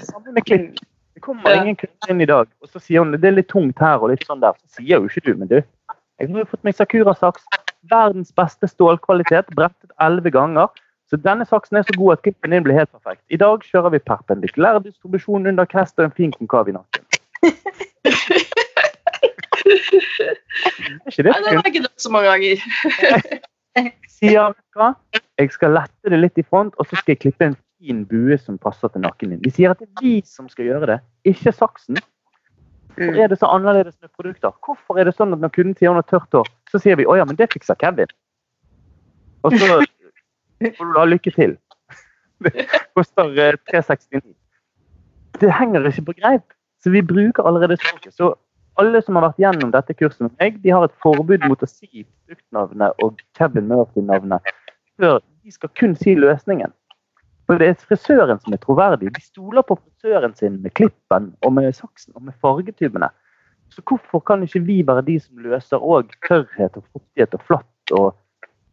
Samme 0.04 0.32
med 0.36 0.46
kvinnen. 0.46 0.76
Det 1.16 1.24
kommer 1.24 1.56
ingen 1.56 1.78
kvinner 1.80 2.12
inn 2.12 2.22
i 2.22 2.28
dag, 2.28 2.50
og 2.62 2.70
så 2.70 2.80
sier 2.84 3.04
hun 3.04 3.16
det 3.16 3.30
er 3.30 3.38
litt 3.38 3.48
tungt 3.48 3.80
her 3.80 4.02
og 4.04 4.12
litt 4.12 4.26
sånn 4.28 4.42
der. 4.44 4.58
Så 4.60 4.82
sier 4.82 5.00
jo 5.00 5.08
ikke 5.08 5.24
du, 5.24 5.32
men 5.40 5.48
du, 5.52 5.62
jeg 6.20 6.32
har 6.32 6.42
jo 6.44 6.48
fått 6.48 6.64
meg 6.68 6.76
Sakura-saks. 6.76 7.44
Verdens 7.92 8.32
beste 8.36 8.68
stålkvalitet, 8.68 9.52
brettet 9.56 9.92
elleve 10.02 10.32
ganger. 10.34 10.72
Så 11.10 11.20
denne 11.22 11.46
saksen 11.46 11.78
er 11.78 11.86
så 11.86 11.96
god 12.00 12.16
at 12.16 12.24
klippen 12.26 12.56
din 12.56 12.64
blir 12.66 12.78
helt 12.80 12.92
perfekt. 12.92 13.22
I 13.30 13.38
dag 13.38 13.64
kjører 13.68 13.94
vi 13.94 14.00
perpendikulær 14.10 14.80
distribusjon 14.84 15.48
under 15.52 15.68
krest 15.70 16.00
og 16.00 16.08
en 16.08 16.16
fin 16.18 16.34
konkav 16.34 16.72
i 16.72 16.76
nakken. 16.76 17.04
er 21.06 21.12
ikke 21.12 21.24
det 21.24 21.32
Nei, 21.32 21.42
den 21.44 21.52
har 21.52 21.62
jeg 21.62 21.76
ikke 21.76 21.92
så 21.98 22.12
mange 22.16 22.32
ganger. 22.32 22.56
Sier 24.16 24.56
hva? 24.76 24.94
Jeg 25.38 25.52
skal 25.52 25.76
lette 25.76 26.12
det 26.12 26.20
litt 26.22 26.40
i 26.40 26.48
front, 26.48 26.74
og 26.80 26.88
så 26.88 26.96
skal 26.96 27.14
jeg 27.14 27.22
klippe 27.28 27.52
en 27.52 27.58
fin 27.86 28.04
bue 28.10 28.38
som 28.42 28.58
passer 28.62 28.90
til 28.92 29.04
nakken 29.06 29.34
din. 29.34 29.42
Vi 29.44 29.54
sier 29.54 29.74
at 29.74 29.82
det 29.82 29.88
er 29.88 30.04
vi 30.04 30.16
som 30.26 30.50
skal 30.50 30.70
gjøre 30.70 30.90
det, 30.94 31.00
ikke 31.30 31.54
saksen. 31.54 32.00
Hvorfor 32.96 33.20
er 33.20 33.28
det 33.28 33.40
så 33.42 33.50
annerledes 33.52 33.96
med 34.02 34.10
produkter? 34.16 34.54
Hvorfor 34.66 35.00
er 35.00 35.10
det 35.10 35.16
sånn 35.18 35.36
at 35.36 35.42
når 35.44 35.52
kunden 35.56 35.76
sier 35.76 35.92
hun 35.92 36.00
har 36.00 36.08
tørt 36.08 36.38
hår, 36.38 36.48
så 36.72 36.80
sier 36.82 36.98
vi 37.00 37.08
å 37.08 37.18
ja, 37.20 37.26
men 37.28 37.38
det 37.40 37.50
fikser 37.52 37.78
Kevin. 37.82 38.12
Og 39.44 39.54
så 39.54 39.82
får 40.64 40.90
du 40.90 40.94
da 40.96 41.06
lykke 41.10 41.34
til. 41.36 41.58
Det 42.46 42.66
koster 42.96 43.36
369. 43.70 44.16
Eh, 44.16 44.24
det 45.42 45.52
henger 45.52 45.88
ikke 45.92 46.08
på 46.10 46.18
greip. 46.22 46.56
Så 46.84 46.92
vi 46.94 47.04
bruker 47.04 47.48
allerede 47.48 47.78
språket. 47.78 48.16
Så 48.16 48.34
alle 48.80 49.02
som 49.04 49.18
har 49.18 49.30
vært 49.30 49.42
gjennom 49.44 49.72
dette 49.74 49.96
kurset 49.96 50.26
med 50.26 50.34
meg, 50.40 50.58
de 50.64 50.72
har 50.72 50.88
et 50.88 50.98
forbud 51.04 51.44
mot 51.48 51.62
å 51.64 51.70
si 51.70 52.04
produktnavnet 52.04 53.04
og 53.04 53.22
Kevin 53.38 53.70
Murphy-navnet 53.72 54.56
før 55.00 55.20
de 55.20 55.52
skal 55.52 55.72
kun 55.80 55.96
si 56.00 56.16
løsningen. 56.16 56.72
For 57.46 57.62
det 57.62 57.68
er 57.70 57.78
frisøren 57.78 58.40
som 58.42 58.56
er 58.56 58.62
troverdig. 58.62 59.12
De 59.14 59.22
stoler 59.22 59.66
på 59.66 59.78
frisøren 59.78 60.34
sin 60.36 60.58
med 60.64 60.74
klippen 60.74 61.34
og 61.46 61.54
med 61.54 61.72
saksen 61.78 62.16
og 62.16 62.26
med 62.26 62.34
fargetubene. 62.42 63.12
Så 63.70 63.82
hvorfor 63.86 64.22
kan 64.26 64.44
ikke 64.44 64.64
vi 64.66 64.82
være 64.88 65.06
de 65.06 65.20
som 65.20 65.42
løser 65.42 65.82
òg 65.82 66.14
tørrhet 66.28 66.78
og 66.78 66.86
fuktighet 66.94 67.34
og 67.34 67.44
flatt? 67.48 67.72
og 67.92 68.16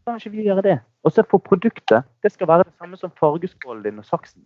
kan 0.06 0.16
ikke 0.16 0.30
vi 0.30 0.46
gjøre 0.46 0.62
det? 0.62 0.78
Og 1.04 1.12
så 1.12 1.24
for 1.30 1.38
produktet, 1.38 2.04
det 2.22 2.32
skal 2.32 2.48
være 2.48 2.64
det 2.64 2.72
samme 2.78 2.96
som 2.96 3.10
fargeskålen 3.20 3.82
din 3.84 3.98
og 3.98 4.04
saksen. 4.04 4.42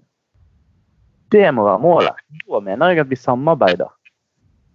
Det 1.33 1.45
må 1.55 1.65
være 1.67 1.83
målet. 1.83 2.25
Da 2.47 2.61
mener 2.61 2.93
jeg 2.93 3.05
at 3.05 3.11
vi 3.11 3.17
samarbeider. 3.17 3.93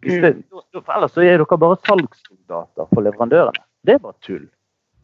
Det, 0.02 0.34
for 0.74 0.94
ellers 0.96 1.14
så 1.14 1.22
er 1.22 1.38
dere 1.38 1.58
bare 1.58 1.78
salgssoldater 1.88 2.88
for 2.94 3.02
leverandørene. 3.02 3.64
Det 3.86 3.94
er 3.96 4.02
bare 4.02 4.18
tull. 4.22 4.48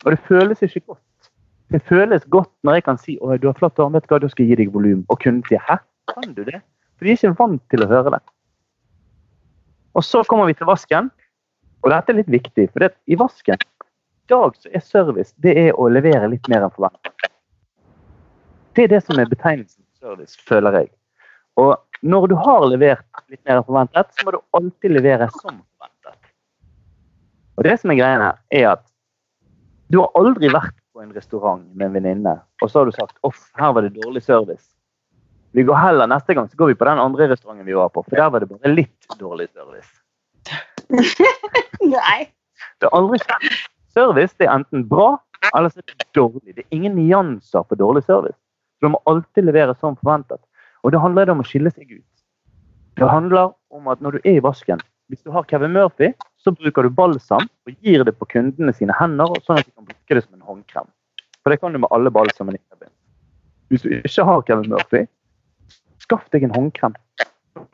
Og 0.06 0.12
det 0.12 0.20
føles 0.28 0.62
ikke 0.62 0.80
godt. 0.80 1.04
Det 1.72 1.82
føles 1.84 2.24
godt 2.32 2.51
når 2.63 2.78
jeg 2.78 2.84
kan 2.86 2.99
si 3.01 3.18
at 3.20 3.41
du 3.43 3.49
har 3.49 3.57
flott 3.59 3.80
arm, 3.84 3.95
du 3.97 4.30
skal 4.32 4.45
gi 4.47 4.55
deg 4.55 4.74
volum. 4.74 5.03
Og 5.09 5.20
kunden 5.20 5.43
sier 5.49 5.63
hæ, 5.68 5.80
kan 6.13 6.34
du 6.34 6.43
det? 6.47 6.61
For 6.97 7.05
de 7.05 7.11
er 7.11 7.20
ikke 7.20 7.36
vant 7.39 7.63
til 7.70 7.84
å 7.84 7.89
høre 7.91 8.13
det. 8.15 8.22
Og 9.97 10.05
så 10.05 10.24
kommer 10.30 10.47
vi 10.47 10.53
til 10.53 10.70
vasken. 10.70 11.09
Og 11.84 11.91
dette 11.91 12.13
er 12.13 12.20
litt 12.22 12.32
viktig, 12.32 12.70
for 12.72 12.84
det, 12.84 12.93
i 13.05 13.18
vasken 13.20 13.57
i 13.57 14.32
dag 14.32 14.55
så 14.59 14.72
er 14.76 14.84
service 14.84 15.32
det 15.43 15.53
er 15.55 15.78
å 15.80 15.88
levere 15.88 16.28
litt 16.28 16.47
mer 16.51 16.65
enn 16.65 16.74
forventet. 16.74 17.30
Det 18.76 18.88
er 18.88 18.91
det 18.91 19.03
som 19.05 19.20
er 19.20 19.30
betegnelsen 19.30 19.84
service, 20.01 20.36
føler 20.49 20.82
jeg. 20.82 20.89
Og 21.57 21.78
når 22.01 22.28
du 22.32 22.36
har 22.38 22.65
levert 22.68 23.24
litt 23.32 23.41
mer 23.47 23.61
enn 23.61 23.68
forventet, 23.68 24.11
så 24.13 24.26
må 24.28 24.36
du 24.36 24.41
alltid 24.57 24.93
levere 24.97 25.30
som 25.38 25.61
forventet. 25.61 26.34
Og 27.57 27.65
det 27.65 27.78
som 27.82 27.93
er 27.93 27.99
greia 28.01 28.20
her, 28.22 28.41
er 28.59 28.68
at 28.76 28.84
du 29.93 30.01
har 30.03 30.11
aldri 30.20 30.51
vært 30.53 30.76
på 30.98 31.04
en 31.04 31.14
restaurant 31.14 31.62
med 31.76 31.86
en 31.86 31.93
venninne, 31.93 32.32
og 32.62 32.72
så 32.72 32.80
har 32.80 32.88
du 32.89 32.95
sagt 32.95 33.20
off, 33.28 33.38
her 33.62 33.74
var 33.76 33.86
det 33.86 34.00
dårlig 34.02 34.24
service. 34.26 34.72
Vi 35.54 35.62
går 35.64 35.78
heller 35.78 36.10
Neste 36.10 36.34
gang 36.34 36.48
så 36.50 36.58
går 36.58 36.72
vi 36.72 36.78
på 36.80 36.88
den 36.89 36.98
andre 36.98 37.28
restauranten 37.30 37.68
vi 37.68 37.76
var 37.78 37.91
på, 37.93 38.02
for 38.02 38.18
der 38.18 38.32
var 38.34 38.41
det 38.41 38.50
bare 38.50 38.72
litt 38.74 39.20
dårlig 39.20 39.45
service. 39.54 39.91
Nei. 41.93 42.18
Det 42.82 42.89
er 42.89 42.98
aldri 42.98 43.22
skjedd. 43.22 43.45
Service 43.93 44.34
det 44.41 44.48
er 44.48 44.56
enten 44.56 44.88
bra 44.89 45.12
eller 45.52 45.70
så 45.70 45.84
er 45.84 45.93
det 45.93 46.10
dårlig. 46.18 46.56
Det 46.58 46.66
er 46.66 46.80
ingen 46.80 46.98
nyanser 46.98 47.70
på 47.70 47.78
dårlig 47.78 48.01
service. 48.09 48.38
Så 48.80 48.89
du 48.89 48.96
må 48.96 49.04
alltid 49.05 49.46
levere 49.46 49.78
som 49.78 50.00
forventet. 50.01 50.42
Og 50.82 50.97
det 50.97 51.04
handler 51.05 51.30
om 51.30 51.46
å 51.46 51.46
skille 51.46 51.70
seg 51.78 51.93
ut. 51.93 52.26
Det 52.97 53.13
handler 53.13 53.54
om 53.70 53.93
at 53.93 54.01
når 54.01 54.17
du 54.17 54.21
er 54.24 54.42
i 54.42 54.46
vasken, 54.50 54.82
hvis 55.13 55.21
du 55.21 55.30
har 55.32 55.46
Kevin 55.46 55.78
Murphy, 55.78 56.12
så 56.42 56.51
bruker 56.58 56.84
du 56.84 56.89
balsam 56.89 57.46
og 57.46 57.86
gir 57.86 58.01
det 58.04 58.17
på 58.17 58.28
kundene 58.34 58.74
sine 58.76 58.96
hender, 58.97 59.38
sånn 59.46 59.62
at 59.62 59.67
de 59.67 59.76
kan 59.76 59.86
bruke 59.86 60.17
det 60.17 60.26
som 60.26 60.36
en 60.36 60.47
håndkrem. 60.47 60.89
For 61.47 61.51
det 61.51 61.61
kan 61.61 61.71
du 61.71 61.79
med 61.79 61.87
alle 61.95 62.11
balsamene 62.11 62.57
i 62.57 62.59
Kevin. 62.59 62.89
Hvis 63.71 63.83
du 63.86 63.91
ikke 63.95 64.24
har 64.28 64.41
Kevin 64.41 64.65
Murphy, 64.67 65.05
skaff 66.03 66.25
deg 66.36 66.43
en 66.43 66.51
håndkrem. 66.51 66.95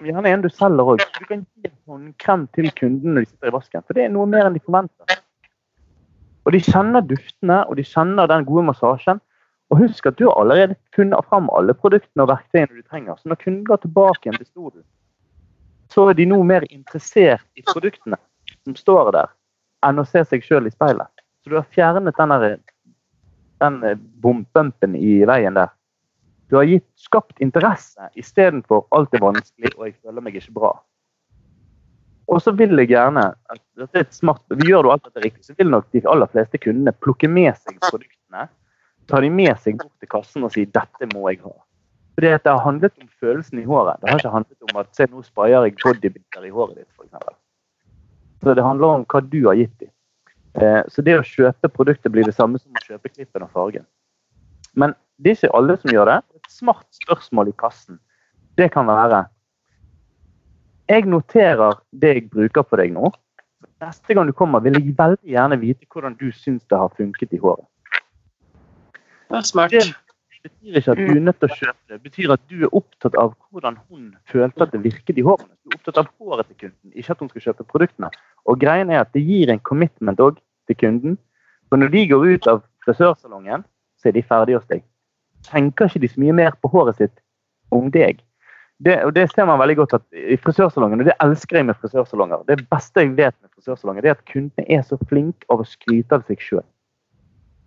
Gjerne 0.05 0.29
en 0.29 0.43
du 0.43 0.49
selger 0.53 0.91
òg. 0.91 0.99
Du 1.15 1.23
kan 1.25 1.39
gi 1.41 1.71
en 1.71 1.79
håndkrem 1.89 2.43
til 2.53 2.67
kunden 2.77 3.15
når 3.15 3.23
de 3.23 3.29
sitter 3.31 3.49
i 3.49 3.53
vasken, 3.55 3.81
for 3.81 3.97
det 3.97 4.03
er 4.03 4.11
noe 4.13 4.27
mer 4.29 4.45
enn 4.45 4.53
de 4.53 4.61
forventer. 4.61 5.15
Og 6.45 6.53
de 6.53 6.59
kjenner 6.67 7.01
duftene, 7.09 7.55
og 7.65 7.79
de 7.79 7.85
kjenner 7.89 8.29
den 8.29 8.45
gode 8.45 8.63
massasjen. 8.67 9.21
Og 9.73 9.81
husk 9.81 10.05
at 10.11 10.19
du 10.19 10.27
har 10.27 10.37
allerede 10.43 10.77
funnet 10.93 11.25
fram 11.31 11.49
alle 11.57 11.73
produktene 11.73 12.27
og 12.27 12.29
verktøyene 12.29 12.77
du 12.77 12.83
trenger. 12.85 13.17
Så 13.17 13.31
når 13.31 13.39
kunden 13.41 13.63
går 13.71 13.81
tilbake 13.87 14.27
igjen 14.27 14.37
til 14.37 14.49
stolen, 14.51 14.83
så 15.89 16.05
er 16.11 16.19
de 16.21 16.29
nå 16.29 16.37
mer 16.45 16.67
interessert 16.69 17.49
i 17.57 17.65
produktene 17.71 18.21
som 18.59 18.77
står 18.77 19.09
der, 19.17 19.33
enn 19.89 19.97
å 19.97 20.05
se 20.05 20.21
seg 20.29 20.45
sjøl 20.45 20.69
i 20.69 20.75
speilet. 20.77 21.09
Så 21.41 21.49
du 21.49 21.57
har 21.57 21.65
fjernet 21.73 22.21
den, 22.21 22.61
den 23.63 24.03
bompumpen 24.21 24.97
i 24.99 25.21
veien 25.27 25.57
der. 25.57 25.71
Du 26.51 26.59
har 26.59 26.67
gitt, 26.69 26.85
skapt 26.99 27.39
interesse 27.41 28.09
istedenfor 28.19 28.85
alt 28.93 29.15
er 29.15 29.23
vanskelig 29.23 29.71
og 29.77 29.87
jeg 29.87 29.95
føler 30.03 30.21
meg 30.25 30.35
ikke 30.37 30.57
bra. 30.59 30.73
Og 32.31 32.39
så 32.41 32.53
vil 32.55 32.77
jeg 32.79 32.91
gjerne 32.93 33.25
at 33.51 33.61
dette 33.79 33.99
er 33.99 34.05
et 34.05 34.15
smart, 34.15 34.43
Gjør 34.63 34.85
du 34.85 34.91
alt 34.93 35.07
dette 35.07 35.23
riktig, 35.25 35.43
så 35.47 35.55
vil 35.57 35.71
nok 35.73 35.89
de 35.91 36.03
aller 36.09 36.29
fleste 36.31 36.59
kundene 36.61 36.93
plukke 37.03 37.27
med 37.27 37.51
seg 37.57 37.79
produktene. 37.83 38.47
Ta 39.11 39.19
de 39.19 39.29
med 39.33 39.51
seg 39.59 39.79
bort 39.81 39.95
til 39.99 40.11
kassen 40.11 40.45
og 40.47 40.53
si 40.53 40.63
'dette 40.65 41.09
må 41.13 41.25
jeg 41.31 41.41
ha'. 41.43 41.57
Fordi 42.15 42.27
Det 42.27 42.51
har 42.51 42.63
handlet 42.63 42.93
om 43.01 43.09
følelsen 43.19 43.59
i 43.59 43.65
håret. 43.65 43.99
Det 44.01 44.09
har 44.09 44.19
ikke 44.19 44.29
handlet 44.29 44.69
om 44.69 44.79
at 44.79 44.95
se 44.95 45.07
nå 45.09 45.21
sprayer 45.23 45.65
jeg 45.65 45.75
bodybiter 45.83 46.45
i 46.45 46.49
håret 46.49 46.75
ditt, 46.75 46.91
f.eks. 46.95 47.35
Så 48.43 48.53
det 48.53 48.63
handler 48.63 48.87
om 48.87 49.05
hva 49.05 49.19
du 49.21 49.47
har 49.47 49.55
gitt 49.55 49.79
dem. 49.79 49.89
Eh, 50.61 50.81
så 50.87 51.01
det 51.01 51.15
å 51.17 51.25
kjøpe 51.25 51.71
produktet 51.73 52.11
blir 52.13 52.27
det 52.27 52.35
samme 52.37 52.61
som 52.61 52.75
å 52.77 52.85
kjøpe 52.85 53.09
klippen 53.09 53.45
og 53.45 53.53
fargen. 53.55 53.85
Men 54.77 54.93
det 55.17 55.33
er 55.33 55.39
ikke 55.39 55.57
alle 55.57 55.77
som 55.81 55.93
gjør 55.93 56.11
det. 56.11 56.19
Et 56.37 56.51
smart 56.51 56.85
spørsmål 57.03 57.49
i 57.49 57.57
kassen, 57.57 57.99
det 58.57 58.71
kan 58.73 58.87
være 58.87 59.25
Jeg 60.89 61.05
noterer 61.07 61.79
det 61.91 62.09
jeg 62.13 62.29
bruker 62.29 62.65
på 62.67 62.77
deg 62.77 62.91
nå. 62.93 63.09
Neste 63.81 64.13
gang 64.13 64.27
du 64.27 64.33
kommer, 64.35 64.59
vil 64.59 64.75
jeg 64.77 64.95
veldig 64.97 65.31
gjerne 65.31 65.57
vite 65.59 65.87
hvordan 65.89 66.17
du 66.19 66.29
syns 66.35 66.63
det 66.69 66.77
har 66.77 66.91
funket 66.97 67.33
i 67.33 67.39
håret. 67.39 67.65
Det 69.31 69.39
er 69.39 69.47
smart. 69.47 69.71
Det 69.71 70.51
betyr 70.51 70.77
ikke 70.77 70.91
at 70.91 70.99
du 70.99 71.11
er 71.13 71.23
nødt 71.23 71.39
til 71.39 71.47
å 71.49 71.55
kjøpe 71.55 71.79
det. 71.87 71.95
Det 71.95 72.01
betyr 72.03 72.31
at 72.35 72.41
du 72.51 72.55
er 72.67 72.75
opptatt 72.75 73.15
av 73.15 73.31
hvordan 73.49 73.77
hun 73.87 74.09
følte 74.27 74.65
at 74.67 74.73
det 74.75 74.81
virket 74.83 75.17
i 75.17 75.23
håret. 75.23 75.47
Du 75.63 75.71
er 75.71 75.79
opptatt 75.79 76.01
av 76.03 76.09
håret 76.19 76.49
til 76.51 76.57
kunden, 76.65 76.91
ikke 76.91 77.15
at 77.15 77.23
hun 77.23 77.31
skal 77.31 77.45
kjøpe 77.47 77.65
produktene. 77.71 78.11
Og 78.49 78.59
greien 78.59 78.91
er 78.91 79.03
at 79.03 79.13
det 79.15 79.23
gir 79.23 79.51
en 79.51 79.61
commitment 79.63 80.19
òg 80.19 80.39
til 80.67 80.79
kunden. 80.79 81.17
For 81.69 81.79
når 81.79 81.93
de 81.93 82.07
går 82.11 82.27
ut 82.33 82.49
av 82.51 82.63
frisørsalongen, 82.85 83.63
så 83.99 84.09
er 84.09 84.17
de 84.17 84.25
ferdige 84.27 84.59
hos 84.59 84.67
deg. 84.71 84.83
Tenker 85.47 85.89
ikke 85.89 86.03
de 86.03 86.11
så 86.11 86.21
mye 86.23 86.35
mer 86.35 86.55
på 86.61 86.71
håret 86.71 86.99
sitt 86.99 87.15
om 87.71 87.89
deg. 87.91 88.21
Det, 88.83 88.97
og 89.05 89.13
det 89.15 89.29
ser 89.31 89.47
man 89.47 89.61
veldig 89.61 89.75
godt 89.79 89.95
at 89.95 90.03
i 90.17 90.35
frisørsalongen, 90.39 90.99
og 90.99 91.07
det 91.07 91.15
elsker 91.23 91.59
jeg 91.59 91.67
med 91.69 91.77
frisørsalonger. 91.79 92.43
Det 92.49 92.65
beste 92.71 92.99
jeg 92.99 93.13
vet 93.15 93.35
med 93.39 93.51
frisørsalonger, 93.55 94.03
det 94.03 94.11
er 94.11 94.17
at 94.17 94.25
kundene 94.27 94.65
er 94.67 94.81
så 94.83 94.97
flinke 95.07 95.47
av 95.53 95.63
å 95.63 95.67
skryte 95.67 96.17
av 96.17 96.25
seg 96.27 96.41
sjøl. 96.43 96.65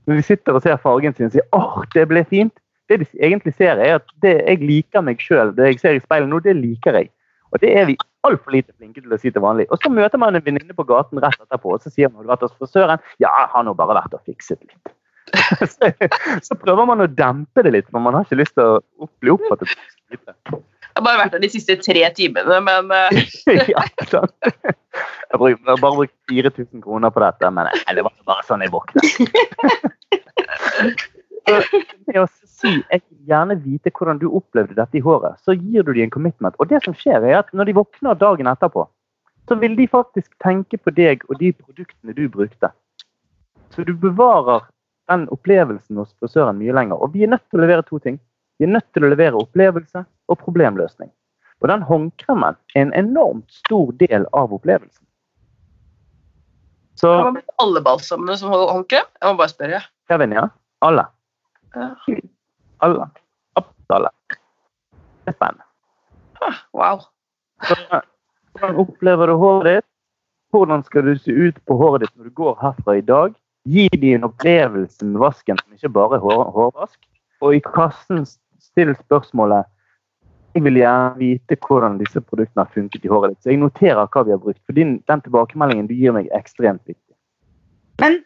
Når 0.07 0.21
de 0.21 0.25
sitter 0.27 0.59
og 0.59 0.63
ser 0.63 0.77
fargen 0.83 1.15
sin 1.15 1.31
og 1.31 1.33
sier 1.33 1.47
'åh, 1.57 1.85
det 1.95 2.09
ble 2.11 2.25
fint', 2.25 2.61
det 2.89 3.01
de 3.01 3.07
egentlig 3.19 3.55
ser, 3.55 3.81
er 3.81 3.95
at 3.99 4.11
det 4.23 4.35
jeg 4.47 4.59
liker 4.61 5.01
meg 5.01 5.19
sjøl, 5.19 5.55
det 5.57 5.73
jeg 5.73 5.81
ser 5.81 5.97
i 5.97 6.05
speilet 6.05 6.29
nå, 6.29 6.39
det 6.39 6.57
liker 6.57 6.95
jeg. 6.95 7.11
Og 7.51 7.61
det 7.61 7.73
er 7.79 7.87
vi 7.87 7.97
altfor 8.29 8.55
lite 8.55 8.75
flinke 8.77 9.03
til 9.03 9.15
å 9.15 9.19
si 9.21 9.33
til 9.33 9.45
vanlig. 9.45 9.69
Og 9.71 9.81
så 9.83 9.91
møter 9.93 10.21
man 10.21 10.37
en 10.37 10.45
venninne 10.45 10.77
på 10.77 10.87
gaten 10.89 11.21
rett 11.23 11.41
etterpå, 11.43 11.77
og 11.77 11.83
så 11.83 11.93
sier 11.93 12.11
man 12.11 12.23
har 12.23 12.29
du 12.29 12.33
vært 12.35 12.47
hos 12.47 12.57
frisøren? 12.61 13.03
Ja, 13.23 13.33
han 13.55 13.71
har 13.71 13.79
bare 13.79 13.99
vært 14.01 14.17
og 14.17 14.25
fikset 14.29 14.63
litt. 14.63 14.95
så, 15.73 15.91
så, 16.43 16.55
prøver 16.55 16.87
man 16.87 17.03
å 17.03 17.09
dempe 17.11 17.65
det 17.67 17.73
litt, 17.75 17.89
for 17.91 18.03
man 18.03 18.15
har 18.15 18.27
ikke 18.27 18.39
lyst 18.39 18.55
til 18.55 18.79
å 18.79 19.09
bli 19.19 19.33
oppfattet 19.35 19.73
Jeg 20.15 20.21
har 20.95 21.03
bare 21.03 21.19
vært 21.19 21.35
der 21.35 21.43
de 21.43 21.51
siste 21.51 21.75
tre 21.83 22.05
timene, 22.17 22.61
men 22.63 22.95
uh... 22.95 23.11
Ja, 23.73 23.83
sant. 24.07 24.33
Jeg 24.47 25.35
har 25.35 25.83
bare 25.83 25.97
brukt 25.99 26.15
4000 26.31 26.85
kroner 26.85 27.13
på 27.13 27.21
dette, 27.25 27.51
men 27.53 27.69
det 27.69 28.07
var 28.07 28.15
bare 28.29 28.47
sånn 28.47 28.63
jeg 28.65 28.73
våknet. 28.73 29.05
med 31.47 32.19
å 32.23 32.27
si 32.31 32.73
jeg 32.73 33.03
vil 33.03 33.31
gjerne 33.31 33.57
vite 33.63 33.93
hvordan 33.95 34.21
du 34.21 34.29
opplevde 34.29 34.77
dette 34.79 34.99
i 34.99 35.05
håret, 35.05 35.39
så 35.45 35.55
gir 35.57 35.87
du 35.87 35.93
dem 35.93 36.07
en 36.07 36.15
commitment. 36.15 36.57
Og 36.59 36.71
det 36.71 36.83
som 36.85 36.97
skjer 36.97 37.25
er 37.25 37.41
at 37.41 37.53
når 37.57 37.71
de 37.71 37.77
våkner 37.79 38.19
dagen 38.19 38.51
etterpå, 38.51 38.87
så 39.47 39.59
vil 39.61 39.77
de 39.79 39.87
faktisk 39.91 40.33
tenke 40.43 40.79
på 40.79 40.93
deg 40.95 41.23
og 41.31 41.39
de 41.43 41.53
produktene 41.55 42.17
du 42.17 42.27
brukte. 42.33 42.73
Så 43.75 43.85
du 43.87 43.95
bevarer 43.95 44.67
den 45.11 45.29
opplevelsen 45.31 46.01
hos 46.01 46.15
frisøren 46.19 46.59
mye 46.59 46.75
lenger. 46.75 46.99
Og 46.99 47.15
vi 47.15 47.23
er 47.27 47.31
nødt 47.31 47.45
til 47.51 47.61
å 47.61 47.67
levere 47.67 47.87
to 47.87 48.01
ting. 48.03 48.19
Vi 48.59 48.67
er 48.67 48.73
nødt 48.73 48.89
til 48.97 49.07
å 49.07 49.11
levere 49.13 49.39
opplevelse 49.39 50.03
og 50.03 50.39
problemløsning. 50.43 51.13
Og 51.63 51.71
den 51.71 51.85
håndkremen 51.87 52.57
er 52.75 52.83
en 52.83 52.95
enormt 52.97 53.53
stor 53.53 53.93
del 54.01 54.27
av 54.37 54.55
opplevelsen. 54.55 55.05
Så 56.97 57.13
Alle 57.61 57.83
balsamene 57.85 58.37
som 58.41 58.53
holder 58.53 58.73
håndkrem? 58.73 59.09
Jeg 59.21 59.29
må 59.29 59.39
bare 59.39 59.53
spørre. 59.53 59.83
Kevin, 60.09 60.33
ja. 60.33 60.49
Alle. 60.85 61.05
Alle. 61.77 63.09
Absolutt 63.57 63.97
alle. 63.99 64.11
Det 65.25 65.33
er 65.33 65.37
spennende. 65.37 65.65
Ah, 66.43 66.59
wow. 66.73 67.03
Hvordan 68.57 68.81
opplever 68.81 69.27
du 69.27 69.37
håret 69.41 69.81
ditt? 69.81 69.91
Hvordan 70.55 70.85
skal 70.85 71.05
du 71.05 71.17
se 71.19 71.33
ut 71.33 71.59
på 71.67 71.77
håret 71.77 72.05
ditt 72.05 72.17
når 72.17 72.31
du 72.31 72.35
går 72.39 72.59
herfra 72.61 72.97
i 72.97 73.05
dag? 73.05 73.35
Gi 73.67 73.89
dem 73.93 74.21
en 74.21 74.29
opplevelse 74.29 75.05
med 75.05 75.21
vasken 75.21 75.59
som 75.59 75.75
ikke 75.75 75.93
bare 75.93 76.21
er 76.21 76.25
hår, 76.25 76.45
hårvask. 76.55 77.01
Og 77.43 77.57
i 77.57 77.63
kassen 77.65 78.25
still 78.63 78.95
spørsmålet 79.07 79.67
jeg 80.57 80.65
vil 80.65 80.79
gjerne 80.81 81.19
vite 81.21 81.57
hvordan 81.67 81.99
disse 82.01 82.21
produktene 82.25 82.65
har 82.65 82.73
funket 82.73 83.05
i 83.05 83.11
håret 83.13 83.35
ditt. 83.35 83.43
Så 83.45 83.51
jeg 83.53 83.61
noterer 83.61 84.07
hva 84.09 84.23
vi 84.25 84.33
har 84.33 84.41
brukt. 84.41 84.63
For 84.65 84.77
din, 84.77 84.95
den 85.11 85.21
tilbakemeldingen 85.21 85.91
du 85.91 85.93
gir 85.93 86.15
meg, 86.17 86.31
er 86.31 86.41
ekstremt 86.41 86.81
viktig. 86.89 87.13
Men 88.01 88.23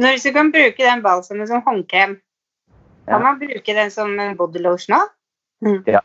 når 0.00 0.18
du 0.24 0.32
kan 0.34 0.50
bruke 0.54 0.82
den 0.82 1.04
balsamen 1.04 1.46
som 1.46 1.62
håndkrem, 1.66 2.16
kan 3.08 3.24
man 3.24 3.40
bruke 3.40 3.74
den 3.74 3.90
som 3.94 4.14
bodylotion 4.38 4.98
òg? 4.98 5.10
Mm. 5.64 5.82
Ja. 5.86 6.04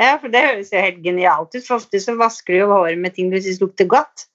Ja, 0.00 0.14
for 0.20 0.32
det 0.32 0.40
høres 0.46 0.70
jo 0.72 0.80
helt 0.80 1.02
genialt 1.04 1.54
ut. 1.54 1.64
For 1.66 1.76
ofte 1.76 2.00
så 2.00 2.14
vasker 2.16 2.54
du 2.54 2.58
jo 2.62 2.70
håret 2.72 3.00
med 3.00 3.12
ting 3.16 3.32
du 3.32 3.40
syns 3.40 3.60
lukter 3.60 3.88
godt. 3.90 4.28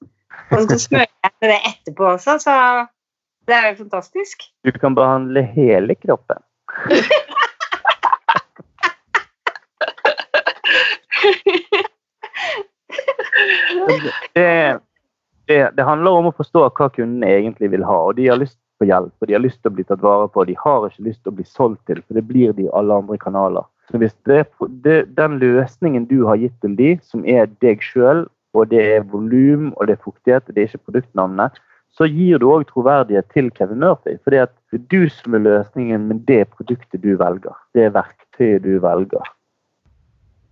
Og 0.54 0.68
så 0.70 0.78
smører 0.82 1.10
jeg 1.10 1.32
det 1.42 1.60
etterpå 1.72 2.04
også, 2.12 2.38
så 2.44 2.54
det 3.48 3.56
er 3.56 3.68
jo 3.72 3.76
fantastisk. 3.86 4.44
Du 4.66 4.72
kan 4.78 4.96
behandle 4.98 5.42
hele 5.56 5.96
kroppen. 5.96 6.38
det, 14.34 14.80
det, 15.48 15.72
det, 15.78 15.84
handler 15.84 16.12
om 16.12 16.30
å 16.30 16.36
forstå 16.36 16.68
hva 16.68 16.90
kundene 16.94 17.28
egentlig 17.40 17.72
vil 17.74 17.86
ha. 17.88 17.98
og 18.10 18.16
De 18.20 18.30
har 18.30 18.38
lyst 18.42 18.60
på 18.80 18.88
hjelp, 18.90 19.14
og 19.22 19.30
de 19.30 19.36
har 19.36 19.44
lyst 19.44 19.62
til 19.62 19.72
å 19.72 19.76
bli 19.78 19.86
tatt 19.88 20.04
vare 20.04 20.28
på. 20.32 20.46
De 20.48 20.56
har 20.60 20.88
ikke 20.88 21.08
lyst 21.08 21.24
til 21.24 21.34
å 21.34 21.38
bli 21.38 21.46
solgt 21.48 21.84
til, 21.90 22.02
for 22.04 22.18
det 22.18 22.26
blir 22.28 22.56
de 22.58 22.68
i 22.68 22.74
alle 22.76 23.00
andre 23.04 23.18
kanaler. 23.22 23.68
Så 23.92 24.02
hvis 24.02 24.16
det, 24.26 24.46
det, 24.84 24.98
den 25.18 25.38
løsningen 25.42 26.08
du 26.10 26.26
har 26.26 26.40
gitt 26.42 26.56
til 26.64 26.74
de, 26.80 26.96
som 27.06 27.26
er 27.30 27.48
deg 27.64 27.84
sjøl, 27.86 28.26
og 28.56 28.72
det 28.72 28.82
er 28.96 29.08
volum 29.12 29.72
og 29.76 29.88
det 29.88 29.98
er 29.98 30.04
fuktighet, 30.04 30.48
og 30.48 30.56
det 30.56 30.64
er 30.64 30.70
ikke 30.72 30.90
produktnavnet, 30.90 31.60
så 31.96 32.08
gir 32.10 32.42
du 32.42 32.50
òg 32.52 32.66
troverdighet 32.68 33.28
til 33.32 33.52
Kevin 33.56 33.84
Murphy. 33.84 34.18
For 34.24 34.36
det 34.36 34.42
er 34.44 34.82
du 34.92 35.08
som 35.12 35.38
er 35.38 35.46
løsningen 35.46 36.10
med 36.10 36.26
det 36.28 36.44
produktet 36.52 37.04
du 37.04 37.14
velger. 37.20 37.56
Det 37.76 37.88
verktøyet 37.96 38.66
du 38.66 38.76
velger. 38.84 39.32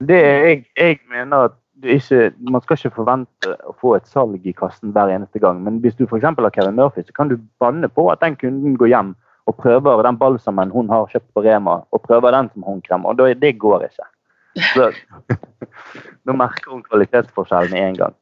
Det 0.04 0.20
jeg, 0.20 0.64
jeg 0.78 1.00
mener 1.12 1.50
at 1.50 1.58
ikke, 1.82 2.32
man 2.40 2.62
skal 2.62 2.78
ikke 2.78 2.96
forvente 2.96 3.54
å 3.68 3.74
få 3.82 3.96
et 3.98 4.08
salg 4.08 4.46
i 4.46 4.54
kassen 4.56 4.94
hver 4.96 5.12
eneste 5.12 5.42
gang. 5.42 5.62
Men 5.66 5.82
hvis 5.84 5.98
du 5.98 6.06
f.eks. 6.06 6.26
har 6.26 6.56
Kevin 6.56 6.78
Murphy, 6.78 7.04
så 7.04 7.16
kan 7.18 7.32
du 7.32 7.38
banne 7.60 7.90
på 7.90 8.08
at 8.12 8.22
den 8.22 8.38
kunden 8.40 8.78
går 8.80 8.92
hjem 8.94 9.14
og 9.50 9.58
prøver 9.60 10.04
den 10.06 10.18
balsamen 10.18 10.72
hun 10.72 10.90
har 10.90 11.10
kjøpt 11.12 11.34
på 11.36 11.44
Rema, 11.44 11.82
og 11.92 12.04
prøver 12.06 12.32
den 12.32 12.50
som 12.54 12.64
håndkrem. 12.64 13.06
Og 13.06 13.20
det 13.42 13.58
går 13.60 13.88
ikke. 13.90 14.06
Så, 14.72 14.92
nå 16.26 16.36
merker 16.38 16.72
hun 16.72 16.84
kvalitetsforskjellen 16.86 17.74
med 17.74 17.88
en 17.88 17.98
gang. 18.00 18.16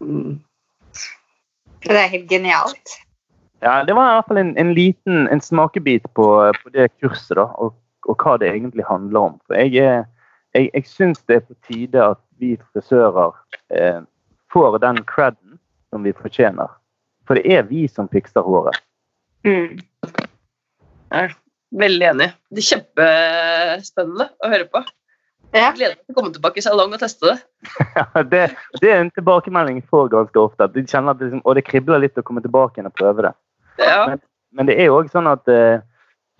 Mm. 0.00 0.38
Det 1.84 1.98
er 1.98 2.14
helt 2.14 2.30
genialt. 2.30 2.96
Ja, 3.62 3.82
det 3.84 3.94
var 3.96 4.10
i 4.10 4.16
hvert 4.16 4.28
fall 4.28 4.40
en, 4.40 4.54
en 4.60 4.72
liten 4.76 5.28
en 5.32 5.40
smakebit 5.40 6.08
på, 6.14 6.26
på 6.62 6.72
det 6.74 6.90
kurset, 7.00 7.36
da, 7.38 7.48
og, 7.56 7.74
og, 8.06 8.16
hva 8.20 8.36
det 8.40 8.50
egentlig 8.52 8.84
handler 8.88 9.30
om. 9.30 9.38
For 9.46 9.58
jeg, 9.58 10.04
jeg, 10.56 10.70
jeg 10.74 10.88
syns 10.88 11.22
det 11.28 11.40
er 11.40 11.46
på 11.46 11.56
tide 11.68 12.02
at 12.02 12.20
vi 12.40 12.56
frisører 12.72 13.34
eh, 13.74 14.02
får 14.52 14.78
den 14.84 15.02
creden 15.08 15.58
som 15.90 16.04
vi 16.06 16.14
fortjener. 16.16 16.70
For 17.26 17.38
det 17.38 17.46
er 17.52 17.66
vi 17.68 17.86
som 17.90 18.08
fikser 18.08 18.44
håret. 18.46 18.78
Mm. 19.46 19.80
Jeg 21.10 21.24
er 21.24 21.34
veldig 21.80 22.06
enig. 22.12 22.28
Det 22.50 22.62
er 22.62 22.68
kjempespennende 22.70 24.28
å 24.42 24.52
høre 24.52 24.68
på. 24.70 24.82
Jeg 25.54 25.72
gleder 25.76 25.94
meg 25.94 26.02
til 26.02 26.12
å 26.12 26.16
komme 26.18 26.34
tilbake 26.34 26.60
i 26.60 26.64
salong 26.64 26.94
og 26.94 27.00
teste 27.00 27.30
det. 27.30 27.36
det, 28.32 28.42
det, 28.80 28.90
er 28.90 29.00
en 29.00 29.12
tilbakemelding 29.14 29.80
jeg 29.80 29.88
får 29.92 30.10
ganske 30.12 30.42
ofte. 30.42 30.68
De 30.74 30.84
kjenner 30.84 31.14
at 31.14 31.20
det, 31.20 31.30
liksom, 31.30 31.42
og 31.46 31.56
det 31.56 31.64
kribler 31.66 32.02
litt 32.02 32.18
å 32.18 32.24
komme 32.26 32.42
tilbake 32.44 32.76
igjen 32.76 32.90
og 32.90 32.96
prøve 32.98 33.28
det. 33.28 33.32
Ja. 33.80 34.00
Men, 34.10 34.22
men, 34.58 34.70
det 34.70 34.76
er 34.80 34.90
jo 34.90 34.98
òg 34.98 35.10
sånn 35.12 35.30
at 35.30 35.48
eh, 35.52 35.78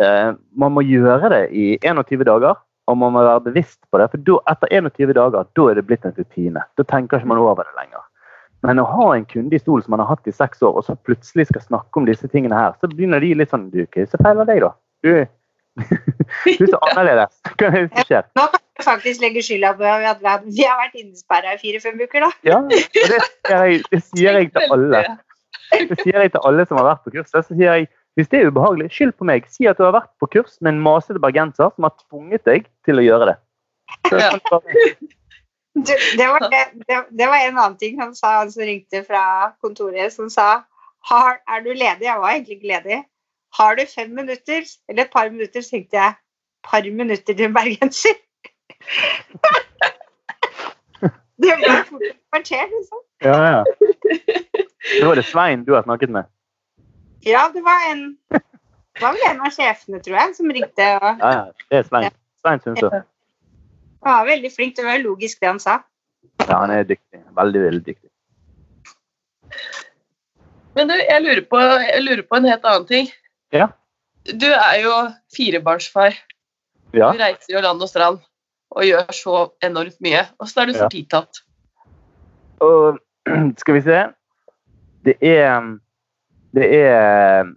eh 0.03 0.31
man 0.59 0.75
må 0.75 0.85
gjøre 0.85 1.31
det 1.33 1.43
i 1.55 1.67
21 1.85 2.27
dager 2.29 2.59
og 2.87 2.99
man 2.99 3.15
må 3.15 3.23
være 3.27 3.47
bevisst 3.49 3.81
på 3.91 3.99
det. 4.01 4.11
For 4.13 4.23
da, 4.27 4.37
etter 4.53 4.75
21 4.79 5.15
dager 5.17 5.49
da 5.59 5.71
er 5.71 5.79
det 5.79 5.87
blitt 5.89 6.07
en 6.07 6.15
rutine. 6.17 6.63
Da 6.79 6.87
tenker 6.87 7.19
ikke 7.19 7.33
man 7.33 7.43
over 7.43 7.67
det 7.67 7.75
lenger. 7.79 8.05
Men 8.67 8.81
å 8.83 8.87
ha 8.89 9.09
en 9.15 9.27
kunde 9.29 9.57
i 9.57 9.61
stol 9.61 9.83
som 9.85 9.95
man 9.95 10.03
har 10.03 10.15
hatt 10.15 10.29
i 10.31 10.35
seks 10.35 10.63
år, 10.65 10.79
og 10.79 10.87
så 10.87 10.97
plutselig 11.07 11.49
skal 11.51 11.65
snakke 11.65 12.01
om 12.01 12.07
disse 12.09 12.29
tingene 12.33 12.57
her, 12.57 12.77
så 12.81 12.89
begynner 12.91 13.23
de 13.23 13.35
litt 13.37 13.53
sånn 13.53 13.69
Du, 13.75 13.83
hva 13.85 14.07
så 14.09 14.21
feil 14.23 14.41
av 14.43 14.49
deg, 14.49 14.63
da? 14.65 14.71
Du, 15.05 15.13
du 16.47 16.65
er 16.65 16.73
så 16.73 16.81
annerledes. 16.89 17.37
Hva 17.53 17.69
er 17.69 17.77
det 17.77 17.91
som 17.91 18.09
skjer? 18.09 18.31
Nå 18.39 18.47
kan 18.55 18.65
du 18.65 18.87
faktisk 18.87 19.23
legge 19.27 19.45
skylda 19.45 19.75
på 19.77 19.93
at 19.93 20.25
vi 20.47 20.65
har 20.65 20.81
vært 20.81 20.99
innesperra 21.03 21.55
i 21.57 21.61
fire-fem 21.63 22.01
uker, 22.01 22.27
da. 22.27 22.33
Ja, 22.49 22.63
og 22.63 22.73
det, 22.73 23.21
jeg, 23.53 23.85
det 23.93 24.03
sier 24.09 24.41
jeg 24.41 24.51
til 24.55 24.77
alle. 24.79 25.05
Det 25.75 26.01
sier 26.01 26.23
jeg 26.23 26.35
til 26.35 26.49
alle 26.49 26.67
som 26.67 26.81
har 26.81 26.91
vært 26.93 27.07
på 27.07 27.17
kurset. 27.19 27.43
Så 27.43 27.53
sier 27.53 27.67
jeg 27.69 27.91
hvis 28.17 28.31
det 28.33 28.41
er 28.41 28.51
ubehagelig, 28.51 28.89
skyld 28.97 29.13
på 29.21 29.27
meg. 29.29 29.49
Si 29.53 29.69
at 29.69 29.79
du 29.79 29.85
har 29.85 29.95
vært 29.97 30.13
på 30.21 30.29
kurs 30.33 30.57
med 30.65 30.73
en 30.73 30.83
masete 30.85 31.21
bergenser 31.23 31.69
som 31.75 31.87
har 31.87 31.95
tvunget 32.07 32.43
deg 32.49 32.69
til 32.89 33.01
å 33.01 33.05
gjøre 33.05 33.33
det. 33.33 33.37
Ja. 34.11 34.31
Du, 35.77 35.93
det, 36.17 36.27
var, 36.33 36.41
det, 36.49 36.63
det, 37.13 37.27
var, 37.29 37.37
en 37.37 37.59
annen 37.59 37.77
ting 37.77 38.01
han 38.01 38.15
sa, 38.17 38.39
han 38.41 38.53
som 38.53 38.63
ringte 38.65 39.03
fra 39.05 39.53
kontoret, 39.61 40.13
som 40.15 40.31
sa 40.33 40.65
har, 41.11 41.33
Er 41.47 41.61
du 41.63 41.71
ledig? 41.71 42.07
Jeg 42.09 42.21
var 42.23 42.31
egentlig 42.33 42.57
ikke 42.57 42.73
ledig. 42.73 42.99
Har 43.59 43.77
du 43.77 43.83
fem 43.87 44.11
minutter, 44.11 44.61
eller 44.89 45.05
et 45.05 45.13
par 45.13 45.31
minutter, 45.31 45.61
så 45.61 45.71
tenkte 45.77 45.97
jeg 46.01 46.13
par 46.67 46.83
minutter 46.91 47.35
til 47.35 47.45
en 47.47 47.55
bergenser. 47.55 48.17
det 51.43 51.53
ble 51.61 51.75
fort 51.91 52.07
et 52.09 52.19
kvarter, 52.33 52.65
liksom. 52.73 53.01
Ja, 53.23 53.39
ja. 53.53 53.63
Det 54.97 55.07
var 55.07 55.15
det 55.21 55.27
Svein 55.29 55.65
du 55.69 55.73
har 55.77 55.83
snakket 55.87 56.11
med? 56.11 56.25
Ja, 57.27 57.49
det 57.55 57.63
var 57.67 57.91
en 57.91 58.05
det 58.97 59.03
var 59.05 59.13
vel 59.13 59.27
en 59.29 59.43
av 59.45 59.53
sjefene, 59.53 59.99
tror 60.01 60.17
jeg, 60.17 60.35
som 60.39 60.53
ringte. 60.57 60.85
Og, 61.03 61.19
ja, 61.21 61.31
ja, 61.35 61.67
det 61.69 61.79
er 61.79 61.89
Svein. 61.89 62.15
Svein 62.41 62.63
Sundsø. 62.65 62.89
Han 64.07 64.15
var 64.15 64.29
veldig 64.31 64.51
flink. 64.55 64.77
Det 64.79 64.87
var 64.87 65.03
logisk, 65.03 65.41
det 65.43 65.51
han 65.51 65.61
sa. 65.61 65.81
Ja, 66.47 66.63
han 66.63 66.73
er 66.73 66.87
dyktig. 66.89 67.21
Veldig, 67.37 67.63
veldig 67.67 67.83
dyktig. 67.85 68.11
Men 70.77 70.89
du, 70.89 70.95
jeg 70.97 71.25
lurer 71.25 71.43
på, 71.51 71.61
jeg 71.61 72.05
lurer 72.05 72.25
på 72.29 72.39
en 72.39 72.49
helt 72.49 72.65
annen 72.69 72.89
ting. 72.89 73.11
Ja. 73.53 73.69
Du 74.27 74.49
er 74.49 74.81
jo 74.83 74.95
firebarnsfar. 75.37 76.17
Ja. 76.97 77.11
Du 77.13 77.21
reiser 77.21 77.53
jo 77.53 77.63
land 77.65 77.83
og 77.85 77.91
strand 77.91 78.23
og 78.77 78.85
gjør 78.85 79.13
så 79.15 79.37
enormt 79.65 79.99
mye. 80.05 80.25
Åssen 80.43 80.63
er 80.63 80.71
du 80.71 80.79
Ja. 80.79 80.89
tidtatt? 80.89 80.93
tid 80.93 81.09
tatt? 81.11 81.43
Og 82.65 82.99
skal 83.61 83.75
vi 83.77 83.83
se 83.85 84.05
Det 85.05 85.17
er 85.21 85.77
Det 86.57 86.67
er 86.81 87.49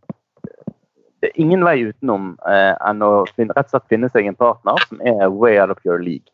det 1.20 1.30
er 1.30 1.42
ingen 1.44 1.64
vei 1.68 1.82
utenom 1.84 2.32
eh, 2.48 2.74
enn 2.88 3.04
å 3.04 3.26
finne, 3.36 3.52
rett 3.58 3.68
og 3.68 3.74
slett 3.74 3.92
finne 3.92 4.10
seg 4.12 4.30
en 4.30 4.38
partner 4.40 4.80
som 4.88 5.02
er 5.04 5.26
way 5.28 5.58
out 5.60 5.74
of 5.74 5.82
your 5.84 6.00
league. 6.00 6.32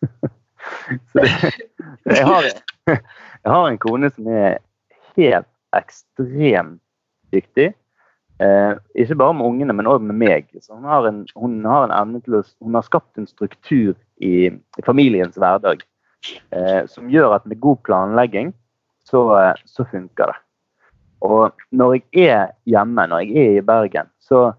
Så 1.12 1.20
det, 1.20 1.32
jeg, 2.08 2.24
har, 2.24 2.48
jeg 2.88 3.52
har 3.52 3.66
en 3.68 3.80
kone 3.80 4.08
som 4.14 4.30
er 4.32 4.58
helt 5.18 5.48
ekstremt 5.76 6.80
dyktig. 7.34 7.74
Eh, 8.40 8.72
ikke 8.94 9.18
bare 9.18 9.36
med 9.36 9.48
ungene, 9.50 9.76
men 9.76 9.90
òg 9.90 10.04
med 10.08 10.16
meg. 10.20 10.48
Så 10.62 10.78
hun 10.78 10.88
har 10.88 11.08
en, 11.08 11.24
hun 11.36 11.60
har 11.68 11.92
evne 11.92 12.22
til 12.24 12.38
å 12.38 12.42
Hun 12.64 12.78
har 12.78 12.86
skapt 12.86 13.18
en 13.18 13.28
struktur 13.28 13.94
i, 14.16 14.48
i 14.48 14.86
familiens 14.86 15.36
hverdag 15.36 15.84
eh, 16.54 16.84
som 16.90 17.10
gjør 17.10 17.36
at 17.38 17.46
med 17.46 17.60
god 17.60 17.82
planlegging, 17.86 18.54
så, 19.04 19.24
eh, 19.36 19.54
så 19.66 19.84
funker 19.90 20.32
det. 20.32 20.38
Og 21.20 21.52
når 21.70 21.98
jeg 21.98 22.28
er 22.30 22.46
hjemme, 22.66 23.06
når 23.06 23.18
jeg 23.26 23.36
er 23.36 23.58
i 23.58 23.64
Bergen, 23.66 24.10
så 24.20 24.52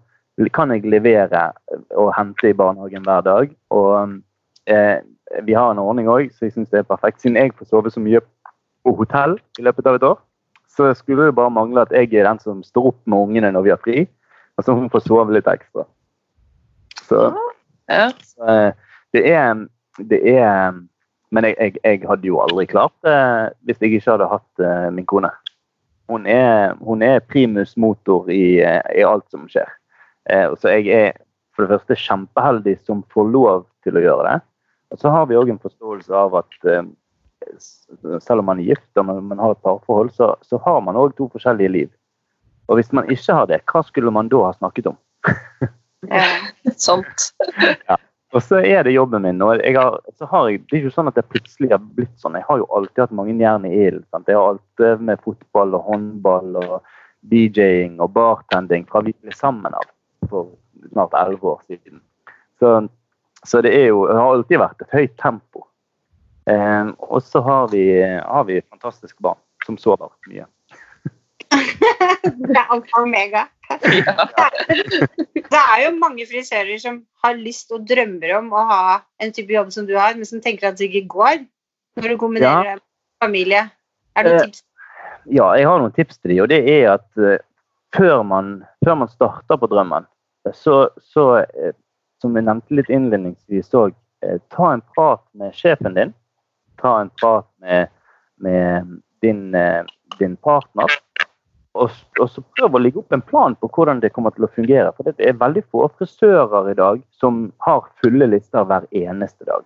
kan 0.54 0.70
jeg 0.72 0.84
levere 0.88 1.50
og 1.96 2.12
hente 2.16 2.50
i 2.50 2.56
barnehagen 2.56 3.04
hver 3.04 3.20
dag. 3.20 3.50
Og 3.70 4.20
eh, 4.66 4.98
vi 5.46 5.52
har 5.56 5.70
en 5.70 5.78
ordning 5.82 6.08
òg, 6.08 6.30
så 6.34 6.48
jeg 6.48 6.52
syns 6.56 6.70
det 6.72 6.82
er 6.82 6.88
perfekt. 6.88 7.20
Siden 7.22 7.36
jeg 7.36 7.54
får 7.58 7.70
sove 7.70 7.92
så 7.92 8.00
mye 8.02 8.20
på 8.84 8.94
hotell 8.96 9.38
i 9.58 9.64
løpet 9.66 9.86
av 9.86 9.98
et 9.98 10.06
år, 10.08 10.18
så 10.70 10.92
skulle 10.94 11.28
det 11.28 11.36
bare 11.36 11.52
mangle 11.52 11.82
at 11.84 11.92
jeg 11.92 12.12
er 12.14 12.28
den 12.28 12.40
som 12.40 12.62
står 12.64 12.92
opp 12.92 13.00
med 13.04 13.18
ungene 13.18 13.52
når 13.52 13.66
vi 13.66 13.72
har 13.74 13.80
fri, 13.84 14.06
og 14.56 14.64
så 14.64 14.76
hun 14.76 14.90
får 14.92 15.04
sove 15.06 15.34
litt 15.34 15.48
ekstra. 15.50 15.86
Så 17.08 17.32
Ja. 17.90 18.10
så, 18.22 18.44
eh, 18.46 18.72
det 19.12 19.26
er, 19.32 19.66
det 19.98 20.20
er 20.38 20.72
Men 21.32 21.44
jeg, 21.44 21.54
jeg, 21.60 21.74
jeg 21.84 22.08
hadde 22.08 22.26
jo 22.26 22.40
aldri 22.42 22.64
klart 22.66 22.92
det 23.06 23.52
hvis 23.62 23.78
jeg 23.80 23.92
ikke 23.92 24.10
hadde 24.10 24.26
hatt 24.26 24.58
eh, 24.58 24.88
min 24.90 25.06
kone. 25.06 25.30
Hun 26.10 26.26
er, 26.26 26.74
hun 26.82 27.04
er 27.06 27.22
primus 27.22 27.76
motor 27.78 28.30
i, 28.32 28.58
eh, 28.64 28.80
i 28.98 29.04
alt 29.06 29.26
som 29.30 29.46
skjer. 29.50 29.68
Eh, 30.30 30.48
så 30.58 30.74
jeg 30.74 30.90
er 30.90 31.12
for 31.54 31.64
det 31.64 31.76
første 31.76 31.98
kjempeheldig 32.02 32.76
som 32.82 33.04
får 33.14 33.30
lov 33.30 33.66
til 33.86 33.98
å 33.98 34.02
gjøre 34.04 34.26
det. 34.26 34.38
Og 34.90 34.98
så 34.98 35.12
har 35.14 35.28
vi 35.30 35.38
òg 35.38 35.52
en 35.52 35.62
forståelse 35.62 36.14
av 36.16 36.34
at 36.40 36.66
eh, 36.66 36.82
selv 38.20 38.42
om 38.42 38.50
man 38.50 38.60
er 38.60 38.72
gift 38.72 39.00
og 39.00 39.06
man, 39.06 39.38
har 39.38 39.54
et 39.54 39.62
parforhold, 39.64 40.10
så, 40.16 40.32
så 40.42 40.58
har 40.66 40.82
man 40.84 40.98
òg 40.98 41.14
to 41.16 41.30
forskjellige 41.32 41.74
liv. 41.76 41.90
Og 42.70 42.78
hvis 42.78 42.92
man 42.94 43.08
ikke 43.10 43.34
har 43.34 43.46
det, 43.50 43.62
hva 43.70 43.82
skulle 43.86 44.12
man 44.14 44.30
da 44.30 44.44
ha 44.48 44.52
snakket 44.58 44.90
om? 44.92 44.98
ja, 46.10 46.26
Sant. 46.74 47.30
Og 48.30 48.42
så 48.42 48.60
er 48.62 48.84
det 48.86 48.94
jobben 48.94 49.24
min. 49.26 49.42
og 49.42 49.58
jeg 49.58 49.74
har, 49.74 49.98
har 50.30 50.48
jeg, 50.48 50.60
Det 50.68 50.76
er 50.76 50.84
ikke 50.84 50.94
sånn 50.94 51.10
at 51.10 51.16
det 51.18 51.26
plutselig 51.32 51.70
har 51.72 51.80
blitt 51.82 52.14
sånn. 52.22 52.38
Jeg 52.38 52.46
har 52.46 52.60
jo 52.60 52.68
alltid 52.76 53.02
hatt 53.02 53.16
mange 53.18 53.34
jern 53.40 53.66
i 53.66 53.72
ilden. 53.88 54.26
Jeg 54.26 54.38
har 54.38 54.52
alltid 54.52 54.76
drevet 54.78 55.02
med 55.08 55.24
fotball 55.24 55.74
og 55.74 55.88
håndball 55.88 56.60
og 56.62 56.76
DJ-ing 57.32 57.98
og 58.00 58.12
bartending 58.14 58.86
fra 58.88 59.02
vi 59.04 59.14
ble 59.18 59.34
sammen 59.34 59.74
av 59.74 59.88
for 60.30 60.52
snart 60.92 61.16
elleve 61.18 61.56
år 61.56 61.60
siden. 61.66 61.98
Så, 62.62 62.86
så 63.42 63.60
det 63.66 63.74
er 63.74 63.90
jo, 63.90 64.06
det 64.06 64.16
har 64.16 64.36
alltid 64.36 64.62
vært 64.62 64.86
et 64.86 64.94
høyt 64.94 65.18
tempo. 65.18 65.66
Eh, 66.46 66.86
og 67.10 67.22
så 67.26 67.42
har 67.44 67.68
vi, 67.74 67.84
har 67.98 68.46
vi 68.46 68.62
fantastiske 68.70 69.18
barn 69.24 69.42
som 69.66 69.78
sover 69.78 70.14
mye. 70.30 70.46
det 72.24 72.56
er 72.56 72.72
alfa 72.74 73.00
og 73.00 73.02
omega. 73.06 73.46
Ja. 73.70 74.14
Det 75.50 75.58
er 75.58 75.82
jo 75.84 75.90
mange 75.98 76.26
frisører 76.26 76.78
som 76.82 77.02
har 77.24 77.36
lyst 77.38 77.70
og 77.74 77.84
drømmer 77.86 78.32
om 78.38 78.50
å 78.54 78.64
ha 78.66 78.96
en 79.22 79.34
type 79.34 79.54
jobb 79.54 79.70
som 79.74 79.86
du 79.86 79.94
har, 79.98 80.16
men 80.18 80.26
som 80.26 80.42
tenker 80.42 80.70
at 80.70 80.78
det 80.78 80.88
ikke 80.90 81.06
går 81.14 81.44
når 82.00 82.14
du 82.14 82.16
kombinerer 82.18 82.64
det 82.64 82.74
med 82.80 83.24
familie. 83.24 83.62
Er 84.16 84.26
det 84.26 84.32
Eh, 84.32 84.36
noen 84.36 84.50
tips? 84.50 84.64
Ja, 85.30 85.46
jeg 85.58 85.68
har 85.68 85.82
noen 85.82 85.94
tips 85.94 86.18
til 86.18 86.34
dem, 86.34 86.42
og 86.44 86.50
det 86.50 86.60
er 86.70 86.96
at 86.96 87.20
eh, 87.20 87.42
før, 87.96 88.22
man, 88.26 88.60
før 88.84 88.98
man 89.02 89.12
starter 89.12 89.60
på 89.60 89.68
drømmen, 89.70 90.08
så, 90.56 90.88
så 91.12 91.26
eh, 91.42 91.74
som 92.22 92.36
jeg 92.36 92.46
nevnte 92.46 92.76
litt 92.76 92.90
innledningsvis 92.92 93.72
òg, 93.76 93.94
eh, 94.24 94.38
ta 94.54 94.72
en 94.74 94.84
prat 94.94 95.22
med 95.38 95.54
sjefen 95.56 95.96
din. 95.96 96.14
Ta 96.80 97.00
en 97.02 97.12
prat 97.20 97.46
med, 97.60 97.92
med 98.40 98.98
din, 99.24 99.54
eh, 99.54 99.84
din 100.18 100.36
partner. 100.36 100.92
Og, 101.78 101.90
og 102.18 102.30
så 102.30 102.42
prøv 102.58 102.74
å 102.74 102.80
legge 102.82 102.98
opp 102.98 103.12
en 103.14 103.22
plan 103.22 103.54
på 103.60 103.68
hvordan 103.70 104.00
det 104.02 104.10
kommer 104.14 104.34
til 104.34 104.46
å 104.46 104.50
fungere. 104.56 104.90
For 104.96 105.06
det 105.06 105.14
er 105.22 105.38
veldig 105.38 105.62
få 105.70 105.86
frisører 105.98 106.72
i 106.72 106.78
dag 106.78 107.02
som 107.14 107.52
har 107.66 107.84
fulle 108.02 108.26
lister 108.32 108.66
hver 108.66 108.88
eneste 108.90 109.46
dag. 109.46 109.62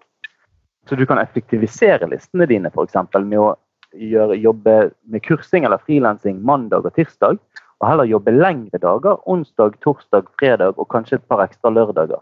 Så 0.88 0.98
du 1.00 1.06
kan 1.08 1.18
effektivisere 1.18 2.08
listene 2.12 2.46
dine 2.46 2.68
eksempel, 2.68 3.24
med 3.24 3.40
å 3.40 3.54
gjøre, 3.96 4.36
jobbe 4.36 4.90
med 5.08 5.22
kursing 5.24 5.64
eller 5.64 5.80
frilansing 5.86 6.42
mandag 6.44 6.84
og 6.84 6.92
tirsdag, 6.98 7.38
og 7.80 7.88
heller 7.88 8.08
jobbe 8.08 8.34
lengre 8.36 8.78
dager, 8.82 9.16
onsdag, 9.30 9.78
torsdag, 9.80 10.28
fredag 10.40 10.76
og 10.76 10.88
kanskje 10.92 11.16
et 11.18 11.28
par 11.28 11.40
ekstra 11.44 11.72
lørdager. 11.72 12.20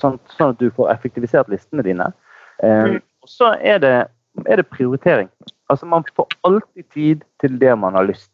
Sånn, 0.00 0.16
sånn 0.32 0.54
at 0.54 0.60
du 0.60 0.70
får 0.76 0.90
effektivisert 0.92 1.52
listene 1.52 1.84
dine. 1.84 2.12
Eh, 2.62 2.96
Mm. 2.96 3.02
og 3.22 3.28
så 3.28 3.52
er 3.60 3.78
det, 3.78 4.08
er 4.46 4.56
det 4.56 4.70
prioritering. 4.70 5.28
Altså 5.68 5.86
Man 5.86 6.04
får 6.16 6.28
alltid 6.44 6.84
tid 6.94 7.24
til 7.40 7.58
det 7.58 7.76
man 7.78 7.94
har 7.94 8.04
lyst. 8.04 8.30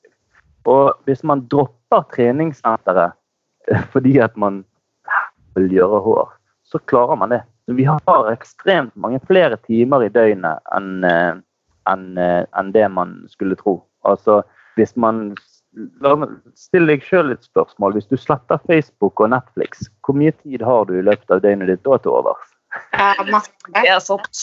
Og 0.69 0.93
hvis 1.09 1.23
man 1.27 1.47
dropper 1.51 2.05
treningssenteret 2.15 3.17
eh, 3.71 3.87
fordi 3.93 4.19
at 4.23 4.37
man 4.37 4.63
vil 5.57 5.71
gjøre 5.73 6.03
hår, 6.07 6.29
så 6.65 6.81
klarer 6.91 7.19
man 7.21 7.35
det. 7.35 7.43
Vi 7.67 7.85
har 7.87 8.31
ekstremt 8.33 8.95
mange 8.99 9.21
flere 9.27 9.59
timer 9.69 10.07
i 10.07 10.11
døgnet 10.13 10.63
enn 10.75 11.05
en, 11.07 11.39
enn 12.19 12.19
eh, 12.19 12.69
det 12.75 12.89
man 12.91 13.21
skulle 13.31 13.59
tro. 13.59 13.81
Altså, 14.09 14.43
hvis 14.77 14.97
man 14.97 15.33
Still 16.53 16.91
deg 16.91 17.01
sjøl 17.01 17.33
et 17.33 17.47
spørsmål. 17.47 17.95
Hvis 17.97 18.11
du 18.11 18.19
sletter 18.21 18.61
Facebook 18.69 19.21
og 19.25 19.31
Netflix, 19.33 19.87
hvor 20.05 20.19
mye 20.21 20.35
tid 20.43 20.61
har 20.69 20.85
du 20.85 20.99
i 20.99 21.05
løpet 21.07 21.33
av 21.33 21.41
døgnet 21.41 21.71
ditt 21.71 21.81
da 21.87 21.97
til 21.97 22.13
overs? 22.13 22.51
Ja, 22.93 23.15
masse. 23.33 23.53
Det 23.73 23.87
er 23.89 24.03
sant. 24.05 24.43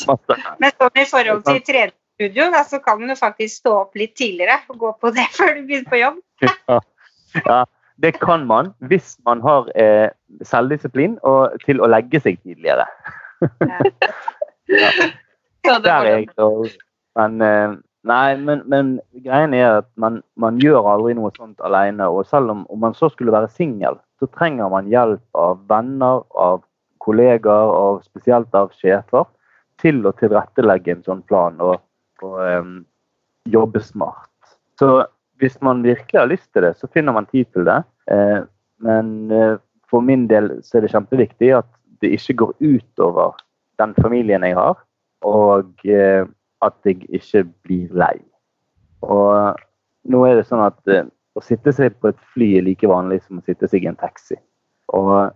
Men 0.57 0.73
sånn 0.73 0.97
i 0.97 1.05
forhold 1.09 1.45
til 1.45 1.93
treningsstudio, 2.19 2.51
da, 2.51 2.63
så 2.63 2.79
kan 2.79 3.07
du 3.07 3.15
faktisk 3.15 3.59
stå 3.59 3.73
opp 3.83 3.95
litt 3.95 4.15
tidligere 4.15 4.59
og 4.69 4.77
gå 4.77 4.93
på 4.99 5.11
det 5.11 5.27
før 5.37 5.55
du 5.55 5.65
begynner 5.65 5.89
på 5.89 5.97
jobb. 5.97 6.19
Ja. 6.41 6.79
ja, 7.45 7.65
det 7.97 8.19
kan 8.19 8.45
man 8.47 8.73
hvis 8.79 9.17
man 9.25 9.41
har 9.41 9.69
eh, 9.75 10.09
selvdisiplin 10.43 11.19
og 11.23 11.57
til 11.65 11.81
å 11.81 11.87
legge 11.87 12.19
seg 12.19 12.39
tidligere. 12.43 12.85
Ja, 15.65 15.75
Der 15.83 16.05
er 16.05 16.05
jeg 16.05 16.27
dårlig. 16.37 16.71
Men, 17.17 17.41
eh, 17.41 17.73
nei, 18.07 18.35
men, 18.37 18.61
men 18.69 18.99
greien 19.25 19.53
er 19.53 19.81
at 19.81 19.87
man, 19.97 20.21
man 20.39 20.59
gjør 20.61 20.85
aldri 20.87 21.15
noe 21.17 21.33
sånt 21.35 21.59
alene. 21.59 22.05
Og 22.07 22.23
selv 22.29 22.53
om, 22.53 22.61
om 22.69 22.79
man 22.79 22.93
så 22.95 23.09
skulle 23.11 23.33
være 23.33 23.49
singel, 23.51 23.97
så 24.21 24.29
trenger 24.37 24.69
man 24.71 24.87
hjelp 24.87 25.19
av 25.35 25.59
venner, 25.67 26.23
av 26.31 26.61
kollegaer 27.03 27.73
og 27.73 28.05
spesielt 28.07 28.55
av 28.55 28.71
sjefer 28.79 29.27
til 29.81 29.99
å 30.07 30.15
tilrettelegge 30.21 30.95
en 30.95 31.03
sånn 31.03 31.25
plan 31.27 31.59
og, 31.59 31.75
og 32.25 32.39
em, 32.45 32.73
jobbe 33.49 33.81
smart. 33.83 34.29
Så 34.79 35.05
hvis 35.39 35.57
man 35.61 35.83
virkelig 35.83 36.19
har 36.19 36.29
lyst 36.29 36.49
til 36.53 36.63
det, 36.63 36.75
så 36.77 36.87
finner 36.93 37.15
man 37.15 37.27
tid 37.31 37.45
til 37.53 37.67
det. 37.67 37.81
Eh, 38.11 38.41
men 38.83 39.31
eh, 39.31 39.57
for 39.89 40.05
min 40.05 40.27
del 40.29 40.51
så 40.63 40.77
er 40.77 40.85
det 40.85 40.93
kjempeviktig 40.93 41.53
at 41.57 41.69
det 42.01 42.13
ikke 42.15 42.37
går 42.43 42.53
utover 42.59 43.39
den 43.79 43.95
familien 44.01 44.43
jeg 44.43 44.55
har, 44.55 44.77
og 45.25 45.87
eh, 45.87 46.25
at 46.63 46.75
jeg 46.85 47.03
ikke 47.09 47.45
blir 47.63 47.95
lei. 47.95 48.17
Og 49.01 49.55
nå 50.11 50.23
er 50.27 50.39
det 50.39 50.47
sånn 50.47 50.63
at 50.63 50.79
eh, 50.91 51.07
å 51.35 51.43
sitte 51.43 51.73
seg 51.75 51.95
på 51.99 52.11
et 52.11 52.23
fly 52.33 52.53
er 52.59 52.65
like 52.67 52.87
vanlig 52.89 53.21
som 53.23 53.39
å 53.39 53.45
sitte 53.47 53.67
seg 53.71 53.85
i 53.85 53.91
en 53.91 53.99
taxi. 53.99 54.35
Og 54.95 55.31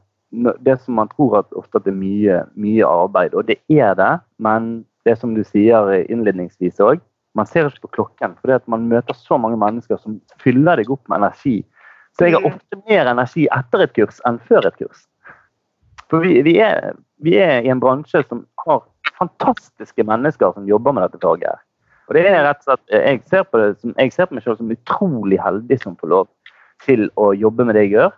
det 0.66 0.80
som 0.82 0.98
man 0.98 1.12
tror 1.14 1.40
at 1.44 1.54
ofte 1.60 1.78
at 1.78 1.86
det 1.86 1.94
er 1.94 2.00
mye, 2.00 2.40
mye 2.60 2.88
arbeid, 2.90 3.36
og 3.38 3.48
det 3.48 3.60
er 3.72 3.94
det, 4.00 4.14
men 4.42 4.84
det 5.06 5.18
som 5.20 5.34
du 5.36 5.44
sier 5.44 6.06
innledningsvis 6.10 6.80
òg, 6.84 7.02
man 7.36 7.48
ser 7.50 7.66
ikke 7.68 7.88
på 7.88 7.94
klokken, 7.98 8.36
fordi 8.42 8.54
at 8.54 8.68
man 8.70 8.88
møter 8.88 9.16
så 9.18 9.40
mange 9.42 9.58
mennesker 9.58 9.98
som 9.98 10.20
fyller 10.44 10.78
deg 10.78 10.92
opp 10.94 11.02
med 11.10 11.24
energi. 11.24 11.64
Så 12.14 12.28
jeg 12.28 12.36
har 12.36 12.42
Mm. 12.46 12.54
ofte 12.54 12.78
mer 12.90 13.08
energi 13.10 13.48
etter 13.52 13.82
et 13.82 13.94
kurs 13.94 14.22
enn 14.26 14.40
før 14.40 14.68
et 14.68 14.78
kurs. 14.78 15.08
For 16.10 16.20
vi, 16.22 16.42
vi, 16.46 16.60
er, 16.62 16.94
vi 17.26 17.38
er 17.42 17.64
i 17.66 17.70
en 17.74 17.80
bransje 17.82 18.22
som 18.30 18.46
har 18.68 18.84
fantastiske 19.18 20.04
mennesker 20.06 20.54
som 20.54 20.68
jobber 20.68 20.94
med 20.94 21.04
dette 21.10 21.20
faget. 21.22 21.50
her. 21.50 21.60
Og 22.08 22.14
det 22.14 22.26
er 22.28 22.44
rett 22.44 22.62
og 22.68 22.78
slett, 22.78 22.90
Jeg 22.92 23.22
ser 23.26 23.44
på, 23.44 23.58
det 23.58 23.80
som, 23.80 23.94
jeg 23.98 24.14
ser 24.14 24.26
på 24.26 24.36
meg 24.36 24.44
selv 24.44 24.58
som 24.58 24.72
utrolig 24.72 25.40
heldig 25.42 25.82
som 25.82 25.96
får 25.96 26.08
lov 26.08 26.28
til 26.86 27.10
å 27.18 27.32
jobbe 27.34 27.66
med 27.66 27.76
det 27.76 27.88
jeg 27.88 27.94
gjør. 27.98 28.12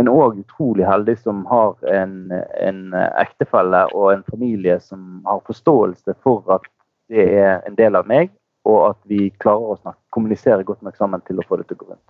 Men 0.00 0.08
òg 0.08 0.38
utrolig 0.40 0.86
heldig 0.88 1.18
som 1.20 1.44
har 1.50 1.76
en, 1.92 2.32
en 2.32 2.94
ektefelle 3.20 3.84
og 3.92 4.12
en 4.14 4.24
familie 4.30 4.78
som 4.80 5.20
har 5.26 5.42
forståelse 5.48 6.14
for 6.24 6.46
at 6.54 6.64
det 7.12 7.26
er 7.36 7.60
en 7.68 7.76
del 7.76 7.98
av 7.98 8.08
meg, 8.08 8.30
og 8.64 8.78
at 8.92 9.00
vi 9.10 9.28
klarer 9.42 9.74
å 9.74 9.76
snakke, 9.80 10.00
kommunisere 10.14 10.64
godt 10.64 10.82
nok 10.86 10.96
sammen 10.96 11.20
til 11.28 11.40
å 11.42 11.46
få 11.48 11.58
det 11.60 11.66
til 11.68 11.76
å 11.76 11.82
gå 11.82 11.90
rundt. 11.92 12.08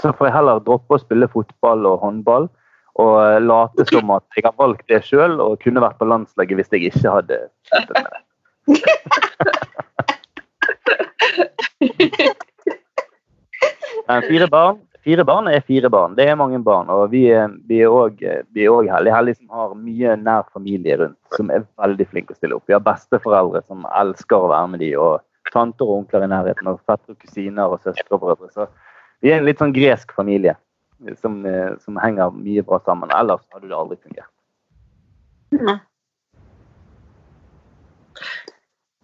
Så 0.00 0.12
får 0.16 0.26
jeg 0.28 0.36
heller 0.38 0.62
droppe 0.64 0.96
å 0.96 1.02
spille 1.02 1.28
fotball 1.30 1.86
og 1.90 2.00
håndball, 2.02 2.48
og 3.02 3.14
late 3.44 3.86
som 3.88 4.10
at 4.12 4.24
jeg 4.36 4.44
har 4.44 4.56
valgt 4.58 4.86
det 4.88 5.00
sjøl 5.06 5.38
og 5.40 5.60
kunne 5.62 5.84
vært 5.84 5.98
på 6.00 6.08
landslaget 6.08 6.58
hvis 6.58 6.72
jeg 6.74 6.82
ikke 6.90 7.14
hadde 7.16 7.38
sluttet 7.68 7.96
med 7.96 8.08
det. 8.12 8.20
Fire 14.06 14.48
barn, 14.50 14.78
fire 15.04 15.24
barn 15.24 15.48
er 15.48 15.60
fire 15.66 15.88
barn. 15.90 16.14
Det 16.18 16.26
er 16.28 16.36
mange 16.38 16.58
barn. 16.64 16.88
Og 16.90 17.10
vi, 17.12 17.26
er- 17.30 17.48
òg 17.88 18.18
heldige, 18.20 19.14
heldige 19.14 19.36
som 19.38 19.48
har 19.50 19.74
mye 19.78 20.16
nær 20.16 20.42
familie 20.52 20.96
rundt, 21.00 21.18
som 21.36 21.50
er 21.50 21.64
veldig 21.78 22.06
flinke 22.10 22.34
å 22.34 22.36
stille 22.38 22.56
opp. 22.56 22.64
Vi 22.66 22.74
har 22.76 22.82
besteforeldre 22.84 23.62
som 23.66 23.86
elsker 23.94 24.36
å 24.36 24.50
være 24.52 24.68
med 24.74 24.80
de, 24.84 24.92
og 24.96 25.20
tanter 25.52 25.84
og 25.86 26.02
onkler 26.02 26.24
i 26.26 26.30
nærheten, 26.32 26.66
og 26.70 26.80
fettere 26.86 27.14
og 27.16 27.18
kusiner 27.22 27.66
og 27.72 27.80
søstre 27.82 28.14
og 28.16 28.20
brødre. 28.24 28.50
Så 28.54 28.66
vi 29.22 29.30
er 29.32 29.38
en 29.40 29.46
litt 29.46 29.58
sånn 29.62 29.74
gresk 29.74 30.12
familie 30.16 30.56
som, 31.20 31.44
eh, 31.46 31.74
som 31.84 31.96
henger 31.98 32.30
mye 32.30 32.62
bra 32.62 32.78
sammen. 32.86 33.10
Ellers 33.10 33.42
hadde 33.52 33.68
det 33.68 33.76
aldri 33.76 33.96
fungert. 34.02 34.30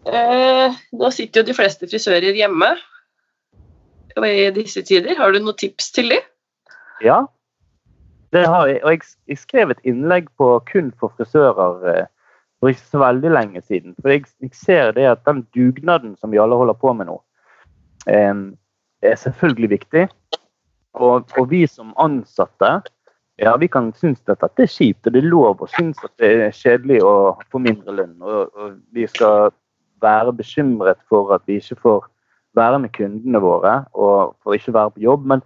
Eh, 0.08 0.72
nå 0.96 1.10
sitter 1.12 1.42
jo 1.42 1.46
de 1.50 1.56
fleste 1.56 1.88
frisører 1.90 2.32
hjemme 2.38 2.70
i 4.26 4.50
disse 4.56 4.82
tider. 4.82 5.16
Har 5.18 5.32
du 5.32 5.40
noen 5.42 5.58
tips 5.58 5.92
til 5.94 6.10
dem? 6.14 6.24
Ja, 7.04 7.22
det 8.34 8.44
har 8.46 8.66
jeg. 8.66 8.82
Og 8.84 8.90
jeg, 8.96 9.10
jeg 9.30 9.38
skrev 9.38 9.70
et 9.72 9.84
innlegg 9.88 10.28
på 10.40 10.56
kun 10.70 10.90
for 10.98 11.14
frisører 11.16 11.84
eh, 11.92 12.06
for 12.58 12.72
ikke 12.72 12.86
så 12.90 13.02
veldig 13.02 13.32
lenge 13.32 13.62
siden. 13.62 13.94
For 14.02 14.12
jeg, 14.12 14.26
jeg 14.42 14.54
ser 14.56 14.92
det 14.96 15.06
at 15.06 15.24
den 15.28 15.44
dugnaden 15.54 16.16
som 16.18 16.32
vi 16.34 16.40
alle 16.42 16.58
holder 16.58 16.78
på 16.78 16.92
med 16.92 17.10
nå, 17.10 17.20
er 18.08 19.14
selvfølgelig 19.22 19.70
viktig. 19.70 20.08
Og, 20.98 21.28
og 21.38 21.50
vi 21.50 21.66
som 21.70 21.94
ansatte, 22.00 22.80
ja, 23.38 23.54
vi 23.56 23.68
kan 23.70 23.92
synes 23.94 24.22
at 24.26 24.40
dette 24.42 24.64
er 24.64 24.72
kjipt, 24.72 25.06
og 25.06 25.14
det 25.14 25.22
er 25.22 25.30
lov 25.30 25.62
å 25.62 25.70
synes 25.70 26.00
at 26.02 26.14
det 26.18 26.30
er 26.48 26.56
kjedelig 26.56 27.02
å 27.06 27.14
få 27.52 27.60
mindre 27.62 27.94
lønn. 27.94 28.16
Og, 28.18 28.50
og 28.58 28.78
vi 28.96 29.06
skal 29.06 29.52
være 30.02 30.34
bekymret 30.34 30.98
for 31.10 31.34
at 31.36 31.44
vi 31.46 31.60
ikke 31.62 31.78
får 31.84 32.08
være 32.56 32.78
med 32.82 32.92
kundene 32.96 33.40
våre 33.42 33.74
og 33.94 34.36
for 34.42 34.56
ikke 34.56 34.74
være 34.74 34.94
på 34.96 35.04
jobb. 35.04 35.26
Men 35.26 35.42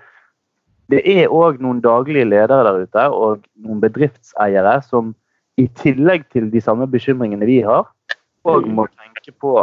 det 0.93 1.03
er 1.09 1.33
òg 1.33 1.61
noen 1.63 1.81
daglige 1.83 2.29
ledere 2.29 2.63
der 2.67 2.85
ute 2.85 3.09
og 3.11 3.47
noen 3.65 3.81
bedriftseiere 3.83 4.79
som 4.87 5.15
i 5.61 5.67
tillegg 5.81 6.29
til 6.33 6.49
de 6.53 6.61
samme 6.65 6.87
bekymringene 6.91 7.47
vi 7.49 7.61
har, 7.65 7.89
òg 8.49 8.69
må 8.69 8.87
tenke 8.91 9.35
på 9.41 9.59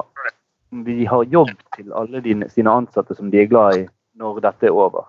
om 0.71 0.83
de 0.85 1.05
har 1.09 1.23
jobb 1.33 1.55
til 1.75 1.93
alle 1.97 2.21
de, 2.21 2.35
sine 2.53 2.71
ansatte 2.71 3.15
som 3.17 3.31
de 3.31 3.41
er 3.41 3.49
glad 3.49 3.79
i 3.79 3.87
når 4.19 4.41
dette 4.45 4.69
er 4.69 4.75
over. 4.75 5.07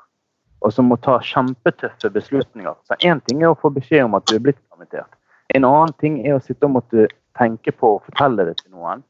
Og 0.61 0.73
som 0.73 0.89
må 0.89 0.97
ta 1.01 1.19
kjempetøffe 1.25 2.11
beslutninger. 2.13 2.75
Så 2.85 2.97
Én 3.05 3.21
ting 3.27 3.43
er 3.43 3.53
å 3.53 3.59
få 3.61 3.71
beskjed 3.73 4.05
om 4.05 4.17
at 4.17 4.27
du 4.29 4.37
er 4.37 4.45
blitt 4.45 4.61
permittert. 4.69 5.13
En 5.55 5.67
annen 5.69 5.93
ting 6.01 6.21
er 6.27 6.37
å 6.37 6.43
sitte 6.45 6.69
og 6.69 6.77
måtte 6.79 7.09
tenke 7.39 7.73
på 7.73 7.97
å 7.97 8.03
fortelle 8.05 8.45
det 8.49 8.59
til 8.61 8.73
noen 8.77 9.05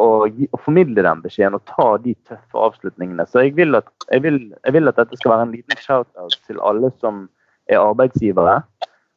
og, 0.00 0.38
og, 0.52 0.60
formidle 0.64 1.04
den 1.04 1.20
beskjeden 1.24 1.58
og 1.58 1.64
ta 1.68 1.88
de 2.04 2.14
tøffe 2.28 2.64
avslutningene. 2.66 3.26
Så 3.28 3.44
jeg 3.44 3.56
vil 3.58 3.76
at, 3.76 3.90
jeg 4.08 4.24
vil, 4.24 4.38
jeg 4.64 4.76
vil 4.76 4.88
at 4.88 5.00
dette 5.00 5.18
skal 5.20 5.34
være 5.34 5.48
en 5.48 5.56
liten 5.56 5.80
shout-out 5.80 6.38
til 6.46 6.62
alle 6.64 6.92
som 7.02 7.26
er 7.68 7.82
arbeidsgivere, 7.82 8.62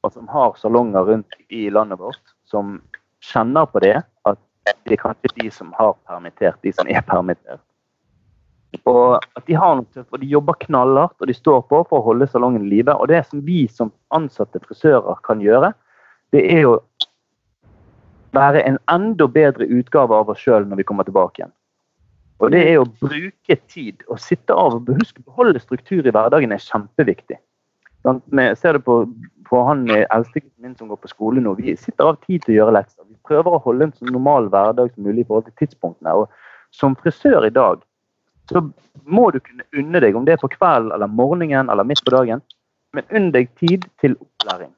og 0.03 0.14
som 0.14 0.27
har 0.30 0.57
salonger 0.60 1.07
rundt 1.07 1.38
i 1.49 1.69
landet 1.73 1.99
vårt, 1.99 2.22
som 2.45 2.80
kjenner 3.23 3.65
på 3.72 3.81
det, 3.85 3.95
at 4.27 4.41
det 4.85 4.97
er 4.97 5.02
kanskje 5.02 5.31
de 5.39 5.49
som 5.53 5.72
har 5.80 5.95
permittert, 6.10 6.60
de 6.61 6.73
som 6.76 6.89
er 6.91 7.02
permittert. 7.07 7.64
Og 8.84 9.15
at 9.38 9.45
de 9.47 9.56
har 9.56 9.77
noe 9.77 9.88
tøft, 9.95 10.11
og 10.11 10.19
de 10.22 10.27
jobber 10.30 10.57
knallhardt 10.65 11.22
og 11.22 11.30
de 11.30 11.35
står 11.38 11.61
på 11.69 11.80
for 11.88 12.02
å 12.02 12.06
holde 12.10 12.27
salongen 12.27 12.65
i 12.68 12.73
live. 12.73 12.93
Og 12.99 13.07
det 13.10 13.23
som 13.30 13.39
vi 13.45 13.64
som 13.72 13.93
ansatte 14.14 14.60
frisører 14.65 15.22
kan 15.26 15.41
gjøre, 15.41 15.72
det 16.35 16.43
er 16.52 16.68
å 16.68 16.80
være 18.36 18.64
en 18.68 18.80
enda 18.91 19.28
bedre 19.32 19.68
utgave 19.68 20.16
av 20.16 20.32
oss 20.32 20.44
sjøl 20.44 20.68
når 20.68 20.82
vi 20.82 20.88
kommer 20.90 21.07
tilbake 21.07 21.41
igjen. 21.41 21.53
Og 22.44 22.52
det 22.52 22.62
er 22.68 22.82
å 22.82 22.88
bruke 22.99 23.56
tid 23.72 24.03
og 24.12 24.20
sitte 24.20 24.56
av 24.56 24.82
og 24.82 24.90
Husk 24.99 25.22
beholde 25.24 25.62
struktur 25.64 26.03
i 26.03 26.12
hverdagen 26.12 26.52
er 26.52 26.64
kjempeviktig. 26.64 27.40
Sånn, 28.06 28.20
jeg 28.38 28.57
ser 28.60 28.78
det 28.78 28.84
på, 28.86 28.99
på 29.48 29.62
han 29.66 29.88
eldstegutten 29.88 30.66
min 30.68 30.76
som 30.78 30.91
går 30.91 30.99
på 31.02 31.10
skole 31.10 31.41
nå. 31.41 31.56
Vi 31.57 31.78
sitter 31.80 32.12
av 32.12 32.20
tid 32.28 32.44
til 32.44 32.53
å 32.53 32.57
gjøre 32.60 32.76
lekser. 32.76 33.07
Vi 33.07 33.18
prøver 33.26 33.56
å 33.56 33.62
holde 33.64 33.88
en 33.88 33.95
så 33.95 34.10
normal 34.10 34.52
hverdag 34.53 34.91
som 34.91 35.07
mulig 35.07 35.24
i 35.24 35.30
forhold 35.30 35.48
til 35.48 35.57
tidspunktene. 35.64 36.14
Og 36.14 36.76
som 36.76 36.98
frisør 36.99 37.48
i 37.48 37.53
dag 37.56 37.82
så 38.52 38.62
må 39.10 39.30
du 39.34 39.40
kunne 39.41 39.66
unne 39.74 40.02
deg, 40.03 40.16
om 40.18 40.26
det 40.28 40.36
er 40.36 40.41
på 40.41 40.52
kvelden 40.53 40.94
eller 40.94 41.10
morgenen 41.10 41.72
eller 41.72 41.88
midt 41.88 42.03
på 42.06 42.14
dagen, 42.14 42.44
men 42.94 43.07
unn 43.18 43.32
deg 43.34 43.49
tid 43.62 43.88
til 44.03 44.14
opplæring. 44.20 44.70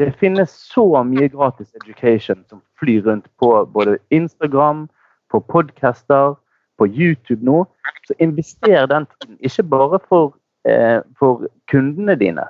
Det 0.00 0.12
finnes 0.16 0.52
så 0.72 1.02
mye 1.04 1.26
gratis 1.28 1.74
education 1.76 2.44
som 2.48 2.62
flyr 2.80 3.02
rundt 3.04 3.26
på 3.36 3.66
både 3.68 3.98
Instagram, 4.08 4.86
på 5.28 5.40
podcaster, 5.40 6.36
på 6.78 6.86
YouTube 6.86 7.44
nå. 7.44 7.66
Så 8.08 8.16
invester 8.18 8.86
den 8.86 9.06
tiden, 9.06 9.36
ikke 9.44 9.62
bare 9.62 10.00
for, 10.08 10.32
eh, 10.64 11.02
for 11.18 11.44
kundene 11.68 12.16
dine, 12.16 12.46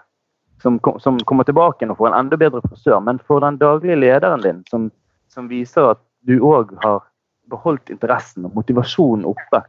som, 0.63 0.79
som, 1.03 1.19
kommer 1.27 1.45
tilbake 1.45 1.89
og 1.91 1.99
får 1.99 2.13
en 2.13 2.19
enda 2.21 2.39
bedre 2.39 2.63
frisør, 2.69 3.01
men 3.03 3.19
for 3.19 3.43
den 3.43 3.59
daglige 3.59 3.99
lederen 3.99 4.47
din, 4.47 4.63
som, 4.71 4.87
som 5.29 5.51
viser 5.51 5.91
at 5.97 6.03
du 6.31 6.39
òg 6.39 6.71
har 6.85 7.03
beholdt 7.51 7.91
interessen 7.91 8.47
og 8.47 8.55
motivasjonen 8.55 9.27
oppe. 9.27 9.65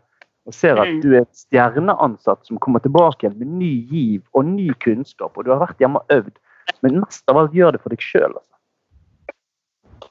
Og 0.46 0.54
ser 0.54 0.78
at 0.78 1.02
du 1.02 1.16
er 1.16 1.26
et 1.26 1.34
stjerneansatt 1.48 2.46
som 2.46 2.62
kommer 2.62 2.86
tilbake 2.86 3.34
med 3.34 3.58
ny 3.58 3.74
giv 3.90 4.22
og 4.38 4.46
ny 4.46 4.70
kunnskap, 4.86 5.34
og 5.34 5.50
du 5.50 5.56
har 5.56 5.66
vært 5.66 5.82
hjemme 5.82 6.06
og 6.06 6.18
øvd. 6.20 6.38
Men 6.82 7.02
mest 7.04 7.30
av 7.30 7.38
alt 7.42 7.56
gjør 7.56 7.76
det 7.76 7.82
for 7.84 7.94
deg 7.94 8.04
sjøl. 8.04 8.34
Altså. 8.36 10.10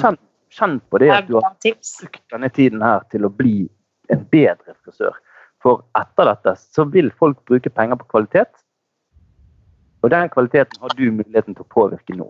Kjenn, 0.00 0.18
kjenn, 0.54 0.78
på 0.88 1.00
det 1.02 1.10
at 1.12 1.28
du 1.28 1.36
har 1.38 1.52
brukt 1.52 2.20
denne 2.32 2.50
tiden 2.56 2.84
her 2.84 3.04
til 3.12 3.26
å 3.26 3.32
bli 3.32 3.64
en 4.12 4.24
bedre 4.32 4.76
frisør. 4.84 5.16
For 5.64 5.84
etter 5.98 6.28
dette 6.28 6.56
så 6.60 6.84
vil 6.92 7.10
folk 7.20 7.40
bruke 7.48 7.72
penger 7.72 8.00
på 8.00 8.08
kvalitet. 8.12 8.52
Og 10.04 10.10
den 10.12 10.28
kvaliteten 10.32 10.82
har 10.82 10.92
du 10.98 11.06
muligheten 11.08 11.56
til 11.56 11.64
å 11.64 11.72
påvirke 11.72 12.16
nå. 12.16 12.28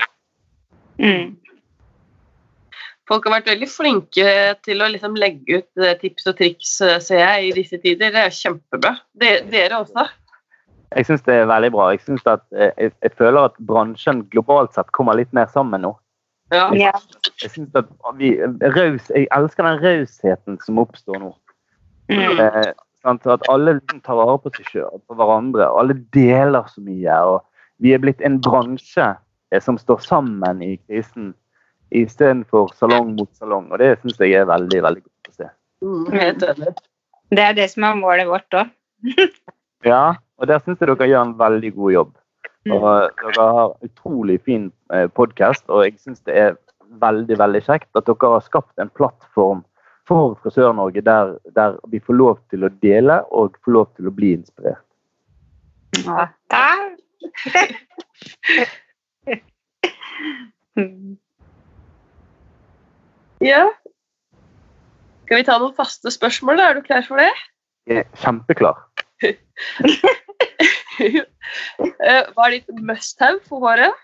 Mm. 1.02 1.34
Folk 3.10 3.26
har 3.26 3.34
vært 3.34 3.50
veldig 3.50 3.68
flinke 3.68 4.28
til 4.64 4.80
å 4.80 4.88
liksom 4.88 5.16
legge 5.20 5.58
ut 5.58 5.82
eh, 5.82 5.96
tips 6.00 6.30
og 6.30 6.38
triks, 6.38 6.76
eh, 6.86 7.00
ser 7.04 7.20
jeg, 7.20 7.48
i 7.48 7.56
disse 7.58 7.80
tider. 7.82 8.14
Det 8.14 8.22
er 8.22 8.32
kjempebra. 8.32 8.94
Dere 9.20 9.82
også. 9.82 10.06
Jeg 10.94 11.08
syns 11.08 11.24
det 11.26 11.34
er 11.34 11.50
veldig 11.50 11.70
bra. 11.74 11.90
Jeg, 11.94 12.00
synes 12.06 12.26
at, 12.30 12.44
eh, 12.54 12.70
jeg, 12.78 12.92
jeg, 13.02 13.12
føler 13.18 13.48
at 13.48 13.60
bransjen 13.66 14.24
globalt 14.30 14.74
sett 14.76 14.92
kommer 14.94 15.16
litt 15.18 15.32
mer 15.34 15.50
sammen 15.52 15.82
nå. 15.86 15.94
Ja. 16.52 16.68
Jeg, 16.76 16.92
jeg, 17.42 17.50
synes 17.50 17.74
at 17.78 17.88
vi, 18.20 18.34
raus, 18.76 19.08
jeg 19.10 19.26
elsker 19.34 19.66
den 19.66 19.80
rausheten 19.82 20.58
som 20.62 20.78
oppstår 20.82 21.18
nå. 21.22 21.32
Mm. 22.12 22.40
Eh, 22.44 22.72
at 23.04 23.48
alle 23.52 23.76
liksom 23.78 24.00
tar 24.04 24.16
vare 24.16 24.38
på 24.40 24.52
seg 24.54 24.70
sjøl, 24.70 25.00
på 25.08 25.16
hverandre. 25.18 25.66
og 25.68 25.82
Alle 25.82 25.98
deler 26.14 26.68
så 26.72 26.84
mye. 26.84 27.18
og 27.32 27.42
Vi 27.82 27.92
er 27.92 28.02
blitt 28.02 28.22
en 28.24 28.38
bransje 28.44 29.10
eh, 29.52 29.60
som 29.60 29.80
står 29.80 30.04
sammen 30.04 30.62
i 30.64 30.76
krisen, 30.86 31.32
istedenfor 31.94 32.72
salong 32.78 33.14
mot 33.18 33.30
salong. 33.36 33.70
og 33.72 33.82
Det 33.82 33.96
syns 34.02 34.20
jeg 34.22 34.38
er 34.38 34.48
veldig 34.50 34.82
veldig 34.88 35.04
godt 35.04 35.32
å 35.32 35.36
se. 35.36 35.50
Mm. 35.84 36.76
Det 37.34 37.44
er 37.44 37.56
det 37.56 37.68
som 37.72 37.88
er 37.88 37.98
målet 37.98 38.30
vårt 38.30 38.56
òg. 38.56 38.70
ja, 39.92 40.14
og 40.38 40.50
der 40.50 40.62
syns 40.62 40.80
jeg 40.80 40.88
dere 40.90 41.08
gjør 41.08 41.22
en 41.28 41.38
veldig 41.38 41.72
god 41.74 41.92
jobb. 41.92 42.12
Og 42.74 42.86
dere 43.20 43.46
har 43.58 43.74
utrolig 43.84 44.38
fin 44.44 44.72
podkast, 45.14 45.64
og 45.68 45.84
jeg 45.84 45.98
syns 46.00 46.20
det 46.24 46.34
er 46.38 46.56
veldig 47.02 47.38
veldig 47.38 47.62
kjekt 47.66 47.98
at 47.98 48.06
dere 48.08 48.32
har 48.36 48.44
skapt 48.44 48.78
en 48.80 48.92
plattform 48.96 49.64
for 50.08 50.34
Frisør-Norge 50.42 51.00
der, 51.04 51.38
der, 51.56 51.78
vi 51.88 52.00
får 52.00 52.14
lov 52.14 52.38
til 52.52 52.64
å 52.66 52.68
dele 52.82 53.22
og 53.32 53.56
får 53.64 53.72
lov 53.72 53.86
til 53.96 54.06
å 54.08 54.12
bli 54.14 54.32
inspirert. 54.36 54.84
Ja, 56.04 56.28
ja. 63.40 63.62
Skal 65.24 65.38
vi 65.40 65.46
ta 65.46 65.58
noen 65.60 65.76
faste 65.76 66.10
spørsmål? 66.12 66.56
da? 66.58 66.64
Er 66.68 66.74
du 66.76 66.82
klar 66.84 67.02
for 67.06 67.16
det? 67.22 67.32
Jeg 67.88 67.96
er 68.02 68.08
kjempeklar. 68.20 68.76
Hva 72.34 72.48
er 72.48 72.56
ditt 72.56 72.82
must-have 72.82 73.40
for 73.48 73.64
håret? 73.64 73.94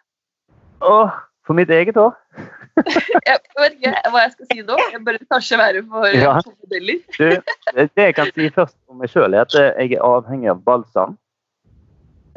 Åh, 0.80 1.10
for 1.46 1.58
mitt 1.58 1.70
eget 1.70 1.98
hår? 2.00 2.14
jeg 3.26 3.38
vet 3.58 3.74
ikke 3.76 3.92
hva 4.12 4.22
jeg 4.24 4.32
skal 4.34 4.46
si 4.50 4.62
nå. 4.64 4.78
Jeg 4.92 5.02
bør 5.06 5.18
kanskje 5.32 5.58
være 5.60 5.82
for 5.90 6.06
ja. 6.14 6.36
modeller. 6.46 7.02
du, 7.18 7.26
det 7.80 8.06
jeg 8.08 8.16
kan 8.16 8.30
si 8.34 8.48
først 8.54 8.76
om 8.88 9.02
meg 9.02 9.12
sjøl, 9.12 9.34
er 9.34 9.44
at 9.44 9.58
jeg 9.58 9.98
er 9.98 10.06
avhengig 10.06 10.50
av 10.52 10.62
balsam. 10.66 11.18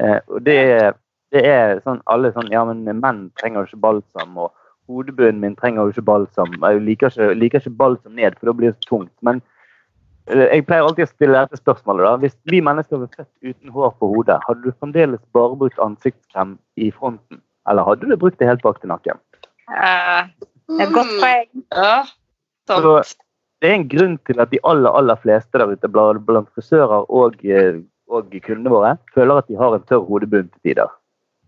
Eh, 0.02 0.20
og 0.28 0.44
det 0.46 0.60
det 1.34 1.42
er 1.50 1.80
sånn 1.82 2.02
alle 2.14 2.30
sånn 2.36 2.52
Ja, 2.54 2.62
men 2.68 2.84
menn 2.86 3.24
trenger 3.40 3.64
jo 3.64 3.72
ikke 3.72 3.86
balsam. 3.88 4.38
og 4.38 4.54
Hodebunnen 4.92 5.42
min 5.42 5.56
trenger 5.58 5.88
jo 5.88 5.96
ikke 5.96 6.06
balsam. 6.12 6.54
Jeg 6.62 6.84
liker 6.86 7.10
ikke, 7.10 7.34
liker 7.40 7.64
ikke 7.64 7.78
balsam 7.80 8.20
ned, 8.20 8.38
for 8.38 8.52
da 8.52 8.54
blir 8.58 8.72
det 8.72 8.84
så 8.84 8.90
tungt. 8.92 9.14
Men 9.26 9.42
Jeg 10.32 10.64
pleier 10.64 10.86
alltid 10.86 11.04
å 11.04 11.12
stille 11.12 11.40
dette 11.40 11.60
spørsmålet. 11.60 12.06
da. 12.06 12.14
Hvis 12.22 12.36
vi 12.48 12.62
mennesker 12.64 13.02
var 13.02 13.10
født 13.18 13.32
uten 13.44 13.74
hår 13.76 13.92
på 14.00 14.08
hodet, 14.14 14.40
hadde 14.48 14.64
du 14.64 14.72
fremdeles 14.80 15.20
bare 15.36 15.58
brukt 15.60 15.80
ansiktskrem 15.84 16.58
i 16.80 16.92
fronten? 16.92 17.42
Eller 17.68 17.84
hadde 17.84 18.08
du 18.08 18.16
brukt 18.16 18.40
det 18.40 18.48
helt 18.48 18.64
bak 18.64 18.80
til 18.80 18.92
nakken? 18.94 19.20
Uh, 19.68 20.32
det 20.72 20.80
er 20.80 20.88
et 20.88 20.96
godt 20.96 21.14
poeng. 21.20 21.66
Ja, 21.76 23.04
det 23.64 23.70
er 23.70 23.76
en 23.78 23.88
grunn 23.92 24.18
til 24.28 24.40
at 24.44 24.52
de 24.52 24.60
aller 24.68 24.92
aller 24.92 25.20
fleste 25.20 25.60
der 25.60 25.72
ute, 25.72 25.88
blant 25.92 26.26
blant 26.28 26.50
frisører 26.56 27.06
og, 27.10 27.38
eh, 27.44 27.80
og 28.08 28.32
kundene 28.44 28.72
våre, 28.72 28.98
føler 29.16 29.40
at 29.40 29.48
de 29.48 29.60
har 29.60 29.76
en 29.76 29.86
tørr 29.88 30.04
hodebunn 30.08 30.50
til 30.50 30.70
tider. 30.70 30.92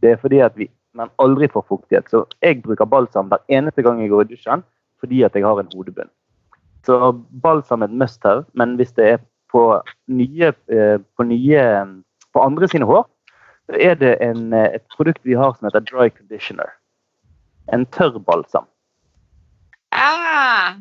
Det 0.02 0.12
er 0.12 0.22
fordi 0.22 0.40
at 0.40 0.56
vi, 0.56 0.70
men 0.96 1.12
aldri 1.20 1.48
får 1.52 1.66
fuktighet. 1.68 2.08
Så 2.12 2.24
jeg 2.44 2.62
bruker 2.64 2.88
balsam 2.88 3.32
hver 3.32 3.44
eneste 3.48 3.84
gang 3.84 4.00
jeg 4.02 4.12
går 4.12 4.28
i 4.28 4.32
dusjen 4.36 4.64
fordi 5.00 5.24
at 5.28 5.36
jeg 5.36 5.44
har 5.44 5.60
en 5.60 5.72
hodebunn. 5.76 6.10
Så 6.86 7.12
balsam 7.42 7.82
er 7.82 7.90
et 7.90 7.98
must 7.98 8.24
have, 8.24 8.46
men 8.54 8.76
hvis 8.80 8.94
det 8.98 9.08
er 9.10 9.18
på 9.52 9.82
nye, 10.08 10.54
eh, 10.70 10.98
på 11.18 11.26
nye 11.26 11.62
på 12.34 12.44
andre 12.44 12.68
sine 12.70 12.86
hår, 12.86 13.06
så 13.66 13.78
er 13.82 13.96
det 13.96 14.18
en, 14.22 14.54
eh, 14.54 14.76
et 14.76 14.84
produkt 14.96 15.24
vi 15.24 15.34
har 15.34 15.54
som 15.54 15.66
heter 15.66 15.86
dry 15.86 16.10
conditioner. 16.10 16.70
En 17.74 17.86
tørr 17.86 18.20
balsam. 18.20 18.68
Ah, 19.92 20.76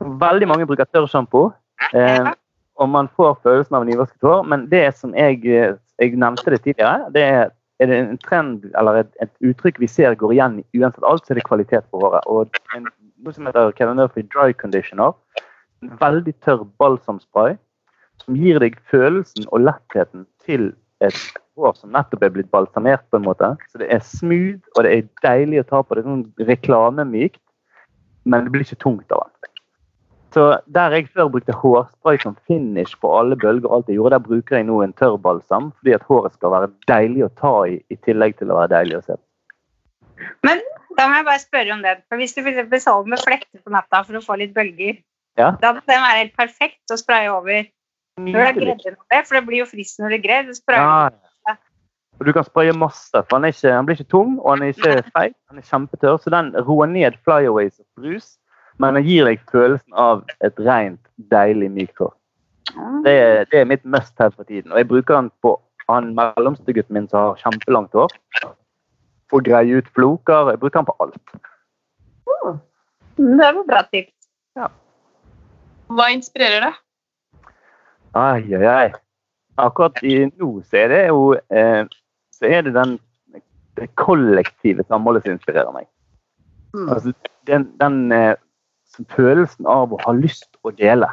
Veldig 0.00 0.48
mange 0.48 0.66
bruker 0.66 0.86
tørrsjampo, 0.94 1.50
eh, 1.94 2.32
og 2.78 2.88
man 2.88 3.08
får 3.16 3.40
følelsen 3.42 3.74
av 3.74 3.84
nyvasket 3.86 4.22
hår. 4.22 4.44
Men 4.46 4.66
det 4.70 4.94
som 4.96 5.14
jeg, 5.14 5.44
eh, 5.46 5.74
jeg 5.98 6.14
nevnte 6.16 6.50
det 6.50 6.62
tidligere, 6.62 7.10
det 7.12 7.22
er, 7.22 7.50
er 7.78 7.90
det 7.90 7.98
en 7.98 8.18
trend 8.24 8.66
eller 8.78 9.02
et, 9.02 9.10
et 9.22 9.50
uttrykk 9.50 9.80
vi 9.82 9.90
ser 9.90 10.16
går 10.18 10.34
igjen 10.34 10.60
uansett 10.76 11.06
alt, 11.06 11.24
så 11.24 11.34
er 11.34 11.40
det 11.40 11.46
kvalitet 11.48 11.86
på 11.92 12.02
håret. 12.02 12.26
Og 12.26 12.58
en, 12.76 12.88
noe 13.22 13.34
som 13.34 13.46
heter 13.48 13.72
Kevin 13.78 14.00
Murphy 14.00 14.24
Dry 14.26 14.54
Conditioner, 14.58 15.14
en 15.82 15.94
veldig 16.00 16.34
tørr 16.44 16.64
balsamspray 16.82 17.56
som 18.24 18.38
gir 18.38 18.58
deg 18.62 18.78
følelsen 18.90 19.46
og 19.52 19.62
lettheten 19.68 20.26
til 20.44 20.72
et 21.06 21.18
hår 21.58 21.76
som 21.78 21.92
nettopp 21.94 22.24
er 22.26 22.34
blitt 22.34 22.50
balsamert 22.54 23.04
på 23.10 23.20
en 23.20 23.26
måte. 23.26 23.52
Så 23.70 23.80
det 23.82 23.90
er 23.94 24.02
smooth, 24.04 24.58
og 24.74 24.86
det 24.86 24.94
er 24.94 25.06
deilig 25.22 25.62
å 25.62 25.68
ta 25.70 25.82
på. 25.82 25.94
Det 25.94 26.02
er 26.02 26.10
sånn 26.10 26.48
reklamemykt, 26.50 27.42
men 28.28 28.46
det 28.46 28.54
blir 28.54 28.66
ikke 28.66 28.82
tungt 28.82 29.14
av 29.14 29.26
den. 29.26 29.52
Så 30.34 30.58
der 30.74 30.92
jeg 30.92 31.08
før 31.14 31.30
brukte 31.32 31.54
hårspray 31.56 32.18
som 32.20 32.36
finish 32.46 32.98
på 33.00 33.10
alle 33.16 33.36
bølger, 33.36 33.68
og 33.68 33.76
alt 33.78 33.88
jeg 33.88 33.96
gjorde, 33.96 34.16
der 34.16 34.26
bruker 34.26 34.56
jeg 34.58 34.66
nå 34.68 34.82
en 34.84 34.92
tørr 34.92 35.16
balsam, 35.24 35.70
fordi 35.78 35.94
at 35.96 36.04
håret 36.08 36.34
skal 36.36 36.52
være 36.52 36.68
deilig 36.90 37.24
å 37.24 37.30
ta 37.40 37.54
i, 37.70 37.78
i 37.88 37.96
tillegg 38.04 38.36
til 38.38 38.52
å 38.52 38.58
være 38.60 38.74
deilig 38.74 38.98
å 38.98 39.04
se. 39.06 39.16
Men 40.44 40.60
da 40.98 41.06
må 41.08 41.20
jeg 41.20 41.28
bare 41.30 41.44
spørre 41.44 41.72
om 41.76 41.84
det. 41.86 41.94
For 42.10 42.20
Hvis 42.20 42.34
du 42.36 42.42
eksempel 42.42 42.82
sover 42.82 43.08
med 43.14 43.22
flekter 43.24 43.62
på 43.62 43.72
natta 43.72 44.02
for 44.04 44.18
å 44.18 44.24
få 44.24 44.36
litt 44.40 44.54
bølger, 44.56 45.00
Ja. 45.38 45.52
da 45.62 45.72
må 45.72 45.80
den 45.86 46.02
være 46.02 46.18
helt 46.18 46.36
perfekt 46.36 46.92
å 46.92 46.98
spraye 46.98 47.30
over 47.30 47.64
når 48.18 48.52
det 48.58 48.94
er 49.14 49.22
for 49.22 49.38
det 49.38 49.46
blir 49.46 49.60
jo 49.62 49.66
friskt 49.70 50.00
når 50.02 50.10
det 50.10 50.18
er 50.18 50.26
gredd. 50.26 50.48
Ja. 50.68 51.10
Og 52.18 52.26
du 52.26 52.32
kan 52.34 52.44
spraye 52.44 52.74
masse, 52.74 53.14
for 53.14 53.38
han, 53.38 53.46
ikke, 53.46 53.70
han 53.70 53.86
blir 53.86 53.94
ikke 53.94 54.10
tung, 54.10 54.38
og 54.42 54.56
han 54.56 54.64
er 54.66 54.74
ikke 54.74 55.04
feit. 55.14 55.36
Han 55.52 55.60
er 55.60 55.66
kjempetørr, 55.68 56.18
så 56.18 56.32
den 56.34 56.50
roer 56.66 56.90
ned 56.90 57.14
flyaways 57.22 57.78
og 57.78 57.86
brus, 58.02 58.32
men 58.78 58.94
den 58.94 59.04
gir 59.06 59.24
deg 59.26 59.40
følelsen 59.50 59.94
av 59.98 60.24
et 60.44 60.58
rent, 60.62 61.00
deilig 61.32 61.70
mykt 61.74 61.98
hår. 62.02 62.12
Det, 63.04 63.12
er- 63.12 63.44
det 63.50 63.60
er 63.60 63.64
mitt 63.70 63.84
must 63.84 64.14
have 64.18 64.32
for 64.36 64.44
tiden. 64.44 64.70
Og 64.72 64.78
jeg 64.78 64.88
bruker 64.88 65.14
den 65.18 65.30
på 65.42 65.56
han 65.88 66.10
mellomste 66.14 66.72
gutten 66.76 66.94
min 66.98 67.08
som 67.08 67.30
har 67.30 67.38
kjempelangt 67.40 67.94
hår. 67.96 68.12
For 69.30 69.40
å 69.40 69.44
greie 69.44 69.78
ut 69.80 69.88
floker. 69.96 70.50
Jeg 70.52 70.60
bruker 70.60 70.82
den 70.82 70.88
på 70.90 70.96
alt. 71.00 71.34
Det 73.18 73.50
var 73.56 73.64
bra 73.66 73.82
tips. 73.92 74.14
Hva 75.88 76.06
inspirerer 76.12 76.66
deg? 76.66 76.74
Ai, 78.18 78.44
ai, 78.54 78.66
ai. 78.68 78.88
Akkurat 79.58 79.96
i 80.06 80.26
nå 80.28 80.50
så 80.68 80.76
er 80.84 80.92
det 80.92 81.00
jo 81.08 81.22
eh, 81.34 81.82
Så 82.36 82.46
er 82.46 82.62
det 82.66 82.74
den 82.76 82.98
det 83.78 83.88
kollektive 83.98 84.82
samholdet 84.88 85.22
som 85.24 85.32
inspirerer 85.36 85.70
meg. 85.74 85.86
Mm. 86.74 86.88
Altså, 86.92 87.12
den 87.46 87.66
den 87.80 87.98
eh, 88.12 88.34
følelsen 89.14 89.68
av 89.68 89.92
å 89.92 90.00
ha 90.04 90.14
lyst 90.16 90.48
å 90.64 90.72
dele 90.74 91.08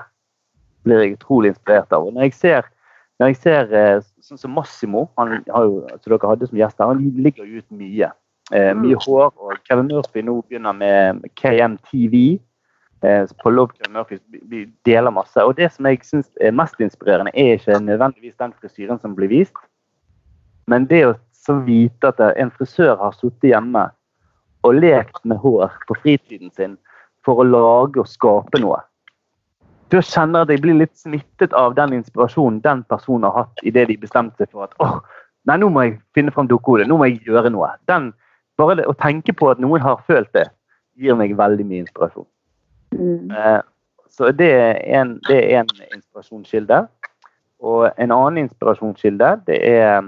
blir 0.85 1.01
jeg 1.01 1.17
utrolig 1.17 1.53
inspirert 1.53 1.93
av. 1.93 2.07
Og 2.07 2.15
når 2.15 2.29
jeg 2.29 2.37
ser, 2.37 2.67
når 3.19 3.31
jeg 3.31 3.39
ser 3.41 3.73
eh, 3.75 4.03
sånn 4.23 4.41
som 4.41 4.53
Massimo, 4.55 5.07
han 5.19 5.39
har 5.49 5.67
jo, 5.67 5.81
som 5.97 6.13
dere 6.13 6.31
hadde 6.31 6.49
som 6.49 6.59
gjest 6.59 6.81
her, 6.81 6.91
han 6.93 7.21
ligger 7.25 7.45
jo 7.45 7.61
ut 7.63 7.77
mye. 7.79 8.11
Eh, 8.53 8.71
mye 8.77 8.99
hår. 9.05 9.31
Og 9.41 9.55
Kevin 9.65 9.89
Murphy 9.89 10.25
nå 10.25 10.37
begynner 10.45 10.77
med 10.77 11.25
KMTV. 11.41 12.19
Eh, 13.05 13.25
på 13.41 13.53
Love 13.53 13.73
Kevin 13.77 13.97
Murphy 13.97 14.19
vi 14.49 14.65
deler 14.87 15.13
masse. 15.13 15.41
Og 15.41 15.57
det 15.57 15.71
som 15.73 15.89
jeg 15.89 16.01
syns 16.05 16.29
er 16.41 16.55
mest 16.55 16.79
inspirerende, 16.81 17.33
er 17.33 17.57
ikke 17.57 17.79
nødvendigvis 17.81 18.37
den 18.41 18.53
frisyren 18.61 19.01
som 19.01 19.17
blir 19.17 19.33
vist, 19.33 19.57
men 20.71 20.87
det 20.89 21.03
å 21.05 21.13
så 21.45 21.59
vite 21.61 22.09
at 22.09 22.21
en 22.25 22.49
frisør 22.55 22.95
har 22.97 23.13
sittet 23.13 23.51
hjemme 23.51 23.83
og 24.65 24.79
lekt 24.79 25.21
med 25.29 25.37
hår 25.43 25.75
på 25.85 25.97
fritiden 26.01 26.49
sin 26.55 26.73
for 27.25 27.41
å 27.41 27.47
lage 27.47 28.01
og 28.01 28.09
skape 28.09 28.61
noe. 28.61 28.79
Da 29.93 30.01
kjenner 30.01 30.41
jeg 30.41 30.47
at 30.47 30.53
jeg 30.55 30.63
blir 30.63 30.79
litt 30.79 30.95
smittet 30.97 31.53
av 31.53 31.75
den 31.77 31.93
inspirasjonen 31.99 32.61
den 32.63 32.83
personen 32.89 33.27
har 33.29 33.45
hatt 33.45 33.63
idet 33.63 33.87
de 33.91 33.97
bestemte 34.01 34.43
seg 34.43 34.51
for 34.51 34.65
at 34.65 34.73
åh, 34.81 34.97
nei, 35.45 35.59
nå 35.61 35.69
må 35.69 35.85
jeg 35.85 35.99
finne 36.17 36.33
fram 36.33 36.49
dukkehodet, 36.49 36.87
nå 36.89 36.97
må 36.97 37.09
jeg 37.09 37.21
gjøre 37.27 37.51
noe. 37.53 37.69
Den, 37.89 38.09
bare 38.57 38.79
det, 38.79 38.87
å 38.89 38.97
tenke 38.97 39.35
på 39.37 39.51
at 39.53 39.61
noen 39.61 39.83
har 39.85 40.01
følt 40.09 40.31
det, 40.37 40.47
gir 40.97 41.17
meg 41.19 41.35
veldig 41.37 41.65
mye 41.67 41.85
inspirasjon. 41.85 42.27
Eh, 42.95 43.61
Så 44.15 44.29
det 44.31 44.47
er 44.47 44.77
en, 44.95 45.17
det 45.27 45.41
er 45.43 45.65
en 45.65 45.71
inspirasjonskilde. 45.91 46.85
Og 47.59 47.89
en 47.99 48.11
annen 48.15 48.45
inspirasjonskilde, 48.45 49.41
det 49.47 49.57
er, 49.67 50.05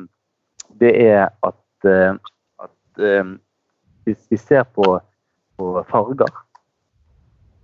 det 0.79 0.93
er 1.03 1.27
at, 1.43 1.87
eh, 1.89 2.15
at 2.63 3.03
eh, 3.03 3.33
hvis 4.07 4.21
vi 4.31 4.39
ser 4.39 4.63
på, 4.63 4.99
på 5.59 5.83
farger, 5.91 6.31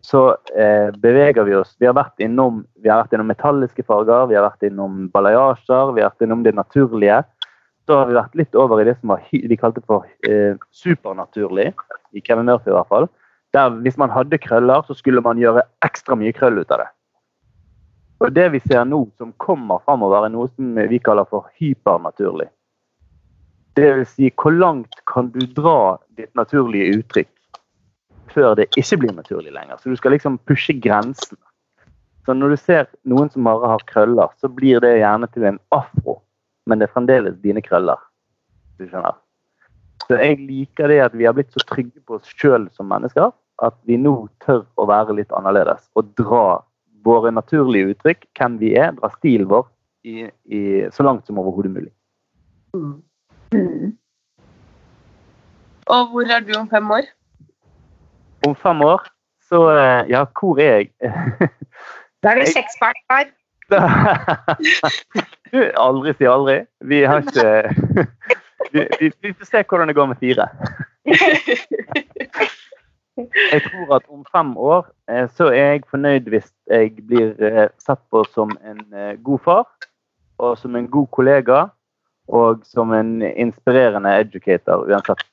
så 0.06 0.38
eh, 0.60 0.92
beveger 1.00 1.44
vi 1.44 1.56
oss 1.56 1.76
Vi 1.80 1.88
har 1.88 1.96
vært 1.96 2.20
innom, 2.24 2.64
har 2.84 3.06
vært 3.06 3.14
innom 3.16 3.30
metalliske 3.32 3.86
farger, 3.88 4.28
vi 4.28 4.36
har 4.36 4.44
vært 4.44 4.66
innom 4.68 5.08
balayasjer, 5.14 5.94
vi 5.96 6.04
har 6.04 6.12
vært 6.12 6.26
innom 6.26 6.44
det 6.44 6.56
naturlige. 6.58 7.22
Så 7.88 7.98
har 8.00 8.10
vi 8.10 8.18
vært 8.18 8.36
litt 8.40 8.56
over 8.60 8.82
i 8.82 8.88
det 8.88 8.98
som 9.00 9.14
var, 9.14 9.24
vi 9.32 9.60
kalte 9.60 9.84
for 9.88 10.08
eh, 10.28 10.60
supernaturlig, 10.76 11.72
i 12.16 12.24
Kevin 12.24 12.52
Murphy 12.52 12.72
i 12.72 12.76
hvert 12.76 12.92
fall. 12.92 13.08
Der 13.56 13.72
hvis 13.86 14.00
man 14.00 14.12
hadde 14.12 14.40
krøller, 14.44 14.84
så 14.88 14.96
skulle 14.98 15.24
man 15.24 15.40
gjøre 15.40 15.64
ekstra 15.86 16.18
mye 16.20 16.36
krøll 16.36 16.60
ut 16.60 16.72
av 16.74 16.84
det. 16.84 16.90
Og 18.24 18.36
det 18.36 18.50
vi 18.54 18.62
ser 18.64 18.84
nå 18.88 19.06
som 19.20 19.32
kommer 19.40 19.84
framover, 19.88 20.26
er 20.26 20.36
noe 20.36 20.52
som 20.52 20.76
vi 20.90 21.00
kaller 21.04 21.28
for 21.32 21.48
hypernaturlig. 21.60 22.50
Det 23.76 23.90
vil 23.98 24.08
si, 24.08 24.30
hvor 24.38 24.54
langt 24.54 25.00
kan 25.10 25.32
du 25.34 25.42
dra 25.56 25.96
ditt 26.18 26.32
naturlige 26.38 27.00
uttrykk 27.00 27.32
før 28.34 28.56
det 28.60 28.70
ikke 28.78 29.00
blir 29.04 29.16
naturlig 29.16 29.54
lenger? 29.54 29.80
Så 29.80 29.92
du 29.92 29.98
skal 30.00 30.16
liksom 30.16 30.40
pushe 30.50 30.76
grensen. 30.82 31.38
Så 32.26 32.36
når 32.36 32.54
du 32.54 32.58
ser 32.60 32.88
noen 33.10 33.30
som 33.32 33.48
bare 33.48 33.74
har 33.74 33.84
krøller, 33.90 34.32
så 34.40 34.50
blir 34.50 34.82
det 34.84 34.96
gjerne 35.02 35.28
til 35.34 35.48
en 35.50 35.60
afro, 35.76 36.22
men 36.68 36.80
det 36.80 36.88
er 36.88 36.94
fremdeles 36.96 37.40
dine 37.44 37.64
krøller. 37.64 38.00
Du 38.80 38.86
skjønner? 38.88 39.18
Så 40.08 40.20
jeg 40.20 40.40
liker 40.44 40.92
det 40.92 41.00
at 41.04 41.16
vi 41.16 41.28
har 41.28 41.36
blitt 41.36 41.52
så 41.56 41.64
trygge 41.68 42.00
på 42.08 42.18
oss 42.20 42.32
sjøl 42.40 42.68
som 42.76 42.90
mennesker, 42.92 43.32
at 43.64 43.76
vi 43.88 43.98
nå 44.00 44.16
tør 44.44 44.64
å 44.80 44.88
være 44.90 45.16
litt 45.20 45.32
annerledes 45.36 45.86
og 46.00 46.12
dra 46.20 46.64
våre 47.04 47.32
naturlige 47.36 47.94
uttrykk, 47.94 48.28
hvem 48.38 48.58
vi 48.62 48.74
er, 48.80 48.94
dra 48.98 49.12
stilen 49.18 49.50
vår 49.52 49.68
i, 50.08 50.28
i, 50.48 50.62
så 50.96 51.04
langt 51.04 51.28
som 51.28 51.40
overhodet 51.40 51.72
mulig. 51.72 51.92
Mm. 52.76 53.94
Og 55.94 56.14
hvor 56.14 56.32
er 56.32 56.44
du 56.44 56.56
om 56.58 56.70
fem 56.72 56.92
år? 56.96 57.12
Om 58.48 58.56
fem 58.56 58.82
år, 58.82 59.06
så 59.50 59.70
eh, 59.72 60.10
Ja, 60.10 60.26
hvor 60.40 60.60
er 60.60 60.64
jeg? 60.64 60.90
Da 62.24 62.30
er 62.30 62.40
du 62.40 62.46
seksbarnsfar. 62.48 63.32
du, 65.52 65.60
aldri 65.76 66.14
si 66.16 66.28
aldri. 66.28 66.58
Vi 66.88 67.02
har 67.04 67.20
ikke 67.24 68.06
vi, 68.72 68.88
vi, 69.00 69.12
vi 69.22 69.34
får 69.34 69.50
se 69.50 69.64
hvordan 69.68 69.92
det 69.92 69.96
går 69.98 70.08
med 70.12 70.22
fire. 70.22 70.48
Jeg 73.52 73.62
tror 73.66 73.96
at 73.96 74.08
om 74.10 74.24
fem 74.32 74.58
år 74.58 74.88
eh, 75.12 75.28
så 75.36 75.52
er 75.52 75.76
jeg 75.76 75.84
fornøyd 75.92 76.32
hvis 76.32 76.48
jeg 76.72 76.96
blir 77.08 77.36
eh, 77.44 77.68
sett 77.84 78.00
på 78.12 78.24
som 78.32 78.56
en 78.64 78.82
god 79.24 79.44
far, 79.44 79.68
og 80.40 80.58
som 80.58 80.76
en 80.76 80.88
god 80.88 81.08
kollega, 81.12 81.66
og 82.28 82.64
som 82.66 82.94
en 82.96 83.22
inspirerende 83.22 84.16
educator, 84.20 84.88
uansett. 84.88 85.28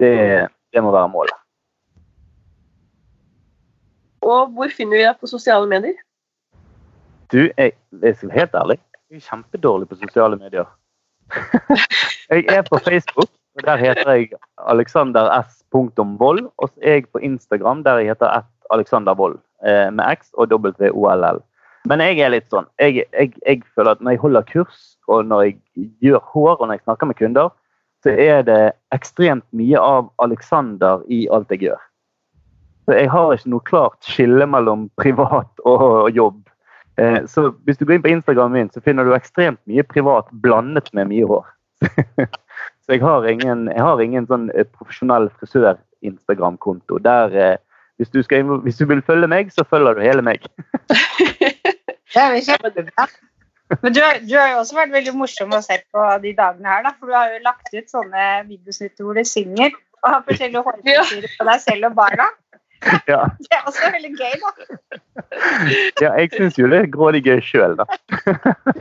Det, 0.00 0.48
det 0.72 0.82
må 0.82 0.92
være 0.92 1.08
målet. 1.08 1.41
Og 4.22 4.54
hvor 4.54 4.72
finner 4.76 4.98
vi 4.98 5.04
deg 5.04 5.20
på 5.20 5.30
sosiale 5.30 5.68
medier? 5.70 5.98
Du, 7.32 7.48
jeg, 7.58 7.72
jeg 8.02 8.16
være 8.22 8.32
helt 8.38 8.54
ærlig, 8.54 8.78
jeg 9.10 9.20
er 9.22 9.28
kjempedårlig 9.28 9.88
på 9.88 10.00
sosiale 10.00 10.36
medier. 10.36 10.68
jeg 12.30 12.44
er 12.48 12.62
på 12.68 12.78
Facebook, 12.84 13.30
og 13.56 13.64
der 13.66 13.76
heter 13.76 14.10
jeg 14.10 14.28
Alexander 14.68 15.30
S. 15.42 15.62
Vold. 15.72 16.50
Og 16.58 16.68
så 16.68 16.74
er 16.82 16.92
jeg 16.92 17.08
på 17.12 17.18
Instagram, 17.18 17.84
der 17.84 17.98
jeg 17.98 18.12
heter 18.12 18.44
Alexander 18.70 19.14
Vold. 19.14 19.38
eh, 19.66 19.92
med 19.92 20.16
X 20.16 20.30
og 20.32 20.52
WOLL. 20.52 21.40
Men 21.84 22.00
jeg 22.00 22.20
er 22.22 22.30
litt 22.30 22.50
sånn 22.50 22.68
jeg, 22.78 23.06
jeg, 23.10 23.32
jeg, 23.42 23.62
føler 23.74 23.96
at 23.96 24.02
når 24.02 24.14
jeg 24.14 24.22
holder 24.22 24.48
kurs, 24.52 24.82
og 25.10 25.26
når 25.26 25.42
jeg 25.42 25.88
gjør 26.04 26.20
hår, 26.34 26.54
og 26.60 26.66
når 26.66 26.78
jeg 26.78 26.84
snakker 26.84 27.10
med 27.10 27.18
kunder, 27.18 27.48
så 28.02 28.14
er 28.18 28.42
det 28.46 28.60
ekstremt 28.94 29.46
mye 29.54 29.78
av 29.78 30.10
Alexander 30.22 31.02
i 31.10 31.24
alt 31.34 31.50
jeg 31.54 31.66
gjør. 31.66 31.80
Så 32.82 32.96
jeg 32.98 33.10
har 33.12 33.34
ikke 33.34 33.52
noe 33.52 33.66
klart 33.68 34.08
skille 34.08 34.46
mellom 34.50 34.88
privat 34.98 35.62
og 35.68 36.10
jobb. 36.14 36.40
Eh, 37.00 37.22
så 37.30 37.48
hvis 37.64 37.78
du 37.78 37.86
går 37.86 37.96
inn 37.98 38.04
på 38.04 38.12
Instagramen 38.12 38.58
min, 38.58 38.70
så 38.74 38.82
finner 38.84 39.06
du 39.06 39.14
ekstremt 39.16 39.60
mye 39.70 39.84
privat 39.86 40.28
blandet 40.44 40.90
med 40.96 41.08
mye 41.12 41.28
hår. 41.28 41.46
så 42.84 42.96
jeg 42.96 43.02
har 43.02 43.26
ingen, 43.30 43.68
jeg 43.70 43.86
har 43.86 44.02
ingen 44.02 44.28
sånn 44.28 44.50
eh, 44.52 44.66
profesjonell 44.66 45.30
frisør-Instagram-konto. 45.38 46.98
Der 47.06 47.36
eh, 47.38 47.56
hvis 48.00 48.12
du, 48.12 48.22
skal, 48.26 48.58
hvis 48.66 48.80
du, 48.80 48.86
vil 48.90 49.02
følge 49.06 49.30
meg, 49.30 49.52
så 49.54 49.64
følger 49.68 49.94
du 49.94 50.02
hele 50.02 50.24
meg. 50.26 50.44
det 52.12 52.18
er 52.18 52.40
kjempebra. 52.42 53.06
Men 53.80 53.94
du 53.94 54.00
du 54.02 54.34
har, 54.36 54.50
jo 54.52 54.58
også 54.60 54.76
vært 54.76 54.92
veldig 54.92 55.14
morsom 55.16 55.54
å 55.54 55.62
se 55.64 55.78
på 55.94 56.08
de 56.24 56.34
dagene 56.36 56.68
her, 56.68 56.82
da. 56.84 56.92
For 56.98 57.08
du 57.08 57.16
har 57.16 57.30
jo 57.32 57.40
lagt 57.46 57.72
ut 57.72 57.88
sånne 57.88 58.26
videosnutter 58.50 59.06
hvor 59.06 59.16
du 59.16 59.24
synger 59.24 59.70
og 60.02 60.08
har 60.10 60.24
forskjellige 60.26 60.64
hårfrisyrer 60.66 61.36
på 61.38 61.46
deg 61.48 61.62
selv 61.62 61.88
og 61.88 61.96
barna. 61.96 62.26
Ja. 63.12 63.20
Det 63.38 63.54
er 63.56 63.62
også 63.66 63.90
veldig 63.94 64.12
gøy, 64.18 64.34
da. 64.42 64.50
Ja, 66.00 66.10
jeg 66.18 66.32
syns 66.34 66.58
jo 66.58 66.68
det 66.70 66.80
er 66.82 66.90
grådig 66.92 67.22
gøy 67.26 67.40
sjøl, 67.44 67.76
da. 67.78 67.86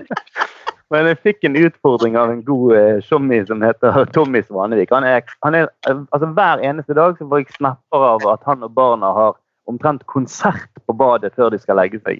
Men 0.92 1.08
jeg 1.08 1.20
fikk 1.24 1.46
en 1.48 1.56
utfordring 1.56 2.18
av 2.20 2.34
en 2.34 2.42
god 2.44 2.74
eh, 2.76 2.98
showmy 3.06 3.40
som 3.48 3.62
heter 3.64 4.02
Tommy 4.16 4.42
Svanevik. 4.44 4.92
Han 4.92 5.08
er, 5.08 5.24
han 5.46 5.56
er, 5.56 5.70
altså 5.88 6.28
Hver 6.36 6.64
eneste 6.68 6.98
dag 6.98 7.16
så 7.18 7.28
får 7.30 7.44
jeg 7.44 7.56
snapper 7.56 8.08
av 8.10 8.28
at 8.34 8.44
han 8.50 8.66
og 8.68 8.74
barna 8.76 9.14
har 9.16 9.38
omtrent 9.72 10.04
konsert 10.12 10.84
på 10.84 10.96
badet 10.98 11.32
før 11.38 11.54
de 11.54 11.62
skal 11.62 11.80
legge 11.80 12.02
seg. 12.04 12.20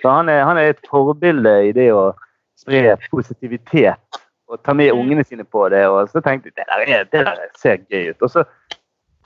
Så 0.00 0.12
han 0.12 0.30
er, 0.30 0.44
han 0.46 0.60
er 0.60 0.70
et 0.70 0.86
forbilde 0.86 1.56
i 1.66 1.74
det 1.74 1.88
å 1.92 2.12
spre 2.56 2.94
positivitet 3.10 4.22
og 4.46 4.60
ta 4.62 4.74
med 4.76 4.94
ungene 4.94 5.24
sine 5.26 5.44
på 5.44 5.66
det. 5.72 5.82
Og 5.90 6.06
så 6.12 6.22
tenkte 6.22 6.52
jeg 6.52 6.60
det 6.60 6.68
der, 6.70 7.08
det 7.10 7.24
der 7.26 7.42
ser 7.58 7.82
gøy 7.90 8.12
ut. 8.12 8.22
Og 8.22 8.30
så 8.30 8.46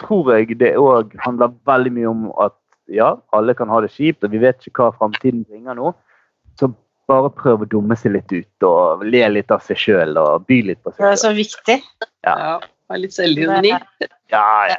tror 0.02 0.32
jeg 0.34 0.58
det 0.60 0.74
òg 0.80 1.14
handler 1.24 1.52
veldig 1.68 1.92
mye 1.96 2.10
om 2.10 2.28
at 2.42 2.56
ja, 2.90 3.14
alle 3.36 3.54
kan 3.54 3.70
ha 3.70 3.80
det 3.84 3.92
kjipt, 3.94 4.24
og 4.26 4.32
vi 4.34 4.40
vet 4.42 4.66
ikke 4.66 4.88
hva 4.88 4.96
framtiden 4.98 5.44
bringer 5.46 5.76
nå. 5.78 5.92
Så 6.58 6.72
bare 7.10 7.30
prøv 7.34 7.64
å 7.64 7.70
dumme 7.70 7.96
seg 7.98 8.16
litt 8.16 8.32
ut 8.34 8.66
og 8.66 9.04
le 9.06 9.22
litt 9.30 9.50
av 9.54 9.62
seg 9.66 9.78
sjøl 9.78 10.18
og 10.18 10.46
by 10.50 10.60
litt 10.70 10.82
på 10.82 10.92
seg 10.92 10.98
sjøl. 10.98 11.06
Det 11.06 11.16
er 11.16 11.22
så 11.22 11.32
viktig. 11.36 11.78
Ja. 12.26 12.34
ja 12.34 12.54
ha 12.90 12.98
litt 12.98 13.16
selvironi. 13.16 13.74
Ja, 14.30 14.46
ja. 14.70 14.76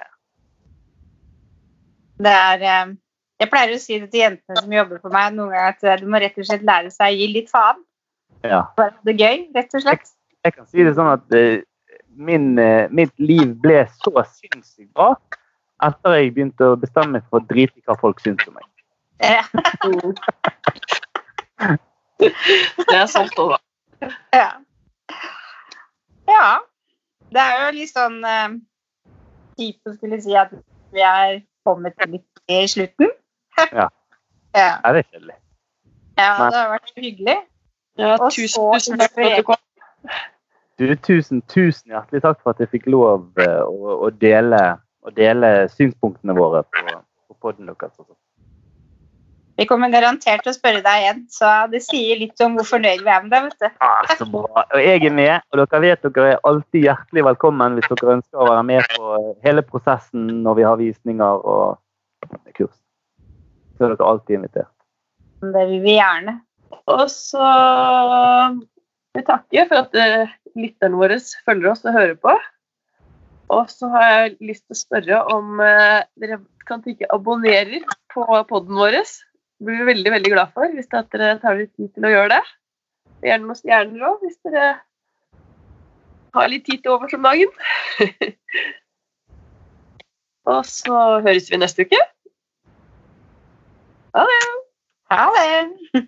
Det 2.24 2.32
er 2.32 2.62
eh, 2.64 2.92
Jeg 3.42 3.50
pleier 3.52 3.74
å 3.76 3.80
si 3.82 3.98
det 4.00 4.08
til 4.14 4.22
jentene 4.22 4.62
som 4.62 4.72
jobber 4.72 5.02
for 5.04 5.12
meg, 5.12 5.34
noen 5.36 5.52
ganger 5.52 5.74
at 5.74 5.84
eh, 5.84 5.98
du 6.00 6.08
må 6.08 6.22
rett 6.24 6.38
og 6.40 6.48
slett 6.48 6.64
lære 6.68 6.92
seg 6.94 7.12
å 7.12 7.18
gi 7.20 7.28
litt 7.34 7.52
faen. 7.52 7.82
Ja. 8.48 8.62
Bare 8.78 8.96
det 9.04 9.18
er 9.18 9.26
gøy, 9.26 9.42
rett 9.58 9.76
og 9.76 9.84
slett. 9.84 10.08
Jeg, 10.08 10.46
jeg 10.48 10.56
kan 10.56 10.70
si 10.70 10.86
det 10.88 10.94
sånn 10.96 11.12
at 11.12 11.36
uh, 11.36 11.60
min, 12.16 12.60
uh, 12.60 12.88
mitt 12.92 13.14
liv 13.20 13.54
ble 13.64 13.86
så 14.02 14.24
sinnssykt 14.34 14.92
bra 14.96 15.14
etter 15.82 16.18
jeg 16.18 16.34
begynte 16.36 16.72
å 16.74 16.80
bestemme 16.80 17.18
meg 17.18 17.24
for 17.30 17.42
å 17.42 17.48
drite 17.50 17.80
i 17.80 17.86
hva 17.88 17.96
folk 18.00 18.22
syns 18.22 18.44
om 18.50 18.58
meg. 18.58 18.66
Ja. 19.22 19.44
det 22.22 22.98
er 22.98 23.08
sant 23.10 23.40
òg, 23.42 23.56
da. 23.56 24.12
Ja. 24.34 24.50
ja. 26.30 26.50
Det 27.32 27.42
er 27.42 27.56
jo 27.64 27.70
litt 27.78 27.94
sånn 27.94 28.20
uh, 28.26 28.50
kjipt 29.58 29.90
å 29.90 29.96
skulle 29.96 30.20
si 30.22 30.36
at 30.38 30.54
vi 30.94 31.06
er 31.06 31.42
kommet 31.68 31.98
litt 32.10 32.44
i 32.52 32.64
slutten. 32.70 33.14
ja. 33.72 33.88
ja. 34.62 34.74
Er 34.84 34.98
det 34.98 35.06
kjedelig? 35.08 35.38
Ja, 36.20 36.50
det 36.52 36.58
har 36.58 36.70
vært 36.76 36.94
hyggelig. 37.00 37.38
Ja, 38.00 38.16
tusen, 38.30 38.66
tusen 38.74 39.00
takk 39.00 39.14
for 39.16 39.28
at 39.28 39.40
du 39.40 39.46
kom. 39.48 39.62
Du, 40.82 40.96
tusen, 40.98 41.44
tusen 41.46 41.94
hjertelig 41.94 42.24
takk 42.24 42.40
for 42.42 42.56
at 42.56 42.62
jeg 42.64 42.72
fikk 42.72 42.88
lov 42.90 43.28
uh, 43.38 43.62
å, 43.70 43.98
å, 44.08 44.10
dele, 44.18 44.62
å, 45.06 45.12
dele, 45.14 45.52
synspunktene 45.70 46.34
våre 46.34 46.64
på, 46.74 46.96
på 47.30 47.38
poden 47.38 47.70
deres. 47.70 47.94
Også. 48.02 48.16
Vi 49.62 49.68
kommer 49.70 49.92
garantert 49.94 50.42
til 50.42 50.50
å 50.50 50.56
spørre 50.56 50.82
deg 50.82 51.04
igjen, 51.04 51.20
så 51.30 51.52
det 51.70 51.84
sier 51.86 52.18
litt 52.18 52.42
om 52.42 52.56
hvor 52.58 52.66
fornøyd 52.66 53.04
vi 53.06 53.14
er 53.14 53.22
med 53.22 53.30
deg. 53.30 53.46
vet 53.52 53.62
du. 53.62 53.78
Ah, 53.86 54.10
så 54.18 54.26
bra. 54.26 54.64
Og 54.64 54.82
jeg 54.82 55.06
er 55.06 55.14
med, 55.14 55.46
og 55.54 55.62
dere 55.62 55.84
vet 55.84 56.08
dere 56.08 56.32
er 56.32 56.42
alltid 56.50 56.88
hjertelig 56.88 57.28
velkommen 57.30 57.78
hvis 57.78 57.92
dere 57.92 58.16
ønsker 58.16 58.42
å 58.42 58.50
være 58.50 58.66
med 58.72 58.96
på 58.96 59.14
hele 59.46 59.66
prosessen 59.68 60.26
når 60.42 60.58
vi 60.58 60.66
har 60.66 60.82
visninger 60.82 61.46
og 61.54 62.34
kurs. 62.58 62.74
Så 63.78 63.86
er 63.86 63.94
dere 63.94 64.10
alltid 64.16 64.40
invitert. 64.40 64.74
Det 65.46 65.70
vil 65.76 65.86
vi 65.86 66.00
gjerne. 66.00 66.40
Og 66.90 67.06
så 67.14 67.46
vil 69.18 69.28
takker 69.28 69.68
for 69.70 69.86
at 69.86 69.98
uh, 69.98 70.34
lytterne 70.60 71.00
våre 71.00 71.20
følger 71.46 71.72
oss 71.74 71.86
og 71.86 71.96
hører 71.96 72.18
på. 72.20 72.36
Og 73.52 73.68
så 73.72 73.90
har 73.92 74.08
jeg 74.08 74.38
lyst 74.52 74.64
til 74.68 74.78
å 74.78 74.80
spørre 74.80 75.20
om 75.34 75.60
uh, 75.60 76.00
dere 76.22 76.40
kan 76.68 76.84
tenke 76.84 77.10
abonnerer 77.12 77.84
på 78.14 78.24
poden 78.48 78.78
vår 78.78 79.02
blir 79.62 79.82
vi 79.82 79.90
veldig 79.92 80.12
veldig 80.16 80.32
glad 80.34 80.54
for 80.56 80.74
hvis 80.74 80.90
dere 80.90 81.36
tar 81.42 81.58
litt 81.60 81.74
tid 81.78 81.92
til 81.94 82.08
å 82.08 82.14
gjøre 82.14 82.32
det. 82.38 82.42
Gjerne 83.28 83.46
noen 83.46 83.60
stjerner 83.60 84.08
òg, 84.08 84.24
hvis 84.24 84.40
dere 84.48 84.70
har 86.34 86.50
litt 86.50 86.66
tid 86.66 86.82
til 86.82 86.96
overs 86.96 87.14
om 87.18 87.28
dagen. 87.28 87.52
Og 90.52 90.66
så 90.66 91.02
høres 91.22 91.52
vi 91.52 91.60
neste 91.62 91.86
uke. 91.86 92.00
Ha 94.16 94.24
det. 94.32 94.40
Ha 95.12 95.28
det. 95.38 96.08